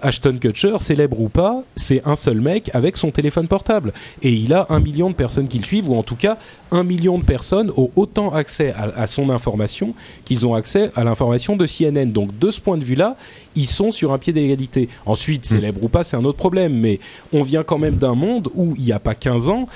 Ashton 0.01 0.39
Kutcher, 0.41 0.77
célèbre 0.81 1.21
ou 1.21 1.29
pas, 1.29 1.63
c'est 1.77 2.01
un 2.07 2.17
seul 2.17 2.41
mec 2.41 2.71
avec 2.73 2.97
son 2.97 3.11
téléphone 3.11 3.47
portable. 3.47 3.93
Et 4.23 4.33
il 4.33 4.55
a 4.55 4.67
un 4.71 4.81
million 4.81 5.11
de 5.11 5.15
personnes 5.15 5.49
qui 5.49 5.59
le 5.59 5.65
suivent, 5.65 5.91
ou 5.91 5.97
en 5.97 6.03
tout 6.03 6.17
cas, 6.17 6.39
un 6.71 6.83
million 6.83 7.19
de 7.19 7.25
personnes 7.25 7.73
ont 7.77 7.91
autant 7.97 8.33
accès 8.33 8.73
à, 8.73 8.85
à 8.97 9.07
son 9.07 9.31
information 9.31 9.95
qu'ils 10.25 10.47
ont 10.47 10.55
accès 10.55 10.91
à 10.95 11.05
l'information 11.05 11.57
de 11.57 11.67
CNN. 11.67 12.07
Donc 12.07 12.39
de 12.39 12.51
ce 12.51 12.61
point 12.61 12.79
de 12.79 12.85
vue-là, 12.85 13.17
ils 13.55 13.67
sont 13.67 13.91
sur 13.91 14.13
un 14.13 14.19
pied 14.19 14.33
d'égalité. 14.33 14.89
Ensuite, 15.07 15.45
hmm. 15.45 15.55
célèbre 15.55 15.85
ou 15.85 15.89
pas, 15.89 16.05
c'est 16.05 16.17
un 16.17 16.25
autre 16.25 16.39
problème. 16.39 16.75
Mais 16.79 17.01
on 17.33 17.43
vient 17.43 17.63
quand 17.63 17.79
même 17.79 17.97
d'un 17.97 18.15
monde 18.15 18.49
où, 18.55 18.75
il 18.77 18.85
n'y 18.85 18.93
a 18.93 18.99
pas 18.99 19.15
15 19.15 19.49
ans, 19.49 19.69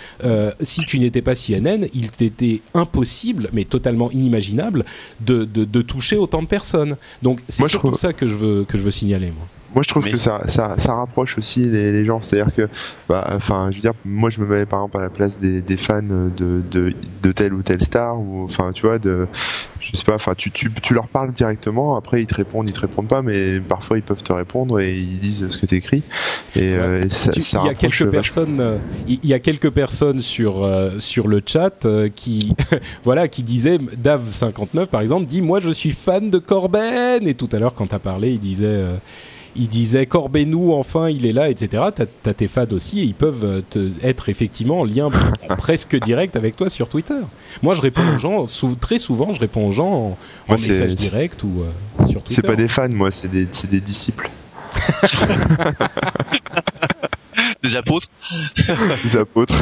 si 0.62 0.84
tu 0.84 0.98
n'étais 0.98 1.22
pas 1.22 1.34
CNN, 1.34 1.86
il 1.94 2.10
t'était 2.10 2.60
impossible 2.74 3.48
mais 3.52 3.64
totalement 3.64 4.10
inimaginable 4.10 4.84
de, 5.20 5.44
de, 5.44 5.82
toucher 5.82 6.16
autant 6.16 6.42
de 6.42 6.46
personnes. 6.46 6.96
Donc 7.22 7.40
c'est 7.48 7.68
surtout 7.68 7.94
ça 7.94 8.12
que 8.12 8.28
je 8.28 8.34
veux 8.34 8.64
que 8.64 8.76
je 8.78 8.82
veux 8.82 8.90
signaler 8.90 9.26
moi. 9.26 9.46
Moi, 9.74 9.82
je 9.84 9.88
trouve 9.88 10.04
que 10.04 10.16
ça, 10.16 10.42
ça, 10.48 10.76
ça, 10.78 10.94
rapproche 10.94 11.38
aussi 11.38 11.68
les, 11.70 11.92
les 11.92 12.04
gens. 12.04 12.20
C'est-à-dire 12.22 12.54
que, 12.54 12.68
bah, 13.08 13.30
enfin, 13.34 13.68
je 13.70 13.76
veux 13.76 13.80
dire, 13.80 13.92
moi, 14.04 14.30
je 14.30 14.40
me 14.40 14.46
mets 14.46 14.66
par 14.66 14.80
exemple 14.80 14.98
à 14.98 15.02
la 15.02 15.10
place 15.10 15.38
des, 15.38 15.62
des 15.62 15.76
fans 15.76 16.02
de, 16.02 16.62
de, 16.70 16.94
de 17.22 17.32
telle 17.32 17.54
ou 17.54 17.62
telle 17.62 17.82
star, 17.82 18.18
ou, 18.18 18.44
enfin, 18.44 18.72
tu 18.72 18.86
vois, 18.86 18.98
de, 18.98 19.26
je 19.80 19.96
sais 19.96 20.04
pas, 20.04 20.14
enfin, 20.14 20.34
tu, 20.36 20.50
tu, 20.50 20.70
tu, 20.82 20.94
leur 20.94 21.08
parles 21.08 21.32
directement, 21.32 21.96
après 21.96 22.22
ils 22.22 22.26
te 22.26 22.34
répondent, 22.34 22.68
ils 22.68 22.72
te 22.72 22.80
répondent 22.80 23.08
pas, 23.08 23.22
mais 23.22 23.60
parfois 23.60 23.98
ils 23.98 24.02
peuvent 24.02 24.22
te 24.22 24.32
répondre 24.32 24.78
et 24.80 24.96
ils 24.96 25.18
disent 25.18 25.48
ce 25.48 25.58
que 25.58 25.66
tu 25.66 25.76
écris. 25.76 26.02
Et, 26.54 26.74
euh, 26.74 27.08
ça, 27.08 27.32
il 27.34 27.66
y 27.66 27.70
a 27.70 27.74
quelques 27.74 28.10
personnes, 28.10 28.60
euh, 28.60 28.76
il 29.08 29.26
y 29.26 29.34
a 29.34 29.38
quelques 29.38 29.70
personnes 29.70 30.20
sur 30.20 30.64
euh, 30.64 31.00
sur 31.00 31.28
le 31.28 31.42
chat 31.44 31.86
qui, 32.14 32.54
voilà, 33.04 33.28
qui 33.28 33.42
disaient, 33.42 33.78
Dave 33.96 34.28
59 34.28 34.88
par 34.88 35.00
exemple, 35.00 35.26
dit 35.26 35.40
moi 35.40 35.60
je 35.60 35.70
suis 35.70 35.92
fan 35.92 36.30
de 36.30 36.38
Corben 36.38 37.26
et 37.26 37.34
tout 37.34 37.48
à 37.52 37.58
l'heure 37.58 37.74
quand 37.74 37.88
tu 37.88 37.94
as 37.94 38.00
parlé, 38.00 38.30
il 38.32 38.40
disait 38.40 38.84
il 39.56 39.68
disait 39.68 40.06
Corbez-nous, 40.06 40.72
enfin, 40.72 41.08
il 41.08 41.26
est 41.26 41.32
là, 41.32 41.50
etc. 41.50 41.84
T'as 41.94 42.06
as 42.26 42.34
tes 42.34 42.48
fans 42.48 42.66
aussi 42.70 43.00
et 43.00 43.02
ils 43.02 43.14
peuvent 43.14 43.44
euh, 43.44 43.60
te, 43.68 43.90
être 44.02 44.28
effectivement 44.28 44.80
en 44.80 44.84
lien 44.84 45.10
presque 45.58 45.96
direct 45.96 46.36
avec 46.36 46.56
toi 46.56 46.68
sur 46.68 46.88
Twitter. 46.88 47.20
Moi, 47.62 47.74
je 47.74 47.80
réponds 47.80 48.02
aux 48.14 48.18
gens, 48.18 48.46
très 48.80 48.98
souvent, 48.98 49.32
je 49.32 49.40
réponds 49.40 49.68
aux 49.68 49.72
gens 49.72 50.16
en, 50.48 50.52
message 50.52 50.94
direct 50.94 51.42
ou 51.42 51.62
euh, 51.62 52.06
sur 52.06 52.22
Twitter. 52.22 52.34
C'est 52.34 52.46
pas 52.46 52.56
des 52.56 52.68
fans, 52.68 52.88
moi, 52.88 53.10
c'est 53.10 53.28
des, 53.28 53.46
des 53.46 53.80
disciples. 53.80 54.30
des 57.62 57.76
apôtres. 57.76 58.08
des 59.04 59.16
apôtres. 59.16 59.54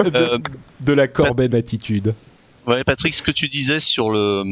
Euh, 0.00 0.38
de, 0.80 0.92
la 0.92 1.08
Corben 1.08 1.54
attitude. 1.54 2.14
Ouais, 2.66 2.84
Patrick, 2.84 3.14
ce 3.14 3.22
que 3.22 3.30
tu 3.30 3.48
disais 3.48 3.80
sur 3.80 4.10
le 4.10 4.42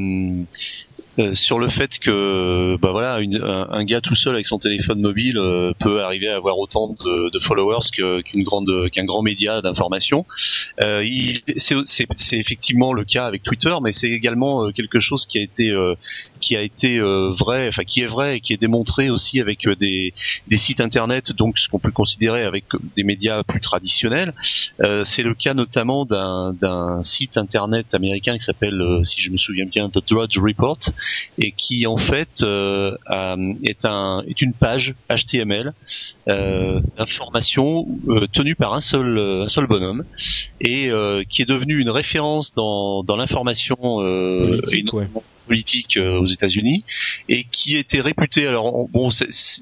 euh, 1.18 1.34
sur 1.34 1.58
le 1.58 1.68
fait 1.68 1.98
que 1.98 2.76
bah 2.80 2.92
voilà 2.92 3.16
un, 3.16 3.84
gars 3.84 4.00
tout 4.00 4.14
seul 4.14 4.34
avec 4.34 4.46
son 4.46 4.58
téléphone 4.58 5.00
mobile 5.00 5.36
euh, 5.38 5.72
peut 5.80 6.02
arriver 6.02 6.28
à 6.28 6.36
avoir 6.36 6.58
autant 6.58 6.88
de, 6.88 7.30
de 7.30 7.38
followers 7.40 7.90
qu'une 8.24 8.42
grande 8.44 8.88
qu'un 8.92 9.04
grand 9.04 9.22
média 9.22 9.60
d'information. 9.60 10.26
Euh, 10.82 11.04
c'est 11.56 12.38
effectivement 12.38 12.92
le 12.92 13.04
cas 13.04 13.26
avec 13.26 13.42
Twitter, 13.42 13.74
mais 13.82 13.92
c'est 13.92 14.10
également 14.10 14.70
quelque 14.72 15.00
chose 15.00 15.26
qui 15.26 15.38
a 15.38 15.42
été 15.42 15.74
qui 16.40 16.56
a 16.56 16.62
été 16.62 16.98
vrai, 16.98 17.68
enfin 17.68 17.84
qui 17.84 18.00
est 18.02 18.06
vrai 18.06 18.36
et 18.36 18.40
qui 18.40 18.52
est 18.52 18.60
démontré 18.60 19.10
aussi 19.10 19.40
avec 19.40 19.68
des, 19.78 20.12
des 20.46 20.56
sites 20.56 20.80
internet, 20.80 21.32
donc 21.32 21.58
ce 21.58 21.68
qu'on 21.68 21.78
peut 21.78 21.90
considérer 21.90 22.44
avec 22.44 22.64
des 22.96 23.02
médias 23.02 23.42
plus 23.42 23.60
traditionnels. 23.60 24.32
c'est 25.04 25.22
le 25.22 25.34
cas 25.34 25.54
notamment 25.54 26.04
d'un 26.04 27.02
site 27.02 27.36
internet 27.36 27.94
américain 27.94 28.36
qui 28.36 28.44
s'appelle, 28.44 28.82
si 29.04 29.20
je 29.20 29.30
me 29.30 29.36
souviens 29.36 29.66
bien, 29.66 29.88
The 29.88 30.06
Drudge 30.08 30.38
Report, 30.38 30.78
et 31.38 31.52
qui 31.52 31.86
en 31.86 31.96
fait 31.96 32.28
euh, 32.42 32.96
est 33.64 33.84
un 33.84 34.22
est 34.26 34.40
une 34.42 34.52
page 34.52 34.94
HTML 35.10 35.72
euh, 36.28 36.80
d'information 36.96 37.86
euh, 38.08 38.26
tenue 38.32 38.54
par 38.54 38.74
un 38.74 38.80
seul 38.80 39.18
un 39.18 39.48
seul 39.48 39.66
bonhomme 39.66 40.04
et 40.60 40.90
qui 41.28 41.42
est 41.42 41.48
devenu 41.48 41.78
une 41.78 41.90
référence 41.90 42.52
dans 42.54 43.02
dans 43.02 43.16
l'information 43.16 43.76
politique, 45.48 45.98
aux 45.98 46.26
États-Unis 46.26 46.84
et 47.28 47.44
qui 47.50 47.76
était 47.76 48.00
réputé 48.00 48.46
alors 48.46 48.88
bon 48.88 49.08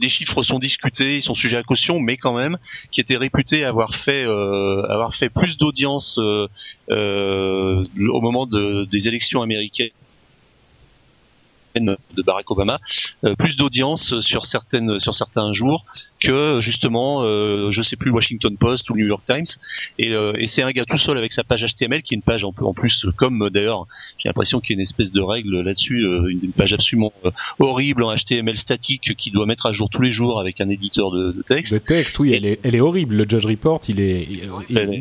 les 0.01 0.09
chiffres 0.09 0.43
sont 0.43 0.59
discutés 0.59 1.17
ils 1.17 1.23
sont 1.23 1.35
sujets 1.35 1.57
à 1.57 1.63
caution 1.63 2.01
mais 2.01 2.17
quand 2.17 2.37
même 2.37 2.59
qui 2.91 3.01
était 3.01 3.17
réputé 3.17 3.65
avoir 3.65 3.95
fait 3.95 4.25
avoir 4.25 5.15
fait 5.15 5.31
plus 5.31 5.57
d'audience 5.57 6.19
au 6.19 8.21
moment 8.21 8.47
de, 8.47 8.85
des 8.87 9.09
élections 9.09 9.43
américaines 9.43 9.91
de 11.85 12.23
Barack 12.23 12.51
Obama, 12.51 12.79
euh, 13.25 13.35
plus 13.35 13.57
d'audience 13.57 14.19
sur 14.21 14.47
certaines 14.47 14.99
sur 14.99 15.15
certains 15.15 15.53
jours 15.53 15.85
que 16.21 16.61
justement, 16.61 17.23
euh, 17.23 17.71
je 17.71 17.83
sais 17.83 17.97
plus 17.97 18.11
Washington 18.11 18.57
Post 18.57 18.89
ou 18.91 18.97
New 18.97 19.07
York 19.07 19.23
Times. 19.27 19.47
Et, 19.99 20.13
euh, 20.13 20.33
et 20.39 20.47
c'est 20.47 20.63
un 20.63 20.71
gars 20.71 20.85
tout 20.85 20.99
seul 20.99 21.19
avec 21.19 21.33
sa 21.33 21.45
page 21.45 21.65
HTML 21.65 22.03
qui 22.03 22.15
est 22.15 22.17
une 22.17 22.23
page 22.23 22.45
en, 22.45 22.55
en 22.61 22.75
plus 22.75 23.07
comme 23.17 23.51
d'ailleurs, 23.51 23.87
j'ai 24.19 24.29
l'impression 24.29 24.61
qu'il 24.61 24.71
y 24.71 24.75
a 24.75 24.77
une 24.77 24.83
espèce 24.83 25.13
de 25.13 25.21
règle 25.21 25.61
là-dessus, 25.61 26.07
une, 26.29 26.53
page 26.57 26.73
absolument 26.73 27.13
horrible 27.59 28.03
en 28.05 28.15
HTML 28.15 28.57
statique 28.57 29.15
qui 29.17 29.31
doit 29.31 29.47
mettre 29.47 29.67
à 29.67 29.73
jour 29.73 29.91
tous 29.91 30.01
les 30.01 30.11
jours 30.11 30.41
avec 30.41 30.61
un 30.61 30.69
éditeur 30.69 31.11
de, 31.11 31.33
de 31.33 31.43
texte. 31.43 31.75
De 31.75 31.79
texte, 31.79 32.19
oui, 32.19 32.33
elle 32.33 32.47
est 32.47 32.61
elle 32.65 32.75
est 32.75 32.81
horrible. 32.81 33.17
Le 33.17 33.27
Judge 33.29 33.45
Report, 33.45 33.81
il 33.89 34.01
est, 34.01 34.49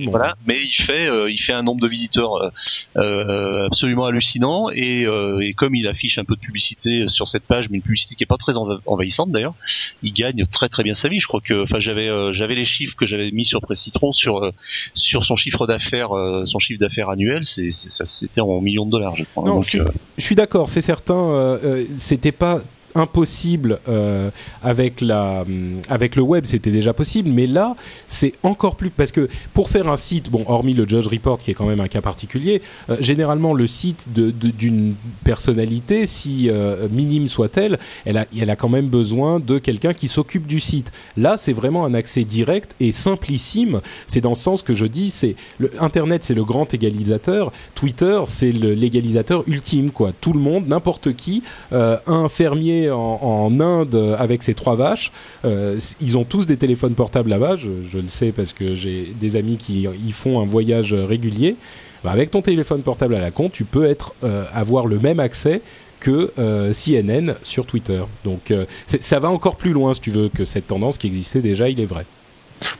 voilà, 0.07 0.35
mais 0.45 0.59
il 0.61 0.83
fait 0.85 1.09
il 1.31 1.37
fait 1.37 1.53
un 1.53 1.63
nombre 1.63 1.81
de 1.81 1.87
visiteurs 1.87 2.51
absolument 2.95 4.05
hallucinant 4.05 4.69
et, 4.71 5.05
et 5.41 5.53
comme 5.53 5.75
il 5.75 5.87
affiche 5.87 6.17
un 6.17 6.25
peu 6.25 6.35
de 6.35 6.41
publicité 6.41 6.64
sur 7.07 7.27
cette 7.27 7.43
page, 7.43 7.69
mais 7.69 7.77
une 7.77 7.83
publicité 7.83 8.15
qui 8.15 8.23
est 8.23 8.27
pas 8.27 8.37
très 8.37 8.53
envahissante 8.85 9.31
d'ailleurs. 9.31 9.55
Il 10.03 10.13
gagne 10.13 10.43
très 10.51 10.69
très 10.69 10.83
bien 10.83 10.95
sa 10.95 11.07
vie. 11.07 11.19
Je 11.19 11.27
crois 11.27 11.41
que, 11.41 11.63
enfin, 11.63 11.79
j'avais 11.79 12.09
euh, 12.09 12.33
j'avais 12.33 12.55
les 12.55 12.65
chiffres 12.65 12.95
que 12.95 13.05
j'avais 13.05 13.31
mis 13.31 13.45
sur 13.45 13.61
Précitron 13.61 14.11
sur 14.11 14.43
euh, 14.43 14.51
sur 14.93 15.23
son 15.23 15.35
chiffre 15.35 15.67
d'affaires, 15.67 16.15
euh, 16.15 16.45
son 16.45 16.59
chiffre 16.59 16.79
d'affaires 16.79 17.09
annuel, 17.09 17.45
c'est 17.45 17.71
ça 17.71 18.05
c'était 18.05 18.41
en 18.41 18.61
millions 18.61 18.85
de 18.85 18.91
dollars, 18.91 19.15
je 19.15 19.23
crois. 19.23 19.43
Non, 19.43 19.61
je, 19.61 19.83
suis 20.17 20.35
d'accord, 20.35 20.69
c'est 20.69 20.81
certain. 20.81 21.59
c'était 21.97 22.31
pas 22.31 22.61
impossible 22.95 23.79
euh, 23.87 24.31
avec 24.63 25.01
la 25.01 25.41
hum, 25.41 25.81
avec 25.89 26.15
le 26.15 26.23
web 26.23 26.45
c'était 26.45 26.71
déjà 26.71 26.93
possible 26.93 27.29
mais 27.29 27.45
là 27.45 27.75
c'est 28.07 28.31
encore 28.41 28.77
plus 28.77 28.89
parce 28.89 29.11
que 29.11 29.27
pour 29.53 29.69
faire 29.69 29.87
un 29.87 29.97
site 29.97 30.31
bon 30.31 30.45
hormis 30.47 30.73
le 30.73 30.87
Judge 30.87 31.07
Report 31.07 31.37
qui 31.37 31.51
est 31.51 31.53
quand 31.53 31.65
même 31.65 31.81
un 31.81 31.87
cas 31.87 32.01
particulier 32.01 32.61
euh, 32.89 32.95
généralement 33.01 33.53
le 33.53 33.67
site 33.67 34.07
de, 34.13 34.31
d'une 34.31 34.95
personnalité 35.23 36.07
si 36.07 36.49
euh, 36.49 36.87
minime 36.89 37.27
soit-elle 37.27 37.77
elle 38.05 38.17
a 38.17 38.25
elle 38.39 38.49
a 38.49 38.55
quand 38.55 38.69
même 38.69 38.87
besoin 38.87 39.39
de 39.39 39.59
quelqu'un 39.59 39.93
qui 39.93 40.07
s'occupe 40.07 40.47
du 40.47 40.59
site. 40.59 40.91
Là 41.17 41.35
c'est 41.37 41.53
vraiment 41.53 41.85
un 41.85 41.93
accès 41.93 42.23
direct 42.23 42.75
et 42.79 42.91
simplissime. 42.91 43.81
C'est 44.07 44.21
dans 44.21 44.35
ce 44.35 44.43
sens 44.43 44.61
que 44.61 44.73
je 44.73 44.85
dis 44.85 45.11
c'est 45.11 45.35
le 45.57 45.71
internet 45.79 46.23
c'est 46.23 46.33
le 46.33 46.45
grand 46.45 46.73
égalisateur. 46.73 47.51
Twitter 47.73 48.21
c'est 48.27 48.51
l'égalisateur 48.51 49.43
ultime 49.47 49.91
quoi. 49.91 50.11
Tout 50.21 50.33
le 50.33 50.39
monde 50.39 50.67
n'importe 50.67 51.13
qui 51.13 51.43
un 51.71 52.29
fermier 52.29 52.84
en, 52.91 53.59
Inde 53.59 54.15
avec 54.17 54.43
ses 54.43 54.53
trois 54.53 54.75
vaches. 54.75 55.11
Euh, 55.45 55.79
ils 56.01 56.17
ont 56.17 56.23
tous 56.23 56.45
des 56.45 56.57
téléphones 56.57 56.95
portables 56.95 57.29
là-bas. 57.29 57.55
Je, 57.55 57.97
le 57.97 58.07
sais 58.07 58.31
parce 58.31 58.53
que 58.53 58.75
j'ai 58.75 59.13
des 59.19 59.35
amis 59.35 59.57
qui 59.57 59.87
y 59.87 60.11
font 60.11 60.41
un 60.41 60.45
voyage 60.45 60.93
régulier. 60.93 61.55
Bah, 62.03 62.11
avec 62.11 62.31
ton 62.31 62.41
téléphone 62.41 62.81
portable 62.81 63.15
à 63.15 63.19
la 63.19 63.31
con, 63.31 63.49
tu 63.49 63.65
peux 63.65 63.95
euh, 64.23 64.43
avoir 64.53 64.87
le 64.87 64.99
même 64.99 65.19
accès 65.19 65.61
que 65.99 66.31
euh, 66.37 66.73
CNN 66.73 67.35
sur 67.43 67.65
Twitter. 67.65 68.03
Donc 68.23 68.53
ça 68.87 69.19
va 69.19 69.29
encore 69.29 69.55
plus 69.55 69.71
loin, 69.71 69.93
si 69.93 70.01
tu 70.01 70.11
veux, 70.11 70.29
que 70.29 70.45
cette 70.45 70.67
tendance 70.67 70.97
qui 70.97 71.07
existait 71.07 71.41
déjà, 71.41 71.69
il 71.69 71.79
est 71.79 71.85
vrai. 71.85 72.05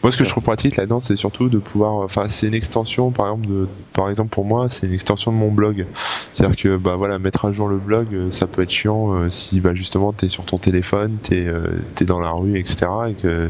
Moi, 0.02 0.12
ce 0.12 0.18
que 0.18 0.24
je 0.24 0.30
trouve 0.30 0.44
pratique 0.44 0.78
là-dedans, 0.78 1.00
c'est 1.00 1.18
surtout 1.18 1.50
de 1.50 1.58
pouvoir. 1.58 1.96
Enfin, 1.96 2.28
c'est 2.30 2.48
une 2.48 2.54
extension, 2.54 3.12
par 3.12 3.28
exemple, 3.28 3.48
de, 3.48 3.68
par 3.94 4.10
exemple 4.10 4.30
pour 4.30 4.46
moi, 4.46 4.68
c'est 4.70 4.88
une 4.88 4.94
extension 4.94 5.32
de 5.32 5.38
mon 5.38 5.52
blog. 5.52 5.86
C'est-à-dire 6.34 6.56
que, 6.56 6.78
bah 6.78 6.96
voilà, 6.96 7.20
mettre 7.20 7.46
à 7.46 7.52
jour 7.52 7.68
le 7.68 7.78
blog, 7.78 8.08
euh, 8.14 8.32
ça 8.32 8.48
peut 8.48 8.62
être 8.62 8.72
chiant 8.72 9.14
euh, 9.14 9.30
si, 9.30 9.60
bah 9.60 9.76
justement, 9.76 10.14
t'es 10.14 10.30
sur 10.30 10.46
ton 10.46 10.58
téléphone, 10.58 11.18
t'es 11.22 11.46
euh, 11.48 11.68
es 12.00 12.06
dans 12.06 12.20
la 12.20 12.32
rue, 12.32 12.58
etc. 12.58 12.88
Et 13.10 13.14
que 13.14 13.50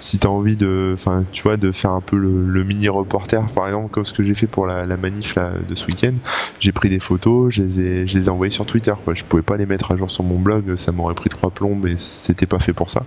si 0.00 0.18
t'as 0.18 0.28
envie 0.28 0.56
de, 0.56 0.92
enfin, 0.94 1.24
tu 1.32 1.42
vois, 1.42 1.56
de 1.56 1.72
faire 1.72 1.90
un 1.90 2.00
peu 2.00 2.16
le, 2.16 2.64
mini 2.64 2.88
reporter, 2.88 3.46
par 3.48 3.66
exemple, 3.68 3.90
comme 3.90 4.04
ce 4.04 4.12
que 4.12 4.24
j'ai 4.24 4.34
fait 4.34 4.46
pour 4.46 4.66
la, 4.66 4.86
la 4.86 4.96
manif 4.96 5.34
là 5.34 5.52
de 5.68 5.74
ce 5.74 5.86
week-end, 5.86 6.14
j'ai 6.58 6.72
pris 6.72 6.88
des 6.88 6.98
photos, 6.98 7.52
je 7.52 7.62
les 7.62 7.80
ai, 7.80 8.06
je 8.06 8.18
les 8.18 8.26
ai 8.26 8.28
envoyées 8.28 8.52
sur 8.52 8.66
Twitter. 8.66 8.94
Quoi. 9.04 9.14
Je 9.14 9.24
pouvais 9.24 9.42
pas 9.42 9.56
les 9.56 9.66
mettre 9.66 9.92
à 9.92 9.96
jour 9.96 10.10
sur 10.10 10.24
mon 10.24 10.38
blog, 10.38 10.76
ça 10.76 10.92
m'aurait 10.92 11.14
pris 11.14 11.28
trois 11.28 11.50
plombes 11.50 11.86
et 11.86 11.96
c'était 11.96 12.46
pas 12.46 12.58
fait 12.58 12.72
pour 12.72 12.90
ça. 12.90 13.02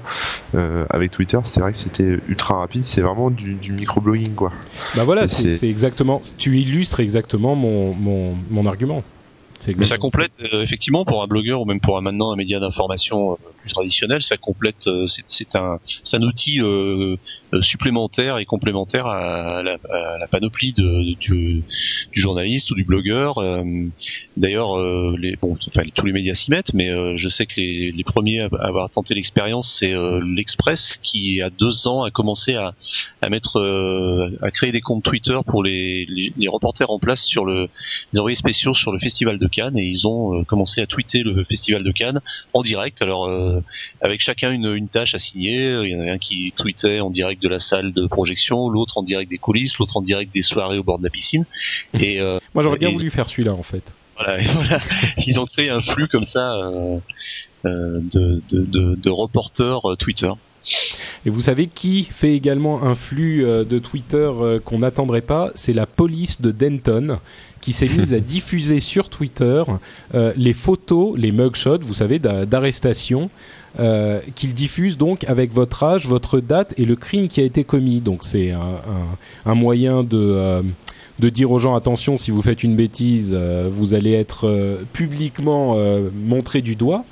Euh, 0.56 0.86
avec 0.90 1.12
Twitter, 1.12 1.40
c'est 1.44 1.60
vrai 1.60 1.72
que 1.72 1.78
c'était 1.78 2.20
ultra 2.28 2.59
rapide, 2.60 2.84
c'est 2.84 3.02
vraiment 3.02 3.30
du, 3.32 3.56
du 3.56 3.72
microblogging 3.72 4.36
quoi. 4.36 4.52
Bah 4.96 5.04
voilà, 5.04 5.28
c'est 5.28 5.68
exactement, 5.68 6.22
tu 6.38 6.58
illustres 6.60 7.00
exactement 7.00 7.56
mon, 7.56 7.94
mon, 7.94 8.36
mon 8.50 8.66
argument. 8.66 9.04
Mais 9.78 9.86
ça 9.86 9.98
complète 9.98 10.32
euh, 10.54 10.62
effectivement 10.64 11.04
pour 11.04 11.22
un 11.22 11.28
blogueur 11.28 11.60
ou 11.62 11.66
même 11.66 11.82
pour 11.82 11.98
un 11.98 12.02
maintenant 12.02 12.32
un 12.32 12.38
média 12.38 12.60
d'information 12.60 13.34
euh, 13.34 13.36
plus 13.70 13.74
traditionnel, 13.74 14.22
ça 14.22 14.38
complète, 14.38 14.88
euh, 14.88 15.06
c'est 15.28 15.56
un, 15.56 15.80
outil 16.22 16.60
supplémentaire 17.62 18.38
et 18.38 18.46
complémentaire 18.46 19.08
à 19.08 19.64
la, 19.64 20.28
panoplie 20.30 20.74
du, 20.74 21.64
journaliste 22.14 22.72
ou 22.72 22.76
du 22.76 22.84
blogueur. 22.84 23.36
D'ailleurs, 24.38 24.76
tous 25.96 26.06
les 26.06 26.12
médias 26.12 26.34
s'y 26.34 26.52
mettent, 26.52 26.74
mais 26.74 27.18
je 27.18 27.30
sais 27.30 27.46
que 27.46 27.54
les, 27.58 28.04
premiers 28.04 28.42
à 28.42 28.50
avoir 28.62 28.90
tenté 28.90 29.14
l'expérience, 29.14 29.78
c'est 29.80 29.94
l'Express 30.22 31.00
qui, 31.04 31.42
à 31.42 31.50
deux 31.50 31.88
ans, 31.88 32.04
a 32.04 32.12
commencé 32.12 32.56
à, 32.56 32.74
créer 34.54 34.72
des 34.72 34.82
comptes 34.82 35.04
Twitter 35.04 35.38
pour 35.46 35.64
les, 35.64 36.08
reporters 36.48 36.90
en 36.90 37.00
place 37.00 37.24
sur 37.24 37.46
le, 37.46 37.70
les 38.14 38.20
envoyés 38.20 38.36
spéciaux 38.36 38.74
sur 38.74 38.92
le 38.92 39.00
festival 39.00 39.38
de 39.38 39.48
Cannes 39.48 39.78
et 39.78 39.86
ils 39.86 40.08
ont 40.08 40.40
euh, 40.40 40.44
commencé 40.44 40.82
à 40.82 40.88
tweeter 40.88 41.20
le 41.24 41.44
festival 41.44 41.84
de 41.84 41.92
Cannes 41.92 42.22
en 42.54 42.62
direct. 42.62 43.02
Alors 43.02 43.26
euh, 43.28 43.59
avec 44.02 44.22
chacun 44.22 44.52
une, 44.52 44.74
une 44.74 44.88
tâche 44.88 45.16
à 45.16 45.20
signer. 45.20 45.80
Il 45.84 45.90
y 45.90 45.96
en 45.96 46.00
avait 46.00 46.12
un 46.12 46.18
qui 46.18 46.54
tweetait 46.56 47.00
en 47.00 47.10
direct 47.10 47.42
de 47.42 47.50
la 47.50 47.60
salle 47.60 47.94
de 47.94 48.08
projection, 48.08 48.70
l'autre 48.70 48.98
en 48.98 49.04
direct 49.04 49.30
des 49.30 49.38
coulisses, 49.38 49.78
l'autre 49.78 49.98
en 49.98 50.02
direct 50.02 50.34
des 50.34 50.42
soirées 50.42 50.78
au 50.78 50.84
bord 50.84 51.00
de 51.00 51.04
la 51.04 51.10
piscine. 51.10 51.46
Et 52.00 52.20
euh, 52.20 52.40
moi 52.54 52.64
j'aurais 52.64 52.78
bien 52.78 52.90
voulu 52.90 53.10
faire 53.10 53.28
celui-là 53.28 53.54
en 53.54 53.64
fait. 53.64 53.94
Voilà, 54.18 54.44
voilà, 54.54 54.78
ils 55.26 55.40
ont 55.40 55.46
créé 55.46 55.70
un 55.70 55.82
flux 55.82 56.08
comme 56.10 56.26
ça 56.26 56.54
euh, 56.56 57.00
de, 57.64 58.42
de, 58.50 58.66
de, 58.66 58.96
de, 58.96 59.10
reporters 59.10 59.82
Twitter. 59.98 60.32
Et 61.26 61.30
vous 61.30 61.40
savez 61.40 61.68
qui 61.68 62.04
fait 62.04 62.34
également 62.34 62.84
un 62.84 62.96
flux 62.96 63.44
de 63.44 63.80
Twitter 63.80 64.30
qu'on 64.66 64.80
n'attendrait 64.80 65.22
pas? 65.22 65.52
C'est 65.56 65.74
la 65.74 65.86
police 65.86 66.42
de 66.42 66.52
Denton 66.52 67.20
qui 67.62 67.74
s'est 67.74 67.88
mise 67.88 68.14
à 68.14 68.20
diffuser 68.20 68.80
sur 68.80 69.10
Twitter 69.10 69.64
euh, 70.14 70.34
les 70.36 70.54
photos, 70.54 71.18
les 71.18 71.32
mugshots, 71.32 71.80
vous 71.82 71.94
savez, 71.94 72.20
d'arrestation. 72.20 73.30
Euh, 73.80 74.20
qu'il 74.34 74.56
diffuse 74.56 74.98
donc 74.98 75.26
avec 75.26 75.54
votre 75.54 75.84
âge, 75.84 76.08
votre 76.08 76.40
date 76.40 76.74
et 76.80 76.86
le 76.86 76.96
crime 76.96 77.28
qui 77.28 77.40
a 77.40 77.44
été 77.44 77.64
commis. 77.64 78.00
Donc 78.00 78.24
c'est 78.24 78.52
un, 79.46 79.54
moyen 79.54 80.04
de, 80.04 80.18
euh, 80.18 80.64
de 81.20 81.30
dire 81.30 81.52
aux 81.52 81.60
gens 81.60 81.76
attention 81.76 82.18
si 82.18 82.32
vous 82.32 82.42
faites 82.42 82.64
une 82.64 82.76
bêtise, 82.76 83.36
vous 83.36 83.94
allez 83.94 84.14
être 84.14 84.80
publiquement 84.92 85.78
montré 86.26 86.64
du 86.64 86.76
doigt. 86.76 87.06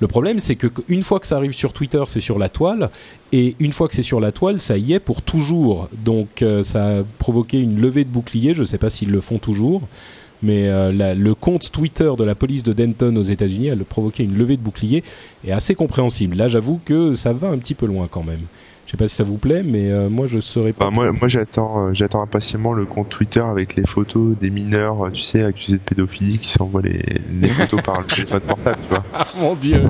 Le 0.00 0.08
problème, 0.08 0.40
c'est 0.40 0.56
que 0.56 0.66
une 0.88 1.02
fois 1.02 1.20
que 1.20 1.26
ça 1.26 1.36
arrive 1.36 1.52
sur 1.52 1.72
Twitter, 1.72 2.02
c'est 2.06 2.20
sur 2.20 2.38
la 2.38 2.50
toile, 2.50 2.90
et 3.36 3.56
une 3.58 3.72
fois 3.72 3.88
que 3.88 3.96
c'est 3.96 4.02
sur 4.02 4.20
la 4.20 4.30
toile, 4.30 4.60
ça 4.60 4.78
y 4.78 4.92
est 4.92 5.00
pour 5.00 5.20
toujours. 5.20 5.88
Donc 6.04 6.40
euh, 6.40 6.62
ça 6.62 6.98
a 6.98 7.02
provoqué 7.18 7.60
une 7.60 7.80
levée 7.80 8.04
de 8.04 8.08
bouclier. 8.08 8.54
Je 8.54 8.60
ne 8.60 8.64
sais 8.64 8.78
pas 8.78 8.90
s'ils 8.90 9.10
le 9.10 9.20
font 9.20 9.38
toujours, 9.38 9.82
mais 10.44 10.68
euh, 10.68 11.14
le 11.14 11.34
compte 11.34 11.72
Twitter 11.72 12.10
de 12.16 12.24
la 12.24 12.34
police 12.34 12.62
de 12.62 12.72
Denton 12.72 13.16
aux 13.16 13.22
États-Unis 13.22 13.70
a 13.70 13.76
provoqué 13.76 14.22
une 14.22 14.36
levée 14.36 14.56
de 14.56 14.62
bouclier 14.62 15.02
et 15.44 15.52
assez 15.52 15.74
compréhensible. 15.74 16.36
Là, 16.36 16.48
j'avoue 16.48 16.80
que 16.84 17.14
ça 17.14 17.32
va 17.32 17.48
un 17.48 17.58
petit 17.58 17.74
peu 17.74 17.86
loin 17.86 18.08
quand 18.10 18.22
même. 18.22 18.42
Je 18.86 18.92
sais 18.92 18.96
pas 18.98 19.08
si 19.08 19.14
ça 19.16 19.24
vous 19.24 19.38
plaît, 19.38 19.62
mais 19.64 19.90
euh, 19.90 20.10
moi 20.10 20.26
je 20.26 20.38
serais 20.40 20.72
pas. 20.72 20.84
Bah, 20.84 20.90
moi, 20.90 21.10
moi 21.10 21.26
j'attends, 21.26 21.86
euh, 21.86 21.94
j'attends 21.94 22.22
impatiemment 22.22 22.74
le 22.74 22.84
compte 22.84 23.08
Twitter 23.08 23.40
avec 23.40 23.76
les 23.76 23.86
photos 23.86 24.36
des 24.36 24.50
mineurs, 24.50 25.06
euh, 25.06 25.10
tu 25.10 25.22
sais, 25.22 25.42
accusés 25.42 25.78
de 25.78 25.82
pédophilie, 25.82 26.38
qui 26.38 26.50
s'envoient 26.50 26.82
les, 26.82 27.00
les 27.30 27.48
photos 27.54 27.82
par 27.82 28.02
le 28.02 28.06
téléphone 28.06 28.40
portable, 28.40 28.78
tu 28.82 28.88
vois. 28.90 29.02
Ah 29.14 29.26
mon 29.40 29.54
dieu 29.54 29.82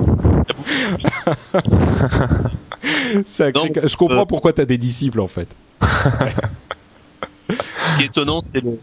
Je 2.83 3.95
comprends 3.95 4.21
euh, 4.21 4.25
pourquoi 4.25 4.53
t'as 4.53 4.65
des 4.65 4.77
disciples 4.77 5.19
en 5.19 5.27
fait. 5.27 5.49
Ce 7.49 7.97
qui 7.97 8.03
est 8.03 8.07
étonnant, 8.07 8.41
c'est 8.41 8.61
le, 8.61 8.79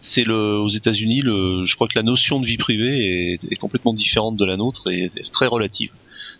c'est 0.00 0.24
le, 0.24 0.58
aux 0.58 0.68
États-Unis, 0.68 1.22
je 1.22 1.74
crois 1.74 1.88
que 1.88 1.96
la 1.96 2.02
notion 2.02 2.40
de 2.40 2.46
vie 2.46 2.56
privée 2.58 3.38
est, 3.50 3.56
complètement 3.56 3.92
différente 3.92 4.36
de 4.36 4.44
la 4.44 4.56
nôtre 4.56 4.90
et 4.90 5.10
est 5.16 5.32
très 5.32 5.46
relative. 5.46 5.90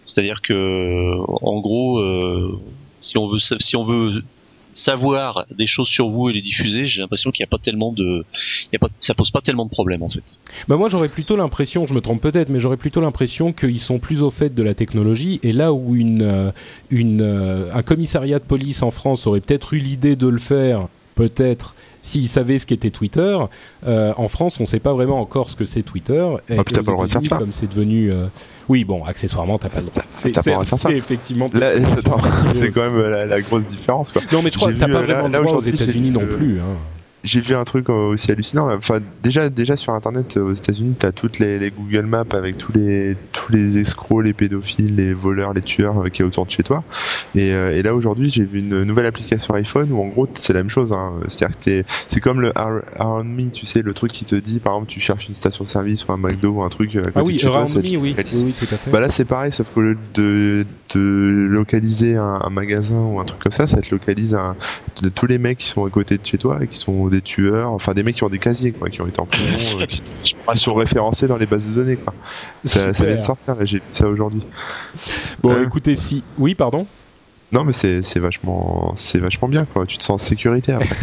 C'est-à-dire 0.05 0.41
que, 0.41 1.13
en 1.43 1.61
gros, 1.61 1.99
euh, 1.99 2.59
si 3.03 3.17
on 3.19 3.85
veut, 3.85 4.23
savoir 4.75 5.47
des 5.57 5.67
choses 5.67 5.89
sur 5.89 6.11
vous 6.11 6.29
et 6.29 6.35
les 6.35 6.43
diffuser, 6.43 6.87
j'ai 6.87 7.01
l'impression 7.01 7.31
qu'il 7.31 7.43
n'y 7.43 7.49
a 7.49 7.51
pas 7.51 7.59
tellement 7.59 7.93
de, 7.93 8.25
ça 9.01 9.15
pose 9.15 9.31
pas 9.31 9.41
tellement 9.41 9.65
de 9.65 9.71
problèmes 9.71 10.03
en 10.03 10.11
fait. 10.11 10.39
Bah 10.69 10.77
moi 10.77 10.91
j'aurais 10.91 11.09
plutôt 11.09 11.35
l'impression, 11.35 11.87
je 11.87 11.95
me 11.95 12.01
trompe 12.01 12.21
peut-être, 12.21 12.51
mais 12.51 12.61
j'aurais 12.61 12.77
plutôt 12.77 13.01
l'impression 13.01 13.55
qu'ils 13.55 13.81
sont 13.81 13.99
plus 13.99 14.23
au 14.23 14.31
fait 14.31 14.55
de 14.55 14.63
la 14.63 14.75
technologie. 14.75 15.41
Et 15.43 15.53
là 15.53 15.73
où 15.73 15.97
une, 15.97 16.23
euh, 16.23 16.53
une, 16.91 17.23
euh, 17.23 17.73
un 17.73 17.83
commissariat 17.83 18.39
de 18.39 18.45
police 18.45 18.83
en 18.83 18.91
France 18.91 19.27
aurait 19.27 19.41
peut-être 19.41 19.73
eu 19.73 19.79
l'idée 19.79 20.15
de 20.15 20.29
le 20.29 20.39
faire, 20.39 20.89
peut-être 21.15 21.75
s'ils 22.07 22.29
savaient 22.29 22.59
ce 22.59 22.67
qu'était 22.67 22.91
Twitter, 22.91 23.37
euh, 23.87 24.13
en 24.17 24.29
France 24.29 24.59
on 24.61 24.63
ne 24.63 24.67
sait 24.69 24.79
pas 24.81 24.93
vraiment 24.95 25.21
encore 25.21 25.51
ce 25.51 25.57
que 25.57 25.65
c'est 25.65 25.83
Twitter. 25.83 26.25
Et 26.49 26.57
Ah, 26.59 26.63
t'as 26.65 26.81
aux 26.81 26.85
pas 26.85 26.91
le 26.93 26.97
droit 26.97 27.07
de 27.07 27.11
faire 27.13 27.21
ça. 27.29 27.37
Comme 27.39 27.53
c'est 27.53 27.69
devenu, 27.69 28.11
euh, 28.13 28.27
oui 28.69 28.85
bon, 28.85 29.03
accessoirement 29.03 29.59
t'as 29.59 29.69
pas 29.69 29.81
le 29.81 29.87
droit. 29.87 30.03
C'est 30.11 30.31
t'as 30.33 30.43
pas 30.43 30.51
le 30.51 30.53
droit 30.53 30.65
de 30.65 30.69
faire 30.69 30.79
c'est 30.79 30.89
ça. 30.89 30.95
effectivement. 30.95 31.51
C'est 32.55 32.71
quand 32.75 32.91
même 32.91 33.01
la, 33.03 33.27
la 33.27 33.41
grosse 33.41 33.65
différence, 33.65 34.13
quoi. 34.13 34.23
Non 34.33 34.43
mais 34.43 34.51
je 34.51 34.57
crois 34.57 34.73
que 34.73 34.79
t'as 34.79 34.87
pas 34.89 34.95
euh, 34.99 35.03
vraiment 35.03 35.27
le 35.29 35.45
droit 35.45 35.59
aux 35.59 35.61
États-Unis 35.63 36.11
non 36.11 36.27
plus. 36.27 36.61
Hein. 36.61 36.77
J'ai 37.27 37.41
vu 37.41 37.55
un 37.57 37.65
truc 37.65 37.89
aussi 37.89 38.31
hallucinant. 38.31 38.71
Enfin, 38.73 39.01
déjà, 39.23 39.49
déjà 39.49 39.77
sur 39.77 39.93
Internet, 39.93 40.37
euh, 40.37 40.45
aux 40.45 40.53
États-Unis, 40.53 40.95
t'as 40.97 41.11
toutes 41.11 41.41
les, 41.41 41.59
les 41.59 41.71
Google 41.73 42.07
Maps 42.07 42.23
avec 42.33 42.57
tous 42.57 42.73
les 42.73 43.17
tous 43.33 43.51
les 43.51 43.79
escrocs, 43.79 44.23
les 44.25 44.33
pédophiles, 44.33 44.95
les 44.95 45.13
voleurs, 45.13 45.53
les 45.53 45.61
tueurs 45.61 46.05
euh, 46.05 46.09
qui 46.09 46.23
est 46.23 46.25
autour 46.25 46.47
de 46.47 46.53
chez 46.53 46.63
toi. 46.63 46.85
Et, 47.35 47.53
euh, 47.53 47.75
et 47.77 47.83
là 47.83 47.97
aujourd'hui, 47.97 48.31
j'ai 48.31 48.45
vu 48.45 48.61
une 48.61 48.85
nouvelle 48.85 49.07
application 49.07 49.55
iPhone 49.55 49.91
où 49.91 50.01
en 50.01 50.07
gros 50.07 50.29
c'est 50.35 50.53
la 50.53 50.61
même 50.61 50.71
chose. 50.71 50.93
Hein. 50.93 51.15
C'est-à-dire 51.29 51.59
que 51.59 51.83
c'est 52.07 52.21
comme 52.21 52.41
le 52.41 52.57
Ar- 52.57 52.83
Around 52.97 53.27
Me, 53.29 53.51
tu 53.51 53.67
sais, 53.67 53.83
le 53.83 53.93
truc 53.93 54.13
qui 54.13 54.25
te 54.25 54.37
dit, 54.37 54.61
par 54.61 54.75
exemple, 54.75 54.91
tu 54.93 55.01
cherches 55.01 55.27
une 55.29 55.35
station-service 55.35 56.07
ou 56.07 56.13
un 56.13 56.19
McDo 56.19 56.51
ou 56.51 56.63
un 56.63 56.69
truc 56.69 56.95
à 56.95 57.01
côté 57.01 57.13
Ah 57.17 57.23
de 57.23 57.27
oui, 57.27 57.39
chez 57.41 57.47
toi, 57.49 57.57
Around 57.57 57.75
Me, 57.77 57.81
oui, 57.83 57.97
oui, 58.01 58.15
oui, 58.45 58.55
tout 58.57 58.73
à 58.73 58.77
fait. 58.77 58.91
Bah 58.93 59.01
là 59.01 59.09
c'est 59.09 59.25
pareil, 59.25 59.51
sauf 59.51 59.69
qu'au 59.75 59.81
lieu 59.83 59.99
de, 60.15 60.65
de 60.95 61.47
localiser 61.51 62.15
un, 62.17 62.41
un 62.45 62.51
magasin 62.51 63.01
ou 63.01 63.19
un 63.19 63.25
truc 63.25 63.41
comme 63.43 63.51
ça, 63.53 63.67
ça 63.67 63.81
te 63.81 63.91
localise 63.93 64.35
un, 64.35 64.55
de 65.03 65.09
tous 65.09 65.27
les 65.27 65.39
mecs 65.39 65.59
qui 65.59 65.67
sont 65.67 65.85
à 65.85 65.91
côté 65.91 66.19
de 66.19 66.25
chez 66.25 66.39
toi 66.39 66.59
et 66.63 66.69
qui 66.69 66.79
sont 66.79 67.09
des 67.17 67.23
tueurs, 67.23 67.71
enfin 67.73 67.93
des 67.95 68.03
mecs 68.03 68.17
qui 68.17 68.25
ont 68.25 68.29
des 68.29 68.39
casiers 68.39 68.73
quoi, 68.73 68.89
qui 68.89 69.01
ont 69.03 69.07
été 69.07 69.21
en 69.21 69.27
prison, 69.27 69.79
euh, 69.81 69.87
qui, 69.87 70.01
qui 70.23 70.59
sont 70.59 70.75
référencés 70.75 71.27
dans 71.27 71.37
les 71.37 71.47
bases 71.47 71.67
de 71.67 71.73
données 71.73 71.97
quoi. 71.97 72.15
Ça, 72.65 72.95
ça 72.95 73.05
vient 73.05 73.17
de 73.17 73.23
sortir, 73.23 73.55
là, 73.57 73.65
j'ai 73.65 73.79
vu 73.79 73.83
ça 73.91 74.07
aujourd'hui. 74.09 74.43
Bon, 75.43 75.51
Euh. 75.53 75.65
écoutez, 75.65 75.97
si. 75.97 76.23
Oui, 76.39 76.55
pardon? 76.55 76.87
Non 77.53 77.63
mais 77.65 77.73
c'est 77.73 78.19
vachement 78.19 78.93
c'est 78.97 79.19
vachement 79.21 79.47
bien 79.49 79.67
quoi, 79.67 79.87
tu 79.87 79.99
te 79.99 80.05
sens 80.05 80.21
en 80.23 80.25
sécurité 80.27 80.73
après. 80.73 80.97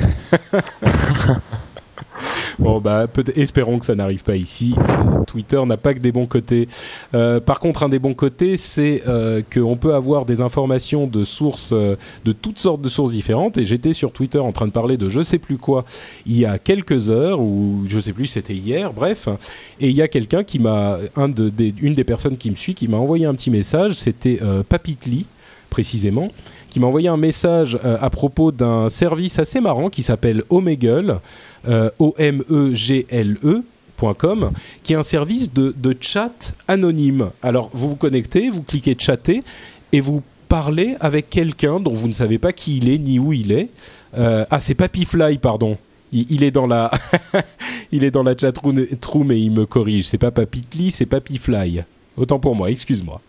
Bon, 2.59 2.79
bah, 2.79 3.07
peut 3.07 3.23
espérons 3.35 3.79
que 3.79 3.85
ça 3.85 3.95
n'arrive 3.95 4.23
pas 4.23 4.35
ici. 4.35 4.73
Euh, 4.77 5.23
Twitter 5.25 5.61
n'a 5.65 5.77
pas 5.77 5.93
que 5.93 5.99
des 5.99 6.11
bons 6.11 6.25
côtés. 6.25 6.67
Euh, 7.13 7.39
par 7.39 7.59
contre, 7.59 7.83
un 7.83 7.89
des 7.89 7.99
bons 7.99 8.13
côtés, 8.13 8.57
c'est 8.57 9.03
euh, 9.07 9.41
qu'on 9.53 9.75
peut 9.75 9.95
avoir 9.95 10.25
des 10.25 10.41
informations 10.41 11.07
de 11.07 11.23
sources, 11.23 11.73
de 11.73 12.31
toutes 12.31 12.59
sortes 12.59 12.81
de 12.81 12.89
sources 12.89 13.11
différentes. 13.11 13.57
Et 13.57 13.65
j'étais 13.65 13.93
sur 13.93 14.11
Twitter 14.11 14.39
en 14.39 14.51
train 14.51 14.67
de 14.67 14.71
parler 14.71 14.97
de 14.97 15.09
je 15.09 15.21
sais 15.21 15.39
plus 15.39 15.57
quoi 15.57 15.85
il 16.25 16.37
y 16.37 16.45
a 16.45 16.59
quelques 16.59 17.09
heures, 17.09 17.39
ou 17.39 17.83
je 17.87 17.99
sais 17.99 18.13
plus, 18.13 18.27
c'était 18.27 18.53
hier, 18.53 18.93
bref. 18.93 19.27
Et 19.79 19.89
il 19.89 19.95
y 19.95 20.01
a 20.01 20.07
quelqu'un 20.07 20.43
qui 20.43 20.59
m'a, 20.59 20.97
une 21.17 21.93
des 21.93 22.03
personnes 22.03 22.37
qui 22.37 22.49
me 22.49 22.55
suit, 22.55 22.75
qui 22.75 22.87
m'a 22.87 22.97
envoyé 22.97 23.25
un 23.25 23.33
petit 23.33 23.51
message. 23.51 23.93
C'était 23.93 24.39
Papitli, 24.69 25.25
précisément 25.69 26.29
qui 26.69 26.79
m'a 26.79 26.87
envoyé 26.87 27.07
un 27.07 27.17
message 27.17 27.77
à 27.83 28.09
propos 28.09 28.51
d'un 28.51 28.89
service 28.89 29.37
assez 29.37 29.61
marrant 29.61 29.91
qui 29.91 30.01
s'appelle 30.01 30.41
Omegle, 30.49 31.19
euh, 31.67 31.89
O-M-E-G-L-E. 31.99 33.63
.com, 34.17 34.51
qui 34.81 34.91
est 34.91 34.95
un 34.97 35.03
service 35.03 35.53
de, 35.53 35.73
de 35.77 35.95
chat 35.97 36.53
anonyme. 36.67 37.29
Alors, 37.41 37.69
vous 37.73 37.87
vous 37.87 37.95
connectez, 37.95 38.49
vous 38.49 38.61
cliquez 38.61 38.97
chatter 38.99 39.43
et 39.93 40.01
vous 40.01 40.21
parlez 40.49 40.97
avec 40.99 41.29
quelqu'un 41.29 41.79
dont 41.79 41.93
vous 41.93 42.09
ne 42.09 42.13
savez 42.13 42.37
pas 42.37 42.51
qui 42.51 42.77
il 42.77 42.89
est 42.89 42.97
ni 42.97 43.17
où 43.17 43.31
il 43.31 43.53
est. 43.53 43.69
Euh, 44.17 44.45
ah, 44.51 44.59
c'est 44.59 44.75
Papyfly, 44.75 45.37
pardon. 45.37 45.77
Il, 46.11 46.43
est 46.43 46.51
dans 46.51 46.67
la, 46.67 46.91
il 47.91 48.03
est 48.03 48.11
dans 48.11 48.21
la 48.21 48.37
chatroom 48.37 48.85
room 49.07 49.31
et 49.31 49.37
il 49.37 49.51
me 49.51 49.65
corrige. 49.65 50.05
C'est 50.05 50.19
pas 50.19 50.29
Papitli, 50.29 50.91
c'est 50.91 51.07
Papyfly. 51.07 51.83
Autant 52.15 52.37
pour 52.37 52.55
moi, 52.55 52.69
excuse-moi. 52.69 53.19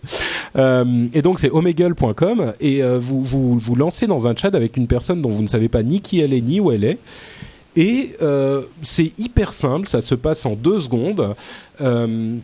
Euh, 0.56 1.06
et 1.14 1.22
donc 1.22 1.38
c'est 1.38 1.50
omegle.com 1.50 2.52
et 2.60 2.82
euh, 2.82 2.98
vous, 2.98 3.22
vous 3.22 3.58
vous 3.58 3.74
lancez 3.74 4.06
dans 4.06 4.28
un 4.28 4.36
chat 4.36 4.54
avec 4.54 4.76
une 4.76 4.86
personne 4.86 5.22
dont 5.22 5.30
vous 5.30 5.42
ne 5.42 5.48
savez 5.48 5.70
pas 5.70 5.82
ni 5.82 6.00
qui 6.00 6.20
elle 6.20 6.34
est 6.34 6.42
ni 6.42 6.60
où 6.60 6.70
elle 6.70 6.84
est. 6.84 6.98
Et 7.76 8.14
euh, 8.22 8.62
c'est 8.82 9.12
hyper 9.18 9.52
simple, 9.52 9.88
ça 9.88 10.00
se 10.00 10.14
passe 10.14 10.46
en 10.46 10.54
deux 10.54 10.78
secondes. 10.78 11.34
Euh, 11.80 12.36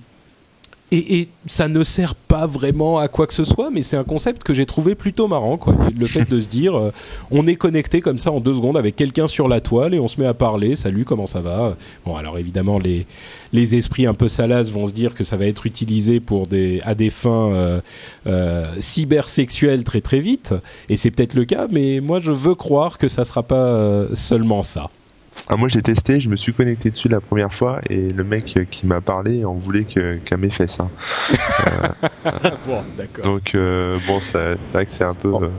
et, 0.93 1.21
et 1.21 1.29
ça 1.47 1.69
ne 1.69 1.85
sert 1.85 2.17
pas 2.17 2.49
vraiment 2.49 2.99
à 2.99 3.07
quoi 3.07 3.29
que 3.29 3.33
ce 3.33 3.45
soit, 3.45 3.71
mais 3.71 3.85
c'est 3.85 3.97
un 3.97 4.03
concept 4.03 4.43
que 4.43 4.53
j'ai 4.53 4.67
trouvé 4.67 4.97
plutôt 4.97 5.29
marrant. 5.29 5.57
Quoi. 5.57 5.77
Le 5.97 6.07
fait 6.07 6.29
de 6.29 6.41
se 6.41 6.49
dire, 6.49 6.77
euh, 6.77 6.93
on 7.31 7.47
est 7.47 7.55
connecté 7.55 8.01
comme 8.01 8.19
ça 8.19 8.33
en 8.33 8.41
deux 8.41 8.55
secondes 8.55 8.77
avec 8.77 8.97
quelqu'un 8.97 9.29
sur 9.29 9.47
la 9.47 9.61
toile 9.61 9.95
et 9.95 10.01
on 10.01 10.09
se 10.09 10.21
met 10.21 10.27
à 10.27 10.35
parler. 10.35 10.75
Salut, 10.75 11.05
comment 11.05 11.29
ça 11.29 11.43
va? 11.43 11.77
Bon, 12.05 12.17
alors 12.17 12.39
évidemment, 12.39 12.81
les, 12.81 13.07
les 13.53 13.77
esprits 13.77 14.07
un 14.07 14.15
peu 14.15 14.27
salaces 14.27 14.73
vont 14.73 14.87
se 14.87 14.93
dire 14.93 15.15
que 15.15 15.23
ça 15.23 15.37
va 15.37 15.47
être 15.47 15.65
utilisé 15.65 16.19
pour 16.19 16.49
des, 16.49 16.81
à 16.85 16.97
des 16.97 17.11
fins 17.11 17.53
euh, 17.53 17.81
euh, 18.27 18.67
cybersexuelles 18.81 19.85
très 19.85 20.01
très 20.01 20.19
vite. 20.19 20.55
Et 20.89 20.97
c'est 20.97 21.13
peut-être 21.13 21.35
le 21.35 21.45
cas, 21.45 21.69
mais 21.71 22.01
moi 22.01 22.19
je 22.19 22.33
veux 22.33 22.57
croire 22.57 22.99
que 22.99 23.07
ça 23.07 23.25
sera 23.25 23.45
pas 23.45 23.69
euh, 23.69 24.09
seulement 24.17 24.65
ça. 24.65 24.91
Ah, 25.49 25.57
moi 25.57 25.69
j'ai 25.69 25.83
testé, 25.83 26.21
je 26.21 26.29
me 26.29 26.37
suis 26.37 26.53
connecté 26.55 26.91
dessus 26.91 27.09
la 27.09 27.21
première 27.21 27.53
fois 27.53 27.81
et 27.89 28.13
le 28.13 28.23
mec 28.25 28.57
euh, 28.57 28.65
qui 28.71 28.87
m'a 28.87 29.01
parlé 29.01 29.45
en 29.45 29.55
voulait 29.55 29.85
qu'à 29.85 30.37
mes 30.37 30.51
fesses. 30.51 30.79
hein. 30.81 30.89
bon, 32.67 32.83
d'accord. 32.97 33.25
Donc 33.25 33.55
euh, 33.55 33.99
bon, 34.07 34.21
ça- 34.21 34.53
c'est 34.53 34.73
vrai 34.73 34.85
que 34.85 34.91
c'est 34.91 35.05
un 35.05 35.15
peu. 35.15 35.31
Bon. 35.31 35.53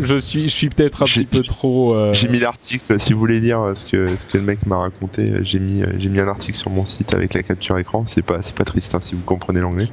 Euh, 0.00 0.04
Je 0.06 0.16
suis, 0.16 0.44
je 0.44 0.54
suis 0.54 0.68
peut-être 0.68 1.02
un 1.02 1.06
petit 1.06 1.24
peu 1.24 1.42
trop. 1.42 1.94
euh, 1.94 2.12
J'ai 2.14 2.28
mis 2.28 2.38
l'article, 2.40 2.98
si 3.00 3.12
vous 3.12 3.18
voulez 3.18 3.40
lire 3.40 3.60
euh, 3.60 3.74
ce 3.74 3.86
que, 3.86 4.16
ce 4.16 4.26
que 4.26 4.38
le 4.38 4.44
mec 4.44 4.64
m'a 4.66 4.78
raconté, 4.78 5.30
euh, 5.30 5.40
j'ai 5.42 5.58
mis, 5.58 5.82
euh, 5.82 5.86
j'ai 5.98 6.08
mis 6.08 6.20
un 6.20 6.28
article 6.28 6.56
sur 6.56 6.70
mon 6.70 6.84
site 6.84 7.14
avec 7.14 7.34
la 7.34 7.42
capture 7.42 7.78
écran, 7.78 8.04
c'est 8.06 8.22
pas, 8.22 8.42
c'est 8.42 8.54
pas 8.54 8.64
triste 8.64 8.94
hein, 8.94 9.00
si 9.00 9.14
vous 9.14 9.22
comprenez 9.22 9.60
l'anglais. 9.60 9.88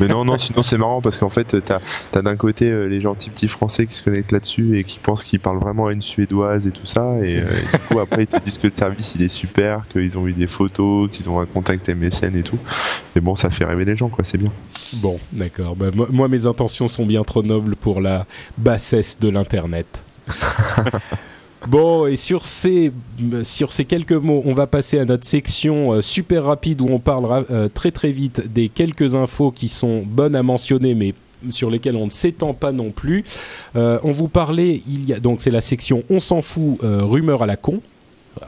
Mais 0.00 0.08
non, 0.08 0.24
non, 0.24 0.38
sinon 0.38 0.62
c'est 0.62 0.78
marrant 0.78 1.00
parce 1.00 1.18
qu'en 1.18 1.30
fait, 1.30 1.56
t'as, 1.64 1.80
t'as 2.12 2.22
d'un 2.22 2.36
côté 2.36 2.70
euh, 2.70 2.86
les 2.86 3.00
gentils 3.00 3.30
petits 3.30 3.48
français 3.48 3.86
qui 3.86 3.94
se 3.94 4.02
connectent 4.02 4.32
là-dessus 4.32 4.78
et 4.78 4.84
qui 4.84 4.98
pensent 4.98 5.24
qu'ils 5.24 5.40
parlent 5.40 5.60
vraiment 5.60 5.86
à 5.86 5.92
une 5.92 6.02
suédoise 6.02 6.66
et 6.66 6.72
tout 6.72 6.86
ça, 6.86 7.18
et, 7.22 7.38
euh, 7.38 7.42
et 7.74 7.76
du 7.78 7.84
coup 7.88 7.98
après 8.00 8.22
ils 8.24 8.26
te 8.26 8.42
disent 8.44 8.58
que 8.58 8.66
le 8.66 8.72
service 8.72 9.14
il 9.16 9.22
est 9.22 9.28
super, 9.28 9.86
qu'ils 9.92 10.18
ont 10.18 10.26
eu 10.26 10.32
des 10.32 10.46
photos, 10.46 11.10
qu'ils 11.10 11.28
ont 11.30 11.40
un 11.40 11.46
contact 11.46 11.88
MSN 11.88 12.36
et 12.36 12.42
tout. 12.42 12.58
Mais 13.14 13.20
bon, 13.20 13.36
ça 13.36 13.50
fait 13.50 13.64
rêver 13.64 13.84
les 13.84 13.96
gens 13.96 14.08
quoi, 14.08 14.24
c'est 14.24 14.38
bien. 14.38 14.52
Bon, 14.94 15.18
d'accord. 15.32 15.74
Bah, 15.74 15.86
moi, 15.94 16.06
moi, 16.10 16.28
mes 16.28 16.46
intentions 16.46 16.86
sont 16.88 17.06
bien 17.06 17.24
trop 17.24 17.42
nobles 17.42 17.74
pour 17.76 18.00
la 18.00 18.26
bassesse 18.58 19.18
de 19.20 19.28
l'internet. 19.36 20.02
Bon, 21.68 22.06
et 22.06 22.14
sur 22.14 22.44
ces, 22.44 22.92
sur 23.42 23.72
ces 23.72 23.84
quelques 23.84 24.12
mots, 24.12 24.40
on 24.44 24.54
va 24.54 24.68
passer 24.68 25.00
à 25.00 25.04
notre 25.04 25.26
section 25.26 25.94
euh, 25.94 26.00
super 26.00 26.44
rapide 26.44 26.80
où 26.80 26.86
on 26.88 27.00
parlera 27.00 27.42
euh, 27.50 27.68
très 27.68 27.90
très 27.90 28.12
vite 28.12 28.52
des 28.52 28.68
quelques 28.68 29.16
infos 29.16 29.50
qui 29.50 29.68
sont 29.68 30.04
bonnes 30.06 30.36
à 30.36 30.44
mentionner, 30.44 30.94
mais 30.94 31.12
sur 31.50 31.70
lesquelles 31.70 31.96
on 31.96 32.06
ne 32.06 32.10
s'étend 32.10 32.54
pas 32.54 32.72
non 32.72 32.90
plus. 32.90 33.24
Euh, 33.74 33.98
on 34.04 34.10
vous 34.10 34.28
parlait, 34.28 34.82
il 34.86 35.04
y 35.04 35.12
a 35.12 35.20
donc 35.20 35.40
c'est 35.40 35.50
la 35.50 35.60
section 35.60 36.02
on 36.10 36.20
s'en 36.20 36.42
fout, 36.42 36.78
euh, 36.82 37.02
rumeur 37.02 37.42
à 37.42 37.46
la 37.46 37.56
con. 37.56 37.80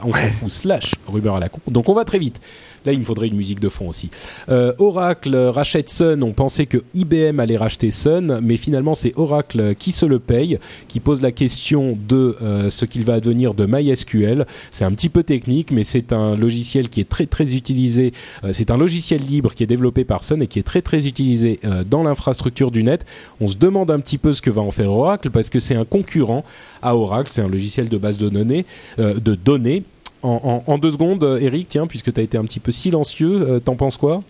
On 0.03 0.13
s'en 0.13 0.29
fout 0.29 0.51
slash 0.51 0.95
rumeur 1.07 1.35
à 1.35 1.39
la 1.39 1.49
con. 1.49 1.59
Donc 1.67 1.89
on 1.89 1.93
va 1.93 2.05
très 2.05 2.19
vite. 2.19 2.39
Là, 2.85 2.93
il 2.93 2.99
me 2.99 3.05
faudrait 3.05 3.27
une 3.27 3.35
musique 3.35 3.59
de 3.59 3.69
fond 3.69 3.89
aussi. 3.89 4.09
Euh, 4.49 4.73
Oracle 4.77 5.35
rachète 5.35 5.89
Sun. 5.89 6.23
On 6.23 6.31
pensait 6.31 6.65
que 6.65 6.77
IBM 6.93 7.39
allait 7.39 7.57
racheter 7.57 7.91
Sun, 7.91 8.39
mais 8.41 8.57
finalement, 8.57 8.95
c'est 8.95 9.13
Oracle 9.17 9.75
qui 9.75 9.91
se 9.91 10.05
le 10.05 10.19
paye, 10.19 10.59
qui 10.87 10.99
pose 10.99 11.21
la 11.21 11.31
question 11.31 11.97
de 12.07 12.37
euh, 12.41 12.69
ce 12.69 12.85
qu'il 12.85 13.03
va 13.03 13.15
advenir 13.15 13.53
de 13.53 13.65
MySQL. 13.65 14.45
C'est 14.71 14.85
un 14.85 14.91
petit 14.91 15.09
peu 15.09 15.23
technique, 15.23 15.71
mais 15.71 15.83
c'est 15.83 16.13
un 16.13 16.35
logiciel 16.35 16.89
qui 16.89 17.01
est 17.01 17.09
très 17.09 17.25
très 17.25 17.55
utilisé. 17.55 18.13
Euh, 18.43 18.51
c'est 18.53 18.71
un 18.71 18.77
logiciel 18.77 19.21
libre 19.21 19.53
qui 19.53 19.63
est 19.63 19.67
développé 19.67 20.03
par 20.03 20.23
Sun 20.23 20.41
et 20.41 20.47
qui 20.47 20.59
est 20.59 20.63
très 20.63 20.81
très 20.81 21.07
utilisé 21.07 21.59
dans 21.89 22.03
l'infrastructure 22.03 22.71
du 22.71 22.83
net. 22.83 23.05
On 23.41 23.47
se 23.47 23.57
demande 23.57 23.91
un 23.91 23.99
petit 23.99 24.17
peu 24.17 24.33
ce 24.33 24.41
que 24.41 24.49
va 24.49 24.61
en 24.61 24.71
faire 24.71 24.91
Oracle 24.91 25.29
parce 25.29 25.49
que 25.49 25.59
c'est 25.59 25.75
un 25.75 25.85
concurrent 25.85 26.43
à 26.81 26.95
Oracle. 26.95 27.29
C'est 27.31 27.41
un 27.41 27.47
logiciel 27.47 27.89
de 27.89 27.97
base 27.97 28.17
de 28.17 28.29
données, 28.29 28.65
de 28.97 29.35
données. 29.35 29.83
En, 30.21 30.77
deux 30.77 30.91
secondes, 30.91 31.23
euh, 31.23 31.39
Eric, 31.39 31.67
tiens, 31.69 31.87
puisque 31.87 32.13
tu 32.13 32.19
as 32.19 32.23
été 32.23 32.37
un 32.37 32.43
petit 32.43 32.59
peu 32.59 32.71
silencieux, 32.71 33.41
euh, 33.41 33.59
t'en 33.59 33.75
penses 33.75 33.97
quoi? 33.97 34.21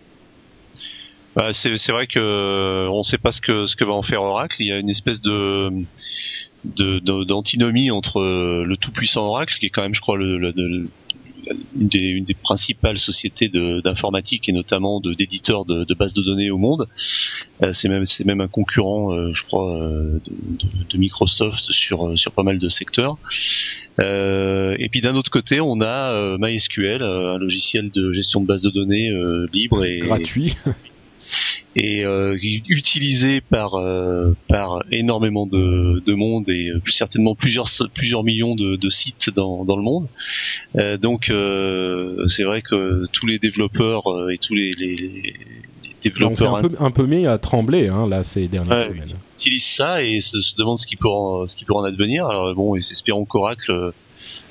Bah, 1.35 1.51
c'est 1.53 1.91
vrai 1.91 2.05
que 2.05 2.87
on 2.89 2.99
ne 2.99 3.03
sait 3.03 3.17
pas 3.17 3.31
ce 3.31 3.41
que 3.41 3.83
va 3.83 3.93
en 3.93 4.03
faire 4.03 4.21
Oracle. 4.21 4.55
Il 4.59 4.67
y 4.67 4.71
a 4.71 4.77
une 4.77 4.89
espèce 4.89 5.21
de 5.21 5.71
d'antinomie 6.65 7.89
entre 7.89 8.19
le 8.21 8.75
tout 8.75 8.91
puissant 8.91 9.25
Oracle, 9.27 9.55
qui 9.59 9.67
est 9.67 9.69
quand 9.69 9.81
même, 9.81 9.95
je 9.95 10.01
crois, 10.01 10.17
le, 10.17 10.51
une 11.79 11.87
des, 11.87 11.99
une 11.99 12.23
des 12.23 12.33
principales 12.33 12.97
sociétés 12.97 13.49
d'informatique 13.49 14.49
et 14.49 14.51
notamment 14.51 14.99
d'éditeurs 14.99 15.65
de, 15.65 15.83
de, 15.83 15.93
bases 15.93 16.13
de 16.13 16.21
données 16.21 16.51
au 16.51 16.57
monde. 16.57 16.87
Euh, 17.63 17.73
c'est 17.73 17.89
même 17.89 18.05
c'est 18.05 18.25
même 18.25 18.41
un 18.41 18.47
concurrent, 18.47 19.13
euh, 19.13 19.31
je 19.33 19.43
crois, 19.43 19.75
euh, 19.75 20.19
de, 20.25 20.67
de, 20.91 20.97
Microsoft 20.97 21.71
sur 21.71 22.17
sur 22.17 22.31
pas 22.31 22.43
mal 22.43 22.57
de 22.57 22.69
secteurs. 22.69 23.17
et 23.99 24.89
puis 24.89 25.01
d'un 25.01 25.15
autre 25.15 25.31
côté, 25.31 25.59
on 25.59 25.81
a 25.81 26.37
MySQL, 26.37 27.01
un 27.01 27.37
logiciel 27.37 27.89
de 27.91 28.13
gestion 28.13 28.41
de 28.41 28.45
bases 28.45 28.61
de 28.61 28.69
données 28.69 29.11
libre 29.53 29.85
et 29.85 29.99
gratuit 29.99 30.55
et 30.65 30.71
euh, 32.03 32.37
utilisé 32.67 33.41
par 33.41 33.75
euh, 33.75 34.33
par 34.47 34.83
énormément 34.91 35.45
de, 35.45 36.01
de 36.05 36.13
monde 36.13 36.49
et 36.49 36.71
plus 36.83 36.93
certainement 36.93 37.35
plusieurs 37.35 37.69
plusieurs 37.93 38.23
millions 38.23 38.55
de, 38.55 38.75
de 38.75 38.89
sites 38.89 39.29
dans, 39.35 39.65
dans 39.65 39.75
le 39.77 39.83
monde. 39.83 40.07
Euh, 40.75 40.97
donc 40.97 41.29
euh, 41.29 42.27
c'est 42.27 42.43
vrai 42.43 42.61
que 42.61 43.03
tous 43.11 43.27
les 43.27 43.39
développeurs 43.39 44.07
euh, 44.07 44.29
et 44.33 44.37
tous 44.37 44.55
les, 44.55 44.73
les, 44.77 44.95
les 44.95 45.35
développeurs 46.03 46.55
un 46.57 46.61
peu, 46.61 46.75
un 46.79 46.91
peu 46.91 47.05
mis 47.05 47.27
à 47.27 47.37
trembler 47.37 47.87
hein, 47.87 48.07
là 48.09 48.23
ces 48.23 48.47
dernières 48.47 48.83
semaines. 48.83 49.15
Utilisent 49.37 49.75
ça 49.75 50.03
et 50.03 50.19
se, 50.21 50.41
se 50.41 50.55
demandent 50.55 50.79
ce 50.79 50.87
qui 50.87 50.97
en, 51.03 51.47
ce 51.47 51.55
qui 51.55 51.65
peut 51.65 51.73
en 51.73 51.83
advenir. 51.83 52.27
Alors 52.27 52.53
bon, 52.55 52.75
espérons 52.75 53.25
qu'Oracle 53.25 53.91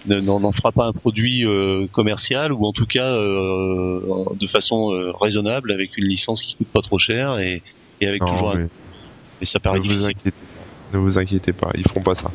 n'en 0.06 0.52
fera 0.52 0.72
pas 0.72 0.86
un 0.86 0.92
produit 0.92 1.44
euh, 1.44 1.86
commercial 1.92 2.52
ou 2.52 2.66
en 2.66 2.72
tout 2.72 2.86
cas 2.86 3.06
euh, 3.06 4.00
de 4.38 4.46
façon 4.46 4.92
euh, 4.92 5.12
raisonnable 5.18 5.72
avec 5.72 5.96
une 5.96 6.04
licence 6.04 6.42
qui 6.42 6.54
coûte 6.54 6.68
pas 6.68 6.82
trop 6.82 6.98
cher 6.98 7.38
et, 7.38 7.62
et 8.00 8.06
avec 8.06 8.20
toujours 8.20 8.52
un... 8.52 8.66
mais 9.40 9.46
ça 9.46 9.58
paraît 9.60 9.78
ne 9.78 9.82
difficile. 9.82 10.02
Vous 10.02 10.08
inquiétez. 10.08 10.42
Ne 10.94 10.98
vous 10.98 11.18
inquiétez 11.18 11.52
pas, 11.52 11.70
ils 11.76 11.86
feront 11.86 12.00
pas 12.00 12.14
ça. 12.14 12.30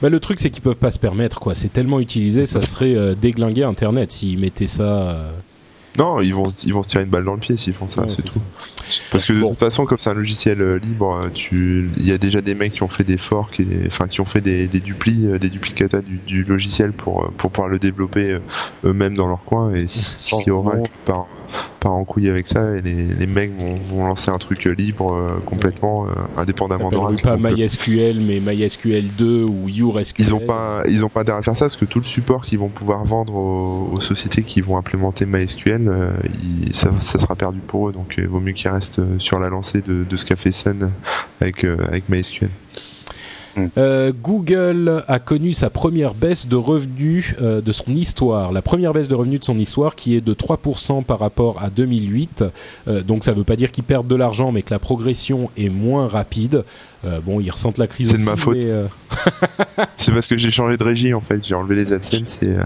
Bah, 0.00 0.08
le 0.08 0.20
truc, 0.20 0.40
c'est 0.40 0.48
qu'ils 0.48 0.62
peuvent 0.62 0.74
pas 0.74 0.90
se 0.90 0.98
permettre, 0.98 1.38
quoi. 1.38 1.54
C'est 1.54 1.68
tellement 1.68 2.00
utilisé, 2.00 2.46
ça 2.46 2.62
serait 2.62 3.14
déglinguer 3.14 3.64
Internet 3.64 4.10
s'ils 4.10 4.38
mettaient 4.38 4.68
ça 4.68 5.32
non, 5.98 6.20
ils 6.20 6.34
vont, 6.34 6.48
ils 6.64 6.72
vont 6.72 6.82
se 6.82 6.90
tirer 6.90 7.04
une 7.04 7.10
balle 7.10 7.24
dans 7.24 7.34
le 7.34 7.40
pied 7.40 7.56
s'ils 7.56 7.74
font 7.74 7.88
ça, 7.88 8.06
c'est 8.08 8.22
tout. 8.22 8.40
Parce 9.10 9.24
que 9.24 9.32
de 9.32 9.40
toute 9.40 9.58
façon, 9.58 9.84
comme 9.84 9.98
c'est 9.98 10.10
un 10.10 10.14
logiciel 10.14 10.60
euh, 10.60 10.78
libre, 10.78 11.14
euh, 11.14 11.28
tu, 11.32 11.90
il 11.96 12.06
y 12.06 12.12
a 12.12 12.18
déjà 12.18 12.40
des 12.40 12.54
mecs 12.54 12.74
qui 12.74 12.82
ont 12.82 12.88
fait 12.88 13.04
des 13.04 13.16
forks, 13.16 13.60
et, 13.60 13.66
enfin 13.86 14.08
qui 14.08 14.20
ont 14.20 14.24
fait 14.24 14.40
des, 14.40 14.68
des 14.68 14.80
duplis, 14.80 15.26
euh, 15.26 15.38
des 15.38 15.50
duplicata 15.50 16.00
du, 16.00 16.18
du, 16.18 16.44
logiciel 16.44 16.92
pour 16.92 17.30
pour 17.36 17.50
pouvoir 17.50 17.68
le 17.68 17.78
développer 17.78 18.38
eux-mêmes 18.84 19.16
dans 19.16 19.26
leur 19.26 19.44
coin. 19.44 19.72
Et 19.74 19.88
si, 19.88 20.14
si 20.18 20.50
Oracle 20.50 20.90
part 21.04 21.26
part 21.80 21.92
en 21.92 22.04
couille 22.04 22.28
avec 22.28 22.46
ça 22.46 22.76
et 22.76 22.82
les, 22.82 23.06
les 23.06 23.26
mecs 23.26 23.50
vont, 23.58 23.74
vont, 23.74 24.06
lancer 24.06 24.30
un 24.30 24.38
truc 24.38 24.64
libre 24.64 25.12
euh, 25.12 25.40
complètement 25.44 26.06
euh, 26.06 26.10
indépendamment 26.36 26.90
d'Oracle. 26.90 27.22
Pas 27.22 27.36
MySQL 27.36 28.20
mais 28.20 28.40
MySQL 28.40 29.14
2 29.16 29.44
ou 29.44 29.68
YourSQL. 29.68 30.26
Ils 30.26 30.34
ont 30.34 30.40
pas 30.40 30.82
ils 30.88 31.04
ont 31.04 31.08
pas 31.08 31.24
derrière 31.24 31.44
faire 31.44 31.56
ça 31.56 31.66
parce 31.66 31.76
que 31.76 31.84
tout 31.84 32.00
le 32.00 32.04
support 32.04 32.44
qu'ils 32.44 32.58
vont 32.58 32.68
pouvoir 32.68 33.04
vendre 33.04 33.34
aux, 33.34 33.90
aux, 33.92 34.00
sociétés 34.00 34.42
qui 34.42 34.60
vont 34.60 34.76
implémenter 34.76 35.26
MySQL, 35.26 35.88
euh, 35.88 36.10
il, 36.42 36.74
ça, 36.74 36.90
ça, 37.00 37.18
sera 37.18 37.34
perdu 37.34 37.60
pour 37.60 37.88
eux. 37.88 37.92
Donc 37.92 38.14
il 38.18 38.26
vaut 38.26 38.40
mieux 38.40 38.52
qu'ils 38.52 38.70
restent 38.70 39.00
sur 39.18 39.38
la 39.38 39.48
lancée 39.48 39.80
de, 39.80 40.04
de 40.04 40.16
ce 40.16 40.24
qu'a 40.24 40.36
fait 40.36 40.52
Sun 40.52 40.90
avec 41.40 41.64
avec 41.64 42.08
MySQL. 42.08 42.50
Mm. 43.56 43.66
Euh, 43.78 44.12
Google 44.22 45.04
a 45.08 45.18
connu 45.18 45.52
sa 45.52 45.70
première 45.70 46.14
baisse 46.14 46.46
de 46.46 46.56
revenus 46.56 47.34
euh, 47.40 47.60
de 47.60 47.72
son 47.72 47.92
histoire. 47.92 48.52
La 48.52 48.62
première 48.62 48.92
baisse 48.92 49.08
de 49.08 49.14
revenus 49.14 49.40
de 49.40 49.44
son 49.44 49.58
histoire 49.58 49.94
qui 49.94 50.14
est 50.14 50.20
de 50.20 50.34
3% 50.34 51.04
par 51.04 51.18
rapport 51.18 51.62
à 51.62 51.70
2008. 51.70 52.44
Euh, 52.88 53.02
donc 53.02 53.24
ça 53.24 53.32
ne 53.32 53.36
veut 53.36 53.44
pas 53.44 53.56
dire 53.56 53.70
qu'ils 53.70 53.84
perdent 53.84 54.08
de 54.08 54.16
l'argent, 54.16 54.52
mais 54.52 54.62
que 54.62 54.72
la 54.72 54.78
progression 54.78 55.50
est 55.56 55.68
moins 55.68 56.08
rapide. 56.08 56.64
Euh, 57.04 57.20
bon, 57.20 57.40
ils 57.40 57.50
ressentent 57.50 57.78
la 57.78 57.86
crise. 57.86 58.10
C'est 58.10 58.18
de 58.18 58.22
ma 58.22 58.36
faute. 58.36 58.56
Euh, 58.56 58.86
c'est 59.96 60.12
parce 60.12 60.28
que 60.28 60.36
j'ai 60.36 60.50
changé 60.50 60.76
de 60.76 60.84
régie 60.84 61.14
en 61.14 61.20
fait. 61.20 61.42
J'ai 61.46 61.54
enlevé 61.54 61.76
les 61.76 61.92
AdSense 61.92 62.38
et 62.42 62.48
euh, 62.48 62.62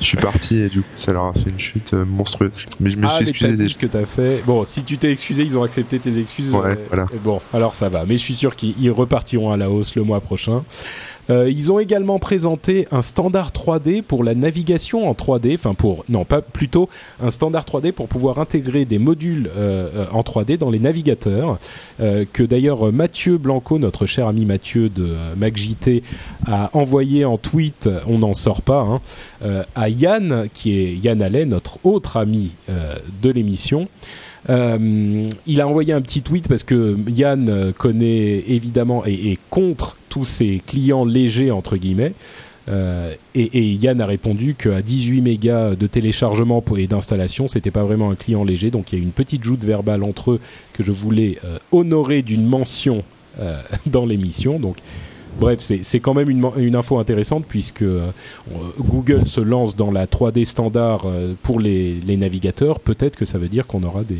je 0.00 0.06
suis 0.06 0.18
parti 0.18 0.56
et 0.56 0.68
du 0.68 0.82
coup 0.82 0.88
ça 0.94 1.12
leur 1.12 1.24
a 1.24 1.32
fait 1.32 1.48
une 1.48 1.58
chute 1.58 1.94
monstrueuse. 1.94 2.66
Mais 2.80 2.90
je 2.90 2.98
me 2.98 3.06
ah, 3.06 3.16
suis 3.16 3.28
excusé 3.28 3.56
des 3.56 3.68
ce 3.68 3.78
que 3.78 3.86
t'as 3.86 4.04
fait. 4.04 4.42
Bon, 4.46 4.64
si 4.66 4.84
tu 4.84 4.98
t'es 4.98 5.10
excusé, 5.10 5.42
ils 5.42 5.56
ont 5.56 5.62
accepté 5.62 5.98
tes 5.98 6.18
excuses. 6.18 6.52
Ouais, 6.52 6.78
voilà. 6.88 7.06
Bon, 7.24 7.40
alors 7.54 7.74
ça 7.74 7.88
va. 7.88 8.04
Mais 8.06 8.18
je 8.18 8.22
suis 8.22 8.34
sûr 8.34 8.56
qu'ils 8.56 8.90
repartiront 8.90 9.52
à 9.52 9.56
la 9.56 9.70
hausse 9.70 9.94
le 9.94 10.02
mois 10.02 10.20
prochain. 10.20 10.64
Euh, 11.30 11.50
ils 11.50 11.70
ont 11.70 11.78
également 11.78 12.18
présenté 12.18 12.88
un 12.90 13.02
standard 13.02 13.50
3D 13.50 14.02
pour 14.02 14.24
la 14.24 14.34
navigation 14.34 15.08
en 15.08 15.12
3D, 15.12 15.54
enfin 15.54 15.74
pour 15.74 16.04
non 16.08 16.24
pas 16.24 16.40
plutôt 16.40 16.88
un 17.20 17.30
standard 17.30 17.64
3D 17.64 17.92
pour 17.92 18.08
pouvoir 18.08 18.38
intégrer 18.38 18.84
des 18.84 18.98
modules 18.98 19.50
euh, 19.56 19.88
euh 19.94 20.04
en 20.12 20.22
3D 20.22 20.56
dans 20.56 20.70
les 20.70 20.78
navigateurs 20.78 21.58
euh, 22.00 22.24
que 22.32 22.42
d'ailleurs 22.42 22.92
Mathieu 22.92 23.36
Blanco, 23.36 23.78
notre 23.78 24.06
cher 24.06 24.26
ami 24.26 24.46
Mathieu 24.46 24.88
de 24.88 25.14
MacJT, 25.36 26.02
a 26.46 26.70
envoyé 26.72 27.24
en 27.24 27.36
tweet. 27.36 27.88
On 28.06 28.18
n'en 28.18 28.34
sort 28.34 28.62
pas 28.62 28.80
hein, 28.80 29.64
à 29.74 29.88
Yann 29.88 30.48
qui 30.52 30.78
est 30.78 30.94
Yann 30.94 31.20
Allen, 31.22 31.50
notre 31.50 31.78
autre 31.84 32.16
ami 32.16 32.52
de 32.68 33.30
l'émission. 33.30 33.88
Euh, 34.50 35.28
il 35.46 35.60
a 35.60 35.68
envoyé 35.68 35.92
un 35.92 36.00
petit 36.00 36.22
tweet 36.22 36.48
parce 36.48 36.64
que 36.64 36.96
Yann 37.08 37.72
connaît 37.76 38.44
évidemment 38.48 39.04
et 39.06 39.32
est 39.32 39.38
contre 39.50 39.96
tous 40.08 40.24
ces 40.24 40.62
clients 40.66 41.04
légers 41.04 41.50
entre 41.50 41.76
guillemets. 41.76 42.14
Euh, 42.68 43.14
et, 43.34 43.72
Yann 43.72 44.00
a 44.00 44.06
répondu 44.06 44.54
qu'à 44.54 44.82
18 44.82 45.22
mégas 45.22 45.74
de 45.74 45.86
téléchargement 45.86 46.62
et 46.76 46.86
d'installation, 46.86 47.48
c'était 47.48 47.70
pas 47.70 47.84
vraiment 47.84 48.10
un 48.10 48.14
client 48.14 48.44
léger. 48.44 48.70
Donc 48.70 48.92
il 48.92 48.98
y 48.98 49.00
a 49.00 49.04
une 49.04 49.12
petite 49.12 49.44
joute 49.44 49.64
verbale 49.64 50.02
entre 50.02 50.32
eux 50.32 50.40
que 50.72 50.82
je 50.82 50.92
voulais 50.92 51.38
euh, 51.44 51.58
honorer 51.72 52.22
d'une 52.22 52.46
mention 52.46 53.04
euh, 53.40 53.60
dans 53.86 54.04
l'émission. 54.04 54.58
Donc 54.58 54.76
Bref, 55.38 55.60
c'est 55.60 56.00
quand 56.00 56.14
même 56.14 56.30
une, 56.30 56.76
info 56.76 56.98
intéressante 56.98 57.44
puisque 57.48 57.82
euh, 57.82 58.10
Google 58.78 59.28
se 59.28 59.40
lance 59.40 59.76
dans 59.76 59.90
la 59.90 60.06
3D 60.06 60.44
standard 60.44 61.02
euh, 61.06 61.34
pour 61.42 61.60
les, 61.60 62.00
navigateurs. 62.16 62.80
Peut-être 62.80 63.16
que 63.16 63.24
ça 63.24 63.38
veut 63.38 63.48
dire 63.48 63.66
qu'on 63.66 63.82
aura 63.82 64.02
des... 64.02 64.18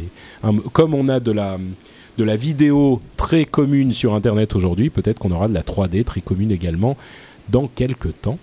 Comme 0.72 0.94
on 0.94 1.08
a 1.08 1.18
de 1.18 1.32
la, 1.32 1.58
de 2.18 2.24
la 2.24 2.36
vidéo 2.36 3.00
très 3.16 3.44
commune 3.44 3.92
sur 3.92 4.14
Internet 4.14 4.54
aujourd'hui, 4.54 4.90
peut-être 4.90 5.18
qu'on 5.18 5.32
aura 5.32 5.48
de 5.48 5.54
la 5.54 5.62
3D 5.62 6.04
très 6.04 6.20
commune 6.20 6.52
également 6.52 6.96
dans 7.48 7.66
quelques 7.66 8.20
temps. 8.20 8.38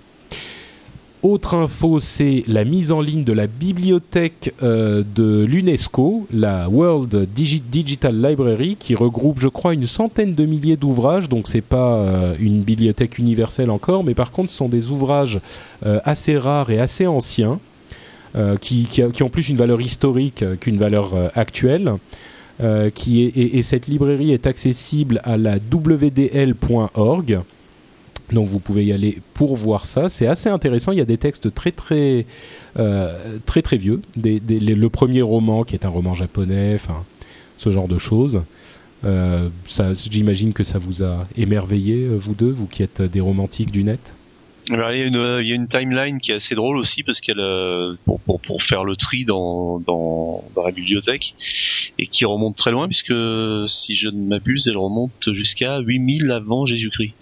Autre 1.25 1.55
info, 1.55 1.99
c'est 1.99 2.43
la 2.45 2.63
mise 2.65 2.91
en 2.91 3.01
ligne 3.01 3.23
de 3.23 3.33
la 3.33 3.47
bibliothèque 3.47 4.53
euh, 4.61 5.03
de 5.15 5.43
l'UNESCO, 5.43 6.27
la 6.31 6.69
World 6.69 7.27
Digital 7.33 8.21
Library, 8.21 8.77
qui 8.79 8.93
regroupe, 8.93 9.39
je 9.39 9.47
crois, 9.47 9.73
une 9.73 9.87
centaine 9.87 10.35
de 10.35 10.45
milliers 10.45 10.77
d'ouvrages. 10.77 11.27
Donc, 11.27 11.47
c'est 11.47 11.61
pas 11.61 11.95
euh, 11.95 12.35
une 12.39 12.61
bibliothèque 12.61 13.17
universelle 13.17 13.71
encore, 13.71 14.03
mais 14.03 14.13
par 14.13 14.29
contre, 14.29 14.51
ce 14.51 14.57
sont 14.57 14.69
des 14.69 14.91
ouvrages 14.91 15.39
euh, 15.83 15.99
assez 16.03 16.37
rares 16.37 16.69
et 16.69 16.79
assez 16.79 17.07
anciens, 17.07 17.59
qui, 18.61 19.01
ont 19.23 19.29
plus 19.29 19.49
une 19.49 19.57
valeur 19.57 19.81
historique 19.81 20.43
qu'une 20.59 20.77
valeur 20.77 21.15
actuelle. 21.33 21.93
et, 22.61 23.61
cette 23.63 23.87
librairie 23.87 24.31
est 24.31 24.45
accessible 24.45 25.21
à 25.23 25.37
la 25.37 25.55
wdl.org. 25.55 27.39
Donc 28.31 28.47
vous 28.47 28.59
pouvez 28.59 28.85
y 28.85 28.91
aller 28.91 29.19
pour 29.33 29.55
voir 29.55 29.85
ça. 29.85 30.09
C'est 30.09 30.27
assez 30.27 30.49
intéressant. 30.49 30.91
Il 30.91 30.97
y 30.97 31.01
a 31.01 31.05
des 31.05 31.17
textes 31.17 31.53
très 31.53 31.71
très 31.71 32.25
euh, 32.77 33.37
très 33.45 33.61
très 33.61 33.77
vieux. 33.77 34.01
Le 34.23 34.87
premier 34.87 35.21
roman 35.21 35.63
qui 35.63 35.75
est 35.75 35.85
un 35.85 35.89
roman 35.89 36.15
japonais, 36.15 36.73
enfin 36.75 37.03
ce 37.57 37.71
genre 37.71 37.87
de 37.87 37.97
choses. 37.97 38.43
Euh, 39.03 39.49
J'imagine 40.09 40.53
que 40.53 40.63
ça 40.63 40.79
vous 40.79 41.03
a 41.03 41.27
émerveillé, 41.37 42.05
euh, 42.05 42.15
vous 42.15 42.33
deux, 42.33 42.49
vous 42.49 42.65
qui 42.65 42.81
êtes 42.81 43.01
des 43.01 43.21
romantiques 43.21 43.71
du 43.71 43.83
net? 43.83 44.15
il, 44.67 44.75
y 44.75 44.79
a 44.79 45.05
une, 45.05 45.41
il 45.41 45.47
y 45.47 45.51
a 45.51 45.55
une 45.55 45.67
timeline 45.67 46.19
qui 46.19 46.31
est 46.31 46.35
assez 46.35 46.55
drôle 46.55 46.77
aussi 46.77 47.03
parce 47.03 47.21
qu'elle 47.21 47.39
pour, 48.03 48.19
pour, 48.21 48.41
pour, 48.41 48.63
faire 48.63 48.83
le 48.83 48.95
tri 48.95 49.23
dans, 49.23 49.79
dans, 49.79 50.43
dans 50.55 50.65
la 50.65 50.71
bibliothèque 50.71 51.35
et 51.99 52.07
qui 52.07 52.25
remonte 52.25 52.55
très 52.55 52.71
loin 52.71 52.87
puisque 52.87 53.13
si 53.67 53.93
je 53.93 54.07
ne 54.07 54.27
m'abuse 54.27 54.67
elle 54.67 54.77
remonte 54.77 55.33
jusqu'à 55.33 55.79
8000 55.81 56.31
avant 56.31 56.65
Jésus-Christ. 56.65 57.13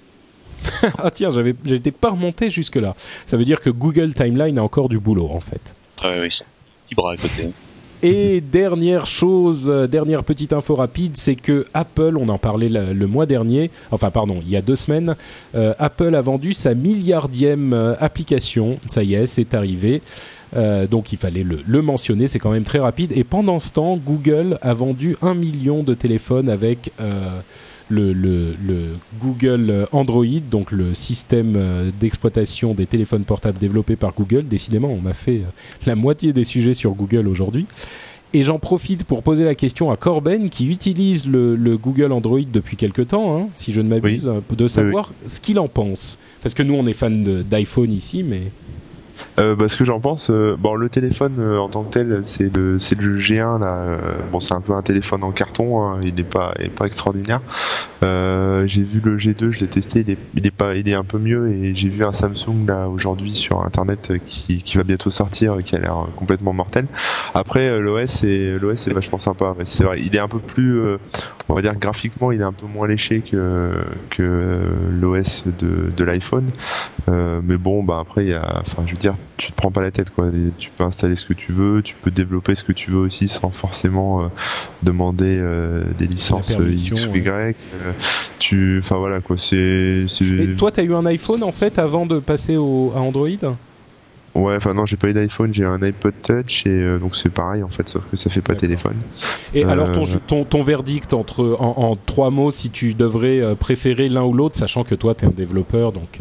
Ah 0.97 1.11
tiens, 1.11 1.31
j'avais, 1.31 1.55
j'étais 1.65 1.91
pas 1.91 2.11
remonté 2.11 2.49
jusque 2.49 2.75
là. 2.75 2.95
Ça 3.25 3.37
veut 3.37 3.45
dire 3.45 3.61
que 3.61 3.69
Google 3.69 4.13
Timeline 4.13 4.57
a 4.57 4.63
encore 4.63 4.89
du 4.89 4.99
boulot 4.99 5.29
en 5.31 5.39
fait. 5.39 5.61
Ah 6.03 6.09
oui, 6.13 6.21
oui, 6.23 6.29
petit 6.85 6.95
bras 6.95 7.13
à 7.13 7.17
côté. 7.17 7.49
Et 8.05 8.41
dernière 8.41 9.05
chose, 9.05 9.69
euh, 9.69 9.87
dernière 9.87 10.25
petite 10.25 10.51
info 10.51 10.75
rapide, 10.75 11.13
c'est 11.15 11.35
que 11.37 11.65
Apple, 11.73 12.17
on 12.19 12.27
en 12.27 12.37
parlait 12.37 12.67
le, 12.67 12.91
le, 12.91 13.07
mois 13.07 13.25
dernier, 13.25 13.71
enfin 13.91 14.11
pardon, 14.11 14.39
il 14.43 14.49
y 14.49 14.57
a 14.57 14.61
deux 14.61 14.75
semaines, 14.75 15.15
euh, 15.55 15.73
Apple 15.79 16.13
a 16.13 16.19
vendu 16.19 16.51
sa 16.51 16.75
milliardième 16.75 17.73
euh, 17.73 17.95
application. 18.01 18.77
Ça 18.87 19.03
y 19.03 19.13
est, 19.13 19.25
c'est 19.25 19.53
arrivé. 19.53 20.01
Euh, 20.55 20.87
donc 20.87 21.11
il 21.11 21.17
fallait 21.17 21.43
le, 21.43 21.59
le 21.65 21.81
mentionner, 21.81 22.27
c'est 22.27 22.39
quand 22.39 22.51
même 22.51 22.63
très 22.63 22.79
rapide. 22.79 23.11
Et 23.15 23.23
pendant 23.23 23.59
ce 23.59 23.71
temps, 23.71 23.97
Google 23.97 24.57
a 24.61 24.73
vendu 24.73 25.15
un 25.21 25.33
million 25.33 25.83
de 25.83 25.93
téléphones 25.93 26.49
avec 26.49 26.91
euh, 26.99 27.39
le, 27.89 28.13
le, 28.13 28.55
le, 28.65 28.95
Google 29.19 29.87
Android, 29.91 30.25
donc 30.49 30.71
le 30.71 30.95
système 30.95 31.53
euh, 31.55 31.91
d'exploitation 31.99 32.73
des 32.73 32.85
téléphones 32.85 33.25
portables 33.25 33.59
développé 33.59 33.95
par 33.95 34.13
Google. 34.13 34.45
Décidément, 34.45 34.89
on 34.89 35.05
a 35.05 35.13
fait 35.13 35.39
euh, 35.39 35.85
la 35.85 35.95
moitié 35.95 36.33
des 36.33 36.43
sujets 36.43 36.73
sur 36.73 36.91
Google 36.91 37.27
aujourd'hui. 37.27 37.65
Et 38.35 38.41
j'en 38.41 38.57
profite 38.57 39.03
pour 39.03 39.21
poser 39.21 39.43
la 39.43 39.53
question 39.53 39.91
à 39.91 39.95
Corben 39.95 40.49
qui 40.49 40.67
utilise 40.67 41.27
le, 41.27 41.77
Google 41.77 42.11
Android 42.11 42.41
depuis 42.51 42.77
quelque 42.77 43.03
temps, 43.03 43.37
hein, 43.37 43.49
si 43.53 43.71
je 43.71 43.79
ne 43.79 43.87
m'abuse, 43.87 44.31
de 44.49 44.67
savoir 44.67 45.13
ce 45.27 45.39
qu'il 45.39 45.59
en 45.59 45.67
pense. 45.67 46.17
Parce 46.41 46.55
que 46.55 46.63
nous, 46.63 46.73
on 46.73 46.87
est 46.87 46.93
fan 46.93 47.43
d'iPhone 47.43 47.91
ici, 47.91 48.23
mais 48.23 48.41
euh, 49.39 49.55
bah, 49.55 49.67
ce 49.67 49.77
que 49.77 49.85
j'en 49.85 49.99
pense, 49.99 50.29
euh, 50.29 50.55
bon 50.57 50.75
le 50.75 50.89
téléphone 50.89 51.35
euh, 51.39 51.57
en 51.57 51.67
tant 51.67 51.83
que 51.83 51.93
tel, 51.93 52.21
c'est 52.23 52.55
le 52.55 52.79
c'est 52.79 52.99
le 52.99 53.17
G1 53.17 53.59
là. 53.59 53.77
Euh, 53.77 53.97
bon 54.31 54.39
c'est 54.39 54.53
un 54.53 54.61
peu 54.61 54.73
un 54.73 54.81
téléphone 54.81 55.23
en 55.23 55.31
carton, 55.31 55.81
hein, 55.81 55.99
il 56.03 56.13
n'est 56.15 56.23
pas 56.23 56.53
est 56.59 56.69
pas 56.69 56.85
extraordinaire. 56.85 57.41
j'ai 58.01 58.83
vu 58.83 59.01
le 59.03 59.17
G2, 59.17 59.51
je 59.51 59.61
l'ai 59.61 59.67
testé, 59.67 60.01
il 60.01 60.11
est, 60.11 60.17
il 60.35 60.45
est 60.45 60.51
pas 60.51 60.75
il 60.75 60.87
est 60.87 60.93
un 60.93 61.03
peu 61.03 61.17
mieux 61.17 61.49
et 61.49 61.75
j'ai 61.75 61.89
vu 61.89 62.05
un 62.05 62.13
Samsung 62.13 62.67
là 62.67 62.87
aujourd'hui 62.87 63.33
sur 63.33 63.61
internet 63.63 64.13
qui, 64.27 64.61
qui 64.61 64.77
va 64.77 64.83
bientôt 64.83 65.09
sortir, 65.09 65.57
qui 65.65 65.75
a 65.75 65.79
l'air 65.79 66.05
complètement 66.15 66.53
mortel. 66.53 66.85
Après 67.33 67.79
l'OS 67.79 68.23
est 68.23 68.59
l'OS 68.59 68.87
est 68.87 68.93
vachement 68.93 69.19
sympa, 69.19 69.55
mais 69.57 69.65
c'est 69.65 69.83
vrai, 69.83 69.99
il 70.03 70.15
est 70.15 70.19
un 70.19 70.27
peu 70.27 70.39
plus 70.39 70.79
on 71.49 71.55
va 71.55 71.61
dire 71.61 71.75
graphiquement 71.77 72.31
il 72.31 72.41
est 72.41 72.45
un 72.45 72.53
peu 72.53 72.67
moins 72.67 72.87
léché 72.87 73.21
que 73.21 73.71
que 74.11 74.61
l'OS 74.91 75.43
de, 75.45 75.91
de 75.95 76.03
l'iPhone. 76.03 76.49
mais 77.07 77.57
bon 77.57 77.83
bah 77.83 77.97
après 77.99 78.25
il 78.25 78.29
y 78.29 78.33
a 78.33 78.61
enfin 78.61 78.83
je 78.85 78.91
veux 78.91 78.97
dire 78.97 79.12
tu 79.37 79.51
te 79.51 79.55
prends 79.55 79.71
pas 79.71 79.81
la 79.81 79.91
tête 79.91 80.09
quoi. 80.09 80.29
tu 80.57 80.69
peux 80.69 80.83
installer 80.83 81.15
ce 81.15 81.25
que 81.25 81.33
tu 81.33 81.51
veux, 81.51 81.81
tu 81.81 81.95
peux 82.01 82.11
développer 82.11 82.55
ce 82.55 82.63
que 82.63 82.71
tu 82.71 82.91
veux 82.91 82.99
aussi 82.99 83.27
sans 83.27 83.49
forcément 83.49 84.23
euh, 84.23 84.27
demander 84.83 85.37
euh, 85.39 85.83
des 85.97 86.07
licences 86.07 86.55
euh, 86.59 86.71
X 86.71 87.07
ou 87.07 87.15
Y. 87.15 87.55
tu, 88.39 88.79
enfin 88.79 88.97
voilà 88.97 89.19
quoi. 89.19 89.37
C'est. 89.37 90.05
toi, 90.57 90.71
t'as 90.71 90.83
eu 90.83 90.93
un 90.93 91.05
iPhone 91.05 91.43
en 91.43 91.51
fait 91.51 91.79
avant 91.79 92.05
de 92.05 92.19
passer 92.19 92.57
au, 92.57 92.93
à 92.95 92.99
Android? 92.99 93.27
Ouais, 94.35 94.55
enfin 94.55 94.73
non, 94.73 94.87
j'ai 94.87 94.97
pas 94.97 95.09
eu 95.09 95.13
d'iPhone, 95.13 95.53
j'ai 95.53 95.63
un 95.63 95.79
iPod 95.83 96.13
Touch 96.23 96.65
et 96.65 96.97
donc 96.99 97.15
c'est 97.15 97.29
pareil 97.29 97.61
en 97.61 97.67
fait, 97.67 97.87
sauf 97.87 98.01
que 98.09 98.17
ça 98.17 98.31
fait 98.31 98.41
pas 98.41 98.55
téléphone. 98.55 98.95
Et 99.53 99.63
alors 99.63 99.91
ton, 99.91 100.05
ton, 100.25 100.43
ton, 100.43 100.63
verdict 100.63 101.13
entre 101.13 101.55
en, 101.59 101.75
en, 101.77 101.95
trois 101.95 102.31
mots, 102.31 102.49
si 102.49 102.71
tu 102.71 102.95
devrais 102.95 103.55
préférer 103.55 104.09
l'un 104.09 104.23
ou 104.23 104.33
l'autre, 104.33 104.57
sachant 104.57 104.83
que 104.83 104.95
toi 104.95 105.13
t'es 105.13 105.27
un 105.27 105.31
développeur, 105.31 105.91
donc 105.91 106.19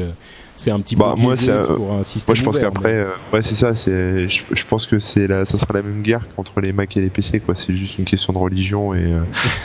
c'est 0.62 0.70
un 0.70 0.80
petit 0.80 0.94
bah, 0.94 1.14
peu 1.16 1.22
moi, 1.22 1.34
pour 1.76 1.92
un 1.92 2.04
système 2.04 2.32
moi 2.32 2.34
je 2.36 2.42
pense 2.44 2.58
qu'après 2.60 2.94
euh, 2.94 3.08
ouais 3.32 3.42
c'est 3.42 3.56
ça 3.56 3.74
c'est 3.74 4.28
je, 4.28 4.66
pense 4.66 4.86
que 4.86 5.00
c'est 5.00 5.26
la 5.26 5.44
ça 5.44 5.58
sera 5.58 5.74
la 5.74 5.82
même 5.82 6.02
guerre 6.02 6.24
qu'entre 6.36 6.60
les 6.60 6.72
Mac 6.72 6.96
et 6.96 7.00
les 7.00 7.10
PC 7.10 7.40
quoi. 7.40 7.56
C'est 7.56 7.74
juste 7.74 7.98
une 7.98 8.04
question 8.04 8.32
de 8.32 8.38
religion 8.38 8.94
et, 8.94 9.12
euh, 9.12 9.22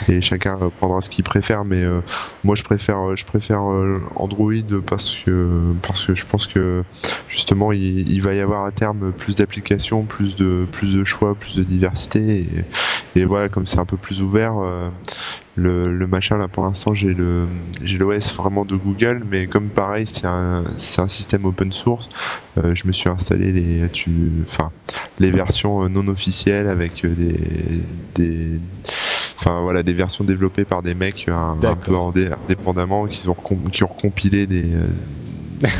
et 0.08 0.20
chacun 0.22 0.58
prendra 0.78 1.00
ce 1.00 1.08
qu'il 1.08 1.22
préfère 1.22 1.64
mais 1.64 1.84
euh, 1.84 2.00
moi 2.42 2.56
je 2.56 2.64
préfère 2.64 3.16
je 3.16 3.24
préfère 3.24 3.62
Android 4.16 4.52
parce 4.86 5.20
que 5.24 5.48
parce 5.86 6.04
que 6.04 6.16
je 6.16 6.26
pense 6.26 6.48
que 6.48 6.82
justement 7.28 7.70
il, 7.70 8.10
il 8.10 8.20
va 8.20 8.34
y 8.34 8.40
avoir 8.40 8.64
à 8.64 8.72
terme 8.72 9.12
plus 9.12 9.36
d'applications 9.36 10.02
plus 10.02 10.34
de 10.34 10.66
plus 10.72 10.94
de 10.94 11.04
choix 11.04 11.36
plus 11.36 11.54
de 11.56 11.62
diversité 11.62 12.40
et, 13.14 13.20
et 13.20 13.24
voilà 13.24 13.48
comme 13.48 13.68
c'est 13.68 13.78
un 13.78 13.86
peu 13.86 13.96
plus 13.96 14.20
ouvert 14.20 14.54
le, 15.58 16.06
machin 16.06 16.38
là 16.38 16.48
pour 16.48 16.64
l'instant 16.64 16.94
j'ai 16.94 17.12
le 17.12 17.46
j'ai 17.82 17.98
l'OS 17.98 18.34
vraiment 18.34 18.64
de 18.64 18.76
Google 18.76 19.22
mais 19.28 19.46
comme 19.46 19.68
pareil 19.68 20.06
c'est 20.06 20.26
un 20.26 20.64
c'est 20.76 21.00
un 21.00 21.08
système 21.08 21.44
open 21.44 21.72
source 21.72 22.08
euh, 22.58 22.74
je 22.74 22.86
me 22.86 22.92
suis 22.92 23.08
installé 23.08 23.52
les 23.52 23.88
tu 23.90 24.10
enfin 24.46 24.70
les 25.18 25.30
versions 25.30 25.82
euh, 25.82 25.88
non 25.88 26.06
officielles 26.08 26.68
avec 26.68 27.04
euh, 27.04 27.14
des 27.14 27.38
des 28.14 28.60
enfin 29.36 29.60
voilà 29.62 29.82
des 29.82 29.92
versions 29.92 30.24
développées 30.24 30.64
par 30.64 30.82
des 30.82 30.94
mecs 30.94 31.28
un, 31.28 31.56
peu 31.56 31.94
indépendamment 31.96 33.06
qui 33.06 33.28
ont 33.28 33.36
qui 33.70 33.82
ont 33.82 33.88
compilé 33.88 34.46
des 34.46 34.64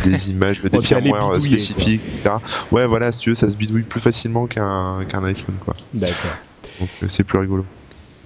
des 0.04 0.30
images, 0.30 0.60
des 0.60 0.80
firmware 0.80 1.40
spécifiques, 1.40 2.00
etc. 2.04 2.34
Ouais, 2.72 2.84
voilà, 2.84 3.12
si 3.12 3.20
tu 3.20 3.28
veux, 3.30 3.36
ça 3.36 3.48
se 3.48 3.56
bidouille 3.56 3.84
plus 3.84 4.00
facilement 4.00 4.48
qu'un 4.48 5.04
qu'un 5.08 5.22
iPhone, 5.22 5.54
quoi. 5.64 5.76
D'accord. 5.94 6.32
Donc 6.80 6.88
c'est 7.08 7.22
plus 7.22 7.38
rigolo. 7.38 7.64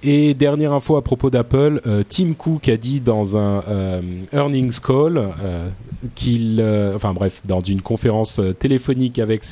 Et 0.05 0.33
dernière 0.33 0.73
info 0.73 0.97
à 0.97 1.01
propos 1.01 1.29
d'Apple, 1.29 1.79
euh, 1.87 2.03
Tim 2.07 2.33
Cook 2.33 2.67
a 2.67 2.75
dit 2.75 2.99
dans 2.99 3.37
un 3.37 3.63
euh, 3.69 4.01
earnings 4.33 4.77
call 4.81 5.17
euh, 5.17 5.69
qu'il, 6.13 6.61
enfin 6.93 7.13
bref, 7.13 7.41
dans 7.47 7.61
une 7.61 7.81
conférence 7.81 8.41
téléphonique 8.59 9.17
avec 9.17 9.43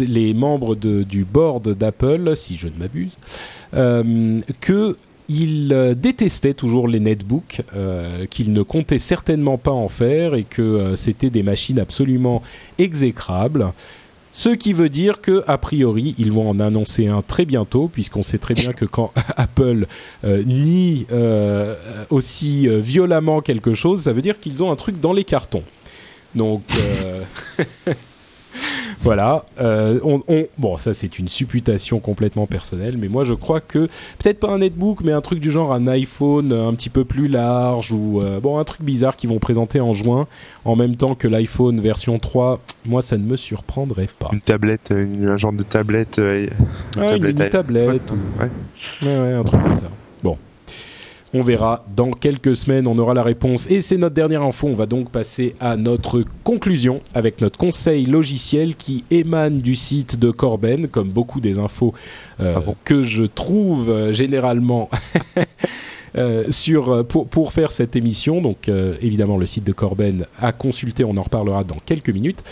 les 0.00 0.34
membres 0.34 0.74
du 0.76 1.26
board 1.26 1.74
d'Apple, 1.74 2.34
si 2.36 2.56
je 2.56 2.68
ne 2.68 2.78
m'abuse, 2.78 3.16
que 4.60 4.96
il 5.28 5.94
détestait 5.96 6.54
toujours 6.54 6.88
les 6.88 6.98
netbooks, 6.98 7.62
qu'il 8.30 8.52
ne 8.52 8.62
comptait 8.62 8.98
certainement 8.98 9.58
pas 9.58 9.70
en 9.70 9.88
faire 9.88 10.34
et 10.34 10.42
que 10.42 10.96
c'était 10.96 11.30
des 11.30 11.44
machines 11.44 11.78
absolument 11.78 12.42
exécrables. 12.78 13.72
Ce 14.32 14.50
qui 14.50 14.72
veut 14.72 14.88
dire 14.88 15.20
que 15.20 15.42
a 15.46 15.58
priori, 15.58 16.14
ils 16.18 16.30
vont 16.32 16.48
en 16.48 16.60
annoncer 16.60 17.08
un 17.08 17.22
très 17.22 17.44
bientôt, 17.44 17.88
puisqu'on 17.88 18.22
sait 18.22 18.38
très 18.38 18.54
bien 18.54 18.72
que 18.72 18.84
quand 18.84 19.12
Apple 19.36 19.86
euh, 20.24 20.42
nie 20.44 21.06
euh, 21.12 21.74
aussi 22.10 22.68
euh, 22.68 22.78
violemment 22.78 23.40
quelque 23.40 23.74
chose, 23.74 24.02
ça 24.02 24.12
veut 24.12 24.22
dire 24.22 24.38
qu'ils 24.38 24.62
ont 24.62 24.70
un 24.70 24.76
truc 24.76 25.00
dans 25.00 25.12
les 25.12 25.24
cartons. 25.24 25.64
Donc 26.34 26.62
voilà. 29.00 29.44
Euh, 29.60 29.98
on, 30.02 30.22
bon, 30.58 30.76
ça 30.76 30.92
c'est 30.92 31.18
une 31.18 31.28
supputation 31.28 32.00
complètement 32.00 32.46
personnelle, 32.46 32.96
mais 32.98 33.08
moi 33.08 33.24
je 33.24 33.34
crois 33.34 33.60
que 33.60 33.88
peut-être 34.18 34.40
pas 34.40 34.48
un 34.48 34.58
netbook, 34.58 35.00
mais 35.02 35.12
un 35.12 35.20
truc 35.20 35.40
du 35.40 35.50
genre 35.50 35.72
un 35.72 35.86
iPhone 35.86 36.52
un 36.52 36.74
petit 36.74 36.90
peu 36.90 37.04
plus 37.04 37.28
large 37.28 37.92
ou 37.92 38.20
euh, 38.20 38.40
bon 38.40 38.58
un 38.58 38.64
truc 38.64 38.82
bizarre 38.82 39.16
qu'ils 39.16 39.30
vont 39.30 39.38
présenter 39.38 39.80
en 39.80 39.92
juin 39.92 40.26
en 40.64 40.76
même 40.76 40.96
temps 40.96 41.14
que 41.14 41.28
l'iPhone 41.28 41.80
version 41.80 42.18
3. 42.18 42.60
Moi, 42.86 43.02
ça 43.02 43.18
ne 43.18 43.24
me 43.24 43.36
surprendrait 43.36 44.08
pas. 44.18 44.28
Une 44.32 44.40
tablette, 44.40 44.92
une, 44.94 45.28
un 45.28 45.36
genre 45.36 45.52
de 45.52 45.62
tablette. 45.62 46.18
Euh, 46.18 46.46
une, 46.96 47.02
tablette, 47.02 47.40
une, 47.40 47.50
tablette 47.50 48.12
ouais, 48.40 48.48
ouais, 49.06 49.32
un 49.34 49.42
truc 49.44 49.62
comme 49.62 49.76
ça. 49.76 49.88
On 51.32 51.42
verra 51.42 51.84
dans 51.94 52.10
quelques 52.10 52.56
semaines, 52.56 52.88
on 52.88 52.98
aura 52.98 53.14
la 53.14 53.22
réponse. 53.22 53.70
Et 53.70 53.82
c'est 53.82 53.96
notre 53.96 54.16
dernière 54.16 54.42
info. 54.42 54.66
On 54.66 54.74
va 54.74 54.86
donc 54.86 55.10
passer 55.10 55.54
à 55.60 55.76
notre 55.76 56.24
conclusion 56.42 57.02
avec 57.14 57.40
notre 57.40 57.56
conseil 57.56 58.04
logiciel 58.06 58.74
qui 58.74 59.04
émane 59.12 59.58
du 59.60 59.76
site 59.76 60.18
de 60.18 60.32
Corben, 60.32 60.88
comme 60.88 61.08
beaucoup 61.08 61.40
des 61.40 61.58
infos 61.58 61.94
euh, 62.40 62.56
ah 62.56 62.72
que 62.84 63.04
je 63.04 63.22
trouve 63.22 63.90
euh, 63.90 64.12
généralement. 64.12 64.88
Euh, 66.16 66.42
sur 66.50 67.06
pour, 67.06 67.28
pour 67.28 67.52
faire 67.52 67.70
cette 67.70 67.94
émission 67.94 68.42
donc 68.42 68.68
évidemment 69.00 69.36
le 69.36 69.46
site 69.46 69.62
de 69.62 69.70
Corben 69.70 70.26
à 70.40 70.50
consulter 70.50 71.04
on 71.04 71.16
en 71.16 71.22
reparlera 71.22 71.62
dans 71.62 71.76
quelques 71.86 72.10
minutes 72.10 72.42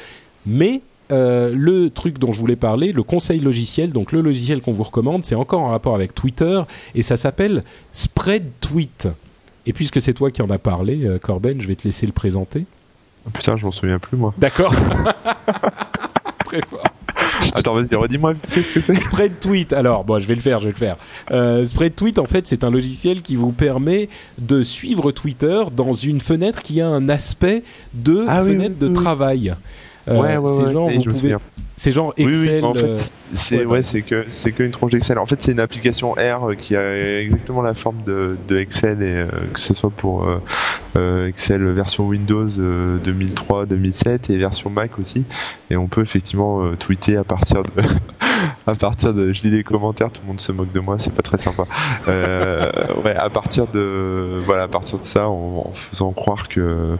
mais 0.46 0.80
euh, 1.10 1.52
le 1.54 1.90
truc 1.90 2.18
dont 2.18 2.32
je 2.32 2.40
voulais 2.40 2.56
parler, 2.56 2.92
le 2.92 3.02
conseil 3.02 3.40
logiciel, 3.40 3.90
donc 3.90 4.12
le 4.12 4.20
logiciel 4.20 4.60
qu'on 4.60 4.72
vous 4.72 4.82
recommande, 4.82 5.24
c'est 5.24 5.34
encore 5.34 5.60
en 5.60 5.68
rapport 5.68 5.94
avec 5.94 6.14
Twitter 6.14 6.62
et 6.94 7.02
ça 7.02 7.16
s'appelle 7.16 7.62
Spread 7.92 8.44
Tweet. 8.60 9.08
Et 9.66 9.72
puisque 9.72 10.00
c'est 10.00 10.14
toi 10.14 10.30
qui 10.30 10.42
en 10.42 10.50
as 10.50 10.58
parlé, 10.58 11.04
euh, 11.04 11.18
Corben, 11.18 11.60
je 11.60 11.66
vais 11.66 11.76
te 11.76 11.84
laisser 11.84 12.06
le 12.06 12.12
présenter. 12.12 12.64
Oh, 13.26 13.30
putain, 13.30 13.56
je 13.56 13.64
m'en 13.64 13.72
souviens 13.72 13.98
plus 13.98 14.16
moi. 14.16 14.34
D'accord. 14.38 14.74
Très 16.44 16.62
fort. 16.66 16.82
Attends, 17.54 17.74
vas-y, 17.74 17.94
redis-moi 17.94 18.32
vite 18.34 18.46
ce 18.46 18.72
que 18.72 18.80
c'est. 18.80 18.94
Spread 18.96 19.40
Tweet. 19.40 19.72
Alors, 19.72 20.04
bon, 20.04 20.18
je 20.18 20.26
vais 20.26 20.34
le 20.34 20.40
faire, 20.40 20.60
je 20.60 20.66
vais 20.66 20.72
le 20.72 20.76
faire. 20.76 20.96
Euh, 21.30 21.64
Spread 21.64 21.94
Tweet, 21.94 22.18
en 22.18 22.26
fait, 22.26 22.46
c'est 22.46 22.64
un 22.64 22.70
logiciel 22.70 23.22
qui 23.22 23.36
vous 23.36 23.52
permet 23.52 24.08
de 24.40 24.62
suivre 24.62 25.12
Twitter 25.12 25.62
dans 25.74 25.92
une 25.92 26.20
fenêtre 26.20 26.62
qui 26.62 26.80
a 26.80 26.88
un 26.88 27.08
aspect 27.08 27.62
de 27.94 28.24
ah 28.28 28.42
fenêtre 28.42 28.78
de 28.78 28.88
travail. 28.88 29.54
Euh, 30.08 30.20
ouais, 30.20 30.36
ouais, 30.36 30.64
c'est 30.66 30.72
genre, 30.72 30.88
vous 30.88 31.02
pouvez... 31.04 31.36
C'est 31.76 31.92
genre 31.92 32.12
Excel. 32.16 32.64
en 32.64 32.74
fait, 32.74 32.82
euh, 32.82 32.98
c'est 33.34 33.64
ouais, 33.64 33.84
c'est 33.84 34.02
que 34.02 34.24
c'est 34.28 34.50
qu'une 34.50 34.72
tronche 34.72 34.90
d'Excel. 34.90 35.16
En 35.16 35.26
fait, 35.26 35.40
c'est 35.40 35.52
une 35.52 35.60
application 35.60 36.10
R 36.10 36.56
qui 36.56 36.74
a 36.74 37.20
exactement 37.20 37.62
la 37.62 37.72
forme 37.72 38.02
de, 38.04 38.36
de 38.48 38.58
Excel 38.58 39.00
et 39.00 39.12
euh, 39.12 39.28
que 39.52 39.60
ce 39.60 39.74
soit 39.74 39.90
pour 39.90 40.28
Excel 40.96 41.62
version 41.62 42.08
Windows 42.08 42.48
2003, 42.48 43.66
2007 43.66 44.30
et 44.30 44.38
version 44.38 44.70
Mac 44.70 44.98
aussi. 44.98 45.24
Et 45.70 45.76
on 45.76 45.86
peut 45.86 46.02
effectivement 46.02 46.68
tweeter 46.74 47.16
à 47.16 47.22
partir 47.22 47.62
de 47.62 47.70
à 48.66 48.74
partir 48.74 49.14
de 49.14 49.32
je 49.32 49.40
dis 49.40 49.50
des 49.52 49.62
commentaires, 49.62 50.10
tout 50.10 50.22
le 50.22 50.28
monde 50.28 50.40
se 50.40 50.50
moque 50.50 50.72
de 50.72 50.80
moi, 50.80 50.96
c'est 50.98 51.14
pas 51.14 51.22
très 51.22 51.38
sympa. 51.38 51.62
ouais, 52.08 53.14
à 53.14 53.30
partir 53.30 53.68
de 53.68 54.40
voilà, 54.44 54.64
à 54.64 54.68
partir 54.68 54.98
de 54.98 55.04
ça, 55.04 55.28
en 55.28 55.70
faisant 55.72 56.10
croire 56.10 56.48
que 56.48 56.96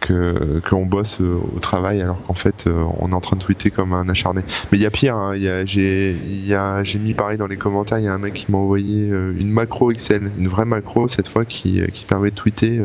que 0.00 0.60
qu'on 0.68 0.86
bosse 0.86 1.20
euh, 1.20 1.38
au 1.54 1.58
travail 1.58 2.00
alors 2.00 2.20
qu'en 2.26 2.34
fait 2.34 2.66
euh, 2.66 2.84
on 2.98 3.10
est 3.12 3.14
en 3.14 3.20
train 3.20 3.36
de 3.36 3.42
tweeter 3.42 3.70
comme 3.70 3.92
un 3.92 4.08
acharné. 4.08 4.42
Mais 4.70 4.78
il 4.78 4.82
y 4.82 4.86
a 4.86 4.90
pire, 4.90 5.16
hein, 5.16 5.34
j'ai 5.64 6.98
mis 6.98 7.14
pareil 7.14 7.38
dans 7.38 7.46
les 7.46 7.56
commentaires, 7.56 7.98
il 7.98 8.04
y 8.04 8.08
a 8.08 8.12
un 8.12 8.18
mec 8.18 8.34
qui 8.34 8.50
m'a 8.50 8.58
envoyé 8.58 9.08
euh, 9.10 9.34
une 9.38 9.50
macro 9.50 9.90
Excel, 9.90 10.30
une 10.38 10.48
vraie 10.48 10.64
macro 10.64 11.08
cette 11.08 11.28
fois 11.28 11.44
qui, 11.44 11.80
qui 11.92 12.04
permet 12.04 12.30
de 12.30 12.34
tweeter 12.34 12.80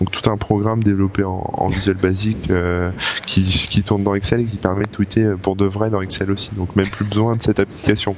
donc 0.00 0.10
tout 0.10 0.28
un 0.30 0.36
programme 0.36 0.82
développé 0.82 1.24
en, 1.24 1.42
en 1.52 1.68
Visual 1.68 1.96
Basic 1.96 2.50
qui, 3.26 3.42
qui 3.42 3.82
tourne 3.82 4.04
dans 4.04 4.14
Excel 4.14 4.40
et 4.40 4.44
qui 4.44 4.56
permet 4.56 4.84
de 4.84 4.90
tweeter 4.90 5.34
pour 5.40 5.56
de 5.56 5.64
vrai 5.64 5.90
dans 5.90 6.00
Excel 6.00 6.30
aussi. 6.30 6.50
Donc 6.56 6.76
même 6.76 6.88
plus 6.88 7.04
besoin 7.04 7.36
de 7.36 7.42
cette 7.42 7.58
application 7.60 8.16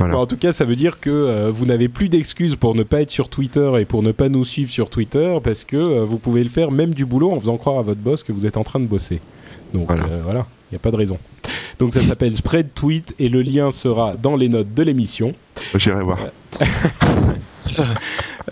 en 0.00 0.26
tout 0.26 0.36
cas, 0.36 0.52
ça 0.52 0.64
veut 0.64 0.76
dire 0.76 0.98
que 1.00 1.50
vous 1.50 1.64
n'avez 1.64 1.88
plus 1.88 2.08
d'excuses 2.08 2.56
pour 2.56 2.74
ne 2.74 2.82
pas 2.82 3.02
être 3.02 3.10
sur 3.10 3.28
Twitter 3.28 3.72
et 3.78 3.84
pour 3.84 4.02
ne 4.02 4.12
pas 4.12 4.28
nous 4.28 4.44
suivre 4.44 4.70
sur 4.70 4.90
Twitter 4.90 5.38
parce 5.42 5.64
que 5.64 6.04
vous 6.04 6.18
pouvez 6.18 6.42
le 6.42 6.50
faire 6.50 6.70
même 6.70 6.92
du 6.94 7.06
boulot 7.06 7.30
faisant 7.42 7.58
croire 7.58 7.78
à 7.78 7.82
votre 7.82 8.00
boss 8.00 8.22
que 8.22 8.32
vous 8.32 8.46
êtes 8.46 8.56
en 8.56 8.64
train 8.64 8.80
de 8.80 8.86
bosser. 8.86 9.20
Donc 9.74 9.88
voilà, 9.88 10.04
euh, 10.10 10.42
il 10.70 10.74
n'y 10.74 10.76
a 10.76 10.78
pas 10.78 10.90
de 10.90 10.96
raison. 10.96 11.18
Donc 11.78 11.92
ça 11.92 12.00
s'appelle 12.00 12.34
Spread 12.36 12.74
Tweet 12.74 13.14
et 13.18 13.28
le 13.28 13.42
lien 13.42 13.70
sera 13.70 14.14
dans 14.14 14.36
les 14.36 14.48
notes 14.48 14.72
de 14.72 14.82
l'émission. 14.82 15.34
J'irai 15.74 16.02
voir. 16.02 16.18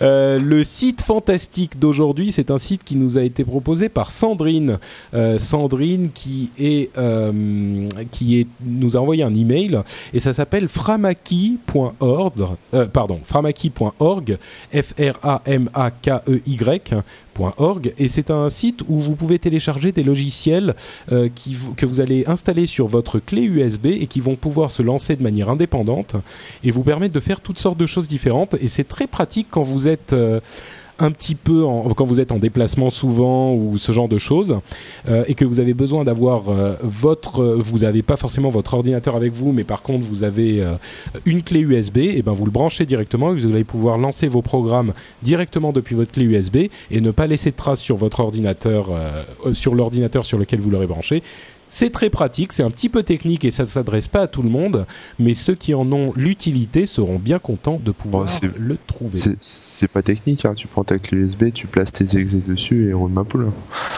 Euh, 0.01 0.39
le 0.39 0.63
site 0.63 1.01
fantastique 1.01 1.77
d'aujourd'hui, 1.77 2.31
c'est 2.31 2.49
un 2.49 2.57
site 2.57 2.83
qui 2.83 2.95
nous 2.95 3.17
a 3.17 3.23
été 3.23 3.43
proposé 3.43 3.89
par 3.89 4.09
Sandrine. 4.09 4.79
Euh, 5.13 5.37
Sandrine 5.37 6.11
qui 6.11 6.51
est 6.57 6.97
euh, 6.97 7.87
qui 8.09 8.39
est 8.39 8.47
nous 8.63 8.95
a 8.95 8.99
envoyé 8.99 9.23
un 9.23 9.33
email 9.33 9.81
et 10.13 10.19
ça 10.19 10.33
s'appelle 10.33 10.67
framaki.org. 10.67 12.47
pardon, 12.93 13.19
framaki.org. 13.23 14.37
F 14.73 14.93
R 14.99 15.19
A 15.23 15.41
M 15.45 15.69
A 15.73 15.91
K 15.91 16.09
E 16.27 16.41
Y 16.45 16.93
et 17.97 18.07
c'est 18.07 18.31
un 18.31 18.49
site 18.49 18.83
où 18.87 18.99
vous 18.99 19.15
pouvez 19.15 19.39
télécharger 19.39 19.91
des 19.91 20.03
logiciels 20.03 20.75
euh, 21.11 21.29
que 21.75 21.85
vous 21.85 21.99
allez 21.99 22.23
installer 22.27 22.65
sur 22.65 22.87
votre 22.87 23.19
clé 23.19 23.43
USB 23.43 23.87
et 23.87 24.07
qui 24.07 24.19
vont 24.19 24.35
pouvoir 24.35 24.71
se 24.71 24.81
lancer 24.81 25.15
de 25.15 25.23
manière 25.23 25.49
indépendante 25.49 26.15
et 26.63 26.71
vous 26.71 26.83
permettre 26.83 27.13
de 27.13 27.19
faire 27.19 27.41
toutes 27.41 27.59
sortes 27.59 27.77
de 27.77 27.87
choses 27.87 28.07
différentes 28.07 28.55
et 28.61 28.67
c'est 28.67 28.87
très 28.87 29.07
pratique 29.07 29.47
quand 29.49 29.63
vous 29.63 29.87
êtes 29.87 30.13
euh, 30.13 30.39
un 31.01 31.11
petit 31.11 31.35
peu 31.35 31.63
quand 31.97 32.05
vous 32.05 32.19
êtes 32.19 32.31
en 32.31 32.37
déplacement 32.37 32.91
souvent 32.91 33.53
ou 33.55 33.77
ce 33.77 33.91
genre 33.91 34.07
de 34.07 34.19
choses 34.19 34.59
euh, 35.09 35.23
et 35.27 35.33
que 35.33 35.43
vous 35.43 35.59
avez 35.59 35.73
besoin 35.73 36.03
d'avoir 36.03 36.49
euh, 36.49 36.75
votre 36.83 37.43
vous 37.43 37.79
n'avez 37.79 38.03
pas 38.03 38.17
forcément 38.17 38.49
votre 38.49 38.75
ordinateur 38.75 39.15
avec 39.15 39.33
vous 39.33 39.51
mais 39.51 39.63
par 39.63 39.81
contre 39.81 40.05
vous 40.05 40.23
avez 40.23 40.61
euh, 40.61 40.75
une 41.25 41.41
clé 41.41 41.61
USB 41.61 41.97
et 41.97 42.21
ben 42.21 42.33
vous 42.33 42.45
le 42.45 42.51
branchez 42.51 42.85
directement 42.85 43.31
et 43.31 43.33
vous 43.33 43.47
allez 43.47 43.63
pouvoir 43.63 43.97
lancer 43.97 44.27
vos 44.27 44.43
programmes 44.43 44.93
directement 45.23 45.71
depuis 45.73 45.95
votre 45.95 46.11
clé 46.11 46.25
USB 46.25 46.57
et 46.91 47.01
ne 47.01 47.09
pas 47.09 47.25
laisser 47.25 47.49
de 47.49 47.55
traces 47.55 47.81
sur 47.81 47.97
votre 47.97 48.19
ordinateur 48.19 48.89
sur 49.53 49.73
l'ordinateur 49.73 50.25
sur 50.25 50.37
lequel 50.37 50.59
vous 50.59 50.69
l'aurez 50.69 50.87
branché 50.87 51.23
c'est 51.73 51.89
très 51.89 52.09
pratique, 52.09 52.51
c'est 52.51 52.63
un 52.63 52.69
petit 52.69 52.89
peu 52.89 53.01
technique 53.01 53.45
et 53.45 53.49
ça 53.49 53.63
ne 53.63 53.67
s'adresse 53.69 54.09
pas 54.09 54.23
à 54.23 54.27
tout 54.27 54.43
le 54.43 54.49
monde, 54.49 54.85
mais 55.19 55.33
ceux 55.33 55.55
qui 55.55 55.73
en 55.73 55.89
ont 55.93 56.11
l'utilité 56.17 56.85
seront 56.85 57.17
bien 57.17 57.39
contents 57.39 57.79
de 57.81 57.91
pouvoir 57.91 58.27
le 58.59 58.77
trouver. 58.87 59.19
C'est 59.39 59.87
pas 59.87 60.01
technique, 60.01 60.43
hein. 60.43 60.53
tu 60.53 60.67
prends 60.67 60.83
ta 60.83 60.99
clé 60.99 61.19
USB, 61.19 61.53
tu 61.53 61.67
places 61.67 61.93
tes 61.93 62.17
exés 62.17 62.43
dessus 62.45 62.89
et 62.89 62.93
roule 62.93 63.11
ma 63.11 63.23
poule. 63.23 63.51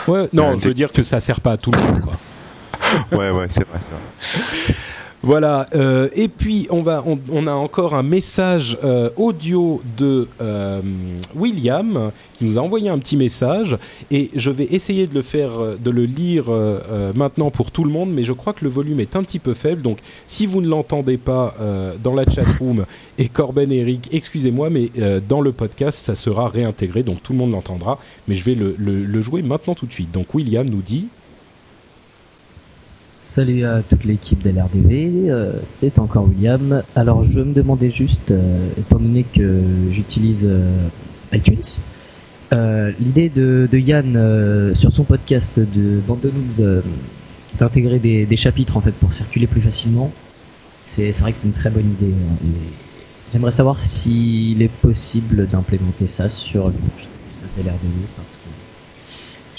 Ouais, 0.08 0.30
non, 0.34 0.52
je 0.60 0.68
veux 0.68 0.76
dire 0.76 0.92
que 0.92 1.02
ça 1.02 1.20
sert 1.20 1.42
pas 1.42 1.54
à 1.54 1.58
tout 1.58 1.72
le 1.72 1.80
monde. 1.80 2.00
ouais, 3.12 3.32
ouais, 3.32 3.48
c'est 3.50 3.68
vrai, 3.68 3.80
c'est 3.82 3.90
vrai. 3.90 4.76
Voilà. 5.26 5.68
Euh, 5.74 6.10
et 6.16 6.28
puis 6.28 6.68
on 6.70 6.82
va, 6.82 7.02
on, 7.06 7.48
a 7.48 7.54
encore 7.54 7.96
un 7.96 8.04
message 8.04 8.78
euh, 8.84 9.10
audio 9.16 9.82
de 9.98 10.28
euh, 10.42 10.82
William 11.34 12.12
qui 12.34 12.44
nous 12.44 12.58
a 12.58 12.62
envoyé 12.62 12.90
un 12.90 13.00
petit 13.00 13.16
message 13.16 13.78
et 14.12 14.32
je 14.36 14.52
vais 14.52 14.66
essayer 14.66 15.08
de 15.08 15.14
le 15.14 15.22
faire, 15.22 15.52
de 15.80 15.90
le 15.92 16.04
lire 16.04 16.46
maintenant 17.16 17.52
pour 17.52 17.72
tout 17.72 17.86
le 17.86 17.90
monde, 17.90 18.12
mais 18.12 18.26
je 18.26 18.34
crois 18.34 18.52
que 18.52 18.66
le 18.66 18.70
volume 18.70 19.00
est 19.00 19.16
un 19.16 19.24
petit 19.24 19.40
peu 19.40 19.54
faible. 19.54 19.82
Donc 19.82 20.00
si 20.28 20.46
vous 20.46 20.60
ne 20.60 20.68
l'entendez 20.68 21.18
pas 21.18 21.56
dans 22.04 22.14
la 22.14 22.26
chat 22.26 22.44
room 22.60 22.86
et 23.18 23.30
Corben 23.30 23.72
et 23.72 23.78
Eric, 23.78 24.10
excusez-moi, 24.12 24.70
mais 24.70 24.90
dans 25.30 25.40
le 25.40 25.52
podcast 25.54 26.00
ça 26.00 26.16
sera 26.16 26.50
réintégré, 26.50 27.04
donc 27.04 27.24
tout 27.24 27.32
le 27.32 27.40
monde 27.40 27.52
l'entendra. 27.52 28.00
Mais 28.28 28.36
je 28.36 28.44
vais 28.44 28.56
le 28.56 29.22
jouer 29.22 29.42
maintenant 29.42 29.76
tout 29.76 29.86
de 29.86 29.94
suite. 29.94 30.12
Donc 30.12 30.34
William 30.34 30.68
nous 30.68 30.82
dit. 30.82 31.08
Salut 33.26 33.64
à 33.64 33.82
toute 33.82 34.04
l'équipe 34.04 34.44
de 34.44 34.50
l'RDV, 34.50 35.30
euh, 35.30 35.54
c'est 35.66 35.98
encore 35.98 36.28
William. 36.28 36.84
Alors 36.94 37.24
je 37.24 37.40
me 37.40 37.54
demandais 37.54 37.90
juste, 37.90 38.32
euh, 38.32 38.68
étant 38.78 39.00
donné 39.00 39.24
que 39.24 39.62
j'utilise 39.90 40.46
euh, 40.46 40.90
iTunes, 41.32 41.62
l'idée 43.00 43.30
de, 43.30 43.70
Yann 43.72 44.76
sur 44.76 44.92
son 44.92 45.06
podcast 45.06 45.58
de 45.58 46.02
Bande 46.06 46.20
de 46.58 46.84
d'intégrer 47.58 48.00
des, 48.00 48.36
chapitres 48.38 48.76
en 48.76 48.82
fait 48.82 48.92
pour 48.92 49.14
circuler 49.14 49.48
plus 49.48 49.62
facilement, 49.62 50.12
c'est 50.86 51.12
vrai 51.12 51.32
que 51.32 51.38
c'est 51.40 51.48
une 51.48 51.54
très 51.54 51.70
bonne 51.70 51.96
idée. 52.02 52.12
Hein, 52.14 52.50
j'aimerais 53.32 53.54
savoir 53.54 53.80
s'il 53.80 54.62
est 54.62 54.68
possible 54.82 55.48
d'implémenter 55.48 56.08
ça 56.08 56.28
sur 56.28 56.68
le 56.68 56.74
s'appelle 57.38 57.72
RDV 57.72 58.08
parce 58.18 58.36
que 58.36 58.43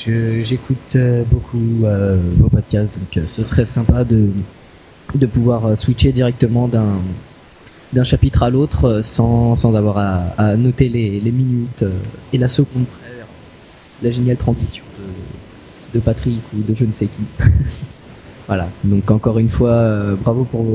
j'écoute 0.04 0.96
euh, 0.96 1.24
beaucoup 1.30 1.84
euh, 1.84 2.18
vos 2.38 2.48
podcasts, 2.48 2.92
donc 2.98 3.16
euh, 3.16 3.26
ce 3.26 3.44
serait 3.44 3.64
sympa 3.64 4.04
de, 4.04 4.28
de 5.14 5.26
pouvoir 5.26 5.76
switcher 5.76 6.12
directement 6.12 6.68
d'un 6.68 6.98
d'un 7.92 8.02
chapitre 8.02 8.42
à 8.42 8.50
l'autre 8.50 9.02
sans, 9.04 9.54
sans 9.54 9.76
avoir 9.76 9.98
à, 10.36 10.56
noter 10.56 10.88
les, 10.88 11.20
les 11.20 11.30
minutes 11.30 11.84
et 12.32 12.38
la 12.38 12.48
seconde 12.48 12.86
près 12.86 13.12
la 14.02 14.10
géniale 14.10 14.36
transition 14.36 14.82
de, 14.98 15.96
de 15.96 16.02
Patrick 16.02 16.40
ou 16.52 16.62
de 16.68 16.74
je 16.74 16.86
ne 16.86 16.92
sais 16.92 17.06
qui. 17.06 17.22
voilà, 18.48 18.68
donc 18.82 19.08
encore 19.12 19.38
une 19.38 19.48
fois, 19.48 20.16
bravo 20.20 20.42
pour, 20.42 20.66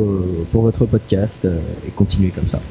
pour 0.53 0.61
votre 0.61 0.85
podcast 0.85 1.45
et 1.85 1.91
continuez 1.91 2.29
comme 2.29 2.47
ça. 2.47 2.61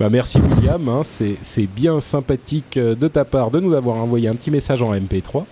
Bah, 0.00 0.08
merci 0.08 0.38
William, 0.38 0.88
hein. 0.88 1.02
c'est 1.04 1.66
bien 1.66 2.00
sympathique 2.00 2.78
euh, 2.78 2.94
de 2.94 3.06
ta 3.06 3.26
part 3.26 3.50
de 3.50 3.60
nous 3.60 3.74
avoir 3.74 3.96
envoyé 3.96 4.28
un 4.28 4.34
petit 4.34 4.50
message 4.50 4.80
en 4.80 4.94
MP3. 4.94 5.44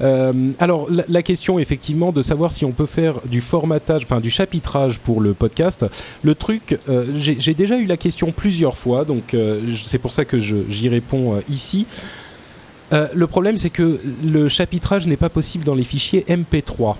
Euh, 0.00 0.50
alors 0.58 0.88
la, 0.90 1.22
question 1.22 1.60
effectivement 1.60 2.10
de 2.10 2.20
savoir 2.20 2.50
si 2.50 2.64
on 2.64 2.72
peut 2.72 2.86
faire 2.86 3.20
du 3.24 3.40
formatage, 3.40 4.02
enfin 4.02 4.18
du 4.18 4.30
chapitrage 4.30 4.98
pour 4.98 5.20
le 5.20 5.32
podcast. 5.32 5.86
Le 6.24 6.34
truc, 6.34 6.76
euh, 6.88 7.06
j'ai 7.14 7.54
déjà 7.54 7.78
eu 7.78 7.86
la 7.86 7.96
question 7.96 8.32
plusieurs 8.32 8.76
fois, 8.76 9.04
donc 9.04 9.36
c'est 9.76 9.98
pour 9.98 10.10
ça 10.10 10.24
que 10.24 10.40
j'y 10.40 10.88
réponds 10.88 11.40
ici. 11.48 11.86
le 12.90 13.26
problème 13.28 13.56
c'est 13.56 13.70
que 13.70 14.00
le 14.24 14.48
chapitrage 14.48 15.06
n'est 15.06 15.16
pas 15.16 15.28
possible 15.28 15.64
dans 15.64 15.76
les 15.76 15.84
fichiers 15.84 16.26
MP3. 16.28 16.96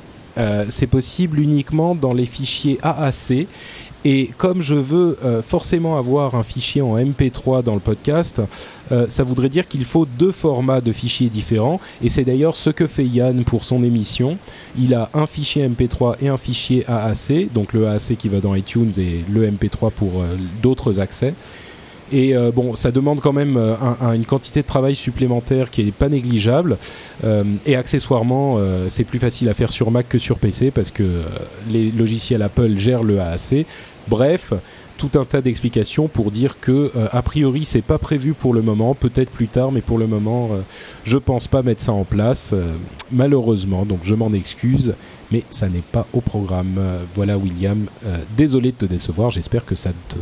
c'est 0.69 0.87
possible 0.87 1.41
uniquement 1.41 1.97
dans 1.97 2.13
les 2.13 2.27
fichiers 2.27 2.79
AAC 2.85 3.49
et 4.05 4.31
comme 4.37 4.61
je 4.61 4.75
veux 4.75 5.17
euh, 5.25 5.41
forcément 5.41 5.97
avoir 5.97 6.35
un 6.35 6.43
fichier 6.43 6.83
en 6.83 6.99
MP3 6.99 7.63
dans 7.63 7.73
le 7.73 7.81
podcast, 7.81 8.43
euh, 8.93 9.07
ça 9.09 9.25
voudrait 9.25 9.49
dire 9.49 9.67
qu'il 9.67 9.87
faut 9.87 10.05
deux 10.05 10.33
formats 10.33 10.83
de 10.83 10.93
fichiers 10.93 11.31
différents. 11.31 11.81
Et 12.03 12.11
c'est 12.11 12.25
d'ailleurs 12.25 12.57
ce 12.57 12.69
que 12.69 12.87
fait 12.87 13.07
Yann 13.07 13.45
pour 13.45 13.65
son 13.65 13.83
émission. 13.83 14.37
Il 14.79 14.93
a 14.93 15.09
un 15.15 15.27
fichier 15.27 15.67
MP3 15.67 16.17
et 16.21 16.29
un 16.29 16.37
fichier 16.37 16.85
AAC, 16.87 17.51
donc 17.55 17.73
le 17.73 17.87
AAC 17.87 18.17
qui 18.19 18.29
va 18.29 18.41
dans 18.41 18.55
iTunes 18.55 18.91
et 18.99 19.25
le 19.31 19.51
MP3 19.51 19.91
pour 19.91 20.21
euh, 20.21 20.37
d'autres 20.63 21.01
accès. 21.01 21.33
Et 22.13 22.35
bon, 22.55 22.77
ça 22.77 22.93
demande 22.93 23.21
quand 23.21 23.33
même 23.33 23.57
une 23.57 24.27
quantité 24.27 24.61
de 24.61 24.67
travail 24.67 24.95
supplémentaire 24.95 25.71
qui 25.71 25.81
est 25.81 25.91
pas 25.91 26.11
négligeable. 26.11 26.77
Et 27.67 27.75
accessoirement, 27.75 28.59
c'est 28.89 29.03
plus 29.03 29.19
facile 29.19 29.49
à 29.49 29.55
faire 29.55 29.73
sur 29.73 29.91
Mac 29.91 30.09
que 30.11 30.19
sur 30.19 30.39
PC 30.39 30.71
parce 30.71 30.93
que 30.93 31.23
les 31.69 31.91
logiciels 31.91 32.43
Apple 32.43 32.77
gèrent 32.77 33.03
le 33.03 33.19
AAC. 33.21 33.67
Bref, 34.09 34.53
tout 34.97 35.11
un 35.15 35.25
tas 35.25 35.41
d'explications 35.41 36.09
pour 36.09 36.31
dire 36.31 36.61
que 36.61 36.93
a 37.11 37.21
priori 37.23 37.65
c'est 37.65 37.83
pas 37.83 37.99
prévu 37.99 38.33
pour 38.33 38.55
le 38.55 38.63
moment, 38.63 38.95
peut-être 38.95 39.31
plus 39.31 39.49
tard, 39.49 39.73
mais 39.73 39.81
pour 39.81 39.99
le 39.99 40.07
moment 40.07 40.51
je 41.05 41.19
pense 41.19 41.49
pas 41.49 41.63
mettre 41.63 41.83
ça 41.83 41.93
en 41.93 42.05
place, 42.05 42.55
malheureusement. 43.11 43.85
Donc 43.85 44.01
je 44.05 44.15
m'en 44.15 44.33
excuse, 44.33 44.95
mais 45.33 45.43
ça 45.51 45.69
n'est 45.69 45.81
pas 45.81 46.07
au 46.13 46.21
programme. 46.21 46.79
voilà 47.15 47.37
William, 47.37 47.87
désolé 48.37 48.71
de 48.71 48.77
te 48.77 48.87
décevoir. 48.87 49.31
J'espère 49.31 49.65
que 49.65 49.75
ça 49.75 49.91
te 50.09 50.17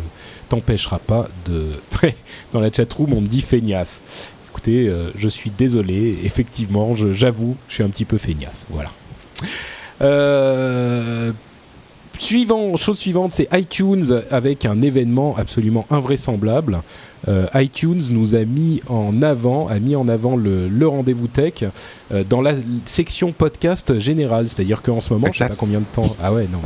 t'empêchera 0.53 0.99
pas 0.99 1.29
de. 1.47 1.69
Dans 2.53 2.61
la 2.61 2.71
chatroom, 2.71 3.15
on 3.15 3.21
me 3.23 3.27
dit 3.27 3.41
feignasse. 3.41 4.03
Écoutez, 4.51 4.87
euh, 4.87 5.11
je 5.17 5.29
suis 5.29 5.49
désolé, 5.49 6.19
effectivement, 6.25 6.95
j'avoue, 6.95 7.57
je, 7.69 7.75
suis 7.75 7.83
un 7.83 7.89
petit 7.89 8.05
peu 8.05 8.19
feignasse. 8.19 8.67
Voilà. 8.69 8.91
Euh, 10.03 11.33
suivant, 12.23 12.77
chose 12.77 12.99
suivante, 12.99 13.33
c'est 13.33 13.49
iTunes 13.53 14.23
avec 14.31 14.65
un 14.65 14.83
événement 14.83 15.35
absolument 15.37 15.87
invraisemblable. 15.91 16.83
Euh, 17.29 17.47
iTunes 17.55 18.03
nous 18.11 18.35
a 18.35 18.45
mis 18.45 18.81
en 18.89 19.23
avant, 19.23 19.69
a 19.69 19.79
mis 19.79 19.95
en 19.95 20.09
avant 20.09 20.37
le, 20.37 20.87
rendez-vous 20.87 21.29
tech 21.29 21.65
euh, 22.13 22.25
dans 22.29 22.41
la 22.41 22.55
section 22.85 23.33
podcast 23.33 23.99
générale. 24.01 24.49
C'est-à-dire 24.49 24.83
qu'en 24.83 25.01
ce 25.01 25.13
moment, 25.13 25.29
je 25.33 25.39
sais 25.39 25.49
pas 25.49 25.55
combien 25.57 25.81
de 25.81 25.85
temps. 25.85 26.17
Ah 26.23 26.33
ouais, 26.33 26.49
non. 26.51 26.61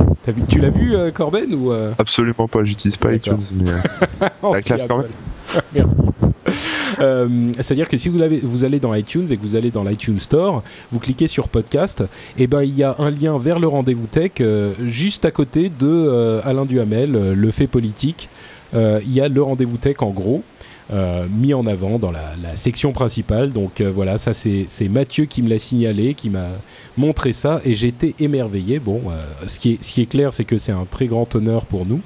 tu 0.47 0.59
l'as 0.59 0.69
vu, 0.69 0.95
euh, 0.95 1.11
Corben 1.11 1.53
ou 1.53 1.71
Absolument 1.97 2.47
pas. 2.47 2.63
J'utilise 2.63 2.97
pas 2.97 3.13
iTunes, 3.13 3.43
mais 3.53 3.71
la 4.51 4.61
classe 4.61 4.85
quand 4.85 4.99
même. 4.99 5.07
Merci. 5.73 5.95
C'est-à-dire 7.61 7.87
que 7.87 7.97
si 7.97 8.09
vous, 8.09 8.63
allez 8.63 8.79
dans 8.79 8.93
iTunes 8.93 9.27
et 9.29 9.37
que 9.37 9.41
vous 9.41 9.55
allez 9.55 9.71
dans 9.71 9.83
l'iTunes 9.83 10.17
Store, 10.17 10.63
vous 10.91 10.99
cliquez 10.99 11.27
sur 11.27 11.47
podcast, 11.47 12.03
et 12.37 12.47
ben 12.47 12.63
il 12.63 12.75
y 12.75 12.83
a 12.83 12.95
un 12.99 13.09
lien 13.09 13.37
vers 13.37 13.59
le 13.59 13.67
rendez-vous 13.67 14.07
tech 14.07 14.31
juste 14.83 15.25
à 15.25 15.31
côté 15.31 15.69
de 15.69 16.41
Alain 16.43 16.65
Duhamel, 16.65 17.33
le 17.33 17.51
fait 17.51 17.67
politique. 17.67 18.29
Euh, 18.73 18.99
il 19.05 19.13
y 19.13 19.21
a 19.21 19.29
le 19.29 19.41
rendez-vous 19.41 19.77
tech 19.77 19.97
en 19.99 20.09
gros. 20.09 20.43
Mis 21.29 21.53
en 21.53 21.65
avant 21.67 21.99
dans 21.99 22.11
la, 22.11 22.35
la 22.41 22.55
section 22.55 22.93
principale. 22.93 23.51
Donc 23.51 23.81
voilà, 23.81 24.17
ça 24.17 24.33
c'est 24.33 24.89
Mathieu 24.89 25.25
qui 25.25 25.41
me 25.41 25.49
l'a 25.49 25.57
signalé, 25.57 26.13
qui 26.13 26.29
m'a 26.29 26.47
montré 26.95 27.33
ça 27.33 27.61
et 27.65 27.75
j'étais 27.75 28.15
émerveillé. 28.19 28.79
Bon, 28.79 29.01
ce, 29.45 29.59
qui 29.59 29.73
est, 29.73 29.83
ce 29.83 29.93
qui 29.93 30.01
est 30.01 30.05
clair, 30.05 30.33
c'est 30.33 30.45
que 30.45 30.57
c'est 30.57 30.71
un 30.71 30.85
très 30.89 31.07
grand 31.07 31.33
honneur 31.35 31.65
pour 31.65 31.85
nous 31.85 32.01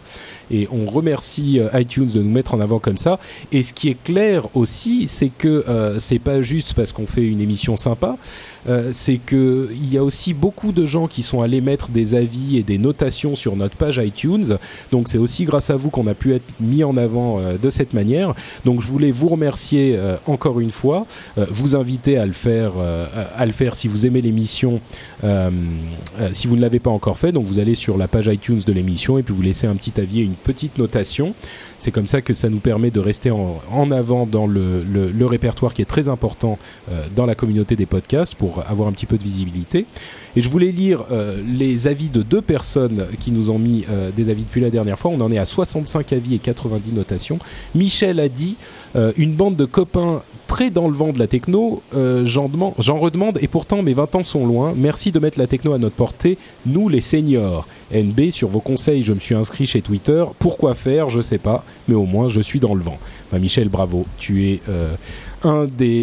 et 0.51 0.67
on 0.71 0.85
remercie 0.85 1.59
euh, 1.59 1.79
iTunes 1.79 2.07
de 2.07 2.21
nous 2.21 2.29
mettre 2.29 2.53
en 2.53 2.59
avant 2.59 2.79
comme 2.79 2.97
ça. 2.97 3.19
Et 3.51 3.63
ce 3.63 3.73
qui 3.73 3.89
est 3.89 4.03
clair 4.03 4.47
aussi, 4.53 5.07
c'est 5.07 5.29
que 5.29 5.63
euh, 5.67 5.97
c'est 5.99 6.19
pas 6.19 6.41
juste 6.41 6.73
parce 6.73 6.91
qu'on 6.91 7.07
fait 7.07 7.25
une 7.25 7.41
émission 7.41 7.75
sympa, 7.75 8.17
euh, 8.67 8.89
c'est 8.93 9.17
que 9.17 9.69
il 9.71 9.91
y 9.91 9.97
a 9.97 10.03
aussi 10.03 10.33
beaucoup 10.33 10.71
de 10.71 10.85
gens 10.85 11.07
qui 11.07 11.21
sont 11.21 11.41
allés 11.41 11.61
mettre 11.61 11.89
des 11.89 12.15
avis 12.15 12.57
et 12.57 12.63
des 12.63 12.77
notations 12.77 13.35
sur 13.35 13.55
notre 13.55 13.75
page 13.75 13.97
iTunes. 13.97 14.57
Donc 14.91 15.07
c'est 15.07 15.17
aussi 15.17 15.45
grâce 15.45 15.69
à 15.69 15.75
vous 15.75 15.89
qu'on 15.89 16.07
a 16.07 16.13
pu 16.13 16.33
être 16.33 16.45
mis 16.59 16.83
en 16.83 16.97
avant 16.97 17.39
de 17.61 17.69
cette 17.69 17.93
manière. 17.93 18.33
Donc 18.65 18.81
je 18.81 18.87
voulais 18.87 19.11
vous 19.11 19.27
remercier 19.27 19.99
encore 20.25 20.59
une 20.59 20.71
fois, 20.71 21.05
vous 21.37 21.75
inviter 21.75 22.17
à 22.17 22.25
le 22.25 22.31
faire, 22.33 22.73
à 23.35 23.45
le 23.45 23.51
faire 23.51 23.75
si 23.75 23.87
vous 23.87 24.05
aimez 24.05 24.21
l'émission, 24.21 24.81
si 26.31 26.47
vous 26.47 26.55
ne 26.55 26.61
l'avez 26.61 26.79
pas 26.79 26.91
encore 26.91 27.17
fait. 27.17 27.31
Donc 27.31 27.45
vous 27.45 27.59
allez 27.59 27.75
sur 27.75 27.97
la 27.97 28.07
page 28.07 28.27
iTunes 28.27 28.61
de 28.65 28.73
l'émission 28.73 29.17
et 29.17 29.23
puis 29.23 29.33
vous 29.33 29.41
laissez 29.41 29.67
un 29.67 29.75
petit 29.75 29.99
avis 29.99 30.21
et 30.21 30.23
une 30.23 30.35
petite 30.35 30.77
notation. 30.77 31.33
C'est 31.81 31.89
comme 31.89 32.05
ça 32.05 32.21
que 32.21 32.35
ça 32.35 32.47
nous 32.47 32.59
permet 32.59 32.91
de 32.91 32.99
rester 32.99 33.31
en, 33.31 33.89
avant 33.89 34.27
dans 34.27 34.45
le, 34.45 35.25
répertoire 35.25 35.73
qui 35.73 35.81
est 35.81 35.85
très 35.85 36.09
important 36.09 36.59
euh, 36.91 37.07
dans 37.15 37.25
la 37.25 37.33
communauté 37.33 37.75
des 37.75 37.87
podcasts 37.87 38.35
pour 38.35 38.63
avoir 38.69 38.87
un 38.87 38.91
petit 38.91 39.07
peu 39.07 39.17
de 39.17 39.23
visibilité. 39.23 39.87
Et 40.35 40.41
je 40.41 40.49
voulais 40.49 40.71
lire 40.71 41.05
euh, 41.11 41.41
les 41.45 41.87
avis 41.87 42.09
de 42.09 42.21
deux 42.21 42.41
personnes 42.41 43.07
qui 43.19 43.31
nous 43.31 43.49
ont 43.49 43.59
mis 43.59 43.85
euh, 43.89 44.11
des 44.15 44.29
avis 44.29 44.43
depuis 44.43 44.61
la 44.61 44.69
dernière 44.69 44.97
fois. 44.97 45.11
On 45.11 45.21
en 45.21 45.31
est 45.31 45.37
à 45.37 45.45
65 45.45 46.13
avis 46.13 46.35
et 46.35 46.39
90 46.39 46.93
notations. 46.93 47.39
Michel 47.75 48.19
a 48.19 48.29
dit 48.29 48.57
une 49.17 49.35
bande 49.35 49.55
de 49.55 49.65
copains 49.65 50.21
très 50.47 50.69
dans 50.69 50.89
le 50.89 50.93
vent 50.93 51.13
de 51.13 51.19
la 51.19 51.27
techno, 51.27 51.81
j'en 51.93 52.99
redemande 52.99 53.37
et 53.41 53.47
pourtant 53.47 53.81
mes 53.83 53.93
20 53.93 54.15
ans 54.15 54.23
sont 54.25 54.45
loin. 54.45 54.73
Merci 54.75 55.13
de 55.13 55.19
mettre 55.19 55.39
la 55.39 55.47
techno 55.47 55.71
à 55.71 55.77
notre 55.77 55.95
portée, 55.95 56.37
nous 56.65 56.89
les 56.89 56.99
seniors. 56.99 57.67
NB, 57.93 58.31
sur 58.31 58.47
vos 58.47 58.59
conseils, 58.59 59.01
je 59.01 59.13
me 59.13 59.19
suis 59.19 59.35
inscrit 59.35 59.65
chez 59.65 59.81
Twitter. 59.81 60.23
Pourquoi 60.39 60.75
faire? 60.75 61.09
Je 61.09 61.21
sais 61.21 61.37
pas, 61.37 61.63
mais 61.87 61.95
au 61.95 62.05
moins 62.05 62.27
je 62.27 62.41
suis 62.41 62.59
dans 62.59 62.73
le 62.73 62.81
vent. 62.81 62.97
Bah, 63.31 63.39
Michel, 63.39 63.69
bravo. 63.69 64.05
Tu 64.17 64.49
es 64.49 64.61
euh, 64.69 64.95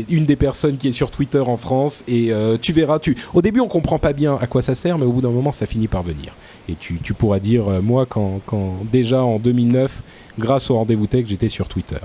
une 0.09 0.25
des 0.25 0.37
personnes 0.37 0.77
qui 0.77 0.89
est 0.89 0.93
sur 0.93 1.11
Twitter 1.11 1.39
en 1.39 1.57
France 1.57 2.05
et 2.09 2.33
euh, 2.33 2.57
tu 2.61 2.73
verras. 2.73 2.99
Tu, 2.99 3.17
au 3.35 3.43
début, 3.43 3.61
on 3.61 3.69
comprend 3.69 3.99
pas 3.99 4.13
bien 4.13 4.18
à 4.27 4.47
quoi 4.47 4.63
ça 4.63 4.75
sert, 4.75 4.99
mais 4.99 5.07
au 5.07 5.13
bout 5.13 5.21
d'un 5.21 5.31
moment, 5.31 5.53
ça 5.53 5.67
finit 5.67 5.89
par 5.89 6.03
venir. 6.03 6.35
Et 6.69 6.75
tu, 6.75 7.15
pourras 7.15 7.39
dire, 7.39 7.69
euh, 7.69 7.81
moi, 7.81 8.07
quand, 8.07 8.41
quand 8.45 8.79
déjà 8.93 9.23
en 9.23 9.39
2009, 9.39 10.03
grâce 10.39 10.71
au 10.71 10.77
rendez-vous 10.77 11.07
tech, 11.07 11.27
j'étais 11.27 11.49
sur 11.49 11.69
Twitter. 11.69 11.99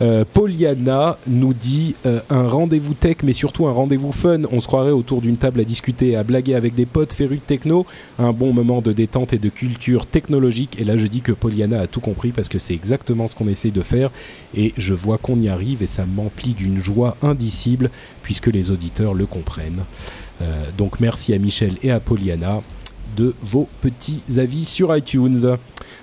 Euh, 0.00 0.24
Poliana 0.32 1.18
nous 1.26 1.52
dit 1.52 1.96
euh, 2.06 2.20
un 2.30 2.46
rendez-vous 2.46 2.94
tech, 2.94 3.16
mais 3.24 3.32
surtout 3.32 3.66
un 3.66 3.72
rendez-vous 3.72 4.12
fun. 4.12 4.42
On 4.52 4.60
se 4.60 4.66
croirait 4.66 4.92
autour 4.92 5.20
d'une 5.20 5.36
table 5.36 5.60
à 5.60 5.64
discuter, 5.64 6.16
à 6.16 6.22
blaguer 6.22 6.54
avec 6.54 6.74
des 6.74 6.86
potes 6.86 7.12
férus 7.12 7.40
de 7.40 7.44
techno. 7.44 7.84
Un 8.18 8.32
bon 8.32 8.52
moment 8.52 8.80
de 8.80 8.92
détente 8.92 9.32
et 9.32 9.38
de 9.38 9.48
culture 9.48 10.06
technologique. 10.06 10.80
Et 10.80 10.84
là, 10.84 10.96
je 10.96 11.06
dis 11.06 11.20
que 11.20 11.32
Poliana 11.32 11.80
a 11.80 11.86
tout 11.86 12.00
compris 12.00 12.30
parce 12.30 12.48
que 12.48 12.58
c'est 12.58 12.74
exactement 12.74 13.26
ce 13.26 13.34
qu'on 13.34 13.48
essaie 13.48 13.70
de 13.70 13.82
faire. 13.82 14.10
Et 14.56 14.72
je 14.76 14.94
vois 14.94 15.18
qu'on 15.18 15.40
y 15.40 15.48
arrive 15.48 15.82
et 15.82 15.86
ça 15.86 16.06
m'emplit 16.06 16.54
d'une 16.54 16.78
joie 16.78 17.16
indicible 17.22 17.90
puisque 18.22 18.46
les 18.46 18.70
auditeurs 18.70 19.14
le 19.14 19.26
comprennent. 19.26 19.84
Euh, 20.40 20.64
donc 20.76 21.00
merci 21.00 21.34
à 21.34 21.38
Michel 21.38 21.74
et 21.82 21.90
à 21.90 22.00
Poliana 22.00 22.62
de 23.16 23.34
vos 23.42 23.68
petits 23.80 24.22
avis 24.36 24.64
sur 24.64 24.96
iTunes. 24.96 25.56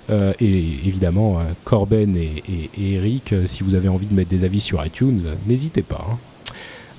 Euh, 0.09 0.33
et 0.39 0.59
évidemment, 0.85 1.39
euh, 1.39 1.43
Corben 1.63 2.15
et, 2.15 2.69
Eric, 2.77 3.33
si 3.47 3.63
vous 3.63 3.75
avez 3.75 3.89
envie 3.89 4.07
de 4.07 4.13
mettre 4.13 4.29
des 4.29 4.43
avis 4.43 4.59
sur 4.59 4.85
iTunes, 4.85 5.23
n'hésitez 5.47 5.83
pas. 5.83 6.05
Hein. 6.11 6.17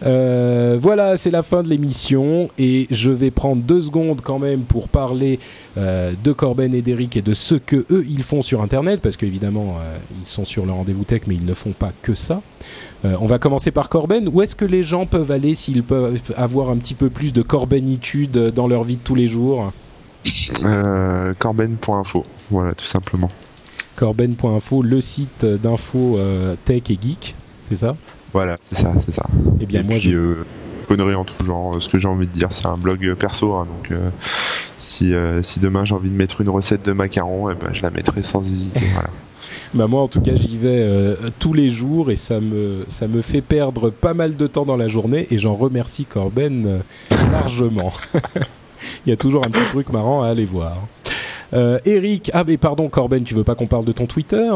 Voilà, 0.02 1.16
c'est 1.16 1.30
la 1.30 1.42
fin 1.42 1.62
de 1.62 1.68
l'émission 1.68 2.50
et 2.58 2.86
je 2.90 3.10
vais 3.10 3.30
prendre 3.30 3.62
deux 3.62 3.82
secondes 3.82 4.20
quand 4.20 4.38
même 4.38 4.60
pour 4.60 4.88
parler 4.88 5.38
de 5.76 6.32
Corben 6.32 6.74
et 6.74 6.82
d'Eric 6.82 7.16
et 7.16 7.22
de 7.22 7.34
ce 7.34 7.54
que 7.54 7.84
eux 7.90 8.04
ils 8.08 8.22
font 8.22 8.42
sur 8.42 8.62
Internet 8.62 9.00
parce 9.00 9.16
qu'évidemment 9.16 9.76
ils 10.20 10.26
sont 10.26 10.44
sur 10.44 10.66
le 10.66 10.72
rendez-vous 10.72 11.04
tech 11.04 11.22
mais 11.26 11.34
ils 11.34 11.46
ne 11.46 11.54
font 11.54 11.72
pas 11.72 11.92
que 12.02 12.14
ça. 12.14 12.42
on 13.04 13.26
va 13.26 13.38
commencer 13.38 13.70
par 13.70 13.88
Corben. 13.88 14.28
Où 14.32 14.42
est-ce 14.42 14.56
que 14.56 14.64
les 14.64 14.82
gens 14.82 15.06
peuvent 15.06 15.30
aller 15.30 15.54
s'ils 15.54 15.82
peuvent 15.82 16.20
avoir 16.36 16.70
un 16.70 16.76
petit 16.76 16.94
peu 16.94 17.10
plus 17.10 17.32
de 17.32 17.42
Corbenitude 17.42 18.52
dans 18.54 18.68
leur 18.68 18.84
vie 18.84 18.96
de 18.96 19.02
tous 19.02 19.14
les 19.14 19.28
jours? 19.28 19.72
Corben.info. 21.38 22.24
Voilà, 22.50 22.74
tout 22.74 22.86
simplement. 22.86 23.30
Corben.info, 23.96 24.82
le 24.82 25.00
site 25.00 25.44
d'info 25.44 26.18
euh, 26.18 26.54
tech 26.64 26.82
et 26.90 26.98
geek, 27.00 27.34
c'est 27.62 27.76
ça? 27.76 27.96
Voilà, 28.36 28.58
c'est 28.70 28.82
ça, 28.82 28.92
c'est 29.02 29.14
ça. 29.14 29.24
Eh 29.58 29.62
et 29.62 29.66
bien, 29.66 29.82
moi, 29.82 29.96
puis, 29.96 30.12
euh, 30.12 30.44
conneries 30.86 31.14
en 31.14 31.24
tout 31.24 31.42
genre. 31.42 31.80
Ce 31.80 31.88
que 31.88 31.98
j'ai 31.98 32.06
envie 32.06 32.26
de 32.26 32.32
dire, 32.32 32.52
c'est 32.52 32.66
un 32.66 32.76
blog 32.76 33.14
perso, 33.14 33.54
hein, 33.54 33.66
donc 33.66 33.90
euh, 33.90 34.10
si, 34.76 35.14
si 35.42 35.58
demain 35.58 35.86
j'ai 35.86 35.94
envie 35.94 36.10
de 36.10 36.14
mettre 36.14 36.42
une 36.42 36.50
recette 36.50 36.84
de 36.84 36.92
macarons, 36.92 37.50
eh 37.50 37.54
ben, 37.54 37.72
je 37.72 37.80
la 37.80 37.88
mettrai 37.88 38.22
sans 38.22 38.46
hésiter. 38.46 38.84
voilà. 38.92 39.08
Bah 39.72 39.86
moi 39.86 40.02
en 40.02 40.08
tout 40.08 40.20
cas 40.20 40.36
j'y 40.36 40.58
vais 40.58 41.16
tous 41.38 41.54
les 41.54 41.70
jours 41.70 42.10
et 42.10 42.16
ça 42.16 42.40
me 42.40 42.84
ça 42.88 43.08
me 43.08 43.22
fait 43.22 43.40
perdre 43.40 43.88
pas 43.90 44.12
mal 44.12 44.36
de 44.36 44.46
temps 44.46 44.64
dans 44.66 44.76
la 44.76 44.88
journée 44.88 45.26
et 45.30 45.38
j'en 45.38 45.54
remercie 45.54 46.04
Corben 46.04 46.82
largement. 47.32 47.92
Il 49.06 49.10
y 49.10 49.12
a 49.12 49.16
toujours 49.16 49.44
un 49.44 49.50
petit 49.50 49.68
truc 49.70 49.90
marrant 49.90 50.22
à 50.22 50.28
aller 50.28 50.44
voir. 50.44 50.86
Euh, 51.54 51.78
Eric, 51.84 52.30
ah 52.34 52.44
mais 52.46 52.56
pardon 52.56 52.88
Corben, 52.88 53.24
tu 53.24 53.34
veux 53.34 53.44
pas 53.44 53.54
qu'on 53.54 53.66
parle 53.66 53.84
de 53.84 53.92
ton 53.92 54.06
Twitter? 54.06 54.50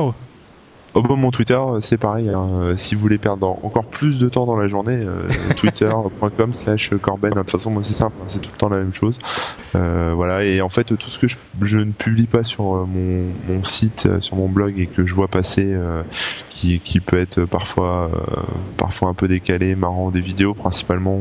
Oh 0.95 1.03
bon, 1.03 1.17
mon 1.17 1.31
Twitter, 1.31 1.59
c'est 1.83 1.99
pareil. 1.99 2.29
Hein. 2.29 2.49
Euh, 2.51 2.77
si 2.77 2.97
vous 2.97 3.01
voulez 3.01 3.19
perdre 3.19 3.59
encore 3.63 3.85
plus 3.85 4.19
de 4.19 4.29
temps 4.29 4.45
dans 4.45 4.57
la 4.57 4.67
journée, 4.67 4.97
euh, 4.97 5.29
twitter.com 5.57 6.53
slash 6.53 6.91
Corben. 7.01 7.31
De 7.31 7.39
toute 7.39 7.51
façon, 7.51 7.71
moi, 7.71 7.83
c'est 7.85 7.93
simple, 7.93 8.17
hein, 8.21 8.27
c'est 8.27 8.41
tout 8.41 8.51
le 8.53 8.59
temps 8.59 8.69
la 8.69 8.79
même 8.79 8.93
chose. 8.93 9.21
Euh, 9.77 10.13
voilà. 10.17 10.45
Et 10.45 10.61
en 10.61 10.69
fait, 10.69 10.85
tout 10.85 11.09
ce 11.09 11.21
que 11.21 11.29
je, 11.29 11.37
je 11.63 11.79
ne 11.79 11.93
publie 11.93 12.27
pas 12.27 12.43
sur 12.43 12.65
mon, 12.65 13.27
mon, 13.49 13.63
site, 13.63 14.09
sur 14.21 14.35
mon 14.35 14.49
blog 14.49 14.81
et 14.81 14.87
que 14.87 15.07
je 15.07 15.15
vois 15.15 15.29
passer, 15.29 15.77
qui, 16.61 17.01
peut 17.01 17.19
être 17.19 17.45
parfois, 17.47 18.11
euh, 18.13 18.43
parfois 18.77 19.09
un 19.09 19.15
peu 19.15 19.29
décalé, 19.29 19.75
marrant, 19.75 20.11
des 20.11 20.21
vidéos 20.21 20.53
principalement, 20.53 21.19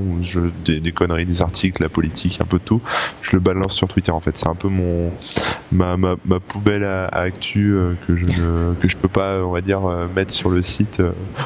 des, 0.66 0.92
conneries, 0.92 1.26
des 1.26 1.42
articles, 1.42 1.82
la 1.82 1.90
politique, 1.90 2.40
un 2.42 2.46
peu 2.46 2.58
de 2.60 2.64
tout. 2.64 2.82
Je 3.22 3.36
le 3.36 3.40
balance 3.40 3.74
sur 3.74 3.88
Twitter 3.88 4.12
en 4.12 4.20
fait. 4.20 4.38
C'est 4.38 4.48
un 4.48 4.56
peu 4.56 4.68
mon 4.68 5.12
ma, 5.72 5.96
poubelle 6.48 6.84
à, 6.84 7.08
actu 7.08 7.74
euh, 7.74 7.94
que 8.08 8.18
je 8.18 8.26
ne 8.26 8.74
que 8.76 8.90
je 8.90 8.98
peux 8.98 9.08
pas, 9.08 9.44
on 9.44 9.52
va 9.52 9.62
dire, 9.62 9.86
euh, 9.86 10.08
mettre 10.14 10.34
sur 10.34 10.50
le 10.50 10.62
site 10.62 11.02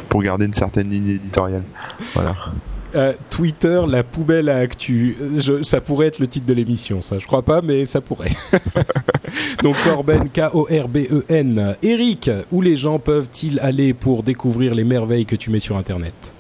pour 0.10 0.24
garder 0.24 0.46
une 0.46 0.54
certaine 0.54 0.90
ligne 0.90 1.10
éditoriale. 1.10 1.64
Voilà. 2.16 2.36
Twitter, 3.30 3.82
la 3.88 4.04
poubelle 4.04 4.50
à 4.50 4.58
actu. 4.58 5.16
ça 5.64 5.82
pourrait 5.82 6.08
être 6.08 6.20
le 6.20 6.28
titre 6.28 6.46
de 6.46 6.54
l'émission, 6.54 7.02
ça. 7.02 7.20
Je 7.20 7.28
crois 7.28 7.42
pas, 7.42 7.62
mais 7.62 7.86
ça 7.86 8.02
pourrait. 8.02 8.32
Donc 9.64 9.76
Corben, 9.84 10.30
K-O-R-B-E-N. 10.30 11.76
Eric, 11.82 12.30
où 12.52 12.62
les 12.62 12.76
gens 12.76 13.00
peuvent-ils 13.00 13.60
aller 13.60 13.94
pour 13.94 14.24
découvrir 14.24 14.76
les 14.76 14.84
merveilles 14.84 15.26
que 15.26 15.36
tu 15.36 15.50
mets 15.50 15.60
sur 15.60 15.78
Internet? 15.78 16.34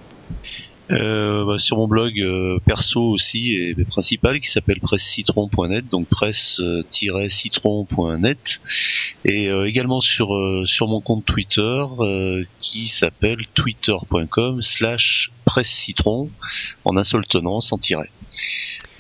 Euh, 0.93 1.45
bah, 1.45 1.59
sur 1.59 1.77
mon 1.77 1.87
blog 1.87 2.19
euh, 2.19 2.57
perso 2.65 3.01
aussi 3.01 3.55
et 3.55 3.75
principal 3.85 4.39
qui 4.39 4.49
s'appelle 4.49 4.79
presse-citron.net 4.79 5.87
donc 5.89 6.07
presse-citron.net 6.07 8.61
et 9.25 9.49
euh, 9.49 9.67
également 9.67 9.99
sur 10.01 10.29
sur 10.65 10.87
mon 10.87 11.01
compte 11.01 11.25
Twitter 11.25 11.83
qui 12.61 12.89
s'appelle 12.89 13.39
twitter.com 13.55 14.61
slash 14.61 15.31
presse-citron 15.45 16.29
en 16.85 16.95
un 16.97 17.03
seul 17.03 17.25
tenant 17.27 17.59
sans 17.59 17.79
tiret. 17.79 18.11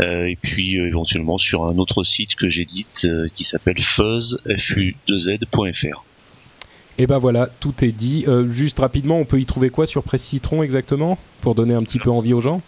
Et 0.01 0.37
puis 0.41 0.75
éventuellement 0.75 1.37
sur 1.37 1.65
un 1.65 1.77
autre 1.77 2.03
site 2.03 2.33
que 2.35 2.49
j'édite 2.49 3.05
qui 3.35 3.43
s'appelle 3.43 3.79
fuzz.fr 3.81 6.03
et 6.97 7.07
ben 7.07 7.17
voilà, 7.17 7.47
tout 7.59 7.73
est 7.83 7.91
dit. 7.91 8.25
juste 8.47 8.79
rapidement, 8.79 9.17
on 9.17 9.25
peut 9.25 9.39
y 9.39 9.45
trouver 9.45 9.69
quoi 9.69 9.85
sur 9.85 10.03
Presse 10.03 10.23
Citron 10.23 10.63
exactement 10.63 11.17
pour 11.41 11.55
donner 11.55 11.73
un 11.73 11.83
petit 11.83 11.99
peu 11.99 12.11
envie 12.11 12.33
aux 12.33 12.41
gens? 12.41 12.61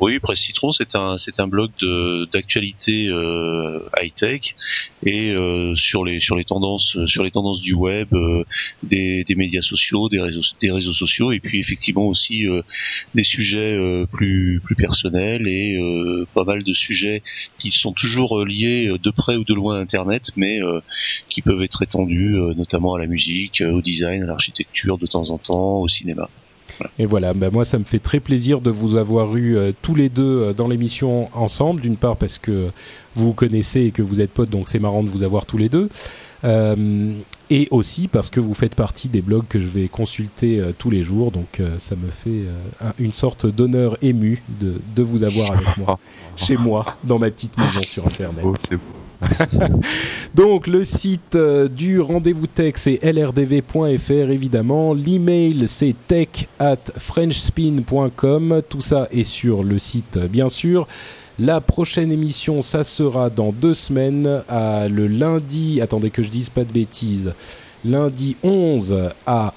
Oui, 0.00 0.18
Presse 0.18 0.40
Citron, 0.40 0.72
c'est 0.72 0.94
un 0.94 1.18
c'est 1.18 1.40
un 1.40 1.46
blog 1.46 1.70
de 1.80 2.26
d'actualité 2.32 3.08
euh, 3.08 3.80
high 4.00 4.14
tech 4.14 4.54
et 5.04 5.30
euh, 5.30 5.74
sur 5.76 6.04
les 6.04 6.20
sur 6.20 6.36
les 6.36 6.44
tendances 6.44 6.96
sur 7.06 7.22
les 7.22 7.30
tendances 7.30 7.60
du 7.60 7.74
web, 7.74 8.08
euh, 8.14 8.44
des, 8.82 9.24
des 9.24 9.34
médias 9.34 9.60
sociaux, 9.60 10.08
des 10.08 10.20
réseaux 10.20 10.40
des 10.62 10.70
réseaux 10.70 10.94
sociaux 10.94 11.32
et 11.32 11.40
puis 11.40 11.60
effectivement 11.60 12.06
aussi 12.06 12.46
des 13.14 13.24
sujets 13.24 13.78
plus 14.10 14.60
plus 14.64 14.74
personnels 14.74 15.46
et 15.46 15.78
pas 16.34 16.44
mal 16.44 16.62
de 16.62 16.72
sujets 16.72 17.22
qui 17.58 17.70
sont 17.70 17.92
toujours 17.92 18.44
liés 18.44 18.90
de 19.02 19.10
près 19.10 19.36
ou 19.36 19.44
de 19.44 19.54
loin 19.54 19.78
à 19.78 19.80
Internet, 19.80 20.30
mais 20.36 20.60
qui 21.28 21.42
peuvent 21.42 21.62
être 21.62 21.82
étendus 21.82 22.36
notamment 22.56 22.94
à 22.94 22.98
la 22.98 23.06
musique, 23.06 23.62
au 23.62 23.82
design, 23.82 24.22
à 24.22 24.26
l'architecture 24.26 24.98
de 24.98 25.06
temps 25.06 25.30
en 25.30 25.38
temps, 25.38 25.78
au 25.80 25.88
cinéma. 25.88 26.28
Et 26.98 27.06
voilà, 27.06 27.34
bah 27.34 27.50
moi 27.50 27.64
ça 27.64 27.78
me 27.78 27.84
fait 27.84 27.98
très 27.98 28.20
plaisir 28.20 28.60
de 28.60 28.70
vous 28.70 28.96
avoir 28.96 29.36
eu 29.36 29.56
euh, 29.56 29.72
tous 29.82 29.94
les 29.94 30.08
deux 30.08 30.22
euh, 30.40 30.52
dans 30.52 30.68
l'émission 30.68 31.28
ensemble, 31.34 31.80
d'une 31.80 31.96
part 31.96 32.16
parce 32.16 32.38
que 32.38 32.70
vous 33.14 33.26
vous 33.26 33.32
connaissez 33.32 33.82
et 33.82 33.90
que 33.90 34.02
vous 34.02 34.20
êtes 34.20 34.30
potes, 34.30 34.50
donc 34.50 34.68
c'est 34.68 34.78
marrant 34.78 35.02
de 35.02 35.08
vous 35.08 35.22
avoir 35.22 35.46
tous 35.46 35.58
les 35.58 35.68
deux. 35.68 35.88
Euh, 36.44 37.12
et 37.50 37.68
aussi 37.70 38.06
parce 38.06 38.30
que 38.30 38.40
vous 38.40 38.54
faites 38.54 38.74
partie 38.76 39.08
des 39.08 39.20
blogs 39.22 39.46
que 39.48 39.58
je 39.58 39.66
vais 39.66 39.88
consulter 39.88 40.62
tous 40.78 40.88
les 40.88 41.02
jours. 41.02 41.32
Donc 41.32 41.60
ça 41.78 41.96
me 41.96 42.08
fait 42.08 42.44
une 43.00 43.12
sorte 43.12 43.44
d'honneur 43.44 43.98
ému 44.02 44.40
de, 44.60 44.80
de 44.94 45.02
vous 45.02 45.24
avoir 45.24 45.50
avec 45.50 45.76
moi, 45.76 45.98
chez 46.36 46.56
moi, 46.56 46.86
dans 47.02 47.18
ma 47.18 47.28
petite 47.28 47.58
maison 47.58 47.82
sur 47.84 48.06
Internet. 48.06 48.44
c'est 48.60 48.76
beau. 48.76 48.82
Donc 50.34 50.66
le 50.66 50.84
site 50.84 51.36
du 51.36 52.00
rendez-vous 52.00 52.46
tech 52.46 52.74
c'est 52.76 53.02
lrdv.fr 53.02 54.30
évidemment, 54.30 54.94
l'email 54.94 55.66
c'est 55.68 55.94
tech 56.08 56.48
at 56.58 56.76
frenchspin.com, 56.98 58.62
tout 58.68 58.80
ça 58.80 59.08
est 59.10 59.24
sur 59.24 59.62
le 59.62 59.78
site 59.78 60.18
bien 60.18 60.48
sûr. 60.48 60.86
La 61.38 61.62
prochaine 61.62 62.12
émission, 62.12 62.60
ça 62.60 62.84
sera 62.84 63.30
dans 63.30 63.50
deux 63.50 63.72
semaines, 63.72 64.42
à 64.46 64.88
le 64.88 65.06
lundi, 65.06 65.80
attendez 65.80 66.10
que 66.10 66.22
je 66.22 66.28
dise 66.28 66.50
pas 66.50 66.64
de 66.64 66.72
bêtises, 66.72 67.32
lundi 67.82 68.36
11 68.42 69.10
à 69.26 69.52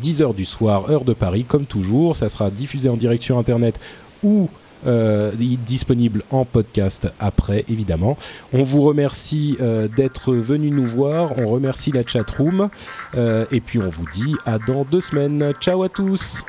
10h 0.00 0.32
du 0.32 0.44
soir, 0.44 0.88
heure 0.88 1.04
de 1.04 1.14
Paris, 1.14 1.44
comme 1.44 1.66
toujours. 1.66 2.14
Ça 2.14 2.28
sera 2.28 2.50
diffusé 2.50 2.88
en 2.88 2.96
direct 2.96 3.24
sur 3.24 3.36
Internet 3.36 3.80
ou 4.22 4.48
euh, 4.86 5.32
disponible 5.66 6.22
en 6.30 6.44
podcast 6.44 7.08
après, 7.18 7.64
évidemment. 7.68 8.16
On 8.52 8.62
vous 8.62 8.82
remercie 8.82 9.56
euh, 9.60 9.88
d'être 9.88 10.34
venu 10.34 10.70
nous 10.70 10.86
voir, 10.86 11.38
on 11.38 11.48
remercie 11.48 11.92
la 11.92 12.02
chatroom, 12.06 12.68
euh, 13.16 13.44
et 13.50 13.60
puis 13.60 13.78
on 13.78 13.88
vous 13.88 14.06
dit 14.12 14.36
à 14.46 14.58
dans 14.58 14.84
deux 14.84 15.00
semaines. 15.00 15.52
Ciao 15.60 15.82
à 15.82 15.88
tous. 15.88 16.44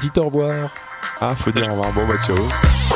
Dites 0.00 0.18
au 0.18 0.26
revoir. 0.26 0.74
Ah, 1.20 1.34
faut 1.36 1.50
dire 1.50 1.68
au 1.68 1.72
revoir, 1.72 1.92
bon 1.92 2.06
bah 2.06 2.16
ciao 2.26 2.95